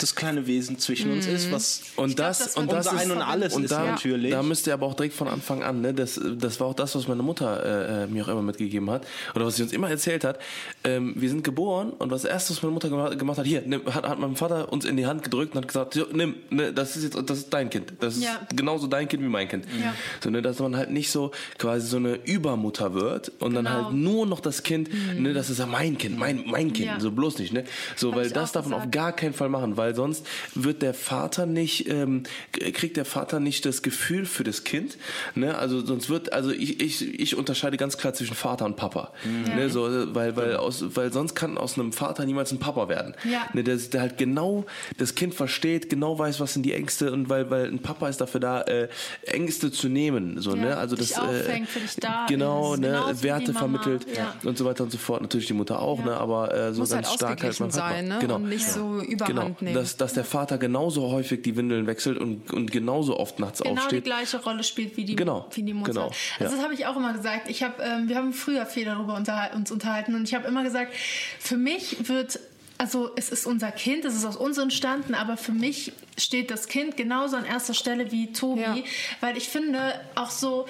das 0.00 0.14
kleine 0.14 0.46
Wesen 0.46 0.78
zwischen 0.78 1.12
uns 1.12 1.26
ist, 1.26 1.52
was 1.52 1.82
Und 1.96 2.18
das, 2.18 2.38
das 2.38 2.56
und 2.56 2.72
das 2.72 2.86
unser 2.86 2.96
ist 3.02 3.10
Ein 3.10 3.16
und 3.16 3.22
Alles 3.22 3.54
und 3.54 3.64
ist 3.64 3.70
da, 3.70 3.84
natürlich. 3.84 4.30
Da 4.30 4.42
müsst 4.42 4.66
ihr 4.66 4.72
aber 4.74 4.86
auch 4.86 4.94
direkt 4.94 5.14
von 5.14 5.28
Anfang 5.28 5.62
an, 5.62 5.80
ne, 5.82 5.92
das, 5.92 6.18
das 6.38 6.58
war 6.60 6.68
auch 6.68 6.74
das, 6.74 6.94
was 6.94 7.06
meine 7.06 7.22
Mutter 7.22 8.04
äh, 8.04 8.06
mir 8.06 8.24
auch 8.24 8.28
immer 8.28 8.42
mitgegeben 8.42 8.90
hat 8.90 9.06
oder 9.34 9.44
was 9.46 9.56
sie 9.56 9.62
uns 9.62 9.72
immer 9.72 9.90
erzählt 9.90 10.24
hat. 10.24 10.38
Ähm, 10.84 11.14
wir 11.16 11.28
sind 11.28 11.44
geboren 11.44 11.90
und 11.90 12.10
was 12.10 12.24
erstes, 12.24 12.56
was 12.56 12.62
meine 12.62 12.72
Mutter 12.72 12.88
gemacht, 12.88 13.18
gemacht 13.18 13.38
hat, 13.38 13.46
hier, 13.46 13.62
nimm, 13.66 13.84
hat, 13.92 14.08
hat 14.08 14.18
mein 14.18 14.36
Vater 14.36 14.72
uns 14.72 14.84
in 14.84 14.96
die 14.96 15.06
Hand 15.06 15.22
gedrückt 15.22 15.54
und 15.54 15.60
hat 15.62 15.68
gesagt, 15.68 15.94
so, 15.94 16.06
nimm, 16.12 16.36
ne, 16.50 16.72
das 16.72 16.96
ist 16.96 17.02
jetzt, 17.04 17.30
das 17.30 17.38
ist 17.38 17.52
dein 17.52 17.68
Kind, 17.68 17.92
das 18.00 18.16
ist 18.16 18.24
Ja. 18.24 18.40
genauso 18.54 18.86
dein 18.86 19.06
Kind 19.08 19.22
wie 19.22 19.28
mein 19.28 19.48
Kind. 19.48 19.66
Ja. 19.82 19.94
So, 20.22 20.30
ne, 20.30 20.40
dass 20.40 20.58
man 20.60 20.76
halt 20.76 20.90
nicht 20.90 21.10
so 21.10 21.30
quasi 21.58 21.86
so 21.86 21.98
eine 21.98 22.14
Übermutter 22.24 22.94
wird 22.94 23.32
und 23.40 23.54
dann 23.54 23.66
Genau. 23.66 23.84
halt 23.84 23.92
nur 23.94 24.26
noch 24.26 24.40
das 24.40 24.62
Kind, 24.62 24.88
ne, 25.18 25.34
das 25.34 25.50
ist 25.50 25.58
ja 25.58 25.66
mein 25.66 25.98
Kind, 25.98 26.18
mein, 26.18 26.44
mein 26.46 26.72
Kind, 26.72 26.86
Ja. 26.88 27.00
so 27.00 27.10
bloß 27.10 27.38
nicht, 27.38 27.52
ne, 27.52 27.64
so, 27.96 28.10
Hab 28.12 28.16
weil 28.18 28.30
das 28.30 28.52
darf 28.52 28.66
man 28.66 28.80
auf 28.80 28.90
gar 28.90 29.12
keinen 29.12 29.34
Fall 29.34 29.48
machen, 29.48 29.69
weil 29.76 29.94
sonst 29.94 30.26
wird 30.54 30.82
der 30.82 30.94
Vater 30.94 31.46
nicht, 31.46 31.88
ähm, 31.88 32.22
kriegt 32.52 32.96
der 32.96 33.04
Vater 33.04 33.40
nicht 33.40 33.64
das 33.66 33.82
Gefühl 33.82 34.26
für 34.26 34.44
das 34.44 34.64
Kind. 34.64 34.96
Ne? 35.34 35.56
Also 35.56 35.84
sonst 35.84 36.08
wird, 36.08 36.32
also 36.32 36.50
ich, 36.50 36.80
ich, 36.80 37.20
ich 37.20 37.36
unterscheide 37.36 37.76
ganz 37.76 37.98
klar 37.98 38.12
zwischen 38.14 38.34
Vater 38.34 38.64
und 38.64 38.76
Papa. 38.76 39.12
Ne? 39.56 39.70
So, 39.70 40.14
weil, 40.14 40.36
weil, 40.36 40.56
aus, 40.56 40.84
weil 40.96 41.12
sonst 41.12 41.34
kann 41.34 41.58
aus 41.58 41.78
einem 41.78 41.92
Vater 41.92 42.24
niemals 42.24 42.52
ein 42.52 42.58
Papa 42.58 42.88
werden. 42.88 43.14
Ja. 43.30 43.42
Ne? 43.52 43.64
Der, 43.64 43.76
der 43.76 44.00
halt 44.00 44.18
genau 44.18 44.64
das 44.98 45.14
Kind 45.14 45.34
versteht, 45.34 45.88
genau 45.90 46.18
weiß, 46.18 46.40
was 46.40 46.52
sind 46.54 46.64
die 46.64 46.72
Ängste 46.74 47.12
und 47.12 47.28
weil, 47.28 47.50
weil 47.50 47.66
ein 47.66 47.80
Papa 47.80 48.08
ist 48.08 48.20
dafür 48.20 48.40
da, 48.40 48.62
äh, 48.62 48.88
Ängste 49.26 49.70
zu 49.72 49.88
nehmen. 49.88 50.40
So, 50.40 50.54
Ja, 50.54 50.62
ne? 50.62 50.76
Also 50.76 50.96
dich 50.96 51.10
das 51.10 51.18
auffängt, 51.20 51.68
für 51.68 51.80
dich 51.80 51.96
da 51.96 52.26
genau, 52.28 52.74
ist, 52.74 52.80
ne? 52.80 52.88
genauso 52.88 53.18
wie 53.18 53.22
Werte 53.22 53.54
vermittelt 53.54 54.06
Ja. 54.16 54.34
und 54.44 54.58
so 54.58 54.64
weiter 54.64 54.84
und 54.84 54.90
so 54.92 54.98
fort. 54.98 55.22
Natürlich 55.22 55.46
die 55.46 55.52
Mutter 55.54 55.80
auch, 55.80 55.98
Ja. 56.00 56.04
ne? 56.06 56.16
aber 56.16 56.54
äh, 56.54 56.72
so 56.72 56.80
Muss 56.80 56.92
halt 56.92 57.04
ganz 57.04 57.14
stark 57.14 57.42
halt 57.42 57.50
ausgeglichen 57.52 57.62
mein 57.66 57.70
Papa. 57.70 57.88
sein, 57.94 58.08
ne? 58.08 58.18
Genau. 58.20 58.36
Und 58.36 58.48
nicht 58.48 58.66
so 58.68 59.00
überhand 59.00 59.26
Genau. 59.36 59.49
Nehmen. 59.60 59.74
dass, 59.74 59.96
dass 59.96 60.12
der 60.14 60.24
Vater 60.24 60.58
genauso 60.58 61.10
häufig 61.10 61.42
die 61.42 61.56
Windeln 61.56 61.86
wechselt 61.86 62.18
und, 62.18 62.52
und 62.52 62.70
genauso 62.70 63.18
oft 63.18 63.38
nachts 63.38 63.60
genau 63.60 63.74
die 63.74 63.80
aufsteht. 63.80 64.04
gleiche 64.04 64.42
Rolle 64.42 64.62
spielt 64.64 64.96
wie 64.96 65.04
die, 65.04 65.16
Genau, 65.16 65.46
wie 65.52 65.62
die 65.62 65.74
Mutter. 65.74 65.92
genau, 65.92 66.06
Also 66.06 66.44
ja. 66.44 66.50
das 66.50 66.62
habe 66.62 66.74
ich 66.74 66.86
auch 66.86 66.96
immer 66.96 67.12
gesagt. 67.12 67.48
Ich 67.50 67.62
hab, 67.62 67.80
ähm, 67.80 68.08
wir 68.08 68.16
haben 68.16 68.32
früher 68.32 68.66
viel 68.66 68.84
darüber 68.84 69.14
unterhal 69.16 69.50
uns 69.54 69.70
unterhalten 69.70 70.14
und 70.14 70.24
ich 70.24 70.34
habe 70.34 70.46
immer 70.48 70.62
gesagt, 70.62 70.92
für 71.38 71.56
mich 71.56 72.08
wird 72.08 72.38
also 72.78 73.10
es 73.14 73.28
ist 73.28 73.44
unser 73.44 73.70
Kind, 73.72 74.06
es 74.06 74.14
ist 74.14 74.24
aus 74.24 74.36
uns 74.36 74.56
entstanden, 74.56 75.14
aber 75.14 75.36
für 75.36 75.52
mich 75.52 75.92
steht 76.16 76.50
das 76.50 76.66
Kind 76.66 76.96
genauso 76.96 77.36
an 77.36 77.44
erster 77.44 77.74
Stelle 77.74 78.10
wie 78.10 78.32
Tobi, 78.32 78.62
Ja. 78.62 78.74
weil 79.20 79.36
ich 79.36 79.48
finde 79.50 79.78
auch 80.14 80.30
so 80.30 80.66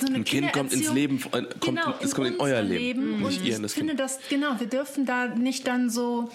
so 0.00 0.06
eine 0.06 0.16
Ein 0.16 0.24
Kind 0.24 0.52
kommt 0.54 0.72
ins 0.72 0.90
Leben, 0.92 1.18
äh, 1.32 1.42
kommt- 1.42 1.60
genau, 1.60 1.94
es 2.00 2.14
kommt 2.14 2.28
in 2.28 2.40
euer 2.40 2.62
Leben, 2.62 3.18
nicht 3.18 3.24
und 3.24 3.44
ihr 3.44 3.50
ich 3.50 3.56
in 3.56 3.62
das 3.62 3.74
finde 3.74 3.90
Kind. 3.90 4.00
das 4.00 4.18
genau. 4.30 4.58
Wir 4.58 4.66
dürfen 4.66 5.04
da 5.04 5.26
nicht 5.28 5.66
dann 5.66 5.90
so 5.90 6.30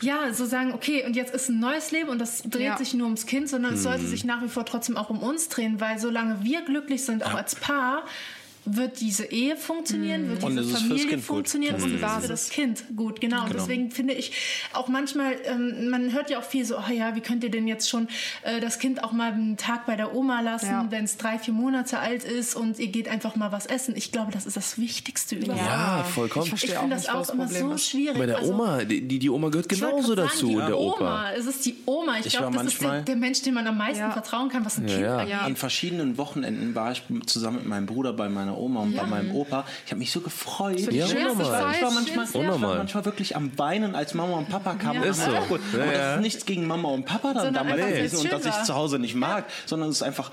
ja, 0.00 0.32
so 0.32 0.46
sagen, 0.46 0.72
okay, 0.74 1.04
und 1.06 1.16
jetzt 1.16 1.34
ist 1.34 1.48
ein 1.48 1.60
neues 1.60 1.90
Leben 1.90 2.08
und 2.08 2.18
das 2.18 2.42
dreht 2.42 2.62
Ja. 2.62 2.76
sich 2.78 2.94
nur 2.94 3.06
ums 3.06 3.26
Kind, 3.26 3.48
sondern 3.48 3.74
es 3.74 3.82
sollte 3.82 4.06
sich 4.06 4.24
nach 4.24 4.42
wie 4.42 4.48
vor 4.48 4.64
trotzdem 4.64 4.96
auch 4.96 5.10
um 5.10 5.18
uns 5.20 5.48
drehen, 5.48 5.80
weil 5.80 5.98
solange 5.98 6.42
wir 6.42 6.62
glücklich 6.62 7.04
sind, 7.04 7.24
auch 7.24 7.34
als 7.34 7.54
Paar, 7.56 8.04
wird 8.76 9.00
diese 9.00 9.24
Ehe 9.26 9.56
funktionieren, 9.56 10.28
wird 10.28 10.42
Und 10.44 10.56
diese 10.56 10.76
Familie 10.76 11.18
funktionieren 11.18 11.74
Das 11.74 11.84
und 11.84 11.94
ist 11.94 12.02
es 12.02 12.08
die 12.10 12.16
ist 12.16 12.22
für 12.22 12.28
das 12.28 12.50
Kind 12.50 12.84
gut, 12.96 13.20
genau. 13.20 13.44
Und 13.44 13.54
deswegen 13.54 13.90
finde 13.90 14.14
ich 14.14 14.32
auch 14.72 14.88
manchmal, 14.88 15.34
ähm, 15.44 15.90
man 15.90 16.12
hört 16.12 16.30
ja 16.30 16.38
auch 16.38 16.44
viel 16.44 16.64
so, 16.64 16.76
oh 16.78 16.92
ja, 16.92 17.14
wie 17.14 17.20
könnt 17.20 17.44
ihr 17.44 17.50
denn 17.50 17.66
jetzt 17.68 17.88
schon 17.88 18.08
äh, 18.42 18.60
das 18.60 18.78
Kind 18.78 19.02
auch 19.04 19.12
mal 19.12 19.32
einen 19.32 19.56
Tag 19.56 19.86
bei 19.86 19.96
der 19.96 20.14
Oma 20.14 20.40
lassen, 20.40 20.66
Ja. 20.70 20.86
wenn 20.90 21.04
es 21.04 21.16
drei, 21.16 21.38
vier 21.38 21.54
Monate 21.54 21.98
alt 21.98 22.24
ist 22.24 22.54
und 22.54 22.78
ihr 22.78 22.88
geht 22.88 23.08
einfach 23.08 23.36
mal 23.36 23.52
was 23.52 23.66
essen. 23.66 23.94
Ich 23.96 24.12
glaube, 24.12 24.32
das 24.32 24.46
ist 24.46 24.56
das 24.56 24.78
Wichtigste 24.78 25.36
überhaupt. 25.36 25.64
Ja, 25.64 26.04
vollkommen. 26.04 26.44
Ich 26.44 26.48
verstehe 26.50 26.72
Ich 26.74 26.78
finde 26.78 26.96
das 26.96 27.08
auch 27.08 27.20
das 27.20 27.30
immer 27.30 27.44
Problem 27.44 27.68
so 27.68 27.74
ist. 27.74 27.88
schwierig. 27.88 28.18
Bei 28.18 28.26
der 28.26 28.38
Also, 28.38 28.52
Oma, 28.52 28.84
die, 28.84 29.18
die 29.18 29.30
Oma 29.30 29.48
gehört 29.48 29.68
genauso 29.68 30.14
dazu, 30.14 30.46
sagen, 30.48 30.66
der 30.66 30.78
Oma. 30.78 30.92
Opa. 30.94 31.32
Es 31.36 31.46
ist 31.46 31.64
die 31.66 31.76
Oma. 31.86 32.18
Ich, 32.18 32.26
Ich 32.26 32.32
glaube, 32.36 32.54
war 32.56 32.64
das 32.64 32.72
ist 32.72 32.80
der, 32.82 32.88
manchmal- 32.88 33.04
der 33.04 33.16
Mensch, 33.16 33.42
dem 33.42 33.54
man 33.54 33.66
am 33.66 33.78
meisten 33.78 34.00
Ja. 34.02 34.10
vertrauen 34.10 34.48
kann, 34.48 34.64
was 34.64 34.78
ein 34.78 34.88
Ja, 34.88 35.18
Kind. 35.18 35.30
Ja. 35.30 35.40
An 35.42 35.56
verschiedenen 35.56 36.18
Wochenenden 36.18 36.74
war 36.74 36.92
ich 36.92 37.02
zusammen 37.26 37.58
mit 37.58 37.66
meinem 37.66 37.86
Bruder 37.86 38.12
bei 38.12 38.28
meiner 38.28 38.56
Oma 38.58 38.80
und 38.80 38.96
bei 38.96 39.04
meinem 39.06 39.34
Opa. 39.34 39.64
Ich 39.86 39.90
habe 39.92 39.98
mich 39.98 40.10
so 40.10 40.20
gefreut. 40.20 40.78
die 40.78 40.96
Ja, 40.96 41.06
unnormal. 41.06 41.46
Zeit, 41.46 41.76
Ich 41.76 41.82
war, 41.82 41.90
manchmal, 41.92 42.24
ich 42.26 42.34
war 42.34 42.40
Unnormal. 42.40 42.78
manchmal 42.78 43.04
wirklich 43.04 43.36
am 43.36 43.56
Weinen, 43.58 43.94
als 43.94 44.14
Mama 44.14 44.36
und 44.38 44.48
Papa 44.48 44.74
kamen. 44.74 44.94
Ja. 44.96 45.02
Und 45.02 45.08
Ist 45.08 45.24
so. 45.24 45.30
Gut. 45.48 45.60
Ja, 45.72 45.82
Aber 45.82 45.92
ja. 45.92 45.98
das 45.98 46.16
ist 46.16 46.22
nichts 46.22 46.46
gegen 46.46 46.66
Mama 46.66 46.88
und 46.88 47.04
Papa 47.06 47.32
dann 47.34 47.44
Sondern 47.46 47.68
damals 47.68 47.86
gewesen 47.86 48.16
und 48.16 48.22
schön 48.22 48.30
dass 48.30 48.44
ich 48.46 48.52
war. 48.52 48.64
zu 48.64 48.74
Hause 48.74 48.98
nicht 48.98 49.14
mag, 49.14 49.44
sondern 49.66 49.88
es 49.90 49.96
ist 49.96 50.02
einfach. 50.02 50.30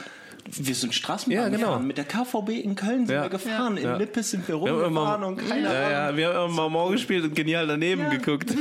Wir 0.48 0.76
sind 0.76 0.94
Straßenbahn 0.94 1.36
Ja, 1.42 1.50
genau. 1.50 1.58
gefahren. 1.70 1.88
Mit 1.88 1.98
der 1.98 2.06
KVB 2.06 2.50
in 2.62 2.76
Köln 2.76 3.08
sind 3.08 3.16
Ja. 3.16 3.24
wir 3.24 3.30
gefahren. 3.30 3.78
Ja. 3.82 3.94
In 3.94 4.00
Lippes 4.00 4.30
sind 4.30 4.48
wir 4.48 4.62
Wir 4.64 4.74
rumgefahren 4.74 5.24
immer, 5.24 5.28
und 5.28 5.38
keine 5.50 5.64
ja, 5.64 5.70
Ahnung. 5.72 5.92
ja, 5.92 6.18
wir 6.18 6.34
haben 6.36 6.54
immer 6.54 6.70
Mau 6.70 6.90
gespielt 6.90 7.24
und 7.24 7.36
genial 7.36 7.66
daneben 7.66 8.12
geguckt. 8.12 8.52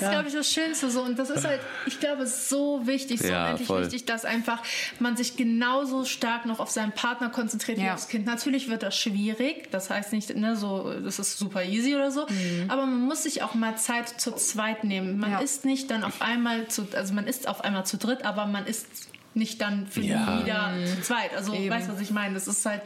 Das 0.00 0.02
ist, 0.08 0.10
glaube 0.10 0.28
ich, 0.28 0.34
das 0.34 0.50
Schönste 0.52 0.90
so. 0.90 1.02
Und 1.02 1.18
das 1.18 1.30
ist 1.30 1.44
halt, 1.44 1.60
ich 1.86 1.98
glaube, 2.00 2.26
so 2.26 2.86
wichtig, 2.86 3.20
so 3.20 3.28
Ja, 3.28 3.44
unendlich 3.46 3.66
voll. 3.66 3.82
wichtig, 3.82 4.04
dass 4.06 4.24
einfach 4.24 4.62
man 5.00 5.16
sich 5.16 5.36
genauso 5.36 6.04
stark 6.04 6.46
noch 6.46 6.60
auf 6.60 6.70
seinen 6.70 6.92
Partner 6.92 7.28
konzentriert 7.30 7.78
wie 7.78 7.90
aufs 7.90 8.08
Kind. 8.08 8.26
Natürlich 8.26 8.68
wird 8.68 8.82
das 8.82 8.96
schwierig. 8.98 9.70
Das 9.70 9.90
heißt 9.90 10.12
nicht, 10.12 10.34
ne, 10.36 10.56
so, 10.56 10.92
das 11.00 11.18
ist 11.18 11.38
super 11.38 11.64
easy 11.64 11.94
oder 11.94 12.10
so. 12.10 12.26
Aber 12.68 12.86
man 12.86 13.00
muss 13.00 13.22
sich 13.24 13.42
auch 13.42 13.54
mal 13.54 13.76
Zeit 13.76 14.08
zu 14.20 14.32
zweit 14.32 14.84
nehmen. 14.84 15.18
Man 15.18 15.32
Ja. 15.32 15.38
ist 15.40 15.64
nicht 15.64 15.90
dann 15.90 16.04
auf 16.04 16.22
einmal 16.22 16.68
zu, 16.68 16.86
also 16.94 17.14
man 17.14 17.26
ist 17.26 17.48
auf 17.48 17.62
einmal 17.64 17.84
zu 17.86 17.96
dritt, 17.96 18.24
aber 18.24 18.46
man 18.46 18.66
ist 18.66 18.86
nicht 19.34 19.60
dann 19.60 19.86
für 19.86 20.00
Ja. 20.00 20.40
wieder 20.42 20.72
zu 20.86 21.02
zweit. 21.02 21.34
Also, 21.36 21.52
Eben. 21.52 21.68
weißt 21.68 21.88
du, 21.88 21.92
was 21.92 22.00
ich 22.00 22.10
meine? 22.10 22.34
Es 22.36 22.46
ist 22.48 22.64
halt, 22.64 22.80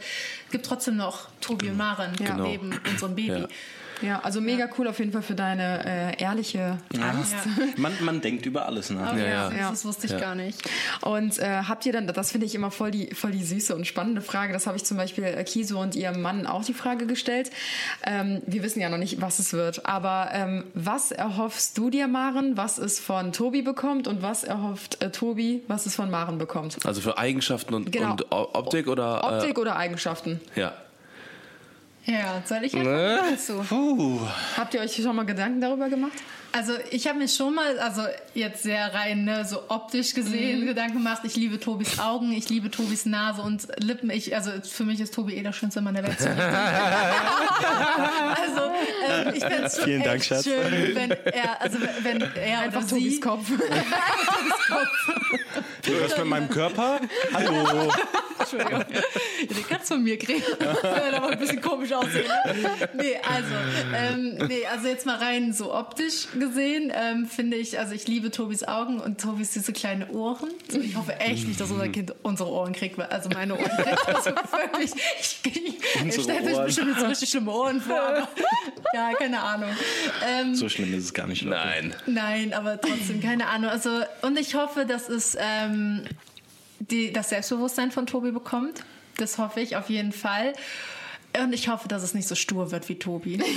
gibt 0.51 0.65
trotzdem 0.65 0.97
noch 0.97 1.29
Tobi 1.39 1.69
und 1.69 1.77
Maren 1.77 2.11
Ja. 2.19 2.25
Genau. 2.31 2.43
neben 2.43 2.77
unserem 2.91 3.15
Baby. 3.15 3.39
Ja. 3.41 3.47
Ja, 4.01 4.19
also 4.23 4.41
mega 4.41 4.67
cool 4.77 4.87
auf 4.87 4.99
jeden 4.99 5.11
Fall 5.11 5.21
für 5.21 5.35
deine 5.35 5.85
äh, 6.17 6.21
ehrliche 6.23 6.77
Angst. 6.99 7.35
Man, 7.77 7.93
man 8.01 8.21
denkt 8.21 8.45
über 8.45 8.65
alles 8.65 8.89
nach. 8.89 9.15
Ja, 9.15 9.27
ja. 9.27 9.49
Das, 9.49 9.69
das 9.71 9.85
wusste 9.85 10.07
ich 10.07 10.17
gar 10.19 10.35
nicht. 10.35 10.59
Und 11.01 11.37
äh, 11.39 11.63
habt 11.67 11.85
ihr 11.85 11.93
dann, 11.93 12.07
das 12.07 12.31
finde 12.31 12.45
ich 12.47 12.55
immer 12.55 12.71
voll 12.71 12.91
die, 12.91 13.13
voll 13.13 13.31
die 13.31 13.43
süße 13.43 13.75
und 13.75 13.85
spannende 13.85 14.21
Frage, 14.21 14.53
das 14.53 14.67
habe 14.67 14.77
ich 14.77 14.83
zum 14.85 14.97
Beispiel 14.97 15.23
äh, 15.23 15.43
Kiso 15.43 15.79
und 15.79 15.95
ihrem 15.95 16.21
Mann 16.21 16.47
auch 16.47 16.63
die 16.65 16.73
Frage 16.73 17.05
gestellt. 17.05 17.51
Ähm, 18.05 18.41
wir 18.45 18.63
wissen 18.63 18.79
ja 18.81 18.89
noch 18.89 18.97
nicht, 18.97 19.21
was 19.21 19.39
es 19.39 19.53
wird, 19.53 19.85
aber 19.85 20.29
ähm, 20.33 20.63
was 20.73 21.11
erhoffst 21.11 21.77
du 21.77 21.89
dir, 21.89 22.07
Maren, 22.07 22.57
was 22.57 22.77
es 22.77 22.99
von 22.99 23.31
Tobi 23.33 23.61
bekommt 23.61 24.07
und 24.07 24.21
was 24.21 24.43
erhofft 24.43 25.01
äh, 25.01 25.11
Tobi, 25.11 25.63
was 25.67 25.85
es 25.85 25.95
von 25.95 26.09
Maren 26.09 26.37
bekommt? 26.37 26.77
Also 26.85 27.01
für 27.01 27.17
Eigenschaften 27.17 27.73
und, 27.73 27.91
Genau. 27.91 28.11
und 28.11 28.31
Optik 28.31 28.87
oder? 28.87 29.23
Optik 29.23 29.57
oder 29.59 29.75
Eigenschaften? 29.75 30.39
Äh, 30.55 30.61
ja. 30.61 30.73
Ja, 32.05 32.41
soll 32.45 32.63
ich 32.63 32.73
Ne? 32.73 33.19
dazu? 33.31 33.63
Puh. 33.67 34.19
Habt 34.57 34.73
ihr 34.73 34.81
euch 34.81 34.95
schon 34.95 35.15
mal 35.15 35.25
Gedanken 35.25 35.61
darüber 35.61 35.87
gemacht? 35.89 36.13
Also 36.53 36.73
ich 36.89 37.07
habe 37.07 37.17
mir 37.19 37.29
schon 37.29 37.55
mal, 37.55 37.79
also 37.79 38.01
jetzt 38.33 38.63
sehr 38.63 38.93
rein 38.93 39.23
ne, 39.23 39.45
so 39.45 39.61
optisch 39.69 40.13
gesehen, 40.13 40.65
Gedanken 40.65 40.95
gemacht. 40.97 41.21
Ich 41.23 41.37
liebe 41.37 41.57
Tobis 41.61 41.97
Augen, 41.99 42.33
ich 42.33 42.49
liebe 42.49 42.69
Tobis 42.69 43.05
Nase 43.05 43.41
und 43.41 43.67
Lippen. 43.77 44.09
Ich, 44.09 44.35
also 44.35 44.51
für 44.61 44.83
mich 44.83 44.99
ist 44.99 45.13
Tobi 45.13 45.35
eh 45.35 45.43
der 45.43 45.53
schönste 45.53 45.79
Mann 45.79 45.93
der 45.93 46.03
Welt. 46.03 46.17
also 48.41 48.61
ähm, 49.07 49.33
ich 49.33 49.39
fände 49.39 49.63
es 49.63 49.75
schon 49.77 49.85
Vielen 49.85 50.03
Dank, 50.03 50.15
echt 50.17 50.25
Schatz. 50.25 50.43
schön, 50.43 50.93
wenn 50.95 51.11
er, 51.11 51.61
also 51.61 51.77
wenn 52.01 52.21
er 52.35 52.59
Einfach 52.59 52.85
Tobis 52.85 53.13
sie, 53.15 53.19
Kopf. 53.21 53.49
Was 55.83 56.17
mit 56.17 56.25
meinem 56.27 56.49
Körper? 56.49 56.99
Hallo. 57.33 57.91
Entschuldigung. 58.39 58.83
Den 59.49 59.67
kannst 59.69 59.89
du 59.89 59.95
von 59.95 60.03
mir 60.03 60.17
kriegen. 60.17 60.41
Würde 60.59 61.17
aber 61.17 61.29
ein 61.29 61.39
bisschen 61.39 61.61
komisch 61.61 61.91
aussehen. 61.91 62.25
Ne? 62.27 62.89
Nee, 62.93 63.15
also, 63.27 63.53
ähm, 63.95 64.37
nee, 64.47 64.65
also 64.65 64.87
jetzt 64.87 65.05
mal 65.05 65.17
rein 65.17 65.53
so 65.53 65.73
optisch 65.73 66.27
gesehen, 66.37 66.91
ähm, 66.95 67.25
finde 67.27 67.57
ich, 67.57 67.77
also 67.79 67.93
ich 67.93 68.07
liebe 68.07 68.31
Tobis 68.31 68.63
Augen 68.67 68.99
und 68.99 69.21
Tobis 69.21 69.53
süße 69.53 69.73
kleine 69.73 70.07
Ohren. 70.09 70.49
So, 70.69 70.79
ich 70.79 70.95
hoffe 70.95 71.19
echt 71.19 71.47
nicht, 71.47 71.59
dass 71.61 71.69
unser 71.71 71.87
Kind 71.89 72.13
unsere 72.23 72.49
Ohren 72.49 72.73
kriegt, 72.73 72.97
weil- 72.97 73.07
also 73.07 73.29
meine 73.29 73.53
Ohren 73.57 73.63
kriegt. 73.69 74.07
Also 74.07 74.29
wirklich, 74.51 74.91
ich, 75.19 75.39
ich, 75.45 76.07
ich 76.17 76.23
stelle 76.23 76.53
Ohren. 76.55 76.65
bestimmt 76.65 76.89
jetzt 76.89 76.99
so 76.99 77.05
richtig 77.07 77.29
schlimme 77.29 77.51
Ohren 77.51 77.79
vor, 77.81 77.99
aber 77.99 78.27
ja, 78.93 79.11
keine 79.17 79.39
Ahnung. 79.41 79.69
Ähm, 80.27 80.55
So 80.55 80.67
schlimm 80.67 80.93
ist 80.95 81.05
es 81.05 81.13
gar 81.13 81.27
nicht. 81.27 81.43
Leute. 81.43 81.55
Nein. 81.63 81.95
Nein, 82.07 82.53
aber 82.53 82.79
trotzdem, 82.81 83.21
keine 83.21 83.47
Ahnung. 83.47 83.69
Also, 83.69 84.01
und 84.23 84.37
ich 84.39 84.55
hoffe, 84.55 84.85
dass 84.85 85.07
es 85.09 85.37
ähm, 85.39 85.70
die, 86.79 87.13
das 87.13 87.29
Selbstbewusstsein 87.29 87.91
von 87.91 88.05
Tobi 88.07 88.31
bekommt. 88.31 88.83
Das 89.17 89.37
hoffe 89.37 89.59
ich 89.61 89.75
auf 89.75 89.89
jeden 89.89 90.11
Fall. 90.11 90.53
Und 91.41 91.53
ich 91.53 91.69
hoffe, 91.69 91.87
dass 91.87 92.03
es 92.03 92.13
nicht 92.13 92.27
so 92.27 92.35
stur 92.35 92.71
wird 92.71 92.89
wie 92.89 92.95
Tobi. 92.99 93.41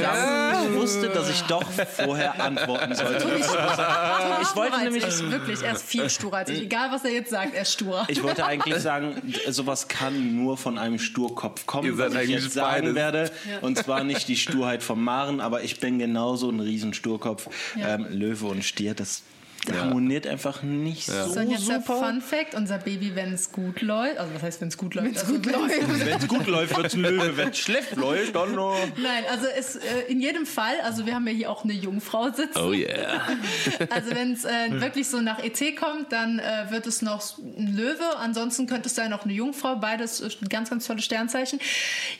Ja, 0.00 0.62
ich 0.64 0.72
wusste, 0.74 1.08
dass 1.10 1.28
ich 1.28 1.42
doch 1.42 1.62
vorher 1.96 2.40
antworten 2.40 2.94
sollte. 2.94 3.18
Tobi 3.18 3.34
Ich 4.42 4.56
wollte 4.56 4.78
nämlich- 4.78 5.04
ich, 5.06 5.30
wirklich, 5.30 5.62
er 5.62 5.72
ist 5.74 5.82
viel 5.84 6.08
sturer 6.08 6.38
als 6.38 6.50
ich. 6.50 6.62
Egal, 6.62 6.90
was 6.90 7.04
er 7.04 7.12
jetzt 7.12 7.30
sagt, 7.30 7.54
er 7.54 7.62
ist 7.62 7.72
sturer. 7.72 8.06
Ich 8.08 8.22
wollte 8.22 8.46
eigentlich 8.46 8.76
sagen, 8.76 9.20
sowas 9.48 9.88
kann 9.88 10.36
nur 10.36 10.56
von 10.56 10.78
einem 10.78 10.98
Sturkopf 10.98 11.66
kommen, 11.66 11.98
was 11.98 12.14
ich 12.14 12.30
jetzt 12.30 12.52
sagen 12.52 12.94
beides. 12.94 12.94
werde. 12.94 13.30
Und 13.60 13.76
zwar 13.76 14.04
nicht 14.04 14.26
die 14.28 14.36
Sturheit 14.36 14.82
vom 14.82 15.04
Maren, 15.04 15.40
aber 15.40 15.62
ich 15.62 15.80
bin 15.80 15.98
genauso 15.98 16.48
ein 16.50 16.60
Riesensturkopf. 16.60 17.48
Ja. 17.76 17.94
Ähm, 17.96 18.06
Löwe 18.10 18.46
und 18.46 18.64
Stier, 18.64 18.94
das 18.94 19.22
harmoniert 19.70 20.26
einfach 20.26 20.62
nicht 20.62 21.06
so 21.06 21.26
So, 21.28 21.40
der 21.44 21.58
super. 21.58 21.96
Fun 21.98 22.20
Fact: 22.20 22.54
Unser 22.54 22.78
Baby, 22.78 23.14
wenn 23.14 23.32
es 23.32 23.52
gut 23.52 23.80
läuft, 23.82 24.18
also 24.18 24.34
was 24.34 24.42
heißt, 24.42 24.60
wenn 24.60 24.68
es 24.68 24.76
gut 24.78 24.94
läuft? 24.94 25.18
Also, 25.18 25.34
gut 25.34 25.46
läuft. 25.46 25.74
Wenn 26.08 26.18
es 26.18 26.28
gut 26.28 26.46
läuft, 26.46 26.76
wird 26.76 26.86
es 26.86 26.94
ein 26.94 27.00
Löwe. 27.00 27.36
Wenn 27.36 27.48
es 27.50 27.58
schlecht 27.58 27.96
läuft, 27.96 28.34
dann 28.34 28.54
nur. 28.54 28.74
Nein, 28.96 29.24
also 29.30 29.46
es, 29.46 29.76
äh, 29.76 29.82
in 30.08 30.20
jedem 30.20 30.46
Fall, 30.46 30.74
also 30.84 31.06
wir 31.06 31.14
haben 31.14 31.26
ja 31.26 31.32
hier 31.32 31.50
auch 31.50 31.64
eine 31.64 31.72
Jungfrau 31.72 32.30
sitzen. 32.30 32.58
Oh 32.58 32.72
yeah. 32.72 33.22
Also 33.90 34.10
wenn 34.14 34.32
es 34.32 34.44
äh, 34.44 34.80
wirklich 34.80 35.08
so 35.08 35.20
nach 35.20 35.38
ET 35.42 35.60
kommt, 35.76 36.12
dann 36.12 36.38
äh, 36.38 36.70
wird 36.70 36.86
es 36.86 37.02
noch 37.02 37.38
ein 37.38 37.74
Löwe. 37.76 38.16
Ansonsten 38.18 38.66
könnte 38.66 38.88
es 38.88 38.94
sein 38.94 39.10
noch 39.10 39.24
eine 39.24 39.32
Jungfrau. 39.32 39.76
Beides 39.76 40.20
äh, 40.20 40.28
ganz, 40.48 40.70
ganz 40.70 40.86
tolle 40.86 41.02
Sternzeichen. 41.02 41.58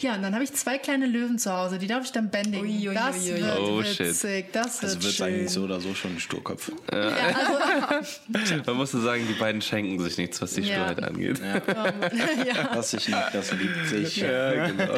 Ja, 0.00 0.14
und 0.14 0.22
dann 0.22 0.34
habe 0.34 0.44
ich 0.44 0.52
zwei 0.52 0.78
kleine 0.78 1.06
Löwen 1.06 1.38
zu 1.38 1.52
Hause. 1.52 1.78
Die 1.78 1.86
darf 1.86 2.04
ich 2.04 2.12
dann 2.12 2.30
bändigen. 2.30 2.66
Ui, 2.66 2.88
ui, 2.88 2.94
das 2.94 3.16
ui, 3.24 3.32
ui. 3.32 3.40
wird 3.40 3.58
Oh, 3.58 3.82
shit. 3.82 4.00
witzig. 4.00 4.46
Das 4.52 4.82
wird 4.82 4.92
Also 4.92 5.02
wird 5.02 5.14
schön. 5.14 5.26
eigentlich 5.26 5.50
so 5.50 5.62
oder 5.62 5.80
so 5.80 5.94
schon 5.94 6.12
ein 6.16 6.20
Sturkopf. 6.20 6.70
Ja, 6.92 7.27
also, 7.28 8.54
Man 8.66 8.76
musste 8.76 9.00
sagen, 9.00 9.26
die 9.28 9.34
beiden 9.34 9.60
schenken 9.62 9.98
sich 10.02 10.18
nichts, 10.18 10.40
was 10.42 10.54
die 10.54 10.62
Ja. 10.62 10.74
Sturheit 10.76 11.02
angeht. 11.02 11.40
ja. 12.46 12.70
Was 12.74 12.90
sich 12.90 13.06
liebt, 13.08 13.30
das 13.32 13.52
liebt 13.52 13.88
sich. 13.88 14.16
Ja, 14.18 14.66
genau. 14.66 14.94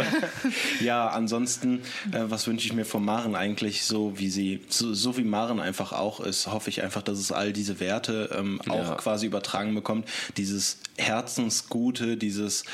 Ja, 0.80 1.08
ansonsten, 1.08 1.80
äh, 2.12 2.20
was 2.24 2.46
wünsche 2.46 2.66
ich 2.66 2.72
mir 2.72 2.84
von 2.84 3.04
Maren 3.04 3.34
eigentlich 3.34 3.84
so, 3.84 4.18
wie 4.18 4.30
sie, 4.30 4.64
so, 4.68 4.94
so 4.94 5.16
wie 5.16 5.24
Maren 5.24 5.60
einfach 5.60 5.92
auch 5.92 6.20
ist, 6.20 6.46
hoffe 6.48 6.70
ich 6.70 6.82
einfach, 6.82 7.02
dass 7.02 7.18
es 7.18 7.32
all 7.32 7.52
diese 7.52 7.80
Werte 7.80 8.30
ähm, 8.38 8.60
auch 8.68 8.88
Ja. 8.90 8.94
quasi 8.94 9.26
übertragen 9.26 9.74
bekommt. 9.74 10.08
Dieses 10.36 10.78
Herzensgute, 11.00 12.16
dieses, 12.16 12.64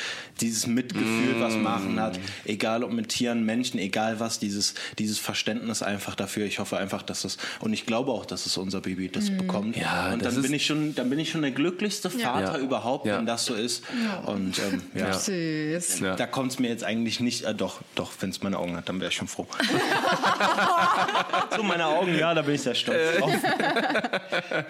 dieses 0.41 0.67
Mitgefühl, 0.67 1.41
was 1.41 1.55
Machen 1.57 2.01
hat, 2.01 2.19
egal 2.45 2.85
ob 2.85 2.93
mit 2.93 3.09
Tieren, 3.09 3.45
Menschen, 3.45 3.79
egal 3.79 4.21
was, 4.21 4.39
dieses, 4.39 4.75
dieses 4.99 5.19
Verständnis 5.19 5.83
einfach 5.83 6.15
dafür. 6.15 6.47
Ich 6.47 6.59
hoffe 6.59 6.77
einfach, 6.77 7.03
dass 7.03 7.25
es, 7.25 7.39
und 7.61 7.73
ich 7.73 7.87
glaube 7.87 8.13
auch, 8.13 8.27
dass 8.27 8.47
es 8.47 8.57
unser 8.57 8.81
Baby 8.81 9.09
das 9.09 9.31
bekommt. 9.31 9.77
Ja, 9.77 10.13
und 10.13 10.25
das 10.25 10.35
dann 10.35 10.43
bin 10.43 10.53
ich 10.53 10.67
schon, 10.67 10.95
dann 10.95 11.09
bin 11.11 11.19
ich 11.19 11.31
schon 11.31 11.43
der 11.43 11.51
glücklichste 11.53 12.11
Vater 12.11 12.59
Ja. 12.59 12.61
überhaupt, 12.65 13.07
Ja. 13.07 13.19
wenn 13.19 13.27
das 13.27 13.45
so 13.47 13.55
ist. 13.55 13.85
Und 14.27 14.59
ähm, 14.59 14.83
ja. 14.95 15.13
Süß. 15.13 16.01
Ja. 16.01 16.17
Da 16.17 16.27
kommt 16.27 16.53
es 16.53 16.59
mir 16.59 16.69
jetzt 16.69 16.85
eigentlich 16.85 17.21
nicht, 17.21 17.45
äh, 17.45 17.55
doch, 17.55 17.81
doch, 17.95 18.13
wenn 18.21 18.31
es 18.31 18.43
meine 18.43 18.59
Augen 18.59 18.77
hat, 18.77 18.89
dann 18.89 19.01
wäre 19.01 19.11
ich 19.11 19.17
schon 19.17 19.29
froh. 19.29 19.47
so 21.57 21.63
meine 21.63 21.87
Augen, 21.87 22.17
ja, 22.19 22.35
da 22.35 22.43
bin 22.43 22.55
ich 22.55 22.63
sehr 22.63 22.75
stolz 22.75 23.19
drauf. 23.19 23.33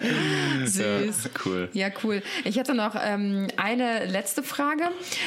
Süß. 0.65 1.29
Cool. 1.45 1.69
Ja, 1.73 1.89
cool. 2.03 2.21
Ich 2.43 2.57
hätte 2.57 2.73
noch 2.73 2.95
ähm, 2.99 3.46
eine 3.57 4.05
letzte 4.05 4.43
Frage. 4.43 4.83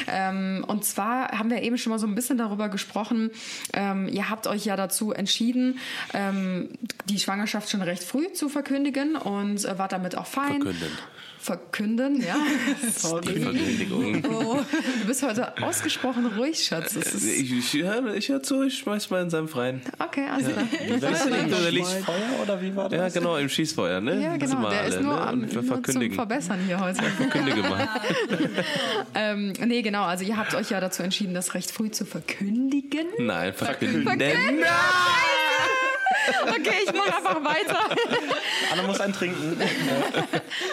Ähm, 0.07 0.63
und 0.67 0.85
zwar 0.85 1.37
haben 1.37 1.49
wir 1.49 1.61
eben 1.61 1.77
schon 1.77 1.91
mal 1.91 1.99
so 1.99 2.07
ein 2.07 2.15
bisschen 2.15 2.37
darüber 2.37 2.69
gesprochen. 2.69 3.31
Ähm, 3.73 4.07
ihr 4.07 4.29
habt 4.29 4.47
euch 4.47 4.65
ja 4.65 4.75
dazu 4.75 5.11
entschieden, 5.11 5.79
ähm, 6.13 6.69
die 7.05 7.19
Schwangerschaft 7.19 7.69
schon 7.69 7.81
recht 7.81 8.03
früh 8.03 8.31
zu 8.33 8.49
verkündigen 8.49 9.15
und 9.15 9.65
äh, 9.65 9.77
wart 9.77 9.91
damit 9.91 10.17
auch 10.17 10.27
fein. 10.27 10.61
Verkünden. 10.61 10.97
Verkünden, 11.41 12.21
ja. 12.21 12.35
Die 13.23 13.39
Verkündigung. 13.39 14.23
Oh, 14.31 14.59
du 15.01 15.07
bist 15.07 15.23
heute 15.23 15.57
ausgesprochen 15.63 16.27
ruhig, 16.37 16.63
Schatz. 16.63 16.93
Das 16.93 17.13
ist, 17.15 17.25
Ich, 17.25 17.51
ich, 17.51 17.73
höre, 17.81 18.13
ich 18.15 18.29
höre 18.29 18.43
zu, 18.43 18.63
ich 18.63 18.77
schmeiß 18.77 19.09
mal 19.09 19.23
in 19.23 19.29
seinem 19.31 19.47
Freien. 19.47 19.81
okay, 19.97 20.25
also 20.31 20.51
klar. 20.51 21.11
Weißt 21.11 21.25
du 21.25 21.29
nicht, 21.31 21.47
oder 21.47 21.71
liegt- 21.71 21.87
Feuer 21.87 22.15
oder 22.43 22.61
wie 22.61 22.75
war 22.75 22.91
Ja, 22.93 23.09
genau, 23.09 23.37
im 23.37 23.49
Schießfeuer, 23.49 24.01
ne? 24.01 24.21
Ja, 24.21 24.37
genau. 24.37 24.61
wir 24.61 24.69
Der 24.69 24.85
ist 24.85 24.95
alle, 24.97 25.03
nur, 25.03 25.15
ne? 25.15 25.21
am, 25.21 25.39
nur 25.39 25.49
zum 25.49 25.63
verkündigen. 25.65 26.15
Verbessern 26.15 26.59
hier 26.67 26.79
heute. 26.79 27.01
Verkündige 27.03 27.61
mal. 27.61 27.89
Ähm, 29.15 29.53
nee, 29.65 29.81
genau. 29.81 30.03
Also 30.03 30.23
ihr 30.23 30.37
habt 30.37 30.53
euch 30.55 30.69
ja 30.69 30.79
dazu 30.79 31.03
entschieden, 31.03 31.33
das 31.33 31.53
recht 31.53 31.71
früh 31.71 31.91
zu 31.91 32.05
verkündigen. 32.05 33.07
Nein, 33.19 33.53
verkünden. 33.53 34.19
Okay, 36.41 36.75
ich 36.85 36.93
mache 36.93 37.15
einfach 37.15 37.43
weiter. 37.43 37.79
Anna 38.71 38.83
muss 38.83 38.99
einen 38.99 39.13
trinken. 39.13 39.59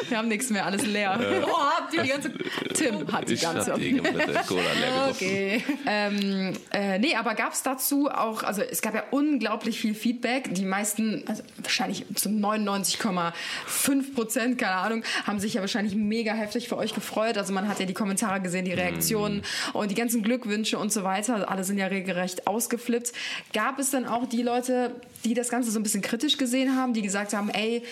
Wir 0.08 0.18
haben 0.18 0.28
nichts 0.28 0.50
mehr, 0.50 0.66
alles 0.66 0.84
leer. 0.86 1.18
Oh, 1.46 1.58
habt 1.58 1.94
ihr 1.94 2.02
die 2.02 2.08
ganze... 2.08 2.32
Tim 2.74 3.10
hat 3.12 3.28
die 3.28 3.34
Ich 3.34 3.42
ganze... 3.42 3.72
hab 3.72 3.78
die 3.78 3.96
komplette 3.96 4.40
Cola 4.46 4.62
leer. 4.62 5.08
Okay. 5.10 5.64
Ähm, 5.86 6.56
äh, 6.72 6.98
nee, 6.98 7.14
aber 7.14 7.34
gab 7.34 7.52
es 7.52 7.62
dazu 7.62 8.08
auch, 8.10 8.42
also 8.42 8.62
es 8.62 8.82
gab 8.82 8.94
ja 8.94 9.04
unglaublich 9.10 9.80
viel 9.80 9.94
Feedback. 9.94 10.54
Die 10.54 10.64
meisten, 10.64 11.24
also 11.26 11.42
wahrscheinlich 11.58 12.04
zu 12.14 12.28
99,5 12.28 14.14
Prozent, 14.14 14.58
keine 14.58 14.74
Ahnung, 14.76 15.04
haben 15.26 15.40
sich 15.40 15.54
ja 15.54 15.60
wahrscheinlich 15.60 15.94
mega 15.94 16.32
heftig 16.32 16.68
für 16.68 16.76
euch 16.76 16.94
gefreut. 16.94 17.38
Also 17.38 17.52
man 17.52 17.68
hat 17.68 17.80
ja 17.80 17.86
die 17.86 17.94
Kommentare 17.94 18.40
gesehen, 18.40 18.64
die 18.64 18.72
Reaktionen 18.72 19.42
und 19.72 19.90
die 19.90 19.94
ganzen 19.94 20.22
Glückwünsche 20.22 20.78
und 20.78 20.92
so 20.92 21.04
weiter. 21.04 21.50
Alle 21.50 21.64
sind 21.64 21.78
ja 21.78 21.86
regelrecht 21.86 22.46
ausgeflippt. 22.46 23.12
Gab 23.52 23.78
es 23.78 23.90
dann 23.90 24.06
auch 24.06 24.28
die 24.28 24.42
Leute, 24.42 24.94
die 25.24 25.34
das 25.34 25.48
Ganze 25.48 25.70
so 25.70 25.78
ein 25.78 25.82
bisschen 25.82 26.02
kritisch 26.02 26.36
gesehen 26.36 26.76
haben, 26.76 26.94
die 26.94 27.02
gesagt 27.02 27.32
haben, 27.34 27.50
ey, 27.50 27.82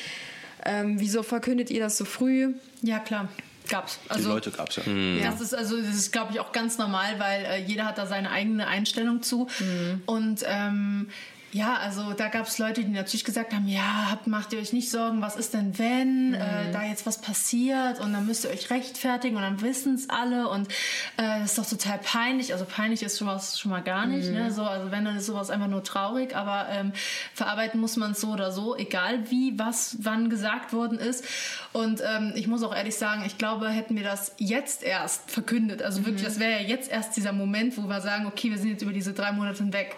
ähm, 0.64 0.99
wieso 0.99 1.22
verkündet 1.22 1.70
ihr 1.70 1.81
das 1.81 1.97
so 1.97 2.05
früh? 2.05 2.55
Ja, 2.83 2.99
klar. 2.99 3.29
Gab's. 3.68 3.99
Die 4.05 4.11
Also, 4.11 4.29
Leute 4.29 4.51
gab's 4.53 4.77
ja. 4.77 4.83
Das 5.31 5.41
ist 5.41 5.55
also, 5.55 5.81
das 5.81 5.97
ist, 5.97 6.12
glaube 6.12 6.33
ich, 6.33 6.41
auch 6.41 6.53
ganz 6.53 6.79
normal, 6.79 7.18
weil 7.18 7.45
äh, 7.45 7.62
jeder 7.62 7.85
hat 7.87 7.99
da 7.99 8.07
seine 8.07 8.31
eigene 8.31 8.66
Einstellung 8.66 9.22
zu. 9.22 9.49
Und 10.07 10.45
ähm, 10.47 11.09
ja, 11.53 11.77
also 11.77 12.13
da 12.13 12.29
gab 12.29 12.47
es 12.47 12.59
Leute, 12.59 12.83
die 12.83 12.91
natürlich 12.91 13.25
gesagt 13.25 13.55
haben, 13.55 13.69
ja, 13.69 14.11
habt, 14.11 14.27
macht 14.27 14.53
ihr 14.53 14.59
euch 14.59 14.73
nicht 14.73 14.91
Sorgen, 14.91 15.23
was 15.23 15.37
ist 15.37 15.55
denn, 15.55 15.79
wenn 15.79 16.35
äh, 16.35 16.73
da 16.73 16.85
jetzt 16.85 17.07
was 17.07 17.21
passiert 17.21 18.01
und 18.01 18.13
dann 18.13 18.27
müsst 18.27 18.45
ihr 18.45 18.51
euch 18.51 18.69
rechtfertigen 18.69 19.37
und 19.37 19.43
dann 19.43 19.61
wissen 19.63 19.95
es 19.95 20.11
alle 20.11 20.49
und 20.49 20.69
äh, 21.17 21.41
das 21.41 21.57
ist 21.57 21.59
doch 21.59 21.67
total 21.67 21.99
peinlich. 21.99 22.53
Also 22.53 22.65
peinlich 22.65 23.03
ist 23.03 23.19
schon 23.19 23.29
was 23.29 23.59
schon 23.59 23.71
mal 23.71 23.83
gar 23.83 24.07
nicht. 24.07 24.31
Ne? 24.31 24.51
So, 24.51 24.65
also 24.65 24.91
wenn, 24.91 25.05
dann 25.05 25.17
ist 25.17 25.27
sowas 25.27 25.51
einfach 25.51 25.69
nur 25.69 25.85
traurig, 25.85 26.35
aber 26.35 26.67
ähm, 26.71 26.93
verarbeiten 27.33 27.81
muss 27.81 27.97
man 27.97 28.13
es 28.13 28.21
so 28.21 28.33
oder 28.33 28.51
so, 28.51 28.77
egal 28.77 29.31
wie, 29.31 29.59
was, 29.59 29.97
wann 30.01 30.29
gesagt 30.29 30.73
worden 30.73 30.99
ist. 30.99 31.25
Und 31.73 32.03
ähm, 32.05 32.33
ich 32.35 32.49
muss 32.49 32.63
auch 32.65 32.75
ehrlich 32.75 32.97
sagen, 32.97 33.23
ich 33.25 33.39
glaube, 33.39 33.69
hätten 33.69 33.97
wir 33.97 34.05
das 34.05 34.33
jetzt 34.37 34.83
erst 34.83 35.31
verkündet, 35.31 35.81
also 35.81 36.05
wirklich, 36.05 36.25
das 36.25 36.41
wäre 36.41 36.61
ja 36.61 36.67
jetzt 36.67 36.91
erst 36.91 37.17
dieser 37.17 37.33
Moment, 37.33 37.77
wo 37.79 37.83
wir 37.83 38.01
sagen, 38.01 38.27
okay, 38.27 38.51
wir 38.51 38.59
sind 38.59 38.71
jetzt 38.71 38.83
über 38.83 38.93
diese 38.93 39.13
drei 39.13 39.33
Monate 39.33 39.63
hinweg. 39.63 39.97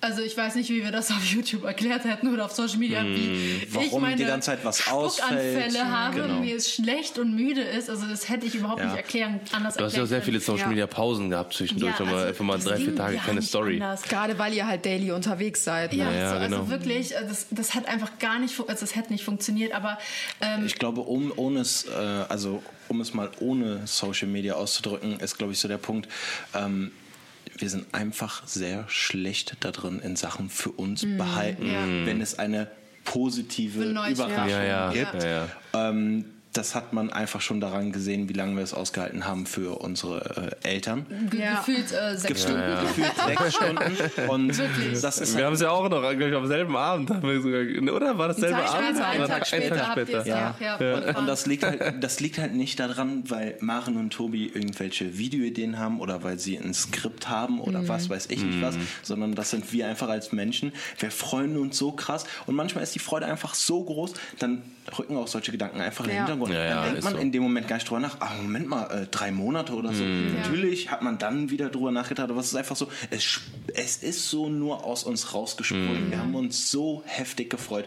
Also 0.00 0.20
ich 0.22 0.36
weiß 0.36 0.56
nicht, 0.56 0.68
wie 0.70 0.84
wir 0.84 0.92
das 0.92 1.10
auf 1.10 1.24
YouTube 1.32 1.64
erklärt 1.64 2.04
hätten 2.04 2.32
oder 2.32 2.44
auf 2.44 2.52
Social 2.52 2.76
Media, 2.78 3.02
wie 3.02 3.62
ich 3.62 3.74
Warum 3.74 4.02
meine 4.02 4.16
die 4.16 4.24
ganze 4.24 4.46
Zeit 4.50 4.64
was 4.64 4.80
Spuckanfälle 4.80 5.66
ausfällt. 5.66 5.84
habe, 5.84 6.20
Genau. 6.20 6.40
mir 6.40 6.54
es 6.56 6.72
schlecht 6.72 7.18
und 7.18 7.34
müde 7.34 7.62
ist. 7.62 7.88
Also 7.88 8.06
das 8.06 8.28
hätte 8.28 8.46
ich 8.46 8.54
überhaupt 8.54 8.80
Ja. 8.80 8.86
nicht 8.88 8.96
erklären, 8.96 9.40
anders 9.52 9.74
Du 9.76 9.84
hast 9.84 9.96
ja 9.96 10.04
sehr 10.06 10.22
viele. 10.22 10.38
Social 10.40 10.68
Media 10.68 10.86
Pausen 10.86 11.30
gehabt 11.30 11.54
zwischendurch. 11.54 11.98
Ja, 11.98 12.04
Ja, 12.04 12.12
also 12.12 12.26
einfach 12.28 12.44
mal 12.44 12.58
drei, 12.58 12.76
vier 12.76 12.94
Tage 12.94 13.16
ja 13.16 13.22
keine 13.22 13.40
Story. 13.42 13.74
anders. 13.74 14.02
Gerade 14.02 14.38
weil 14.38 14.52
ihr 14.52 14.66
halt 14.66 14.84
daily 14.84 15.10
unterwegs 15.12 15.64
seid. 15.64 15.94
Ja, 15.94 16.10
Ne? 16.10 16.18
Ja, 16.18 16.30
so, 16.30 16.36
also 16.36 16.56
genau. 16.56 16.70
wirklich, 16.70 17.14
äh, 17.14 17.26
das, 17.26 17.46
das 17.50 17.74
hat 17.74 17.86
einfach 17.88 18.18
gar 18.18 18.38
nicht, 18.38 18.54
also 18.60 18.80
das 18.80 18.94
hätte 18.94 19.12
nicht 19.12 19.24
funktioniert, 19.24 19.72
aber 19.72 19.98
ähm, 20.42 20.66
Ich 20.66 20.74
glaube, 20.76 21.00
um, 21.00 21.32
ohne 21.36 21.60
es, 21.60 21.84
äh, 21.86 21.90
also, 22.28 22.62
um 22.88 23.00
es 23.00 23.14
mal 23.14 23.30
ohne 23.40 23.86
Social 23.86 24.28
Media 24.28 24.54
auszudrücken, 24.54 25.18
ist, 25.20 25.38
glaube 25.38 25.52
ich, 25.54 25.58
so 25.58 25.68
der 25.68 25.78
Punkt, 25.78 26.08
ähm, 26.54 26.92
wir 27.58 27.70
sind 27.70 27.94
einfach 27.94 28.46
sehr 28.46 28.84
schlecht 28.88 29.56
da 29.60 29.70
drin 29.72 30.00
in 30.00 30.16
Sachen 30.16 30.50
für 30.50 30.70
uns 30.70 31.06
behalten, 31.16 31.66
wenn 32.04 32.20
es 32.20 32.38
eine 32.38 32.70
positive. 33.04 33.82
Überraschung 33.84 34.48
Ja, 34.48 34.62
ja, 34.64 34.92
gibt. 34.92 35.22
ja, 35.22 35.28
ja. 35.28 35.48
Ähm, 35.90 36.24
das 36.56 36.74
hat 36.74 36.92
man 36.92 37.10
einfach 37.10 37.40
schon 37.40 37.60
daran 37.60 37.92
gesehen, 37.92 38.28
wie 38.28 38.32
lange 38.32 38.56
wir 38.56 38.62
es 38.62 38.74
ausgehalten 38.74 39.26
haben 39.26 39.46
für 39.46 39.78
unsere 39.80 40.56
äh, 40.62 40.68
Eltern. 40.68 41.06
Ja. 41.36 41.56
gefühlt 41.56 41.92
äh, 41.92 42.16
sechs 42.16 42.42
Stunden. 42.42 42.62
Gefühlt 42.80 43.12
sechs 43.26 43.54
Stunden. 43.54 44.30
Und 44.30 44.48
das 45.02 45.18
ist 45.18 45.32
Wir 45.32 45.36
halt 45.36 45.46
haben 45.46 45.52
es 45.54 45.60
ja 45.60 45.70
auch 45.70 45.88
noch, 45.88 46.00
glaube 46.00 46.28
ich, 46.28 46.34
am 46.34 46.46
selben 46.46 46.76
Abend. 46.76 47.10
Haben 47.10 47.22
wir 47.28 47.40
sogar, 47.40 47.94
oder 47.94 48.18
war 48.18 48.28
das 48.28 48.38
selbe 48.38 48.58
Tag 48.58 48.74
Abend? 48.74 48.86
später, 48.96 49.08
einen 49.08 49.26
Tag 49.26 49.46
später 49.46 49.88
habt 49.88 50.08
ihr 50.08 50.18
es 50.18 50.26
Ja. 50.26 50.56
ja. 50.60 50.80
ja, 50.80 50.94
Und, 50.96 51.16
und 51.16 51.26
das, 51.26 51.46
liegt 51.46 51.64
halt, 51.64 51.94
das 52.02 52.20
liegt 52.20 52.38
halt 52.38 52.54
nicht 52.54 52.80
daran, 52.80 53.24
weil 53.28 53.56
Maren 53.60 53.96
und 53.96 54.10
Tobi 54.12 54.46
irgendwelche 54.46 55.18
Videoideen 55.18 55.78
haben 55.78 56.00
oder 56.00 56.22
weil 56.22 56.38
sie 56.38 56.56
ein 56.56 56.74
Skript 56.74 57.28
haben 57.28 57.60
oder 57.60 57.86
was 57.88 58.08
weiß 58.08 58.26
ich 58.30 58.42
nicht 58.42 58.62
was, 58.62 58.76
sondern 59.02 59.34
das 59.34 59.50
sind 59.50 59.72
wir 59.72 59.86
einfach 59.86 60.08
als 60.08 60.32
Menschen. 60.32 60.72
Wir 60.98 61.10
freuen 61.10 61.56
uns 61.56 61.76
so 61.76 61.92
krass 61.92 62.24
und 62.46 62.54
manchmal 62.54 62.84
ist 62.84 62.94
die 62.94 62.98
Freude 62.98 63.26
einfach 63.26 63.54
so 63.54 63.82
groß, 63.84 64.14
dann 64.38 64.62
rücken 64.98 65.16
auch 65.16 65.28
solche 65.28 65.52
Gedanken 65.52 65.80
einfach 65.80 66.04
in 66.04 66.10
den. 66.10 66.18
Hintergrund. 66.18 66.52
Ja, 66.52 66.64
ja, 66.64 66.74
dann 66.74 66.84
denkt 66.84 67.04
man 67.04 67.14
so. 67.14 67.18
in 67.18 67.32
dem 67.32 67.42
Moment 67.42 67.68
gar 67.68 67.76
nicht 67.76 67.88
drüber 67.88 68.00
nach, 68.00 68.16
ah, 68.20 68.34
Moment 68.40 68.68
mal, 68.68 68.90
äh, 68.90 69.06
drei 69.06 69.30
Monate 69.30 69.72
oder 69.74 69.92
so. 69.92 70.04
Natürlich 70.04 70.90
hat 70.90 71.02
man 71.02 71.18
dann 71.18 71.50
wieder 71.50 71.68
drüber 71.68 71.90
nachgedacht, 71.90 72.30
aber 72.30 72.40
es 72.40 72.48
ist 72.48 72.56
einfach 72.56 72.76
so, 72.76 72.88
es, 73.10 73.40
es 73.74 73.96
ist 73.96 74.30
so 74.30 74.48
nur 74.48 74.84
aus 74.84 75.04
uns 75.04 75.34
rausgesprungen. 75.34 76.10
Wir 76.10 76.18
haben 76.18 76.34
uns 76.34 76.70
so 76.70 77.02
heftig 77.06 77.50
gefreut. 77.50 77.86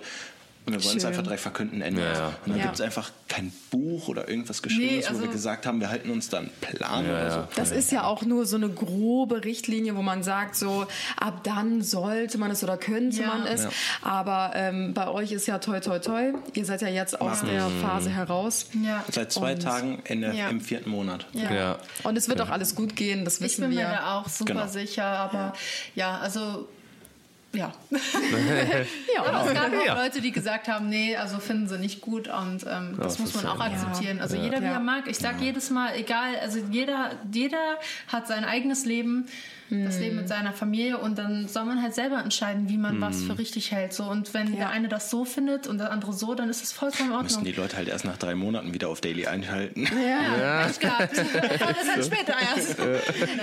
Und 0.73 0.81
wir 0.81 0.85
wollen 0.85 0.97
es 0.97 1.05
einfach 1.05 1.23
direkt 1.23 1.41
verkünden, 1.41 1.81
Ende. 1.81 2.01
Ja, 2.01 2.13
ja. 2.13 2.25
Und 2.27 2.33
dann 2.47 2.57
Ja. 2.57 2.63
gibt 2.63 2.75
es 2.75 2.81
einfach 2.81 3.11
kein 3.27 3.51
Buch 3.71 4.07
oder 4.07 4.27
irgendwas 4.29 4.61
Geschriebenes, 4.61 5.05
Nee, 5.05 5.11
wo 5.15 5.17
wir 5.19 5.21
also- 5.27 5.31
gesagt 5.33 5.65
haben, 5.65 5.79
wir 5.79 5.89
halten 5.89 6.09
uns 6.09 6.29
da 6.29 6.39
einen 6.39 6.49
Plan 6.61 7.05
Ja, 7.05 7.11
oder 7.11 7.31
so. 7.31 7.47
Das 7.55 7.71
ist 7.71 7.91
ja 7.91 8.03
auch 8.05 8.23
nur 8.23 8.45
so 8.45 8.55
eine 8.55 8.69
grobe 8.69 9.43
Richtlinie, 9.43 9.95
wo 9.95 10.01
man 10.01 10.23
sagt, 10.23 10.55
so 10.55 10.87
ab 11.17 11.43
dann 11.43 11.81
sollte 11.81 12.37
man 12.37 12.51
es 12.51 12.63
oder 12.63 12.77
könnte 12.77 13.21
Ja. 13.21 13.27
man 13.27 13.45
es. 13.45 13.63
Ja. 13.63 13.69
Aber 14.01 14.51
ähm, 14.55 14.93
bei 14.93 15.07
euch 15.07 15.31
ist 15.31 15.47
ja 15.47 15.59
toi 15.59 15.79
toi 15.79 15.99
toi. 15.99 16.33
Ihr 16.53 16.65
seid 16.65 16.81
ja 16.81 16.87
jetzt 16.87 17.19
aus 17.21 17.41
der 17.41 17.67
Phase 17.81 18.09
heraus. 18.09 18.67
Ja. 18.83 19.03
Seit 19.11 19.31
zwei 19.31 19.53
Und- 19.53 19.61
Tagen 19.63 20.01
in 20.05 20.21
der, 20.21 20.33
Ja. 20.33 20.49
im 20.49 20.61
vierten 20.61 20.89
Monat. 20.89 21.25
Ja. 21.33 21.51
Ja. 21.53 21.77
Und 22.03 22.17
es 22.17 22.27
wird 22.29 22.41
auch 22.41 22.49
alles 22.49 22.75
gut 22.75 22.95
gehen, 22.95 23.25
das 23.25 23.35
Ich 23.35 23.41
wissen 23.41 23.61
bin 23.61 23.71
mir 23.71 23.77
wir. 23.81 23.89
da 23.89 24.19
auch 24.19 24.27
super 24.29 24.53
Genau. 24.53 24.67
sicher, 24.67 25.05
aber 25.05 25.53
ja, 25.95 26.17
also 26.19 26.67
ja. 27.53 27.73
Ja, 29.15 29.23
Aber 29.23 29.47
es 29.47 29.53
gab 29.53 29.73
auch 29.73 29.85
Ja. 29.85 30.01
Leute, 30.03 30.21
die 30.21 30.31
gesagt 30.31 30.67
haben, 30.67 30.87
nee, 30.89 31.15
also 31.15 31.39
finden 31.39 31.67
sie 31.67 31.79
nicht 31.79 31.99
gut 32.01 32.27
und 32.27 32.65
ähm, 32.69 32.93
das, 32.97 33.17
Das 33.17 33.19
muss 33.19 33.33
man 33.35 33.45
ja- 33.45 33.51
auch 33.53 33.59
akzeptieren. 33.59 34.21
Also 34.21 34.35
jeder, 34.37 34.61
wie 34.61 34.65
Ja. 34.65 34.73
er 34.73 34.79
mag. 34.79 35.07
Ich 35.07 35.17
sag 35.17 35.41
jedes 35.41 35.69
Mal, 35.71 35.95
egal, 35.95 36.35
also 36.41 36.59
jeder, 36.69 37.11
jeder 37.33 37.77
hat 38.07 38.27
sein 38.27 38.45
eigenes 38.45 38.85
Leben, 38.85 39.27
das 39.69 39.99
Leben 39.99 40.15
mit 40.15 40.27
seiner 40.27 40.51
Familie 40.53 40.97
und 40.97 41.17
dann 41.17 41.47
soll 41.47 41.65
man 41.65 41.81
halt 41.81 41.93
selber 41.93 42.19
entscheiden, 42.23 42.69
wie 42.69 42.77
man 42.77 42.99
was 43.01 43.21
für 43.23 43.37
richtig 43.37 43.71
hält. 43.71 43.93
So 43.93 44.03
und 44.05 44.33
wenn 44.33 44.55
der 44.55 44.69
eine 44.69 44.87
das 44.87 45.09
so 45.09 45.25
findet 45.25 45.67
und 45.67 45.77
der 45.77 45.91
andere 45.91 46.11
so, 46.13 46.33
dann 46.33 46.49
ist 46.49 46.61
das 46.61 46.71
vollkommen 46.71 47.11
in 47.11 47.21
Müssen 47.21 47.37
Ordnung. 47.37 47.53
die 47.53 47.59
Leute 47.59 47.77
halt 47.77 47.87
erst 47.87 48.05
nach 48.05 48.17
drei 48.17 48.33
Monaten 48.35 48.73
wieder 48.73 48.89
auf 48.89 48.99
Daily 49.01 49.27
einschalten. 49.27 49.83
Ja, 49.83 50.63
Pech 50.67 50.79
gehabt. 50.79 51.19
Aber 51.61 51.73
das 51.73 51.87
halt 51.87 52.05
später 52.05 52.33
erst. 52.55 52.77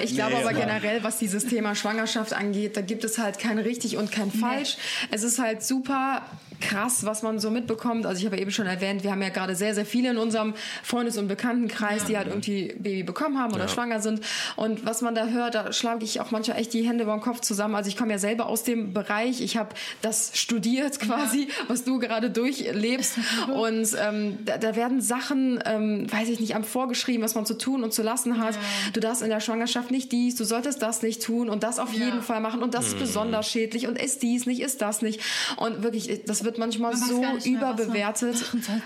Ich 0.03 0.15
glaube 0.15 0.33
Nee, 0.35 0.41
aber 0.41 0.51
aber- 0.51 0.53
generell, 0.55 1.03
was 1.05 1.19
dieses 1.19 1.47
Thema 1.47 1.75
Schwangerschaft 1.75 2.33
angeht, 2.33 2.77
da 2.77 2.81
gibt 2.81 3.05
es 3.05 3.19
halt 3.19 3.39
kein 3.39 3.59
richtig 3.59 3.97
und 3.97 4.11
kein 4.11 4.31
falsch. 4.33 4.77
Es 5.11 5.23
ist 5.23 5.39
halt 5.39 5.63
super 5.63 6.23
krass, 6.61 7.05
was 7.05 7.23
man 7.23 7.39
so 7.39 7.51
mitbekommt. 7.51 8.07
Also 8.07 8.21
ich 8.21 8.27
habe 8.27 8.37
ja 8.37 8.43
eben 8.43 8.51
schon 8.51 8.67
erwähnt, 8.67 9.03
wir 9.05 9.11
haben 9.11 9.23
ja 9.23 9.29
gerade 9.29 9.55
sehr, 9.55 9.75
sehr 9.75 9.87
viele 9.87 10.11
in 10.11 10.19
unserem 10.19 10.55
Freundes- 10.83 11.19
und 11.19 11.29
Bekanntenkreis, 11.29 12.05
die 12.05 12.17
halt 12.17 12.29
irgendwie 12.29 12.75
Baby 12.79 13.03
bekommen 13.03 13.39
haben 13.39 13.55
oder 13.55 13.69
schwanger 13.69 14.01
sind. 14.01 14.21
Und 14.57 14.85
was 14.87 15.03
man 15.03 15.15
da 15.15 15.27
hört, 15.29 15.55
da 15.55 15.73
schlage 15.73 16.05
ich 16.05 16.21
auch 16.21 16.31
manchmal 16.31 16.59
echt 16.59 16.73
die 16.73 16.87
Hände 16.87 17.05
über 17.05 17.13
den 17.15 17.21
Kopf 17.21 17.41
zusammen. 17.41 17.75
Also 17.75 17.89
ich 17.89 17.97
komme 17.97 18.13
ja 18.13 18.19
selber 18.19 18.47
aus 18.47 18.63
dem 18.65 18.93
Bereich. 18.93 19.41
Ich 19.41 19.57
habe 19.57 19.71
das 20.03 20.31
studiert 20.35 20.99
quasi, 21.01 21.49
was 21.69 21.85
du 21.85 21.99
gerade 21.99 22.31
durchlebst. 22.31 23.19
und 23.55 23.89
ähm, 24.01 24.39
da, 24.45 24.59
da 24.59 24.77
werden 24.77 25.01
Sachen, 25.01 25.61
ähm, 25.65 26.11
weiß 26.11 26.29
ich 26.29 26.41
nicht, 26.41 26.55
am 26.57 26.65
vorgeschrieben, 26.65 27.23
was 27.23 27.35
man 27.35 27.47
zu 27.47 27.55
tun 27.55 27.85
und 27.85 27.93
zu 27.93 28.03
lassen 28.03 28.39
hat. 28.41 28.59
Du 28.93 29.01
darfst 29.01 29.23
in 29.23 29.29
der 29.31 29.41
Schwangerschaft 29.41 29.91
nicht 29.91 30.13
dies, 30.13 30.37
du 30.37 30.45
solltest 30.45 30.83
das 30.83 31.03
nicht 31.03 31.23
tun 31.23 31.49
und 31.49 31.63
das 31.63 31.79
auf 31.79 31.93
Ja. 31.93 32.07
jeden 32.07 32.23
Fall 32.23 32.41
machen 32.41 32.63
und 32.63 32.75
das 32.75 32.89
ist 32.89 32.99
besonders 32.99 33.49
schädlich 33.51 33.87
und 33.87 34.01
ist 34.01 34.23
dies 34.23 34.47
nicht, 34.47 34.61
ist 34.61 34.81
das 34.83 35.03
nicht. 35.03 35.21
Und 35.57 35.83
wirklich, 35.83 36.23
das 36.27 36.45
wird 36.47 36.57
manchmal 36.57 36.93
Man 36.93 37.01
so 37.09 37.21
mehr, 37.21 37.35
überbewertet. 37.45 38.37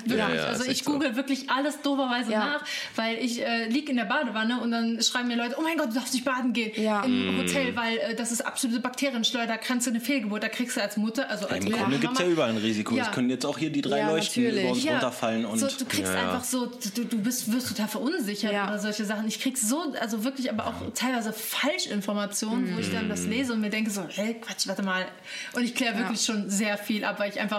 Ja, 0.06 0.16
ja, 0.34 0.44
also 0.46 0.64
ich 0.64 0.70
echt 0.70 0.84
so. 0.84 0.92
google 0.92 1.14
wirklich 1.14 1.48
alles 1.50 1.80
doberweise 1.82 2.32
Ja. 2.32 2.38
nach, 2.40 2.64
weil 2.96 3.16
ich 3.18 3.40
äh, 3.42 3.68
liege 3.68 3.90
in 3.92 3.96
der 3.98 4.04
Badewanne 4.06 4.60
und 4.60 4.72
dann 4.72 5.00
schreiben 5.00 5.28
mir 5.28 5.36
Leute, 5.36 5.54
oh 5.58 5.62
mein 5.62 5.76
Gott, 5.78 5.90
du 5.90 5.94
darfst 5.94 6.12
nicht 6.14 6.24
baden 6.24 6.52
gehen 6.52 6.72
Ja. 6.82 7.04
im 7.04 7.38
Hotel, 7.38 7.76
weil 7.76 7.98
äh, 7.98 8.14
das 8.16 8.32
ist 8.32 8.40
absolute 8.40 8.80
Bakterienschleuder, 8.80 9.46
da 9.46 9.56
kannst 9.56 9.86
du 9.86 9.90
eine 9.90 10.00
Fehlgeburt, 10.00 10.42
da 10.42 10.48
kriegst 10.48 10.76
du 10.76 10.82
als 10.82 10.96
Mutter, 10.96 11.30
also 11.30 11.46
als 11.46 11.64
Im 11.64 11.70
Grunde 11.70 11.98
gibt 11.98 12.14
es 12.14 12.18
ja 12.18 12.26
überall 12.26 12.50
ein 12.50 12.56
Risiko. 12.56 12.96
Ja. 12.96 13.04
Es 13.04 13.12
können 13.12 13.30
jetzt 13.30 13.46
auch 13.46 13.58
hier 13.58 13.70
die 13.70 13.82
drei 13.82 13.98
Ja, 13.98 14.10
Leuchten 14.10 14.42
natürlich. 14.42 14.64
über 14.64 14.72
uns 14.72 14.84
Ja, 14.84 14.92
runterfallen. 14.92 15.44
Und 15.44 15.58
so, 15.58 15.66
du 15.68 15.84
kriegst 15.84 16.12
einfach 16.12 16.42
so, 16.42 16.66
du, 16.66 17.04
du 17.04 17.18
bist, 17.18 17.52
wirst 17.52 17.68
total 17.68 17.88
verunsichert 17.88 18.52
Ja. 18.52 18.66
oder 18.68 18.78
solche 18.78 19.04
Sachen. 19.04 19.28
Ich 19.28 19.38
krieg 19.40 19.56
so, 19.58 19.92
also 20.00 20.24
wirklich, 20.24 20.50
aber 20.50 20.66
auch 20.66 20.74
teilweise 20.94 21.32
Falschinformationen, 21.84 22.74
wo 22.74 22.80
ich 22.80 22.90
dann 22.90 23.08
das 23.08 23.26
lese 23.26 23.52
und 23.52 23.60
mir 23.60 23.70
denke 23.70 23.90
so, 23.90 24.02
hey, 24.08 24.34
Quatsch, 24.40 24.66
warte 24.66 24.82
mal. 24.82 25.04
Und 25.52 25.64
ich 25.64 25.74
kläre 25.74 25.98
wirklich 25.98 26.22
schon 26.22 26.48
sehr 26.48 26.78
viel 26.78 27.04
ab, 27.04 27.18
weil 27.18 27.30
ich 27.30 27.40
einfach 27.40 27.49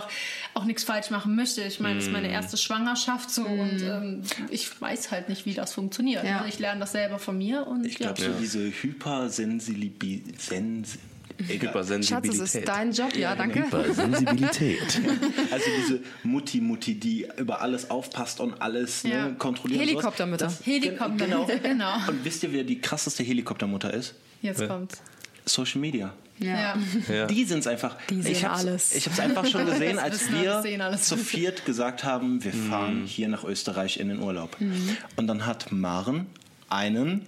auch 0.53 0.65
nichts 0.65 0.83
falsch 0.83 1.09
machen 1.09 1.35
möchte. 1.35 1.61
Ich 1.63 1.79
meine, 1.79 1.95
das 1.95 2.05
ist 2.05 2.11
meine 2.11 2.29
erste 2.31 2.57
Schwangerschaft 2.57 3.29
so 3.31 3.43
und 3.43 3.81
ähm, 3.81 4.21
ich 4.49 4.81
weiß 4.81 5.11
halt 5.11 5.29
nicht, 5.29 5.45
wie 5.45 5.53
das 5.53 5.73
funktioniert. 5.73 6.23
Ja. 6.23 6.37
Also 6.37 6.49
ich 6.49 6.59
lerne 6.59 6.79
das 6.81 6.91
selber 6.93 7.19
von 7.19 7.37
mir 7.37 7.67
und 7.67 7.85
ich 7.85 7.95
glaube, 7.95 8.21
ja. 8.21 8.27
so 8.27 8.39
diese 8.39 8.59
Hypersensibilität. 8.59 10.41
Sens 10.41 10.97
Schatz, 11.41 11.49
es 11.49 11.61
Hypersensibilität. 11.61 12.41
ist 12.61 12.67
dein 12.67 12.91
Job, 12.91 13.15
ja, 13.15 13.35
danke. 13.35 13.63
Hypersensibilität. 13.63 15.01
Also 15.51 15.65
diese 15.77 15.99
Mutti-Mutti, 16.23 16.95
die 16.95 17.27
über 17.37 17.61
alles 17.61 17.89
aufpasst 17.89 18.39
und 18.39 18.61
alles 18.61 19.03
Ja. 19.03 19.27
ne, 19.27 19.35
kontrolliert. 19.35 19.81
und 19.81 19.87
sowas. 19.87 20.17
Helikoptermütter. 20.17 20.53
Helikopter, 20.63 21.25
Genau. 21.25 21.45
genau. 21.63 21.95
Und 22.07 22.23
wisst 22.23 22.43
ihr, 22.43 22.53
wer 22.53 22.63
die 22.63 22.79
krasseste 22.79 23.23
Helikoptermutter 23.23 23.93
ist? 23.93 24.15
Jetzt 24.41 24.67
kommt's. 24.67 25.01
Social 25.45 25.81
Media. 25.81 26.13
Ja. 26.41 26.75
Ja. 27.09 27.25
Die 27.27 27.45
sind 27.45 27.59
es 27.59 27.67
einfach. 27.67 27.95
Die 28.09 28.21
sehen 28.21 28.31
ich 28.31 28.45
hab's, 28.45 28.59
alles. 28.65 28.95
Ich 28.95 29.05
habe 29.05 29.13
es 29.13 29.19
einfach 29.19 29.45
schon 29.45 29.65
gesehen, 29.65 29.99
als 30.05 30.31
wir 30.31 30.63
alles. 30.83 31.03
zu 31.03 31.17
viert 31.17 31.65
gesagt 31.65 32.03
haben, 32.03 32.43
wir 32.43 32.53
Mhm. 32.53 32.69
fahren 32.69 33.03
hier 33.05 33.27
nach 33.27 33.43
Österreich 33.43 33.99
in 33.99 34.09
den 34.09 34.19
Urlaub. 34.19 34.59
Mhm. 34.59 34.97
Und 35.15 35.27
dann 35.27 35.45
hat 35.45 35.71
Maren 35.71 36.25
einen 36.69 37.25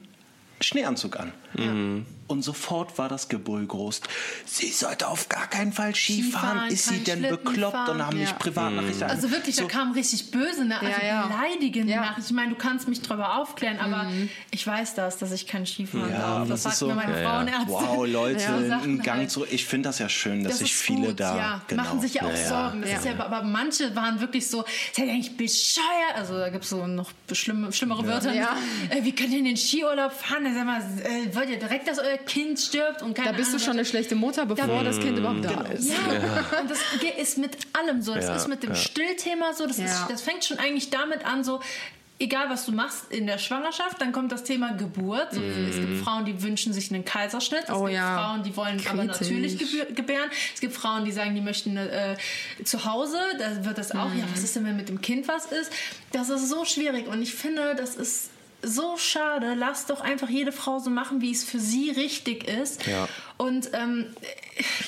Schneeanzug 0.61 1.19
an. 1.19 1.31
Mhm. 1.57 2.05
Und 2.27 2.41
sofort 2.41 2.97
war 2.97 3.09
das 3.09 3.27
Gebrüll 3.27 3.65
groß. 3.65 4.01
Sie 4.45 4.69
sollte 4.69 5.07
auf 5.07 5.27
gar 5.29 5.47
keinen 5.47 5.73
Fall 5.73 5.93
Skifahren. 5.93 6.69
Skifahren, 6.69 6.71
Ist 6.71 6.85
sie 6.87 6.99
denn 7.03 7.19
Schlitten 7.19 7.43
bekloppt? 7.43 7.73
fahren. 7.73 7.89
Und 7.97 8.05
haben 8.07 8.17
mich 8.17 8.29
Ja. 8.29 8.35
Privatnachrichten 8.35 9.09
Also 9.09 9.29
wirklich, 9.31 9.55
da 9.57 9.65
kam 9.65 9.91
richtig 9.91 10.31
böse, 10.31 10.63
ne? 10.65 10.79
also 10.79 11.01
Ja, 11.01 11.05
ja. 11.05 11.27
beleidigende 11.27 11.91
Ja. 11.93 12.01
Nachrichten. 12.01 12.23
Ich 12.31 12.35
meine, 12.35 12.51
du 12.51 12.57
kannst 12.57 12.87
mich 12.87 13.01
darüber 13.01 13.35
aufklären, 13.37 13.77
aber 13.79 14.07
ich 14.51 14.65
weiß 14.65 14.95
das, 14.95 15.17
dass 15.17 15.31
ich 15.33 15.47
kein 15.47 15.65
Skifahren 15.65 16.09
Ja, 16.11 16.17
darf. 16.17 16.39
das 16.47 16.49
Das 16.49 16.57
ist 16.59 16.63
sagt 16.63 16.75
so- 16.77 16.87
mir 16.87 16.95
meine 16.95 17.13
Ja, 17.13 17.21
ja. 17.21 17.29
Frauenärztin. 17.29 17.67
Wow, 17.69 18.07
Leute, 18.07 18.41
Ja, 18.41 18.67
Sachen 18.67 18.83
einen 18.83 19.01
Gang 19.01 19.17
halt. 19.19 19.31
zurück. 19.31 19.49
Ich 19.51 19.65
finde 19.65 19.89
das 19.89 19.99
ja 19.99 20.07
schön, 20.09 20.43
dass 20.43 20.53
Das 20.53 20.59
sich 20.59 20.71
ist 20.71 20.81
viele 20.81 21.07
gut, 21.07 21.19
da 21.19 21.37
ja. 21.37 21.61
genau. 21.67 21.83
machen 21.83 21.99
sich 22.01 22.13
ja 22.15 22.23
auch 22.23 22.29
Ja, 22.29 22.35
ja. 22.35 22.47
Sorgen. 22.47 22.81
Das 22.81 22.91
Ja. 22.91 22.97
Ist 22.99 23.05
ja, 23.05 23.19
aber 23.19 23.43
manche 23.43 23.93
waren 23.95 24.19
wirklich 24.21 24.47
so, 24.47 24.63
seid 24.93 25.07
ihr 25.07 25.11
eigentlich 25.13 25.35
bescheuert? 25.35 26.15
Also 26.15 26.37
da 26.37 26.49
gibt 26.49 26.63
es 26.63 26.69
so 26.69 26.87
noch 26.87 27.11
schlimme, 27.31 27.71
schlimmere 27.73 28.07
Wörter. 28.07 28.33
Ja. 28.33 28.55
Äh, 28.89 29.03
wie 29.03 29.13
könnt 29.13 29.31
ihr 29.31 29.39
in 29.39 29.45
den 29.45 29.57
Skiurlaub 29.57 30.13
fahren? 30.13 30.45
Sag 30.55 30.65
mal, 30.65 30.79
äh, 31.03 31.35
wollt 31.35 31.49
ihr 31.49 31.59
direkt, 31.59 31.87
dass 31.87 31.99
euer 31.99 32.12
Kind 32.17 32.59
stirbt? 32.59 33.01
Und 33.01 33.13
keine 33.15 33.31
Da 33.31 33.37
bist 33.37 33.49
du 33.51 33.55
Ahnung, 33.55 33.65
schon 33.65 33.73
eine 33.73 33.85
schlechte 33.85 34.15
Mutter, 34.15 34.45
bevor 34.45 34.83
das 34.83 34.99
Kind 34.99 35.17
überhaupt 35.17 35.43
da 35.45 35.61
ist. 35.71 35.89
Ja, 35.89 36.59
und 36.61 36.69
das 36.69 36.79
ist 37.21 37.37
mit 37.37 37.57
allem 37.73 38.01
so. 38.01 38.13
Das 38.15 38.25
Ja, 38.25 38.35
ist 38.35 38.47
mit 38.47 38.63
dem 38.63 38.69
ja. 38.71 38.75
Stillthema 38.75 39.53
so. 39.53 39.65
Das, 39.67 39.77
ist, 39.77 39.85
Ja. 39.85 40.07
das 40.09 40.21
fängt 40.21 40.43
schon 40.45 40.59
eigentlich 40.59 40.89
damit 40.89 41.25
an, 41.25 41.43
so. 41.43 41.59
Egal, 42.19 42.47
was 42.49 42.65
du 42.67 42.71
machst 42.71 43.05
in 43.11 43.25
der 43.25 43.37
Schwangerschaft, 43.39 43.99
dann 43.99 44.11
kommt 44.13 44.31
das 44.31 44.43
Thema 44.43 44.71
Geburt. 44.73 45.33
So, 45.33 45.41
Es 45.41 45.75
gibt 45.75 46.03
Frauen, 46.05 46.23
die 46.25 46.41
wünschen 46.43 46.71
sich 46.71 46.93
einen 46.93 47.03
Kaiserschnitt. 47.03 47.63
Es 47.67 47.71
Oh 47.71 47.81
gibt 47.85 47.95
ja. 47.95 48.15
Frauen, 48.17 48.43
die 48.43 48.55
wollen 48.55 48.79
aber 48.87 49.07
Kritisch. 49.07 49.21
natürlich 49.21 49.53
gebü- 49.57 49.93
gebären. 49.93 50.29
Es 50.53 50.61
gibt 50.61 50.73
Frauen, 50.75 51.03
die 51.05 51.11
sagen, 51.11 51.33
die 51.35 51.41
möchten 51.41 51.75
äh, 51.75 52.15
zu 52.63 52.85
Hause. 52.85 53.17
Da 53.39 53.65
wird 53.65 53.77
das 53.79 53.91
auch, 53.91 54.13
ja, 54.13 54.23
was 54.31 54.43
ist 54.43 54.55
denn, 54.55 54.63
wenn 54.63 54.77
mit 54.77 54.89
dem 54.89 55.01
Kind 55.01 55.27
was 55.27 55.47
ist? 55.47 55.71
Das 56.11 56.29
ist 56.29 56.47
so 56.47 56.63
schwierig. 56.65 57.07
Und 57.07 57.21
ich 57.21 57.33
finde, 57.33 57.73
das 57.75 57.95
ist 57.95 58.29
so 58.63 58.97
schade. 58.97 59.53
Lass 59.55 59.85
doch 59.85 60.01
einfach 60.01 60.29
jede 60.29 60.51
Frau 60.51 60.79
so 60.79 60.89
machen, 60.89 61.21
wie 61.21 61.31
es 61.31 61.43
für 61.43 61.59
sie 61.59 61.89
richtig 61.91 62.47
ist. 62.47 62.85
Ja. 62.87 63.07
Und 63.37 63.71
ähm, 63.73 64.05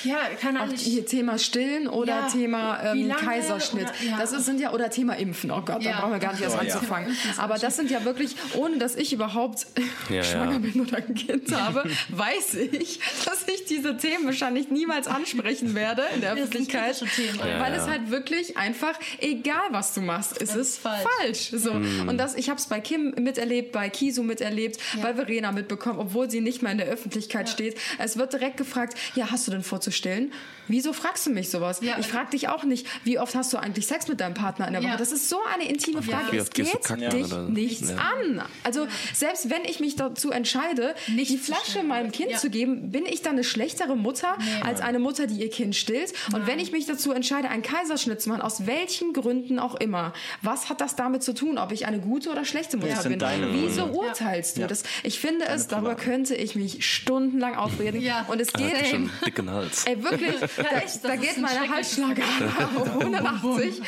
ja, 0.04 0.18
kann 0.40 0.56
Auch 0.56 0.66
nicht. 0.66 0.80
hier 0.80 1.04
Thema 1.04 1.36
Stillen 1.38 1.88
oder 1.88 2.20
Ja, 2.20 2.28
Thema 2.28 2.80
ähm, 2.92 3.10
Kaiserschnitt. 3.10 3.82
oder- 3.88 4.10
ja. 4.10 4.16
Das 4.18 4.32
ist, 4.32 4.46
sind 4.46 4.60
ja 4.60 4.72
oder 4.72 4.88
Thema 4.88 5.14
Impfen. 5.14 5.50
Oh 5.50 5.60
Gott, 5.62 5.82
Ja. 5.82 5.92
da 5.92 6.00
brauchen 6.00 6.12
wir 6.12 6.18
gar 6.20 6.32
nicht 6.32 6.42
erst 6.42 6.54
Oh, 6.56 6.60
anzufangen. 6.60 7.14
Aber 7.38 7.58
das 7.58 7.74
sind 7.76 7.90
ja 7.90 8.04
wirklich, 8.04 8.36
ohne 8.54 8.78
dass 8.78 8.94
ich 8.94 9.12
überhaupt 9.12 9.66
Ja, 10.08 10.22
schwanger 10.22 10.52
ja. 10.52 10.58
bin 10.58 10.80
oder 10.80 10.98
ein 10.98 11.14
Kind 11.14 11.52
habe, 11.52 11.90
weiß 12.10 12.54
ich, 12.54 13.00
dass 13.24 13.46
ich 13.48 13.64
diese 13.64 13.96
Themen 13.96 14.24
wahrscheinlich 14.26 14.70
niemals 14.70 15.08
ansprechen 15.08 15.74
werde 15.74 16.02
in 16.14 16.20
der 16.20 16.36
Das 16.36 16.48
sind 16.48 16.72
Öffentlichkeit, 16.72 17.02
weil 17.40 17.72
Ja, 17.72 17.76
es 17.76 17.88
halt 17.88 18.10
wirklich 18.10 18.56
einfach 18.56 18.94
egal, 19.18 19.66
was 19.70 19.92
du 19.92 20.00
machst, 20.00 20.40
es 20.40 20.50
Es 20.50 20.54
ist 20.56 20.68
ist 20.68 20.78
falsch. 20.78 21.02
falsch. 21.18 21.50
So 21.52 21.74
Mhm. 21.74 22.08
und 22.08 22.18
das, 22.18 22.36
ich 22.36 22.48
habe 22.48 22.60
es 22.60 22.66
bei 22.66 22.80
Kim 22.80 23.10
miterlebt, 23.18 23.65
bei 23.72 23.88
Kisu 23.88 24.22
miterlebt, 24.22 24.78
bei 25.02 25.14
Verena 25.14 25.52
mitbekommen, 25.52 25.98
obwohl 25.98 26.30
sie 26.30 26.40
nicht 26.40 26.62
mehr 26.62 26.72
in 26.72 26.78
der 26.78 26.86
Öffentlichkeit 26.88 27.48
steht. 27.48 27.76
Es 27.98 28.16
wird 28.16 28.32
direkt 28.32 28.56
gefragt, 28.56 28.96
ja, 29.14 29.30
hast 29.30 29.46
du 29.46 29.50
denn 29.52 29.62
vor 29.62 29.80
zu 29.80 29.90
stillen? 29.90 30.32
Wieso 30.68 30.92
fragst 30.92 31.26
du 31.26 31.30
mich 31.30 31.50
sowas? 31.50 31.78
Ja. 31.80 31.96
Ich 32.00 32.06
frage 32.08 32.30
dich 32.30 32.48
auch 32.48 32.64
nicht, 32.64 32.86
wie 33.04 33.18
oft 33.20 33.34
hast 33.36 33.52
du 33.52 33.56
eigentlich 33.56 33.86
Sex 33.86 34.08
mit 34.08 34.20
deinem 34.20 34.34
Partner 34.34 34.66
in 34.66 34.72
der 34.72 34.82
Woche? 34.82 34.90
Ja. 34.92 34.96
Das 34.96 35.12
ist 35.12 35.28
so 35.28 35.38
eine 35.54 35.68
intime 35.68 36.02
Frage. 36.02 36.36
Es 36.36 36.50
geht 36.50 36.66
dich 37.12 37.32
nichts 37.48 37.90
Ja. 37.90 37.96
an. 37.96 38.42
Also 38.64 38.88
selbst 39.14 39.48
wenn 39.48 39.64
ich 39.64 39.78
mich 39.80 39.94
dazu 39.96 40.30
entscheide, 40.30 40.94
Nicht 41.14 41.30
die 41.30 41.38
Flasche 41.38 41.82
meinem 41.84 42.10
Kind 42.10 42.30
Ja. 42.32 42.38
zu 42.38 42.50
geben, 42.50 42.90
bin 42.90 43.06
ich 43.06 43.22
dann 43.22 43.32
eine 43.34 43.44
schlechtere 43.44 43.96
Mutter 43.96 44.36
als 44.64 44.80
eine 44.80 44.98
Mutter, 44.98 45.26
die 45.26 45.36
ihr 45.40 45.50
Kind 45.50 45.76
stillt? 45.76 46.12
Und 46.32 46.46
wenn 46.48 46.58
ich 46.58 46.72
mich 46.72 46.86
dazu 46.86 47.12
entscheide, 47.12 47.48
einen 47.48 47.62
Kaiserschnitt 47.62 48.20
zu 48.20 48.28
machen, 48.30 48.42
aus 48.42 48.66
welchen 48.66 49.12
Gründen 49.12 49.58
auch 49.58 49.76
immer, 49.76 50.12
was 50.42 50.68
hat 50.68 50.80
das 50.80 50.96
damit 50.96 51.22
zu 51.22 51.32
tun, 51.34 51.58
ob 51.58 51.70
ich 51.72 51.86
eine 51.86 52.00
gute 52.00 52.30
oder 52.30 52.44
schlechte 52.44 52.76
Mutter 52.76 53.02
bin? 53.08 53.18
deine 53.18 53.46
Wieso 53.62 53.84
urteilst 53.86 54.56
du 54.56 54.62
Ja. 54.62 54.66
das? 54.66 54.82
Ich 55.02 55.18
finde 55.20 55.46
es, 55.46 55.68
darüber 55.68 55.94
könnte 55.94 56.34
ich 56.34 56.54
mich 56.56 56.84
stundenlang 56.86 57.54
aufreden. 57.56 58.00
Ja. 58.00 58.24
Und 58.28 58.40
es 58.40 58.52
geht 58.52 58.74
Hat 58.76 58.86
schon 58.86 59.10
dicken 59.24 59.50
Hals. 59.50 59.84
Ey, 59.86 60.02
wirklich, 60.02 60.34
da, 60.56 61.08
da 61.08 61.16
geht 61.16 61.36
ein 61.36 61.42
meine 61.42 61.68
Halsschlagader 61.68 62.70
auf 62.76 62.90
180. 63.00 63.82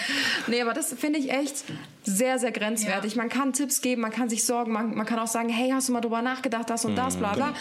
Nee, 0.46 0.60
aber 0.62 0.72
das 0.74 0.94
finde 0.98 1.18
ich 1.18 1.30
echt 1.30 1.64
sehr, 2.08 2.38
sehr 2.38 2.52
grenzwertig. 2.52 3.16
Man 3.16 3.28
kann 3.28 3.52
Tipps 3.52 3.80
geben, 3.80 4.02
man 4.02 4.10
kann 4.10 4.28
sich 4.28 4.44
sorgen, 4.44 4.72
man, 4.72 4.94
man 4.94 5.04
kann 5.06 5.18
auch 5.18 5.26
sagen, 5.26 5.48
hey, 5.48 5.70
hast 5.70 5.88
du 5.88 5.92
mal 5.92 6.00
drüber 6.00 6.22
nachgedacht, 6.22 6.68
das 6.70 6.84
und 6.84 6.96
das, 6.96 7.16
bla 7.16 7.34
bla. 7.34 7.54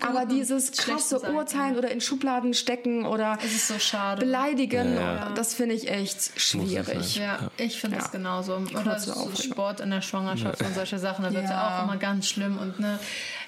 Aber 0.00 0.22
Guten, 0.22 0.34
dieses 0.36 0.72
krasse. 0.72 1.20
Urteilen 1.32 1.76
oder 1.76 1.90
in 1.90 2.00
Schubladen 2.00 2.52
stecken 2.54 3.06
oder 3.06 3.38
so 3.58 3.78
schade. 3.78 4.20
beleidigen, 4.20 4.96
Ja. 4.96 5.30
das 5.34 5.54
finde 5.54 5.74
ich 5.74 5.88
echt 5.88 6.38
schwierig. 6.40 7.16
Ja, 7.16 7.50
ich 7.56 7.80
finde 7.80 7.98
Ja. 7.98 8.04
es 8.04 8.10
genauso. 8.10 8.56
Oder 8.80 8.98
so. 8.98 9.30
Sport 9.40 9.80
in 9.80 9.90
der 9.90 10.02
Schwangerschaft 10.02 10.60
und 10.62 10.74
solche 10.74 10.98
Sachen, 10.98 11.24
da 11.24 11.32
wird 11.32 11.44
es 11.44 11.50
Ja. 11.50 11.56
ja 11.56 11.78
auch 11.78 11.84
immer 11.84 11.96
ganz 11.96 12.28
schlimm. 12.28 12.58
Und 12.58 12.80
ne, 12.80 12.98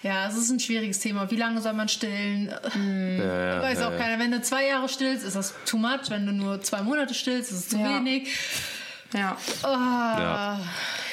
ja, 0.02 0.28
es 0.28 0.36
ist 0.36 0.50
ein 0.50 0.60
schwieriges 0.60 1.00
Thema. 1.00 1.30
Wie 1.30 1.36
lange 1.36 1.60
soll 1.60 1.72
man 1.72 1.88
stillen? 1.88 2.46
Ja, 2.48 3.54
ja, 3.56 3.62
Weiß 3.62 3.80
ja, 3.80 3.88
auch 3.88 3.92
ja. 3.92 3.98
keiner. 3.98 4.18
Wenn 4.22 4.30
du 4.30 4.40
zwei 4.42 4.66
Jahre 4.68 4.88
stillst, 4.88 5.24
ist 5.24 5.34
das 5.36 5.54
too 5.66 5.78
much. 5.78 6.08
Wenn 6.10 6.26
du 6.26 6.32
nur 6.32 6.60
zwei 6.62 6.82
Monate 6.82 7.14
stillst, 7.14 7.50
ist 7.52 7.58
es 7.58 7.68
zu 7.70 7.78
Ja. 7.78 7.96
wenig. 7.96 8.28
Ja. 9.14 9.36
Ah, 9.62 10.58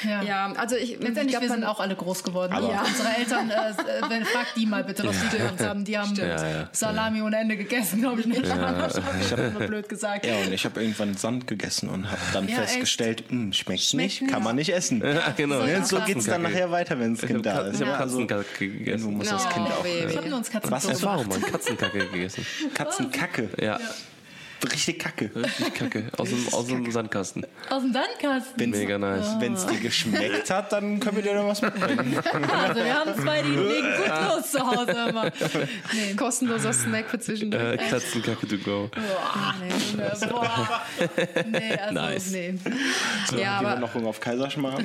ja. 0.04 0.22
ja, 0.22 0.52
also 0.56 0.74
ich, 0.76 0.94
ich 0.94 0.98
Letztendlich, 0.98 1.28
glaub, 1.28 1.42
wir 1.42 1.48
sind 1.50 1.64
auch 1.64 1.78
alle 1.78 1.94
groß 1.94 2.24
geworden. 2.24 2.52
Aber- 2.52 2.68
Ja. 2.70 2.82
Unsere 2.82 3.16
Eltern, 3.16 3.50
äh, 3.50 3.72
wenn, 4.10 4.24
fragt 4.24 4.56
die 4.56 4.66
mal 4.66 4.82
bitte, 4.82 5.04
was 5.06 5.14
die 5.30 5.36
gemacht 5.38 5.60
haben. 5.60 5.84
Die 5.84 5.96
haben 5.96 6.12
Ja, 6.16 6.26
ja. 6.48 6.68
Salami 6.72 7.22
ohne 7.22 7.36
Ende 7.38 7.56
gegessen, 7.56 8.00
glaube 8.00 8.20
ich 8.20 8.26
nicht. 8.26 8.42
Ich 9.22 9.30
habe 9.32 9.42
immer 9.42 9.60
blöd 9.66 9.88
gesagt. 9.88 10.26
Ja, 10.26 10.34
und 10.36 10.52
ich 10.52 10.64
habe 10.64 10.80
irgendwann 10.82 11.14
Sand 11.16 11.46
gegessen 11.46 11.88
und 11.88 12.06
habe 12.10 12.20
dann 12.32 12.48
Ja, 12.48 12.56
festgestellt, 12.56 13.24
"Hm, 13.28 13.52
schmeckt, 13.52 13.82
Schmeckt 13.82 14.20
nicht, 14.22 14.30
kann 14.32 14.42
man 14.42 14.56
nicht 14.56 14.70
essen. 14.74 15.00
Ja, 15.02 15.30
genau. 15.36 15.60
So 15.60 15.66
Ja, 15.66 15.84
So 15.84 16.00
geht's 16.00 16.26
dann 16.26 16.42
nachher 16.42 16.70
weiter, 16.70 16.98
wenn 16.98 17.14
das 17.14 17.22
Ich 17.22 17.28
Kind 17.28 17.46
da 17.46 17.54
habe 17.54 17.68
ist. 17.68 17.80
hab 17.80 18.00
Also, 18.00 18.26
Katzenkacke 18.26 18.68
gegessen. 18.68 19.12
muss 19.16 19.26
No, 19.26 19.32
das 19.32 19.48
Kind 19.50 19.66
auch. 19.68 19.84
Ich 19.84 20.16
habe 20.16 20.28
nur 20.28 20.38
uns 20.38 20.50
Katzen 20.50 20.70
Was 20.70 20.82
so 20.82 20.90
ist 20.90 21.02
Warum? 21.04 21.28
Katzenkacke 21.40 22.08
gegessen. 22.08 22.44
Katzenkacke. 22.74 23.48
Ja. 23.60 23.78
Richtig 24.70 24.98
kacke. 25.00 25.30
Richtig 25.34 25.74
kacke. 25.74 26.04
Aus 26.16 26.28
dem, 26.28 26.48
aus 26.52 26.66
dem 26.66 26.90
Sandkasten. 26.90 27.44
Aus 27.68 27.82
dem 27.82 27.92
Sandkasten. 27.92 28.52
Wenn's, 28.56 28.76
Mega 28.76 28.96
nice. 28.98 29.36
Wenn 29.40 29.54
es 29.54 29.66
dir 29.66 29.80
geschmeckt 29.80 30.50
hat, 30.50 30.70
dann 30.72 31.00
können 31.00 31.16
wir 31.16 31.22
dir 31.24 31.34
noch 31.34 31.48
was 31.48 31.62
mitbringen. 31.62 32.16
Also 32.24 32.84
wir 32.84 32.94
haben 32.94 33.14
zwei, 33.20 33.42
die 33.42 33.48
legen 33.50 33.88
gut 33.96 34.08
los 34.28 34.50
zu 34.52 34.60
Hause 34.64 35.08
immer. 35.08 35.30
Nee. 35.92 36.14
Kostenloser 36.14 36.72
Snack 36.72 37.10
für 37.10 37.18
zwischendurch. 37.18 37.62
Äh, 37.62 37.76
Katzenkacke 37.76 38.46
to 38.46 38.58
go. 38.58 38.88
Boah, 38.94 39.54
nee, 39.60 40.28
boah. 40.28 40.80
nee, 41.50 41.72
also 41.74 41.94
Nice. 41.94 42.30
nee. 42.30 42.54
ja, 42.66 43.30
Gehen 43.30 43.38
wir 43.38 43.50
aber 43.50 43.76
noch 43.80 43.94
Hunger 43.94 44.08
auf 44.08 44.20
Kaiserschmarrn? 44.20 44.84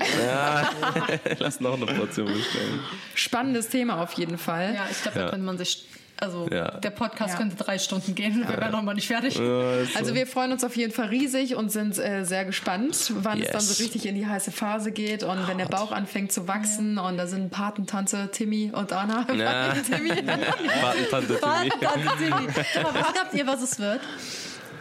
Lass 1.39 1.59
noch 1.59 1.75
eine 1.75 1.85
Portion 1.85 2.27
bestellen. 2.27 2.79
spannendes 3.13 3.69
Thema 3.69 4.01
auf 4.01 4.13
jeden 4.13 4.37
Fall. 4.37 4.73
Ja, 4.75 4.87
ich 4.89 5.01
glaube, 5.03 5.19
da 5.19 5.23
Ja. 5.25 5.29
könnte 5.29 5.45
man 5.45 5.57
sich. 5.57 5.85
Also 6.19 6.47
Ja. 6.51 6.71
der 6.79 6.89
Podcast 6.89 7.33
Ja. 7.33 7.37
könnte 7.39 7.55
drei 7.55 7.77
Stunden 7.77 8.15
gehen. 8.15 8.43
Wir 8.47 8.57
wären 8.57 8.71
noch 8.71 8.81
mal 8.81 8.95
nicht 8.95 9.07
fertig. 9.07 9.39
Also 9.39 10.15
wir 10.15 10.25
freuen 10.25 10.51
uns 10.51 10.63
auf 10.63 10.75
jeden 10.75 10.91
Fall 10.91 11.07
riesig 11.07 11.55
und 11.55 11.71
sind 11.71 11.97
äh, 11.99 12.23
sehr 12.25 12.43
gespannt, 12.45 13.11
wann 13.21 13.39
es 13.41 13.47
dann 13.51 13.61
Yes. 13.61 13.77
so 13.77 13.83
richtig 13.83 14.05
in 14.07 14.15
die 14.15 14.25
heiße 14.25 14.51
Phase 14.51 14.91
geht 14.91 15.21
und 15.23 15.47
wenn 15.47 15.57
der 15.59 15.65
Bauch 15.67 15.91
anfängt 15.91 16.31
zu 16.31 16.47
wachsen 16.47 16.97
und 16.97 17.17
da 17.17 17.27
sind 17.27 17.51
Patentante 17.51 18.29
Timmy 18.31 18.71
und 18.73 18.91
Anna. 18.93 19.27
Ja. 19.33 19.73
Timmy. 19.87 20.09
Patentante 20.81 21.27
Timmy. 21.27 21.39
Patentante 21.39 22.17
Timmy. 22.17 22.85
Aber 22.85 22.99
was 22.99 23.13
glaubt 23.13 23.33
ihr, 23.33 23.45
was 23.47 23.61
es 23.61 23.79
wird? 23.79 24.01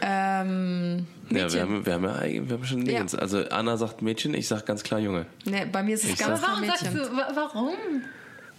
ähm, 0.01 1.07
Ja, 1.29 1.43
Mädchen. 1.43 1.53
wir 1.53 1.61
haben, 1.61 1.85
wir 1.85 1.93
haben 1.93 2.03
ja 2.03 2.49
wir 2.49 2.55
haben 2.57 2.65
schon 2.65 2.79
Ja. 2.85 2.93
Dingens. 2.93 3.15
Also 3.15 3.43
Anna 3.49 3.77
sagt 3.77 4.01
Mädchen, 4.01 4.33
ich 4.33 4.47
sag 4.47 4.65
ganz 4.65 4.83
klar 4.83 4.99
Junge. 4.99 5.25
nee, 5.45 5.65
bei 5.71 5.83
mir 5.83 5.95
ist 5.95 6.03
es 6.03 6.11
Ich 6.11 6.17
ganz 6.19 6.39
sag- 6.39 6.47
klar 6.49 6.57
Warum 6.57 6.67
sagst 6.67 6.83
Mädchen. 6.93 7.09
du, 7.11 7.17
wa- 7.17 7.31
warum? 7.35 7.73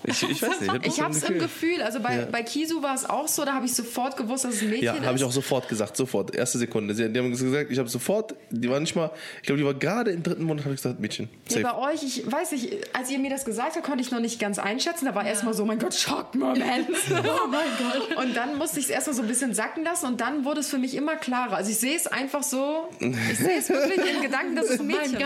Ich, 0.04 0.22
ich 0.22 0.42
weiß 0.42 0.60
nicht. 0.60 0.86
Ich 0.86 1.00
habe 1.00 1.12
es 1.12 1.22
im 1.24 1.38
Gefühl, 1.38 1.82
also 1.82 2.00
bei, 2.00 2.26
bei 2.30 2.42
Kisu 2.42 2.82
war 2.82 2.94
es 2.94 3.04
auch 3.08 3.26
so, 3.28 3.44
da 3.44 3.54
habe 3.54 3.66
ich 3.66 3.74
sofort 3.74 4.16
gewusst, 4.16 4.44
dass 4.44 4.54
es 4.54 4.62
ein 4.62 4.70
Mädchen 4.70 4.84
Ja, 4.84 4.94
ist. 4.94 5.06
habe 5.06 5.18
ich 5.18 5.24
auch 5.24 5.32
sofort 5.32 5.68
gesagt, 5.68 5.96
sofort, 5.96 6.34
erste 6.34 6.58
Sekunde. 6.58 6.94
Sie, 6.94 7.08
die 7.08 7.18
haben 7.18 7.30
gesagt, 7.30 7.70
ich 7.70 7.78
habe 7.78 7.88
sofort, 7.88 8.34
die 8.50 8.70
war 8.70 8.78
nicht 8.80 8.94
mal, 8.94 9.10
ich 9.40 9.46
glaube, 9.46 9.58
die 9.58 9.64
war 9.64 9.74
gerade 9.74 10.12
im 10.12 10.22
dritten 10.22 10.44
Monat, 10.44 10.64
habe 10.64 10.74
ich 10.74 10.82
gesagt, 10.82 11.00
Mädchen. 11.00 11.28
Ja, 11.48 11.54
Safe. 11.54 11.62
bei 11.62 11.92
euch, 11.92 12.02
ich 12.04 12.30
weiß 12.30 12.52
nicht, 12.52 12.94
als 12.96 13.10
ihr 13.10 13.18
mir 13.18 13.30
das 13.30 13.44
gesagt 13.44 13.76
habt, 13.76 13.84
konnte 13.84 14.02
ich 14.02 14.10
noch 14.10 14.20
nicht 14.20 14.38
ganz 14.38 14.58
einschätzen. 14.58 15.06
Da 15.06 15.14
war 15.14 15.26
erstmal 15.26 15.54
so, 15.54 15.64
mein 15.64 15.78
Gott, 15.78 15.94
Schockmoment. 15.94 16.86
oh 17.10 17.48
mein 17.48 17.66
Gott. 17.78 18.24
Und 18.24 18.36
dann 18.36 18.56
musste 18.58 18.78
ich 18.78 18.86
es 18.86 18.90
erstmal 18.90 19.16
so 19.16 19.22
ein 19.22 19.28
bisschen 19.28 19.54
sacken 19.54 19.82
lassen 19.84 20.06
und 20.06 20.20
dann 20.20 20.44
wurde 20.44 20.60
es 20.60 20.68
für 20.68 20.78
mich 20.78 20.94
immer 20.94 21.16
klarer. 21.16 21.56
Also 21.56 21.70
ich 21.70 21.78
sehe 21.78 21.96
es 21.96 22.06
einfach 22.06 22.42
so, 22.42 22.88
ich 23.00 23.38
sehe 23.38 23.58
es 23.58 23.68
wirklich 23.68 24.14
in 24.14 24.22
Gedanken, 24.22 24.56
dass 24.56 24.70
es 24.70 24.80
ein 24.80 24.86
Mädchen 24.86 25.20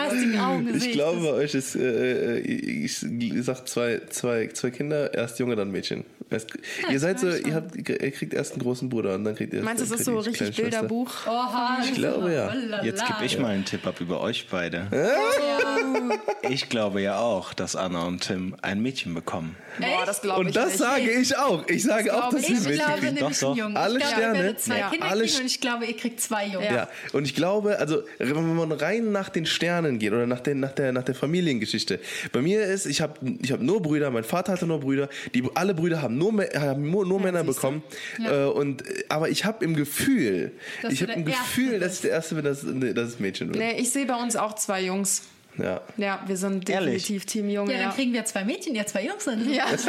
ist. 0.68 0.86
Ich 0.86 0.92
glaube, 0.92 1.20
bei 1.20 1.32
euch 1.32 1.54
ist, 1.54 1.76
äh, 1.76 2.38
ich, 2.38 3.02
ich 3.02 3.44
sag 3.44 3.68
zwei, 3.68 4.00
zwei, 4.10 4.48
zwei 4.48 4.61
Kinder, 4.70 5.12
erst 5.14 5.38
Junge, 5.38 5.56
dann 5.56 5.70
Mädchen. 5.70 6.04
Erst, 6.30 6.50
ihr 6.90 6.98
seid 7.00 7.18
so, 7.20 7.28
ihr, 7.28 7.54
habt, 7.54 7.76
ihr 7.76 8.10
kriegt 8.12 8.32
erst 8.34 8.52
einen 8.52 8.62
großen 8.62 8.88
Bruder 8.88 9.14
und 9.14 9.24
dann 9.24 9.34
kriegt 9.34 9.52
ihr 9.52 9.62
Meinst 9.62 9.82
du, 9.84 9.88
das 9.90 10.00
ist 10.00 10.06
so 10.06 10.18
richtig. 10.18 10.56
Bilderbuch? 10.56 11.26
Oha, 11.26 11.78
Ich 11.84 11.94
glaube, 11.94 12.32
ja. 12.32 12.46
Lalala. 12.52 12.84
Jetzt 12.84 13.04
gebe 13.06 13.24
ich 13.24 13.38
mal 13.38 13.48
einen 13.48 13.64
Tipp 13.64 13.86
ab 13.86 14.00
über 14.00 14.20
euch 14.20 14.46
beide. 14.50 14.86
Ja. 14.92 16.48
Ich 16.48 16.68
glaube 16.68 17.00
ja 17.02 17.18
auch, 17.18 17.52
dass 17.54 17.76
Anna 17.76 18.06
und 18.06 18.20
Tim 18.22 18.56
ein 18.62 18.80
Mädchen 18.80 19.14
bekommen. 19.14 19.56
Boah, 19.78 20.04
das 20.04 20.20
glaube 20.22 20.42
ich 20.42 20.46
Und 20.48 20.56
das 20.56 20.66
nicht. 20.70 20.78
sage 20.78 21.10
ich 21.10 21.36
auch. 21.36 21.66
Ich 21.68 21.82
sage 21.82 22.14
auch, 22.14 22.28
glaube 22.30 22.36
dass 22.36 22.48
ihr 22.48 22.56
Ich 22.56 22.64
Mädchen 22.64 22.84
glaube 22.84 23.00
kriegt. 23.00 23.14
nämlich 23.14 23.38
doch. 23.38 23.56
Jungen. 23.56 23.76
Alle 23.76 23.98
ich 23.98 24.04
Sterne. 24.06 24.56
zwei 24.56 24.78
Ja. 24.78 24.90
Kinder 24.90 25.06
Alle 25.06 25.24
kriegen 25.24 25.40
und 25.40 25.46
ich 25.46 25.60
glaube, 25.60 25.86
ihr 25.86 25.96
kriegt 25.96 26.20
zwei 26.20 26.46
Junge. 26.46 26.66
Ja, 26.66 26.88
und 27.12 27.24
ich 27.24 27.34
glaube, 27.34 27.78
also 27.78 28.02
wenn 28.18 28.54
man 28.56 28.72
rein 28.72 29.12
nach 29.12 29.28
den 29.28 29.46
Sternen 29.46 29.98
geht 29.98 30.12
oder 30.12 30.26
nach, 30.26 30.40
den, 30.40 30.60
nach, 30.60 30.72
der, 30.72 30.92
nach 30.92 31.04
der 31.04 31.14
Familiengeschichte. 31.14 32.00
Bei 32.32 32.42
mir 32.42 32.64
ist, 32.64 32.86
ich 32.86 33.00
habe 33.00 33.14
ich 33.40 33.52
hab 33.52 33.60
nur 33.60 33.80
Brüder, 33.82 34.10
mein 34.10 34.24
Vater 34.24 34.51
hatte 34.52 34.66
nur 34.66 34.80
Brüder, 34.80 35.08
die 35.34 35.44
alle 35.54 35.74
Brüder 35.74 36.02
haben 36.02 36.18
nur, 36.18 36.32
haben 36.54 36.90
nur, 36.90 37.06
nur 37.06 37.20
Männer 37.20 37.44
siehst 37.44 37.50
du. 37.50 37.54
bekommen. 37.54 37.82
Äh, 38.18 38.44
und, 38.44 38.84
aber 39.08 39.28
ich 39.28 39.44
habe 39.44 39.64
im 39.64 39.74
Gefühl, 39.74 40.52
Dass 40.82 40.92
ich 40.92 41.02
habe 41.02 41.12
im 41.12 41.24
Gefühl, 41.24 41.80
dass 41.80 41.96
ich 41.96 42.00
der 42.02 42.10
Erste 42.12 42.34
bin, 42.34 42.44
dass, 42.44 42.62
nee, 42.62 42.92
dass 42.92 43.08
es 43.08 43.20
Mädchen 43.20 43.48
wird. 43.48 43.58
Nee, 43.58 43.80
ich 43.80 43.90
sehe 43.90 44.06
bei 44.06 44.16
uns 44.16 44.36
auch 44.36 44.54
zwei 44.54 44.82
Jungs. 44.82 45.22
Ja. 45.58 45.80
Ja, 45.98 46.20
wir 46.26 46.36
sind 46.36 46.68
Ehrlich? 46.70 47.02
definitiv 47.02 47.26
Team 47.26 47.48
Junge. 47.50 47.72
Ja, 47.72 47.78
dann 47.78 47.88
Ja, 47.88 47.94
kriegen 47.94 48.12
wir 48.12 48.24
zwei 48.24 48.44
Mädchen, 48.44 48.74
ja 48.74 48.86
zwei 48.86 49.04
Jungs 49.04 49.24
sind. 49.24 49.54
ja. 49.54 49.64
alles 49.66 49.84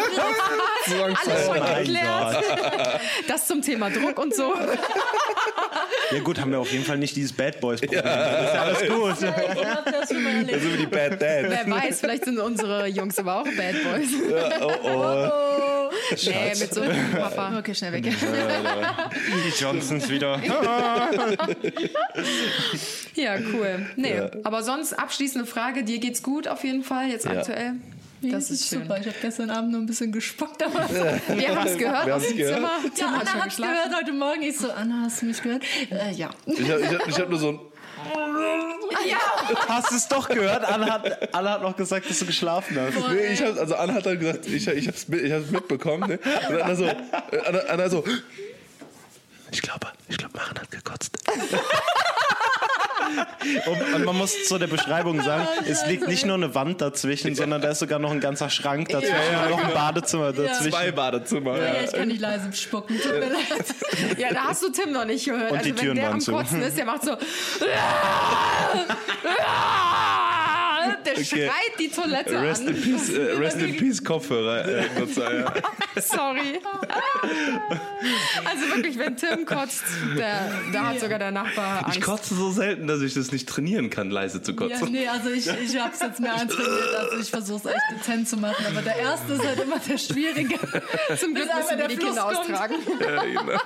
schon 1.45 1.53
geklärt. 1.77 2.43
Das 3.27 3.47
zum 3.47 3.61
Thema 3.61 3.89
Druck 3.89 4.19
und 4.19 4.35
so. 4.35 4.53
Ja 6.11 6.19
gut, 6.19 6.39
haben 6.39 6.51
wir 6.51 6.59
auf 6.59 6.71
jeden 6.71 6.83
Fall 6.83 6.97
nicht 6.97 7.15
dieses 7.15 7.31
Bad 7.33 7.59
Boys 7.61 7.79
Problem. 7.79 8.03
Das 8.03 8.51
ist 8.51 8.59
alles 8.59 8.79
gut. 8.89 9.15
Ich 9.21 9.91
das. 9.91 10.09
So 10.09 10.15
wie 10.73 10.77
die 10.77 10.85
Bad 10.85 11.13
Dad. 11.13 11.45
Wer 11.49 11.65
weiß, 11.69 11.99
vielleicht 12.01 12.25
sind 12.25 12.39
unsere 12.39 12.87
Jungs 12.87 13.17
aber 13.17 13.41
auch 13.41 13.45
Bad 13.45 13.75
Boys. 13.83 14.09
oh, 14.61 14.71
oh. 14.83 15.29
Nee, 16.25 16.53
mit 16.59 16.73
so 16.73 16.81
einem 16.81 17.11
Papa. 17.11 17.57
Okay, 17.59 17.73
schnell 17.73 17.93
weg. 17.93 18.03
Die 18.03 19.63
Johnsons 19.63 20.09
wieder. 20.09 20.39
Ja, 23.15 23.35
cool. 23.53 23.85
Nee, 23.95 24.19
aber 24.43 24.63
sonst 24.63 24.93
abschließende 24.93 25.45
Frage. 25.53 25.83
Dir 25.83 25.99
geht's 25.99 26.23
gut 26.23 26.47
auf 26.47 26.63
jeden 26.63 26.83
Fall 26.83 27.09
jetzt 27.09 27.27
aktuell? 27.27 27.73
Das 28.21 28.49
ist 28.49 28.67
schön. 28.69 28.83
super. 28.83 28.97
Ich 29.01 29.05
habe 29.07 29.17
gestern 29.21 29.49
Abend 29.49 29.71
nur 29.71 29.81
ein 29.81 29.85
bisschen 29.85 30.11
gespuckt. 30.13 30.63
Aber 30.63 30.89
Wir 30.89 31.49
haben 31.55 31.67
es 31.67 31.77
gehört 31.77 32.05
Wir 32.05 32.15
aus 32.15 32.25
dem 32.27 32.37
gehört. 32.37 32.55
Zimmer. 32.55 32.71
ja, 32.97 33.07
Anna 33.07 33.33
hat 33.33 33.43
geschlafen. 33.45 33.73
gehört 33.73 33.95
heute 34.01 34.13
Morgen. 34.13 34.41
Ich 34.43 34.57
so, 34.57 34.71
Anna, 34.71 35.01
hast 35.05 35.21
du 35.21 35.25
mich 35.25 35.41
gehört? 35.41 35.63
Äh, 35.91 36.11
ja. 36.13 36.29
Ich 36.45 36.69
habe 36.71 36.79
ich 36.81 36.87
hab, 36.87 37.07
ich 37.07 37.19
hab 37.19 37.29
nur 37.29 37.39
so 37.39 37.49
ein. 37.49 37.59
Hast 39.67 39.91
du 39.91 39.95
es 39.95 40.07
doch 40.09 40.27
gehört? 40.27 40.65
Anna 40.65 40.91
hat, 40.93 41.33
Anna 41.33 41.51
hat 41.51 41.61
noch 41.61 41.75
gesagt, 41.75 42.09
dass 42.09 42.19
du 42.19 42.25
geschlafen 42.25 42.77
hast. 42.79 42.95
Nee, 43.13 43.33
ich 43.33 43.41
hab, 43.41 43.57
also 43.57 43.75
Anna 43.75 43.93
hat 43.93 44.05
dann 44.05 44.19
gesagt, 44.19 44.45
ich, 44.45 44.67
ich 44.67 44.87
hab's, 44.87 45.07
mit- 45.07 45.21
ich 45.23 45.31
hab's 45.31 45.49
mitbekommen. 45.51 46.09
Ne? 46.09 46.19
Und 46.49 46.61
Anna 46.61 46.75
so, 46.75 46.83
äh, 46.85 46.95
Anna, 47.47 47.59
Anna 47.69 47.89
so, 47.89 48.03
ich 49.51 49.61
glaube, 49.61 49.87
ich 50.09 50.17
glaube, 50.17 50.35
Maren 50.37 50.59
hat 50.59 50.69
gekotzt. 50.71 51.17
Und, 53.65 53.95
und 53.95 54.05
man 54.05 54.17
muss 54.17 54.45
zu 54.45 54.57
der 54.57 54.67
Beschreibung 54.67 55.21
sagen, 55.23 55.47
es 55.65 55.85
liegt 55.85 56.07
nicht 56.07 56.25
nur 56.25 56.35
eine 56.35 56.53
Wand 56.55 56.81
dazwischen, 56.81 57.35
sondern 57.35 57.61
da 57.61 57.69
ist 57.69 57.79
sogar 57.79 57.99
noch 57.99 58.11
ein 58.11 58.19
ganzer 58.19 58.49
Schrank 58.49 58.89
dazwischen 58.89 59.35
und 59.43 59.49
noch 59.49 59.63
ein 59.63 59.73
Badezimmer 59.73 60.33
dazwischen. 60.33 60.71
Zwei 60.71 60.91
Badezimmer. 60.91 61.57
Ja, 61.57 61.83
ich 61.83 61.91
kann 61.91 62.07
nicht 62.07 62.21
leise 62.21 62.51
spucken. 62.53 62.99
Tut 62.99 63.13
mir 63.13 63.29
leid. 63.29 64.17
Ja, 64.17 64.33
da 64.33 64.45
hast 64.45 64.63
du 64.63 64.69
Tim 64.69 64.91
noch 64.91 65.05
nicht 65.05 65.25
gehört. 65.25 65.51
Und 65.51 65.57
also 65.57 65.69
die 65.69 65.75
wenn 65.75 65.83
Türen 65.83 65.95
der 65.95 66.05
waren 66.05 66.13
am 66.13 66.21
zu. 66.21 66.31
Kotzen 66.31 66.61
ist, 66.61 66.77
der 66.77 66.85
macht 66.85 67.03
so. 67.03 67.11
Der 71.05 71.23
schreit 71.23 71.51
die 71.79 71.89
Toilette 71.89 72.41
Rest 72.41 72.63
in 72.63 72.69
an. 72.75 72.81
Peace, 72.81 73.09
äh, 73.09 73.21
Rest 73.37 73.57
in 73.61 73.77
Peace 73.77 74.03
Kopfhörer. 74.03 74.65
Äh, 74.67 74.81
ja. 74.81 75.53
Sorry. 76.01 76.59
Also 78.45 78.75
wirklich, 78.75 78.97
wenn 78.97 79.15
Tim 79.15 79.45
kotzt, 79.45 79.83
der, 80.17 80.51
da 80.73 80.87
hat 80.87 80.99
sogar 80.99 81.19
der 81.19 81.31
Nachbar 81.31 81.85
Angst. 81.85 81.97
Ich 81.97 82.03
kotze 82.03 82.35
so 82.35 82.51
selten, 82.51 82.87
dass 82.87 83.01
ich 83.01 83.13
das 83.13 83.31
nicht 83.31 83.47
trainieren 83.47 83.89
kann, 83.89 84.09
leise 84.09 84.41
zu 84.41 84.51
Ja, 84.51 84.57
kotzen. 84.57 84.91
nee, 84.91 85.07
also 85.07 85.29
ich, 85.29 85.47
ich 85.47 85.79
hab's 85.79 85.99
jetzt 86.01 86.19
mehr 86.19 86.33
antrainiert, 86.33 86.95
also 86.99 87.17
ich 87.21 87.29
versuche 87.29 87.69
es 87.69 87.73
echt 87.75 87.99
dezent 87.99 88.27
zu 88.29 88.37
machen, 88.37 88.65
aber 88.65 88.81
der 88.81 88.95
erste 88.97 89.33
ist 89.33 89.45
halt 89.45 89.59
immer 89.61 89.79
der 89.79 89.97
schwierige. 89.97 90.55
Zum 91.17 91.33
Glück 91.33 91.49
müssen 91.55 91.69
wir 91.69 91.77
der 91.77 91.87
die 91.87 91.97
Kinder 91.97 92.25
austragen. 92.25 92.75
Ja, 92.99 93.23
genau. 93.23 93.59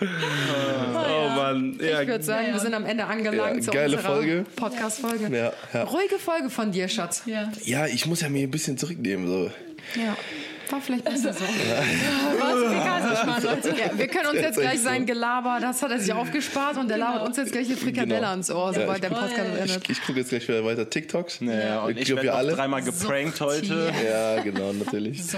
Oh 0.00 1.28
Mann. 1.34 1.78
Ja, 1.80 2.02
Ich 2.02 2.08
würde 2.08 2.24
sagen, 2.24 2.52
wir 2.52 2.60
sind 2.60 2.74
am 2.74 2.84
Ende 2.86 3.04
angelangt 3.04 3.56
Ja, 3.56 3.62
zu 3.62 3.70
geile 3.70 3.96
unserer 3.96 4.14
Folge. 4.14 4.44
Podcast-Folge. 4.56 5.36
Ja, 5.36 5.52
ja. 5.72 5.82
Ruhige 5.84 6.18
Folge 6.18 6.49
von 6.50 6.72
dir, 6.72 6.88
Schatz. 6.88 7.22
Ja. 7.26 7.50
ja, 7.64 7.86
ich 7.86 8.06
muss 8.06 8.20
ja 8.20 8.28
mir 8.28 8.42
ein 8.42 8.50
bisschen 8.50 8.78
zurücknehmen. 8.78 9.26
So. 9.26 9.50
Ja. 9.96 10.16
War 10.70 10.80
vielleicht 10.80 11.04
besser 11.04 11.32
so. 11.32 11.40
Was? 12.40 13.42
Leute. 13.42 13.68
Ja, 13.70 13.90
wir 13.98 14.06
können 14.08 14.28
uns 14.30 14.40
jetzt 14.40 14.58
gleich 14.58 14.80
sein. 14.80 15.06
Gelaber, 15.06 15.58
das 15.60 15.82
hat 15.82 15.90
er 15.90 15.98
sich 15.98 16.12
aufgespart 16.12 16.76
und 16.76 16.88
der 16.88 16.98
labert 16.98 17.26
uns 17.26 17.36
jetzt 17.36 17.52
gleich 17.52 17.66
eine 17.66 17.76
Frikadelle 17.76 18.16
Genau. 18.20 18.28
ans 18.30 18.50
Ohr, 18.50 18.72
sobald 18.74 19.02
der 19.02 19.08
Podcast 19.08 19.38
endet. 19.38 19.88
Ich 19.90 20.02
gucke 20.04 20.18
jetzt 20.20 20.28
gleich 20.30 20.46
wieder 20.46 20.64
weiter 20.64 20.88
TikToks. 20.88 21.40
Ja, 21.40 21.80
und 21.84 21.96
Ich 21.96 22.08
ich 22.08 22.16
werde 22.16 22.32
alle. 22.34 22.52
dreimal 22.54 22.82
geprankt 22.82 23.40
heute. 23.40 23.92
Ja, 24.04 24.40
genau, 24.42 24.72
natürlich. 24.72 25.22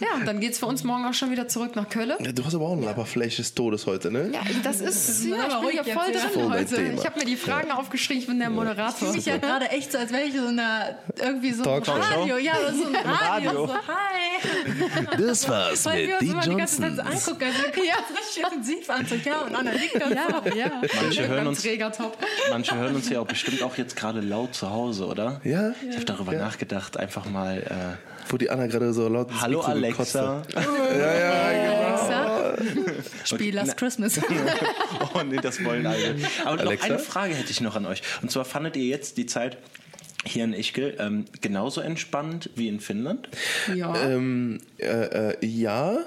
Ja, 0.00 0.14
und 0.14 0.26
dann 0.26 0.40
geht's 0.40 0.58
für 0.58 0.66
uns 0.66 0.84
morgen 0.84 1.04
auch 1.06 1.14
schon 1.14 1.30
wieder 1.30 1.48
zurück 1.48 1.74
nach 1.76 1.88
Köln. 1.88 2.12
Ja, 2.20 2.32
du 2.32 2.44
hast 2.44 2.54
aber 2.54 2.66
auch 2.66 2.72
ein 2.76 2.82
Laberfleisch 2.82 3.36
des 3.36 3.54
Todes 3.54 3.86
heute, 3.86 4.10
ne? 4.10 4.30
Ja, 4.32 4.40
das 4.62 4.80
ist, 4.80 5.24
ja, 5.24 5.36
ich 5.36 5.44
bin 5.46 5.56
ruhig 5.56 5.80
hier 5.84 5.94
voll 5.94 6.12
ja. 6.12 6.20
drin 6.28 6.52
heute. 6.52 6.74
Thema. 6.74 6.94
Ich 6.94 7.06
habe 7.06 7.18
mir 7.18 7.24
die 7.24 7.36
Fragen 7.36 7.70
aufgeschrieben, 7.70 8.20
ich 8.22 8.26
bin 8.28 8.38
der 8.38 8.50
Moderator. 8.50 9.14
Ich 9.14 9.26
ja 9.26 9.36
gerade 9.38 9.70
echt 9.70 9.92
so, 9.92 9.98
als 9.98 10.12
wäre 10.12 10.24
ich 10.24 10.34
so 10.34 10.46
eine, 10.46 10.96
irgendwie 11.18 11.52
so 11.52 11.62
ein. 11.64 11.82
Radio. 11.82 12.36
Ja, 12.36 12.54
so 12.72 12.86
ein 12.86 12.96
Radio. 13.04 13.50
Radio. 13.50 13.66
So, 13.66 13.74
hi. 13.74 14.35
Das 15.18 15.48
war's 15.48 15.84
Weil 15.84 16.08
wir 16.08 16.18
uns 16.20 16.30
immer 16.30 16.40
die 16.42 16.56
ganze 16.56 16.80
Zeit 16.80 16.96
so 16.96 17.02
angucken. 17.02 17.44
Also, 17.44 17.66
uns 17.66 18.18
richtig 18.18 18.42
intensiv 18.42 18.90
an. 18.90 19.06
So, 19.06 19.14
ja, 19.16 19.40
und 19.42 19.54
Anna 19.54 19.72
liegt 19.72 19.94
Ja, 19.94 20.54
ja. 20.54 20.82
Manche 21.02 21.28
hören, 21.28 21.46
uns, 21.46 21.66
manche 22.50 22.76
hören 22.76 22.94
uns 22.94 23.08
ja 23.08 23.20
auch 23.20 23.26
bestimmt 23.26 23.62
auch 23.62 23.76
jetzt 23.76 23.96
gerade 23.96 24.20
laut 24.20 24.54
zu 24.54 24.70
Hause, 24.70 25.06
oder? 25.06 25.40
Ja? 25.44 25.74
Ich 25.88 25.94
habe 25.94 26.04
darüber 26.04 26.32
nachgedacht, 26.32 26.96
einfach 26.96 27.26
mal 27.26 27.58
äh, 27.58 28.30
Wo 28.30 28.36
die 28.36 28.50
Anna 28.50 28.66
gerade 28.66 28.92
so 28.92 29.08
laut 29.08 29.30
Hallo 29.40 29.60
Alexa. 29.60 30.42
Ja, 30.96 31.14
ja, 31.14 31.32
Alexa, 31.42 32.56
spiel 33.24 33.54
Last 33.54 33.76
Christmas. 33.76 34.20
Oh 35.14 35.22
nee, 35.22 35.36
das 35.36 35.62
wollen 35.64 35.86
alle. 35.86 36.16
Aber 36.44 36.56
noch 36.56 36.66
Alexa? 36.66 36.86
eine 36.86 36.98
Frage 36.98 37.34
hätte 37.34 37.50
ich 37.50 37.60
noch 37.60 37.76
an 37.76 37.86
euch. 37.86 38.02
Und 38.22 38.30
zwar 38.30 38.44
fandet 38.44 38.76
ihr 38.76 38.84
jetzt 38.84 39.16
die 39.18 39.26
Zeit 39.26 39.58
hier 40.26 40.44
in 40.44 40.52
Ischgl 40.52 40.96
ähm, 40.98 41.24
genauso 41.40 41.80
entspannt 41.80 42.50
wie 42.54 42.68
in 42.68 42.80
Finnland? 42.80 43.28
Ja. 43.74 43.94
Ähm, 44.02 44.60
äh, 44.78 45.30
äh, 45.32 45.46
ja, 45.46 45.98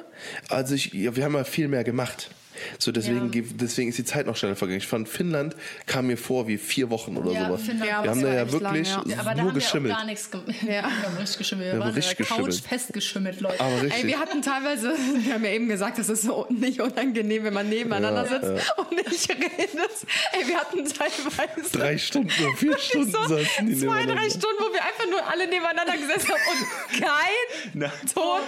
also 0.50 0.76
ich, 0.76 0.94
ja, 0.94 1.16
wir 1.16 1.24
haben 1.24 1.36
ja 1.36 1.44
viel 1.44 1.68
mehr 1.68 1.84
gemacht. 1.84 2.30
So 2.78 2.92
deswegen, 2.92 3.32
ge- 3.32 3.46
deswegen 3.54 3.90
ist 3.90 3.98
die 3.98 4.06
Zeit 4.06 4.26
noch 4.26 4.36
schneller 4.38 4.56
vergangen. 4.56 4.78
Ich 4.80 4.88
fand 4.88 5.08
Finnland 5.10 5.56
kam 5.86 6.08
mir 6.08 6.18
vor 6.18 6.48
wie 6.48 6.58
vier 6.58 6.90
Wochen 6.90 7.18
oder 7.18 7.32
Ja, 7.32 7.48
sowas. 7.48 7.62
Finnland 7.62 8.04
wir 8.04 8.10
haben 8.12 8.22
da 8.22 8.34
ja 8.34 8.52
wirklich 8.52 8.88
lang, 8.92 9.06
ja. 9.08 9.16
Ja, 9.16 9.20
aber 9.22 9.30
da 9.32 9.36
nur 9.36 9.42
haben 9.42 9.48
wir 9.48 9.54
geschimmelt. 9.54 9.94
auch 9.94 9.98
gar 9.98 10.06
nichts 10.06 10.32
gemacht. 10.32 10.48
Ja. 10.62 10.68
Wir 10.70 10.84
haben 10.84 11.18
richtig 11.18 11.38
geschimmelt. 11.38 11.66
Wir 11.68 11.74
haben 11.74 11.80
waren 11.80 11.94
richtig 11.94 12.18
der 12.18 12.26
Couch 12.26 12.46
geschimmelt. 12.46 12.68
festgeschimmelt, 12.70 13.42
Leute. 13.42 13.60
Aber 13.60 13.82
richtig. 13.82 14.04
Ey, 14.04 14.08
wir 14.08 14.20
hatten 14.20 14.42
teilweise, 14.42 14.94
wir 15.24 15.34
haben 15.34 15.44
ja 15.46 15.52
eben 15.52 15.68
gesagt, 15.70 15.98
das 16.00 16.10
ist 16.10 16.24
so 16.24 16.46
nicht 16.50 16.80
unangenehm, 16.82 17.44
wenn 17.44 17.54
man 17.54 17.70
nebeneinander 17.70 18.26
sitzt 18.28 18.74
und 18.78 18.92
nicht 18.92 19.30
redet. 19.30 19.90
Ey, 20.34 20.48
wir 20.48 20.58
hatten 20.58 20.86
teilweise 20.86 21.78
Drei 21.78 21.98
Stunden 21.98 22.30
vier 22.58 22.78
Stunden 22.78 23.12
so 23.12 23.22
saßen 23.28 23.68
die 23.68 23.78
zwei, 23.78 24.06
drei. 24.06 24.30
Stunden, 24.30 24.58
wo 24.60 24.74
wir 24.74 24.84
einfach 24.84 25.06
nur 25.10 25.26
alle 25.28 25.48
nebeneinander 25.48 25.94
gesessen 25.98 26.30
haben 26.30 26.42
und 26.52 27.00
kein 27.02 27.72
Na. 27.74 27.92
Ton 28.14 28.40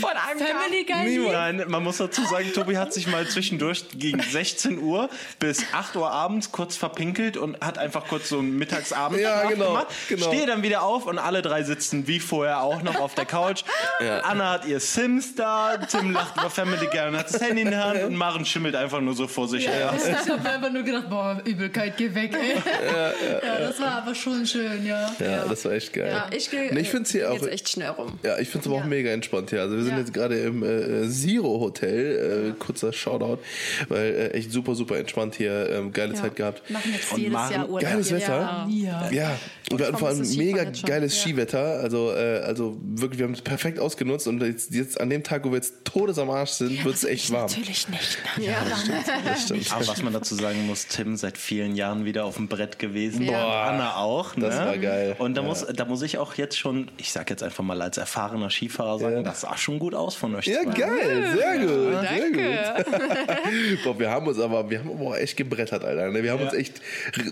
von 0.00 0.10
einem 0.10 0.38
Family 0.38 0.84
kam. 0.84 1.04
Guy. 1.04 1.28
Nein, 1.32 1.64
man 1.68 1.82
muss 1.82 1.98
dazu 1.98 2.22
sagen, 2.24 2.52
Tobi 2.54 2.76
hat 2.76 2.92
sich 2.92 3.06
mal 3.06 3.26
zwischendurch 3.58 3.84
gegen 3.98 4.20
16 4.30 4.78
Uhr 4.82 5.08
bis 5.38 5.64
8 5.72 5.96
Uhr 5.96 6.10
abends 6.10 6.52
kurz 6.52 6.76
verpinkelt 6.76 7.36
und 7.36 7.60
hat 7.60 7.78
einfach 7.78 8.06
kurz 8.08 8.28
so 8.28 8.38
einen 8.38 8.56
Mittagsabend 8.58 9.20
Ja, 9.20 9.44
genau, 9.48 9.66
gemacht. 9.68 9.86
genau. 10.08 10.26
Stehe 10.28 10.46
dann 10.46 10.62
wieder 10.62 10.82
auf 10.82 11.06
und 11.06 11.18
alle 11.18 11.42
drei 11.42 11.62
sitzen 11.62 12.06
wie 12.06 12.20
vorher 12.20 12.62
auch 12.62 12.82
noch 12.82 12.98
auf 13.00 13.14
der 13.14 13.26
Couch. 13.26 13.62
Anna 14.22 14.52
hat 14.52 14.66
ihr 14.66 14.80
Sims 14.80 15.34
da, 15.34 15.76
Tim 15.76 16.12
lacht 16.12 16.36
über 16.36 16.50
Family 16.50 16.86
Guy 16.90 17.08
und 17.08 17.16
hat 17.16 17.32
das 17.32 17.40
Handy 17.40 17.62
in 17.62 17.70
der 17.70 17.84
Hand 17.84 18.02
und 18.04 18.14
Maren 18.14 18.44
schimmelt 18.44 18.74
einfach 18.74 19.00
nur 19.00 19.14
so 19.14 19.26
vor 19.28 19.48
sich 19.48 19.66
her. 19.68 19.92
Ich 19.96 20.30
habe 20.30 20.48
einfach 20.48 20.72
nur 20.72 20.82
gedacht, 20.82 21.08
boah, 21.10 21.40
Übelkeit, 21.44 21.96
geh 21.96 22.14
weg, 22.14 22.34
ey. 22.34 22.54
Ja, 23.42 23.58
das 23.58 23.80
war 23.80 24.02
aber 24.02 24.14
schon 24.14 24.46
schön, 24.46 24.84
ja. 24.86 25.10
Ja, 25.18 25.44
das 25.48 25.64
war 25.64 25.72
echt 25.72 25.92
geil. 25.92 26.10
Ja, 26.10 26.26
ich 26.34 26.50
gehe 26.50 26.72
Nee, 26.72 26.80
ich 26.80 26.90
find's 26.90 27.10
hier 27.12 27.30
auch- 27.30 27.34
jetzt 27.34 27.48
echt 27.48 27.68
schnell 27.68 27.90
rum. 27.90 28.18
Ja, 28.22 28.38
ich 28.38 28.48
finde 28.48 28.60
es 28.60 28.66
aber 28.66 28.76
auch 28.76 28.80
Ja. 28.80 28.86
mega 28.86 29.10
entspannt 29.10 29.50
hier. 29.50 29.60
Also 29.60 29.76
wir 29.76 29.82
sind 29.82 29.92
Ja. 29.94 29.98
jetzt 29.98 30.14
gerade 30.14 30.38
im 30.40 30.62
äh, 30.62 31.08
Zero 31.10 31.60
Hotel, 31.60 32.52
äh, 32.56 32.58
kurzer 32.58 32.92
Shoutout, 32.92 33.38
weil 33.88 34.04
äh, 34.14 34.28
echt 34.32 34.52
super, 34.52 34.74
super 34.74 34.98
entspannt 34.98 35.34
hier, 35.36 35.70
ähm, 35.70 35.92
geile 35.92 36.14
Zeit 36.14 36.36
gehabt. 36.36 36.68
Machen 36.70 36.92
jetzt 36.94 37.12
Und 37.12 37.18
jedes 37.18 37.32
machen 37.32 37.54
Jahr 37.54 37.68
Urlaub. 37.68 37.80
Geiles 37.90 38.12
Wetter. 38.12 38.66
Ja. 38.70 39.10
Ja, 39.10 39.38
und 39.70 39.78
wir 39.78 39.86
hatten 39.86 39.96
vor 39.98 40.08
allem 40.08 40.18
das 40.18 40.36
mega 40.36 40.64
geiles 40.64 41.14
Ja. 41.16 41.20
Skiwetter. 41.22 41.80
Also, 41.80 42.12
äh, 42.14 42.40
also 42.44 42.76
wirklich, 42.82 43.18
wir 43.18 43.26
haben 43.26 43.34
es 43.34 43.42
perfekt 43.42 43.78
ausgenutzt 43.78 44.26
und 44.26 44.42
jetzt, 44.42 44.72
jetzt 44.74 45.00
an 45.00 45.10
dem 45.10 45.22
Tag, 45.22 45.44
wo 45.44 45.50
wir 45.50 45.56
jetzt 45.56 45.84
todes 45.84 46.18
am 46.18 46.30
Arsch 46.30 46.50
sind, 46.50 46.84
wird 46.84 46.94
es 46.94 47.04
echt 47.04 47.30
warm. 47.30 47.46
Natürlich 47.46 47.88
nicht. 47.88 48.18
Ja. 48.38 48.54
Das 49.24 49.42
stimmt. 49.44 49.72
Aber 49.72 49.86
was 49.86 50.02
man 50.02 50.12
dazu 50.12 50.34
sagen 50.34 50.66
muss, 50.66 50.86
Tim 50.86 51.16
seit 51.16 51.38
vielen 51.38 51.74
Jahren 51.76 52.04
wieder 52.04 52.24
auf 52.24 52.36
dem 52.36 52.48
Brett 52.48 52.78
gewesen. 52.78 53.22
Ja. 53.22 53.30
Boah, 53.32 53.62
Anna 53.70 53.96
auch. 53.96 54.36
Ne? 54.36 54.46
Das 54.46 54.56
war 54.58 54.76
geil. 54.78 55.14
Und 55.18 55.34
da, 55.36 55.42
muss, 55.42 55.64
da 55.66 55.84
muss 55.84 56.02
ich 56.02 56.18
auch 56.18 56.34
jetzt 56.34 56.58
schon, 56.58 56.90
ich 56.96 57.12
sag 57.12 57.30
jetzt 57.30 57.42
einfach 57.42 57.64
mal 57.64 57.80
als 57.80 57.96
erfahrener 57.98 58.50
Skifahrer 58.50 58.98
sagen, 58.98 59.16
Ja. 59.16 59.22
das 59.22 59.42
sah 59.42 59.56
schon 59.56 59.78
gut 59.78 59.94
aus 59.94 60.14
von 60.14 60.34
euch 60.34 60.46
Ja, 60.46 60.62
zwei. 60.62 60.72
geil, 60.72 61.32
sehr 61.36 61.58
gut, 61.58 61.68
sehr 61.68 62.02
Danke. 62.02 62.84
gut. 62.90 62.98
Boah, 63.84 63.98
wir 63.98 64.10
haben 64.10 64.26
uns 64.26 64.38
aber, 64.38 64.68
wir 64.70 64.78
haben 64.80 64.90
aber 64.90 65.06
auch 65.06 65.16
echt 65.16 65.36
gebrettert, 65.36 65.84
Alter. 65.84 66.10
ne? 66.10 66.22
Wir 66.22 66.32
haben 66.32 66.42
uns 66.42 66.52
echt, 66.52 66.80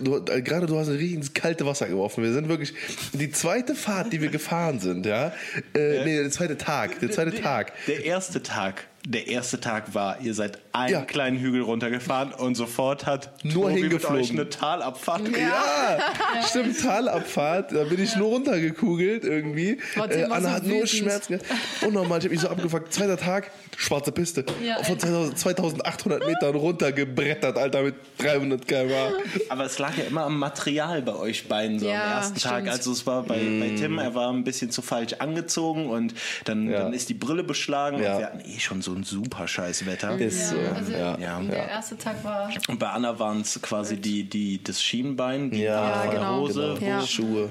du, 0.01 0.23
gerade 0.23 0.65
du 0.65 0.77
hast 0.77 0.87
ein 0.87 0.95
richtig 0.95 1.15
ins 1.15 1.33
kalte 1.33 1.65
Wasser 1.65 1.87
geworfen. 1.87 2.23
Wir 2.23 2.33
sind 2.33 2.47
wirklich, 2.49 2.73
die 3.13 3.31
zweite 3.31 3.75
Fahrt, 3.75 4.13
die 4.13 4.21
wir 4.21 4.29
gefahren 4.29 4.79
sind, 4.79 5.05
ja, 5.05 5.33
äh, 5.73 6.03
nee, 6.03 6.17
der 6.17 6.31
zweite 6.31 6.57
Tag, 6.57 6.99
der 6.99 7.11
zweite 7.11 7.39
Tag. 7.41 7.73
Der 7.87 8.05
erste 8.05 8.41
Tag, 8.43 8.87
der 9.05 9.27
erste 9.27 9.59
Tag 9.59 9.95
war, 9.95 10.19
ihr 10.21 10.33
seid 10.33 10.59
einen 10.73 10.93
Ja. 10.93 11.01
kleinen 11.01 11.37
Hügel 11.39 11.61
runtergefahren 11.63 12.31
und 12.33 12.55
sofort 12.55 13.05
hat 13.07 13.31
Nur 13.43 13.53
Tobi 13.69 13.73
mit 13.73 13.81
hingeflogen. 13.83 14.17
euch 14.19 14.29
eine 14.31 14.49
Talabfahrt 14.49 15.25
gemacht. 15.25 15.41
Ja, 15.41 16.43
stimmt, 16.47 16.79
Talabfahrt, 16.79 17.71
da 17.73 17.83
bin 17.85 18.01
ich 18.01 18.15
nur 18.15 18.27
runtergekugelt 18.29 19.23
irgendwie. 19.23 19.79
Äh, 19.95 20.23
Anna 20.25 20.41
so 20.41 20.49
hat 20.51 20.65
nur. 20.65 20.85
Schmerzen 20.87 21.33
gehabt. 21.39 21.45
Unnormal, 21.85 22.19
ich 22.19 22.25
hab 22.25 22.31
mich 22.31 22.39
so 22.41 22.49
abgefuckt. 22.49 22.93
Zweiter 22.93 23.17
Tag, 23.17 23.51
schwarze 23.75 24.11
Piste. 24.11 24.45
Ja. 24.63 24.81
Von 24.83 24.99
2000, 24.99 25.37
2800 25.37 26.25
Metern 26.27 26.55
runtergebrettert, 26.55 27.57
Alter, 27.57 27.81
mit 27.83 27.95
300 28.19 28.67
km/h. 28.67 29.11
Aber 29.49 29.65
es 29.65 29.79
lag 29.79 29.97
ja 29.97 30.03
immer 30.05 30.25
am 30.25 30.37
Material 30.37 31.01
bei 31.01 31.15
euch 31.15 31.47
beiden 31.47 31.79
so 31.79 31.87
Ja, 31.87 32.03
am 32.03 32.11
ersten 32.17 32.39
Tag. 32.39 32.53
stimmt. 32.61 32.69
Also 32.69 32.91
es 32.91 33.05
war 33.07 33.23
bei, 33.23 33.35
bei 33.59 33.73
Tim, 33.77 33.97
er 33.97 34.13
war 34.15 34.31
ein 34.31 34.43
bisschen 34.43 34.69
zu 34.71 34.81
falsch 34.81 35.13
angezogen 35.19 35.87
und 35.89 36.13
dann, 36.45 36.69
Ja. 36.69 36.83
dann 36.83 36.93
ist 36.93 37.09
die 37.09 37.13
Brille 37.15 37.43
beschlagen 37.43 38.01
Ja. 38.01 38.13
und 38.13 38.19
wir 38.19 38.25
hatten 38.27 38.39
eh 38.41 38.59
schon 38.59 38.81
so 38.81 38.90
ein 38.93 39.03
super 39.03 39.47
scheiß 39.47 39.85
Wetter. 39.85 40.17
Ist 40.19 40.49
so, 40.49 40.57
also 40.57 40.91
ja. 40.91 41.17
Ja. 41.17 41.39
Der 41.41 41.67
erste 41.69 41.97
Tag 41.97 42.23
war 42.23 42.49
Und 42.67 42.79
bei 42.79 42.87
Anna 42.89 43.17
waren 43.19 43.41
es 43.41 43.59
quasi 43.61 43.97
die, 43.97 44.23
die, 44.23 44.63
das 44.63 44.81
Schienbein, 44.81 45.51
die 45.51 45.61
Ja, 45.61 45.91
von 46.01 46.09
der 46.11 46.19
genau. 46.19 46.39
Hose. 46.41 46.75
Genau. 46.79 46.91
Ja. 46.91 47.01
Schuhe. 47.05 47.49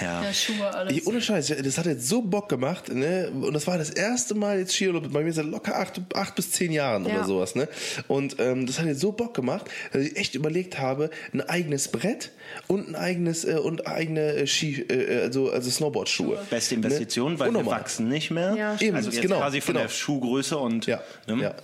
Ja. 0.00 0.22
der 0.22 0.32
Schuhe, 0.32 0.74
alles. 0.74 0.96
Ich, 0.96 1.06
ohne 1.06 1.20
Scheiß, 1.20 1.48
das 1.62 1.76
hat 1.76 1.84
jetzt 1.84 2.08
so 2.08 2.22
Bock 2.22 2.48
gemacht, 2.48 2.88
ne? 2.88 3.30
Und 3.30 3.52
das 3.52 3.66
war 3.66 3.76
das 3.76 3.90
erste 3.90 4.34
Mal 4.34 4.60
jetzt 4.60 4.74
Skiurlaub 4.74 5.12
bei 5.12 5.22
mir 5.22 5.32
seit 5.34 5.44
locker 5.44 5.78
acht, 5.78 6.00
acht 6.14 6.34
bis 6.34 6.50
zehn 6.50 6.72
Jahren 6.72 7.04
Ja. 7.04 7.16
oder 7.16 7.24
sowas, 7.24 7.54
ne? 7.54 7.68
Und 8.08 8.36
ähm, 8.38 8.66
das 8.66 8.78
hat 8.78 8.86
jetzt 8.86 9.00
so 9.00 9.12
Bock 9.12 9.34
gemacht, 9.34 9.66
dass 9.92 10.02
ich 10.02 10.16
echt 10.16 10.34
überlegt 10.34 10.78
habe, 10.78 11.10
ein 11.34 11.42
eigenes 11.42 11.88
Brett 11.88 12.30
und 12.68 12.88
ein 12.88 12.94
eigenes 12.96 13.44
äh, 13.44 13.54
und 13.56 13.86
eigene 13.86 14.20
äh, 14.34 14.46
Ski, 14.46 14.82
äh, 14.82 15.22
also 15.22 15.50
also 15.50 15.70
Snowboardschuhe. 15.70 16.38
Beste 16.50 16.74
Investition, 16.74 17.38
weil 17.38 17.50
wir 17.52 17.58
Unnormal. 17.58 17.80
wachsen 17.80 18.08
nicht 18.08 18.30
mehr. 18.30 18.54
Ja, 18.56 18.76
Eben, 18.80 18.96
also 18.96 19.10
jetzt 19.10 19.22
genau, 19.22 19.38
quasi 19.38 19.60
von 19.60 19.74
genau. 19.74 19.84
der 19.86 19.92
Schuhgröße 19.92 20.58
und 20.58 20.86
Ja, 20.86 21.00
ne? 21.26 21.42
ja. 21.42 21.54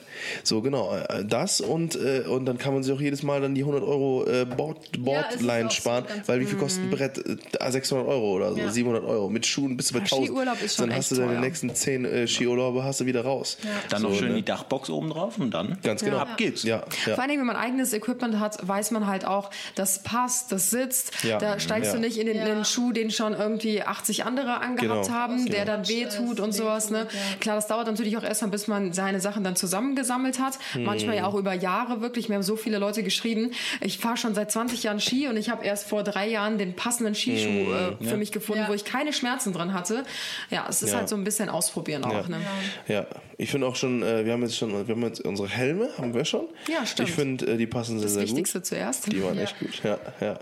So, 0.42 0.60
genau. 0.62 0.96
äh, 0.96 1.24
Das 1.24 1.60
und, 1.60 1.94
äh, 1.96 2.20
und 2.28 2.46
dann 2.46 2.58
kann 2.58 2.74
man 2.74 2.82
sich 2.82 2.92
auch 2.94 3.00
jedes 3.00 3.22
Mal 3.22 3.40
dann 3.40 3.54
die 3.54 3.62
100 3.62 3.82
Euro 3.82 4.26
äh, 4.26 4.44
Board, 4.44 4.78
Ja, 4.96 5.02
Boardline 5.02 5.64
so 5.70 5.76
sparen, 5.76 6.04
ganz- 6.06 6.28
weil 6.28 6.40
wie 6.40 6.46
viel 6.46 6.58
kostet 6.58 6.84
ein 6.84 6.90
Brett? 6.90 7.18
Äh, 7.18 7.70
600 7.70 8.06
Euro 8.06 8.32
oder 8.32 8.52
so, 8.52 8.58
Ja. 8.58 8.70
700 8.70 9.04
Euro. 9.04 9.28
Mit 9.28 9.46
Schuhen 9.46 9.76
bist 9.76 9.90
du 9.90 9.94
bei 9.94 10.00
Ja, 10.00 10.04
1000. 10.06 10.28
Skiurlaub 10.28 10.62
ist 10.62 10.76
schon 10.76 10.88
dann 10.88 10.96
hast 10.96 11.04
echt 11.06 11.12
du 11.12 11.22
deine 11.22 11.32
teuer. 11.34 11.40
nächsten 11.40 11.74
10 11.74 12.04
äh, 12.04 12.26
Skiurlaube 12.26 12.82
hast 12.84 13.00
du 13.00 13.06
wieder 13.06 13.22
raus. 13.24 13.58
Dann 13.90 14.02
noch 14.02 14.10
So, 14.12 14.16
schön 14.18 14.28
ne? 14.30 14.34
die 14.36 14.44
Dachbox 14.44 14.90
oben 14.90 15.10
drauf 15.10 15.38
und 15.38 15.52
dann 15.52 15.78
Ganz 15.82 16.02
genau. 16.02 16.18
ab 16.18 16.36
geht's. 16.36 16.62
Ja, 16.62 16.82
ja. 17.06 17.14
Vor 17.14 17.20
allen 17.20 17.28
Dingen, 17.28 17.40
wenn 17.40 17.46
man 17.46 17.56
eigenes 17.56 17.92
Equipment 17.92 18.38
hat, 18.40 18.66
weiß 18.66 18.90
man 18.90 19.06
halt 19.06 19.24
auch, 19.24 19.50
das 19.74 20.02
passt, 20.02 20.50
das 20.52 20.67
sitzt. 20.70 21.24
Ja. 21.24 21.38
Da 21.38 21.58
steigst 21.60 21.88
Ja. 21.90 21.94
du 21.96 22.00
nicht 22.00 22.16
in 22.18 22.26
den, 22.26 22.36
in 22.36 22.46
Ja. 22.46 22.54
den 22.54 22.64
Schuh, 22.64 22.92
den 22.92 23.10
schon 23.10 23.34
irgendwie 23.34 23.82
80 23.82 24.24
andere 24.24 24.60
angehabt 24.60 25.06
Genau. 25.06 25.16
haben, 25.16 25.46
der 25.46 25.64
Genau. 25.64 25.76
dann 25.78 25.88
wehtut 25.88 26.40
und 26.40 26.52
sowas. 26.52 26.90
Ne? 26.90 26.98
ja. 27.10 27.36
Klar, 27.40 27.56
das 27.56 27.66
dauert 27.66 27.86
natürlich 27.86 28.16
auch 28.16 28.22
erstmal, 28.22 28.50
bis 28.50 28.66
man 28.68 28.92
seine 28.92 29.20
Sachen 29.20 29.44
dann 29.44 29.56
zusammengesammelt 29.56 30.38
hat. 30.40 30.58
Manchmal 30.78 31.16
ja 31.16 31.26
auch 31.26 31.34
über 31.34 31.52
Jahre 31.54 32.00
wirklich. 32.00 32.28
Mir 32.28 32.36
haben 32.36 32.42
so 32.42 32.56
viele 32.56 32.78
Leute 32.78 33.02
geschrieben, 33.02 33.52
ich 33.80 33.98
fahre 33.98 34.16
schon 34.16 34.34
seit 34.34 34.50
20 34.50 34.82
Jahren 34.82 35.00
Ski 35.00 35.28
und 35.28 35.36
ich 35.36 35.50
habe 35.50 35.64
erst 35.64 35.88
vor 35.88 36.02
drei 36.02 36.28
Jahren 36.28 36.58
den 36.58 36.74
passenden 36.74 37.14
Skischuh 37.14 37.48
äh, 37.72 38.04
für 38.04 38.16
mich 38.16 38.32
gefunden, 38.32 38.62
Ja. 38.62 38.68
wo 38.68 38.74
ich 38.74 38.84
keine 38.84 39.12
Schmerzen 39.12 39.52
drin 39.52 39.72
hatte. 39.74 40.04
Ja, 40.50 40.66
es 40.68 40.82
ist 40.82 40.90
Ja. 40.92 40.98
halt 40.98 41.08
so 41.08 41.16
ein 41.16 41.24
bisschen 41.24 41.48
ausprobieren 41.48 42.04
auch. 42.04 42.12
Ja. 42.12 42.28
Ne? 42.28 42.40
Ja, 42.88 43.06
ich 43.36 43.50
finde 43.50 43.66
auch 43.66 43.76
schon, 43.76 44.02
äh, 44.02 44.24
wir 44.24 44.32
haben 44.32 44.42
jetzt 44.42 44.56
schon, 44.56 44.72
wir 44.86 44.94
haben 44.94 45.02
jetzt 45.02 45.20
unsere 45.20 45.48
Helme, 45.48 45.88
haben 45.98 46.14
wir 46.14 46.24
schon. 46.24 46.46
Ja, 46.68 46.84
stimmt. 46.86 47.08
Ich 47.08 47.14
finde, 47.14 47.46
äh, 47.46 47.56
die 47.56 47.66
passen 47.66 47.98
sehr, 47.98 48.04
Das 48.06 48.14
sehr 48.14 48.22
Wichtigste 48.24 48.58
gut. 48.58 48.66
zuerst. 48.66 49.12
Die 49.12 49.22
waren 49.22 49.38
echt 49.38 49.58
gut, 49.58 49.82
ja, 49.84 49.98
ja. 50.20 50.38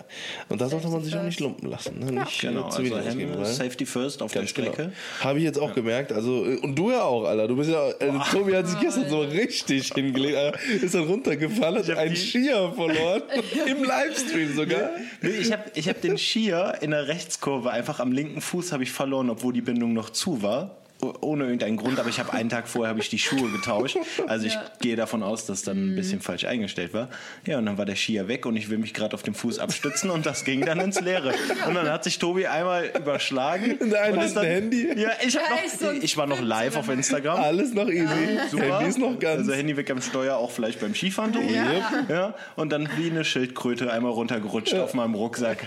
Und 0.49 0.61
da 0.61 0.69
sollte 0.69 0.89
man 0.89 1.03
sich 1.03 1.17
auch 1.17 1.23
nicht 1.23 1.41
lumpen 1.41 1.71
lassen. 1.71 1.99
Ne? 1.99 2.13
Nicht 2.13 2.43
äh, 2.45 2.49
Genau, 2.49 2.69
zu 2.69 2.79
also 2.79 2.83
wenig 2.83 2.93
ausgeben, 3.09 3.21
Hemme, 3.33 3.39
weil- 3.39 3.45
Safety 3.53 3.87
First 3.87 4.23
auf 4.23 4.33
Ganz 4.33 4.53
der 4.55 4.63
Strecke. 4.63 4.83
genau. 4.85 4.95
Habe 5.21 5.39
ich 5.39 5.45
jetzt 5.45 5.59
auch 5.59 5.75
gemerkt. 5.75 6.13
Also, 6.13 6.45
äh, 6.47 6.57
und 6.59 6.75
du 6.77 6.91
ja 6.91 7.03
auch, 7.03 7.25
Alter. 7.25 7.49
Du 7.49 7.57
bist 7.57 7.71
ja, 7.71 7.89
äh, 7.91 8.13
Tobi 8.31 8.55
hat 8.57 8.69
sich 8.69 8.79
gestern 8.81 9.09
so 9.09 9.21
richtig 9.21 9.93
hingelegt. 9.93 10.37
Alter. 10.37 10.59
Ist 10.83 10.95
dann 10.95 11.05
runtergefallen, 11.05 11.79
hat 11.79 11.91
einen 11.97 12.17
Skier 12.17 12.73
verloren. 12.75 13.23
Im 13.67 13.85
Livestream 13.85 14.55
sogar. 14.55 14.91
Nee, 15.23 15.31
Ich 15.31 15.53
habe 15.53 15.65
ich 15.75 15.89
hab 15.89 16.01
den 16.01 16.17
Skier 16.19 16.75
in 16.81 16.91
der 16.93 17.09
Rechtskurve 17.09 17.71
einfach 17.71 18.01
am 18.01 18.13
linken 18.13 18.41
Fuß 18.41 18.73
habe 18.73 18.83
ich 18.83 18.91
verloren, 18.93 19.31
obwohl 19.31 19.53
die 19.53 19.61
Bindung 19.63 19.93
noch 19.93 20.11
zu 20.11 20.43
war. 20.43 20.77
Ohne 21.21 21.45
irgendeinen 21.45 21.77
Grund, 21.77 21.99
aber 22.01 22.09
ich 22.09 22.19
habe 22.19 22.33
einen 22.33 22.49
Tag 22.49 22.69
vorher 22.69 22.89
habe 22.89 23.01
ich 23.01 23.11
die 23.11 23.19
Schuhe 23.19 23.51
getauscht. 23.51 23.99
Also 24.29 24.47
ich 24.47 24.57
gehe 24.81 24.97
davon 24.97 25.23
aus, 25.23 25.45
dass 25.45 25.63
dann 25.63 25.93
ein 25.93 25.95
bisschen 25.95 26.21
falsch 26.23 26.45
eingestellt 26.47 26.95
war. 26.95 27.09
Ja, 27.47 27.59
und 27.59 27.67
dann 27.67 27.77
war 27.77 27.85
der 27.85 27.97
Skier 27.97 28.29
weg 28.29 28.47
und 28.47 28.57
ich 28.57 28.71
will 28.71 28.79
mich 28.79 28.95
gerade 28.95 29.13
auf 29.15 29.23
dem 29.23 29.35
Fuß 29.35 29.59
abstützen 29.59 30.09
und 30.09 30.25
das 30.25 30.45
ging 30.45 30.65
dann 30.65 30.81
ins 30.81 30.99
Leere. 31.01 31.35
Und 31.69 31.75
dann 31.75 31.91
hat 31.91 32.03
sich 32.05 32.19
Tobi 32.19 32.47
einmal 32.47 32.91
überschlagen. 32.99 33.77
In 33.79 33.91
der 33.91 34.05
einen 34.05 34.19
und 34.19 34.25
ist 34.25 34.35
dann, 34.37 34.47
Handy. 34.47 34.89
Ja, 34.99 35.11
ich, 35.25 35.35
noch, 35.35 35.93
ich 36.01 36.17
war 36.17 36.27
noch 36.27 36.41
live 36.41 36.77
auf 36.77 36.89
Instagram. 36.89 37.41
Alles 37.41 37.75
noch 37.75 37.89
easy. 37.89 38.39
Super. 38.51 38.65
Handy 38.79 38.89
ist 38.89 38.99
noch 38.99 39.19
ganz. 39.19 39.41
Also 39.41 39.53
Handy 39.53 39.77
weg 39.77 39.91
am 39.91 40.01
Steuer, 40.01 40.37
auch 40.37 40.51
vielleicht 40.51 40.81
beim 40.81 40.95
Skifahren. 40.95 41.33
Tobi. 41.35 41.53
Yep. 41.57 42.09
Ja, 42.09 42.35
und 42.57 42.71
dann 42.73 42.89
wie 42.97 43.11
eine 43.11 43.25
Schildkröte 43.25 43.93
einmal 43.93 44.13
runtergerutscht 44.13 44.75
auf 44.75 44.95
meinem 44.95 45.15
Rucksack. 45.15 45.59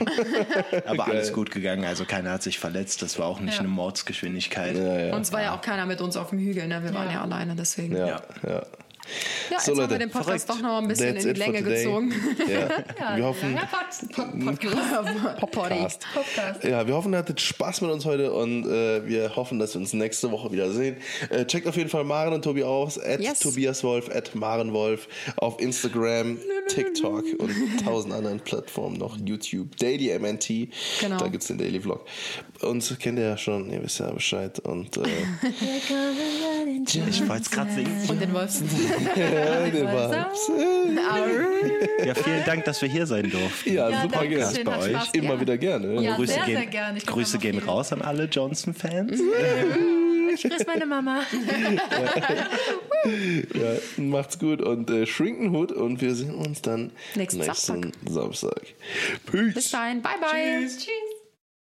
Aber 0.85 1.05
alles 1.07 1.33
gut 1.33 1.51
gegangen, 1.51 1.85
also 1.85 2.05
keiner 2.05 2.31
hat 2.31 2.41
sich 2.43 2.57
verletzt. 2.57 3.03
Das 3.03 3.19
war 3.19 3.27
auch 3.27 3.39
nicht 3.39 3.53
Ja. 3.55 3.59
eine 3.59 3.69
Mordsgeschwindigkeit. 3.69 4.75
ja, 4.75 4.99
ja. 5.07 5.18
Und 5.19 5.23
es 5.23 5.33
war 5.33 5.41
ja 5.41 5.53
auch 5.53 5.61
keiner 5.61 5.85
mit 5.85 6.01
uns 6.01 6.17
auf 6.17 6.29
dem 6.29 6.39
Hügel, 6.39 6.67
ne? 6.67 6.83
Wir 6.83 6.93
waren 6.93 7.07
ja, 7.07 7.13
Ja. 7.15 7.21
alleine, 7.21 7.55
deswegen. 7.55 7.95
Ja, 7.95 8.21
Ja. 8.47 8.63
Ja. 9.49 9.49
Ja, 9.49 9.55
jetzt 9.57 9.65
So, 9.65 9.71
haben 9.71 9.77
Leute, 9.79 9.91
wir 9.91 9.99
den 9.99 10.09
Podcast 10.09 10.45
verrückt. 10.45 10.49
doch 10.63 10.69
noch 10.69 10.77
ein 10.81 10.87
bisschen 10.87 11.13
That's 11.15 11.25
in 11.25 11.33
die 11.33 11.39
Länge 11.39 11.63
gezogen. 11.63 12.13
Ja. 12.47 13.15
Wir 13.17 13.25
hoffen, 13.25 13.55
Pod 14.13 14.39
Podcast. 14.45 15.39
Podcast. 15.39 16.05
Podcast. 16.13 16.63
Ja, 16.63 16.85
wir 16.85 16.93
hoffen, 16.93 17.13
ihr 17.13 17.17
hattet 17.19 17.41
Spaß 17.41 17.81
mit 17.81 17.91
uns 17.91 18.05
heute 18.05 18.31
und 18.31 18.65
äh, 18.67 19.05
wir 19.07 19.35
hoffen, 19.35 19.57
dass 19.59 19.73
wir 19.73 19.81
uns 19.81 19.93
nächste 19.93 20.31
Woche 20.31 20.51
wieder 20.51 20.71
sehen. 20.71 20.97
Äh, 21.29 21.45
checkt 21.45 21.67
auf 21.67 21.75
jeden 21.75 21.89
Fall 21.89 22.03
Maren 22.03 22.33
und 22.33 22.43
Tobi 22.43 22.63
aus, 22.63 22.99
at 22.99 23.19
Yes. 23.21 23.39
Tobias 23.39 23.83
Wolf, 23.83 24.09
at 24.13 24.35
Maren 24.35 24.73
Wolf 24.73 25.07
auf 25.37 25.59
Instagram. 25.59 26.37
TikTok 26.67 27.23
und 27.39 27.51
tausend 27.83 28.13
anderen 28.13 28.39
Plattformen 28.41 28.97
noch. 28.97 29.17
YouTube, 29.17 29.75
Daily 29.77 30.17
MNT. 30.19 30.69
Genau. 31.01 31.17
Da 31.17 31.27
gibt 31.27 31.41
es 31.41 31.47
den 31.47 31.57
Daily 31.57 31.79
Vlog. 31.81 32.05
Uns 32.61 32.95
kennt 32.99 33.17
ihr 33.17 33.25
ja 33.25 33.37
schon, 33.37 33.71
ihr 33.71 33.81
wisst 33.81 33.99
ja 33.99 34.11
Bescheid. 34.11 34.59
Und 34.59 34.97
äh, 34.97 35.01
Ich 36.85 37.27
wollte 37.27 37.41
es 37.43 37.49
gerade 37.51 37.71
singen. 37.73 38.05
Und 38.07 38.21
den 38.21 38.33
Wolfs. 38.33 38.61
war, 39.85 40.31
Ja, 42.05 42.13
vielen 42.15 42.45
Dank, 42.45 42.65
dass 42.65 42.81
wir 42.81 42.89
hier 42.89 43.05
sein 43.05 43.29
durften. 43.29 43.73
ja, 43.73 43.89
Ja, 43.89 44.01
super 44.01 44.25
gerne. 44.25 44.55
schön, 44.55 44.63
bei 44.65 44.77
euch. 44.79 44.91
Spaß 44.91 45.09
Immer 45.13 45.21
gemacht. 45.23 45.41
wieder 45.41 45.57
gerne. 45.57 46.01
Ja, 46.01 46.15
Grüße 46.15 46.33
sehr, 46.33 46.43
gehen, 46.45 46.57
sehr 46.57 46.65
gerne. 46.67 46.97
Ich 46.97 47.05
Grüße 47.05 47.37
gehen 47.37 47.59
viel. 47.59 47.69
raus 47.69 47.91
an 47.93 48.01
alle 48.01 48.25
Johnson-Fans. 48.25 49.19
Ich 50.31 50.43
grüße 50.43 50.63
meine 50.67 50.85
Mama. 50.85 51.21
Ja, 53.03 53.71
macht's 53.97 54.37
gut 54.37 54.61
und 54.61 54.89
äh, 54.91 55.07
Schrinkenhut 55.07 55.71
und 55.71 56.01
wir 56.01 56.13
sehen 56.13 56.35
uns 56.35 56.61
dann 56.61 56.91
Nächsten 57.15 57.39
nächsten 57.41 57.91
Samstag. 58.07 58.61
Peace. 59.31 59.53
Bis 59.55 59.71
dahin. 59.71 60.01
Bye, 60.03 60.11
bye. 60.21 60.67
Tschüss. 60.67 60.85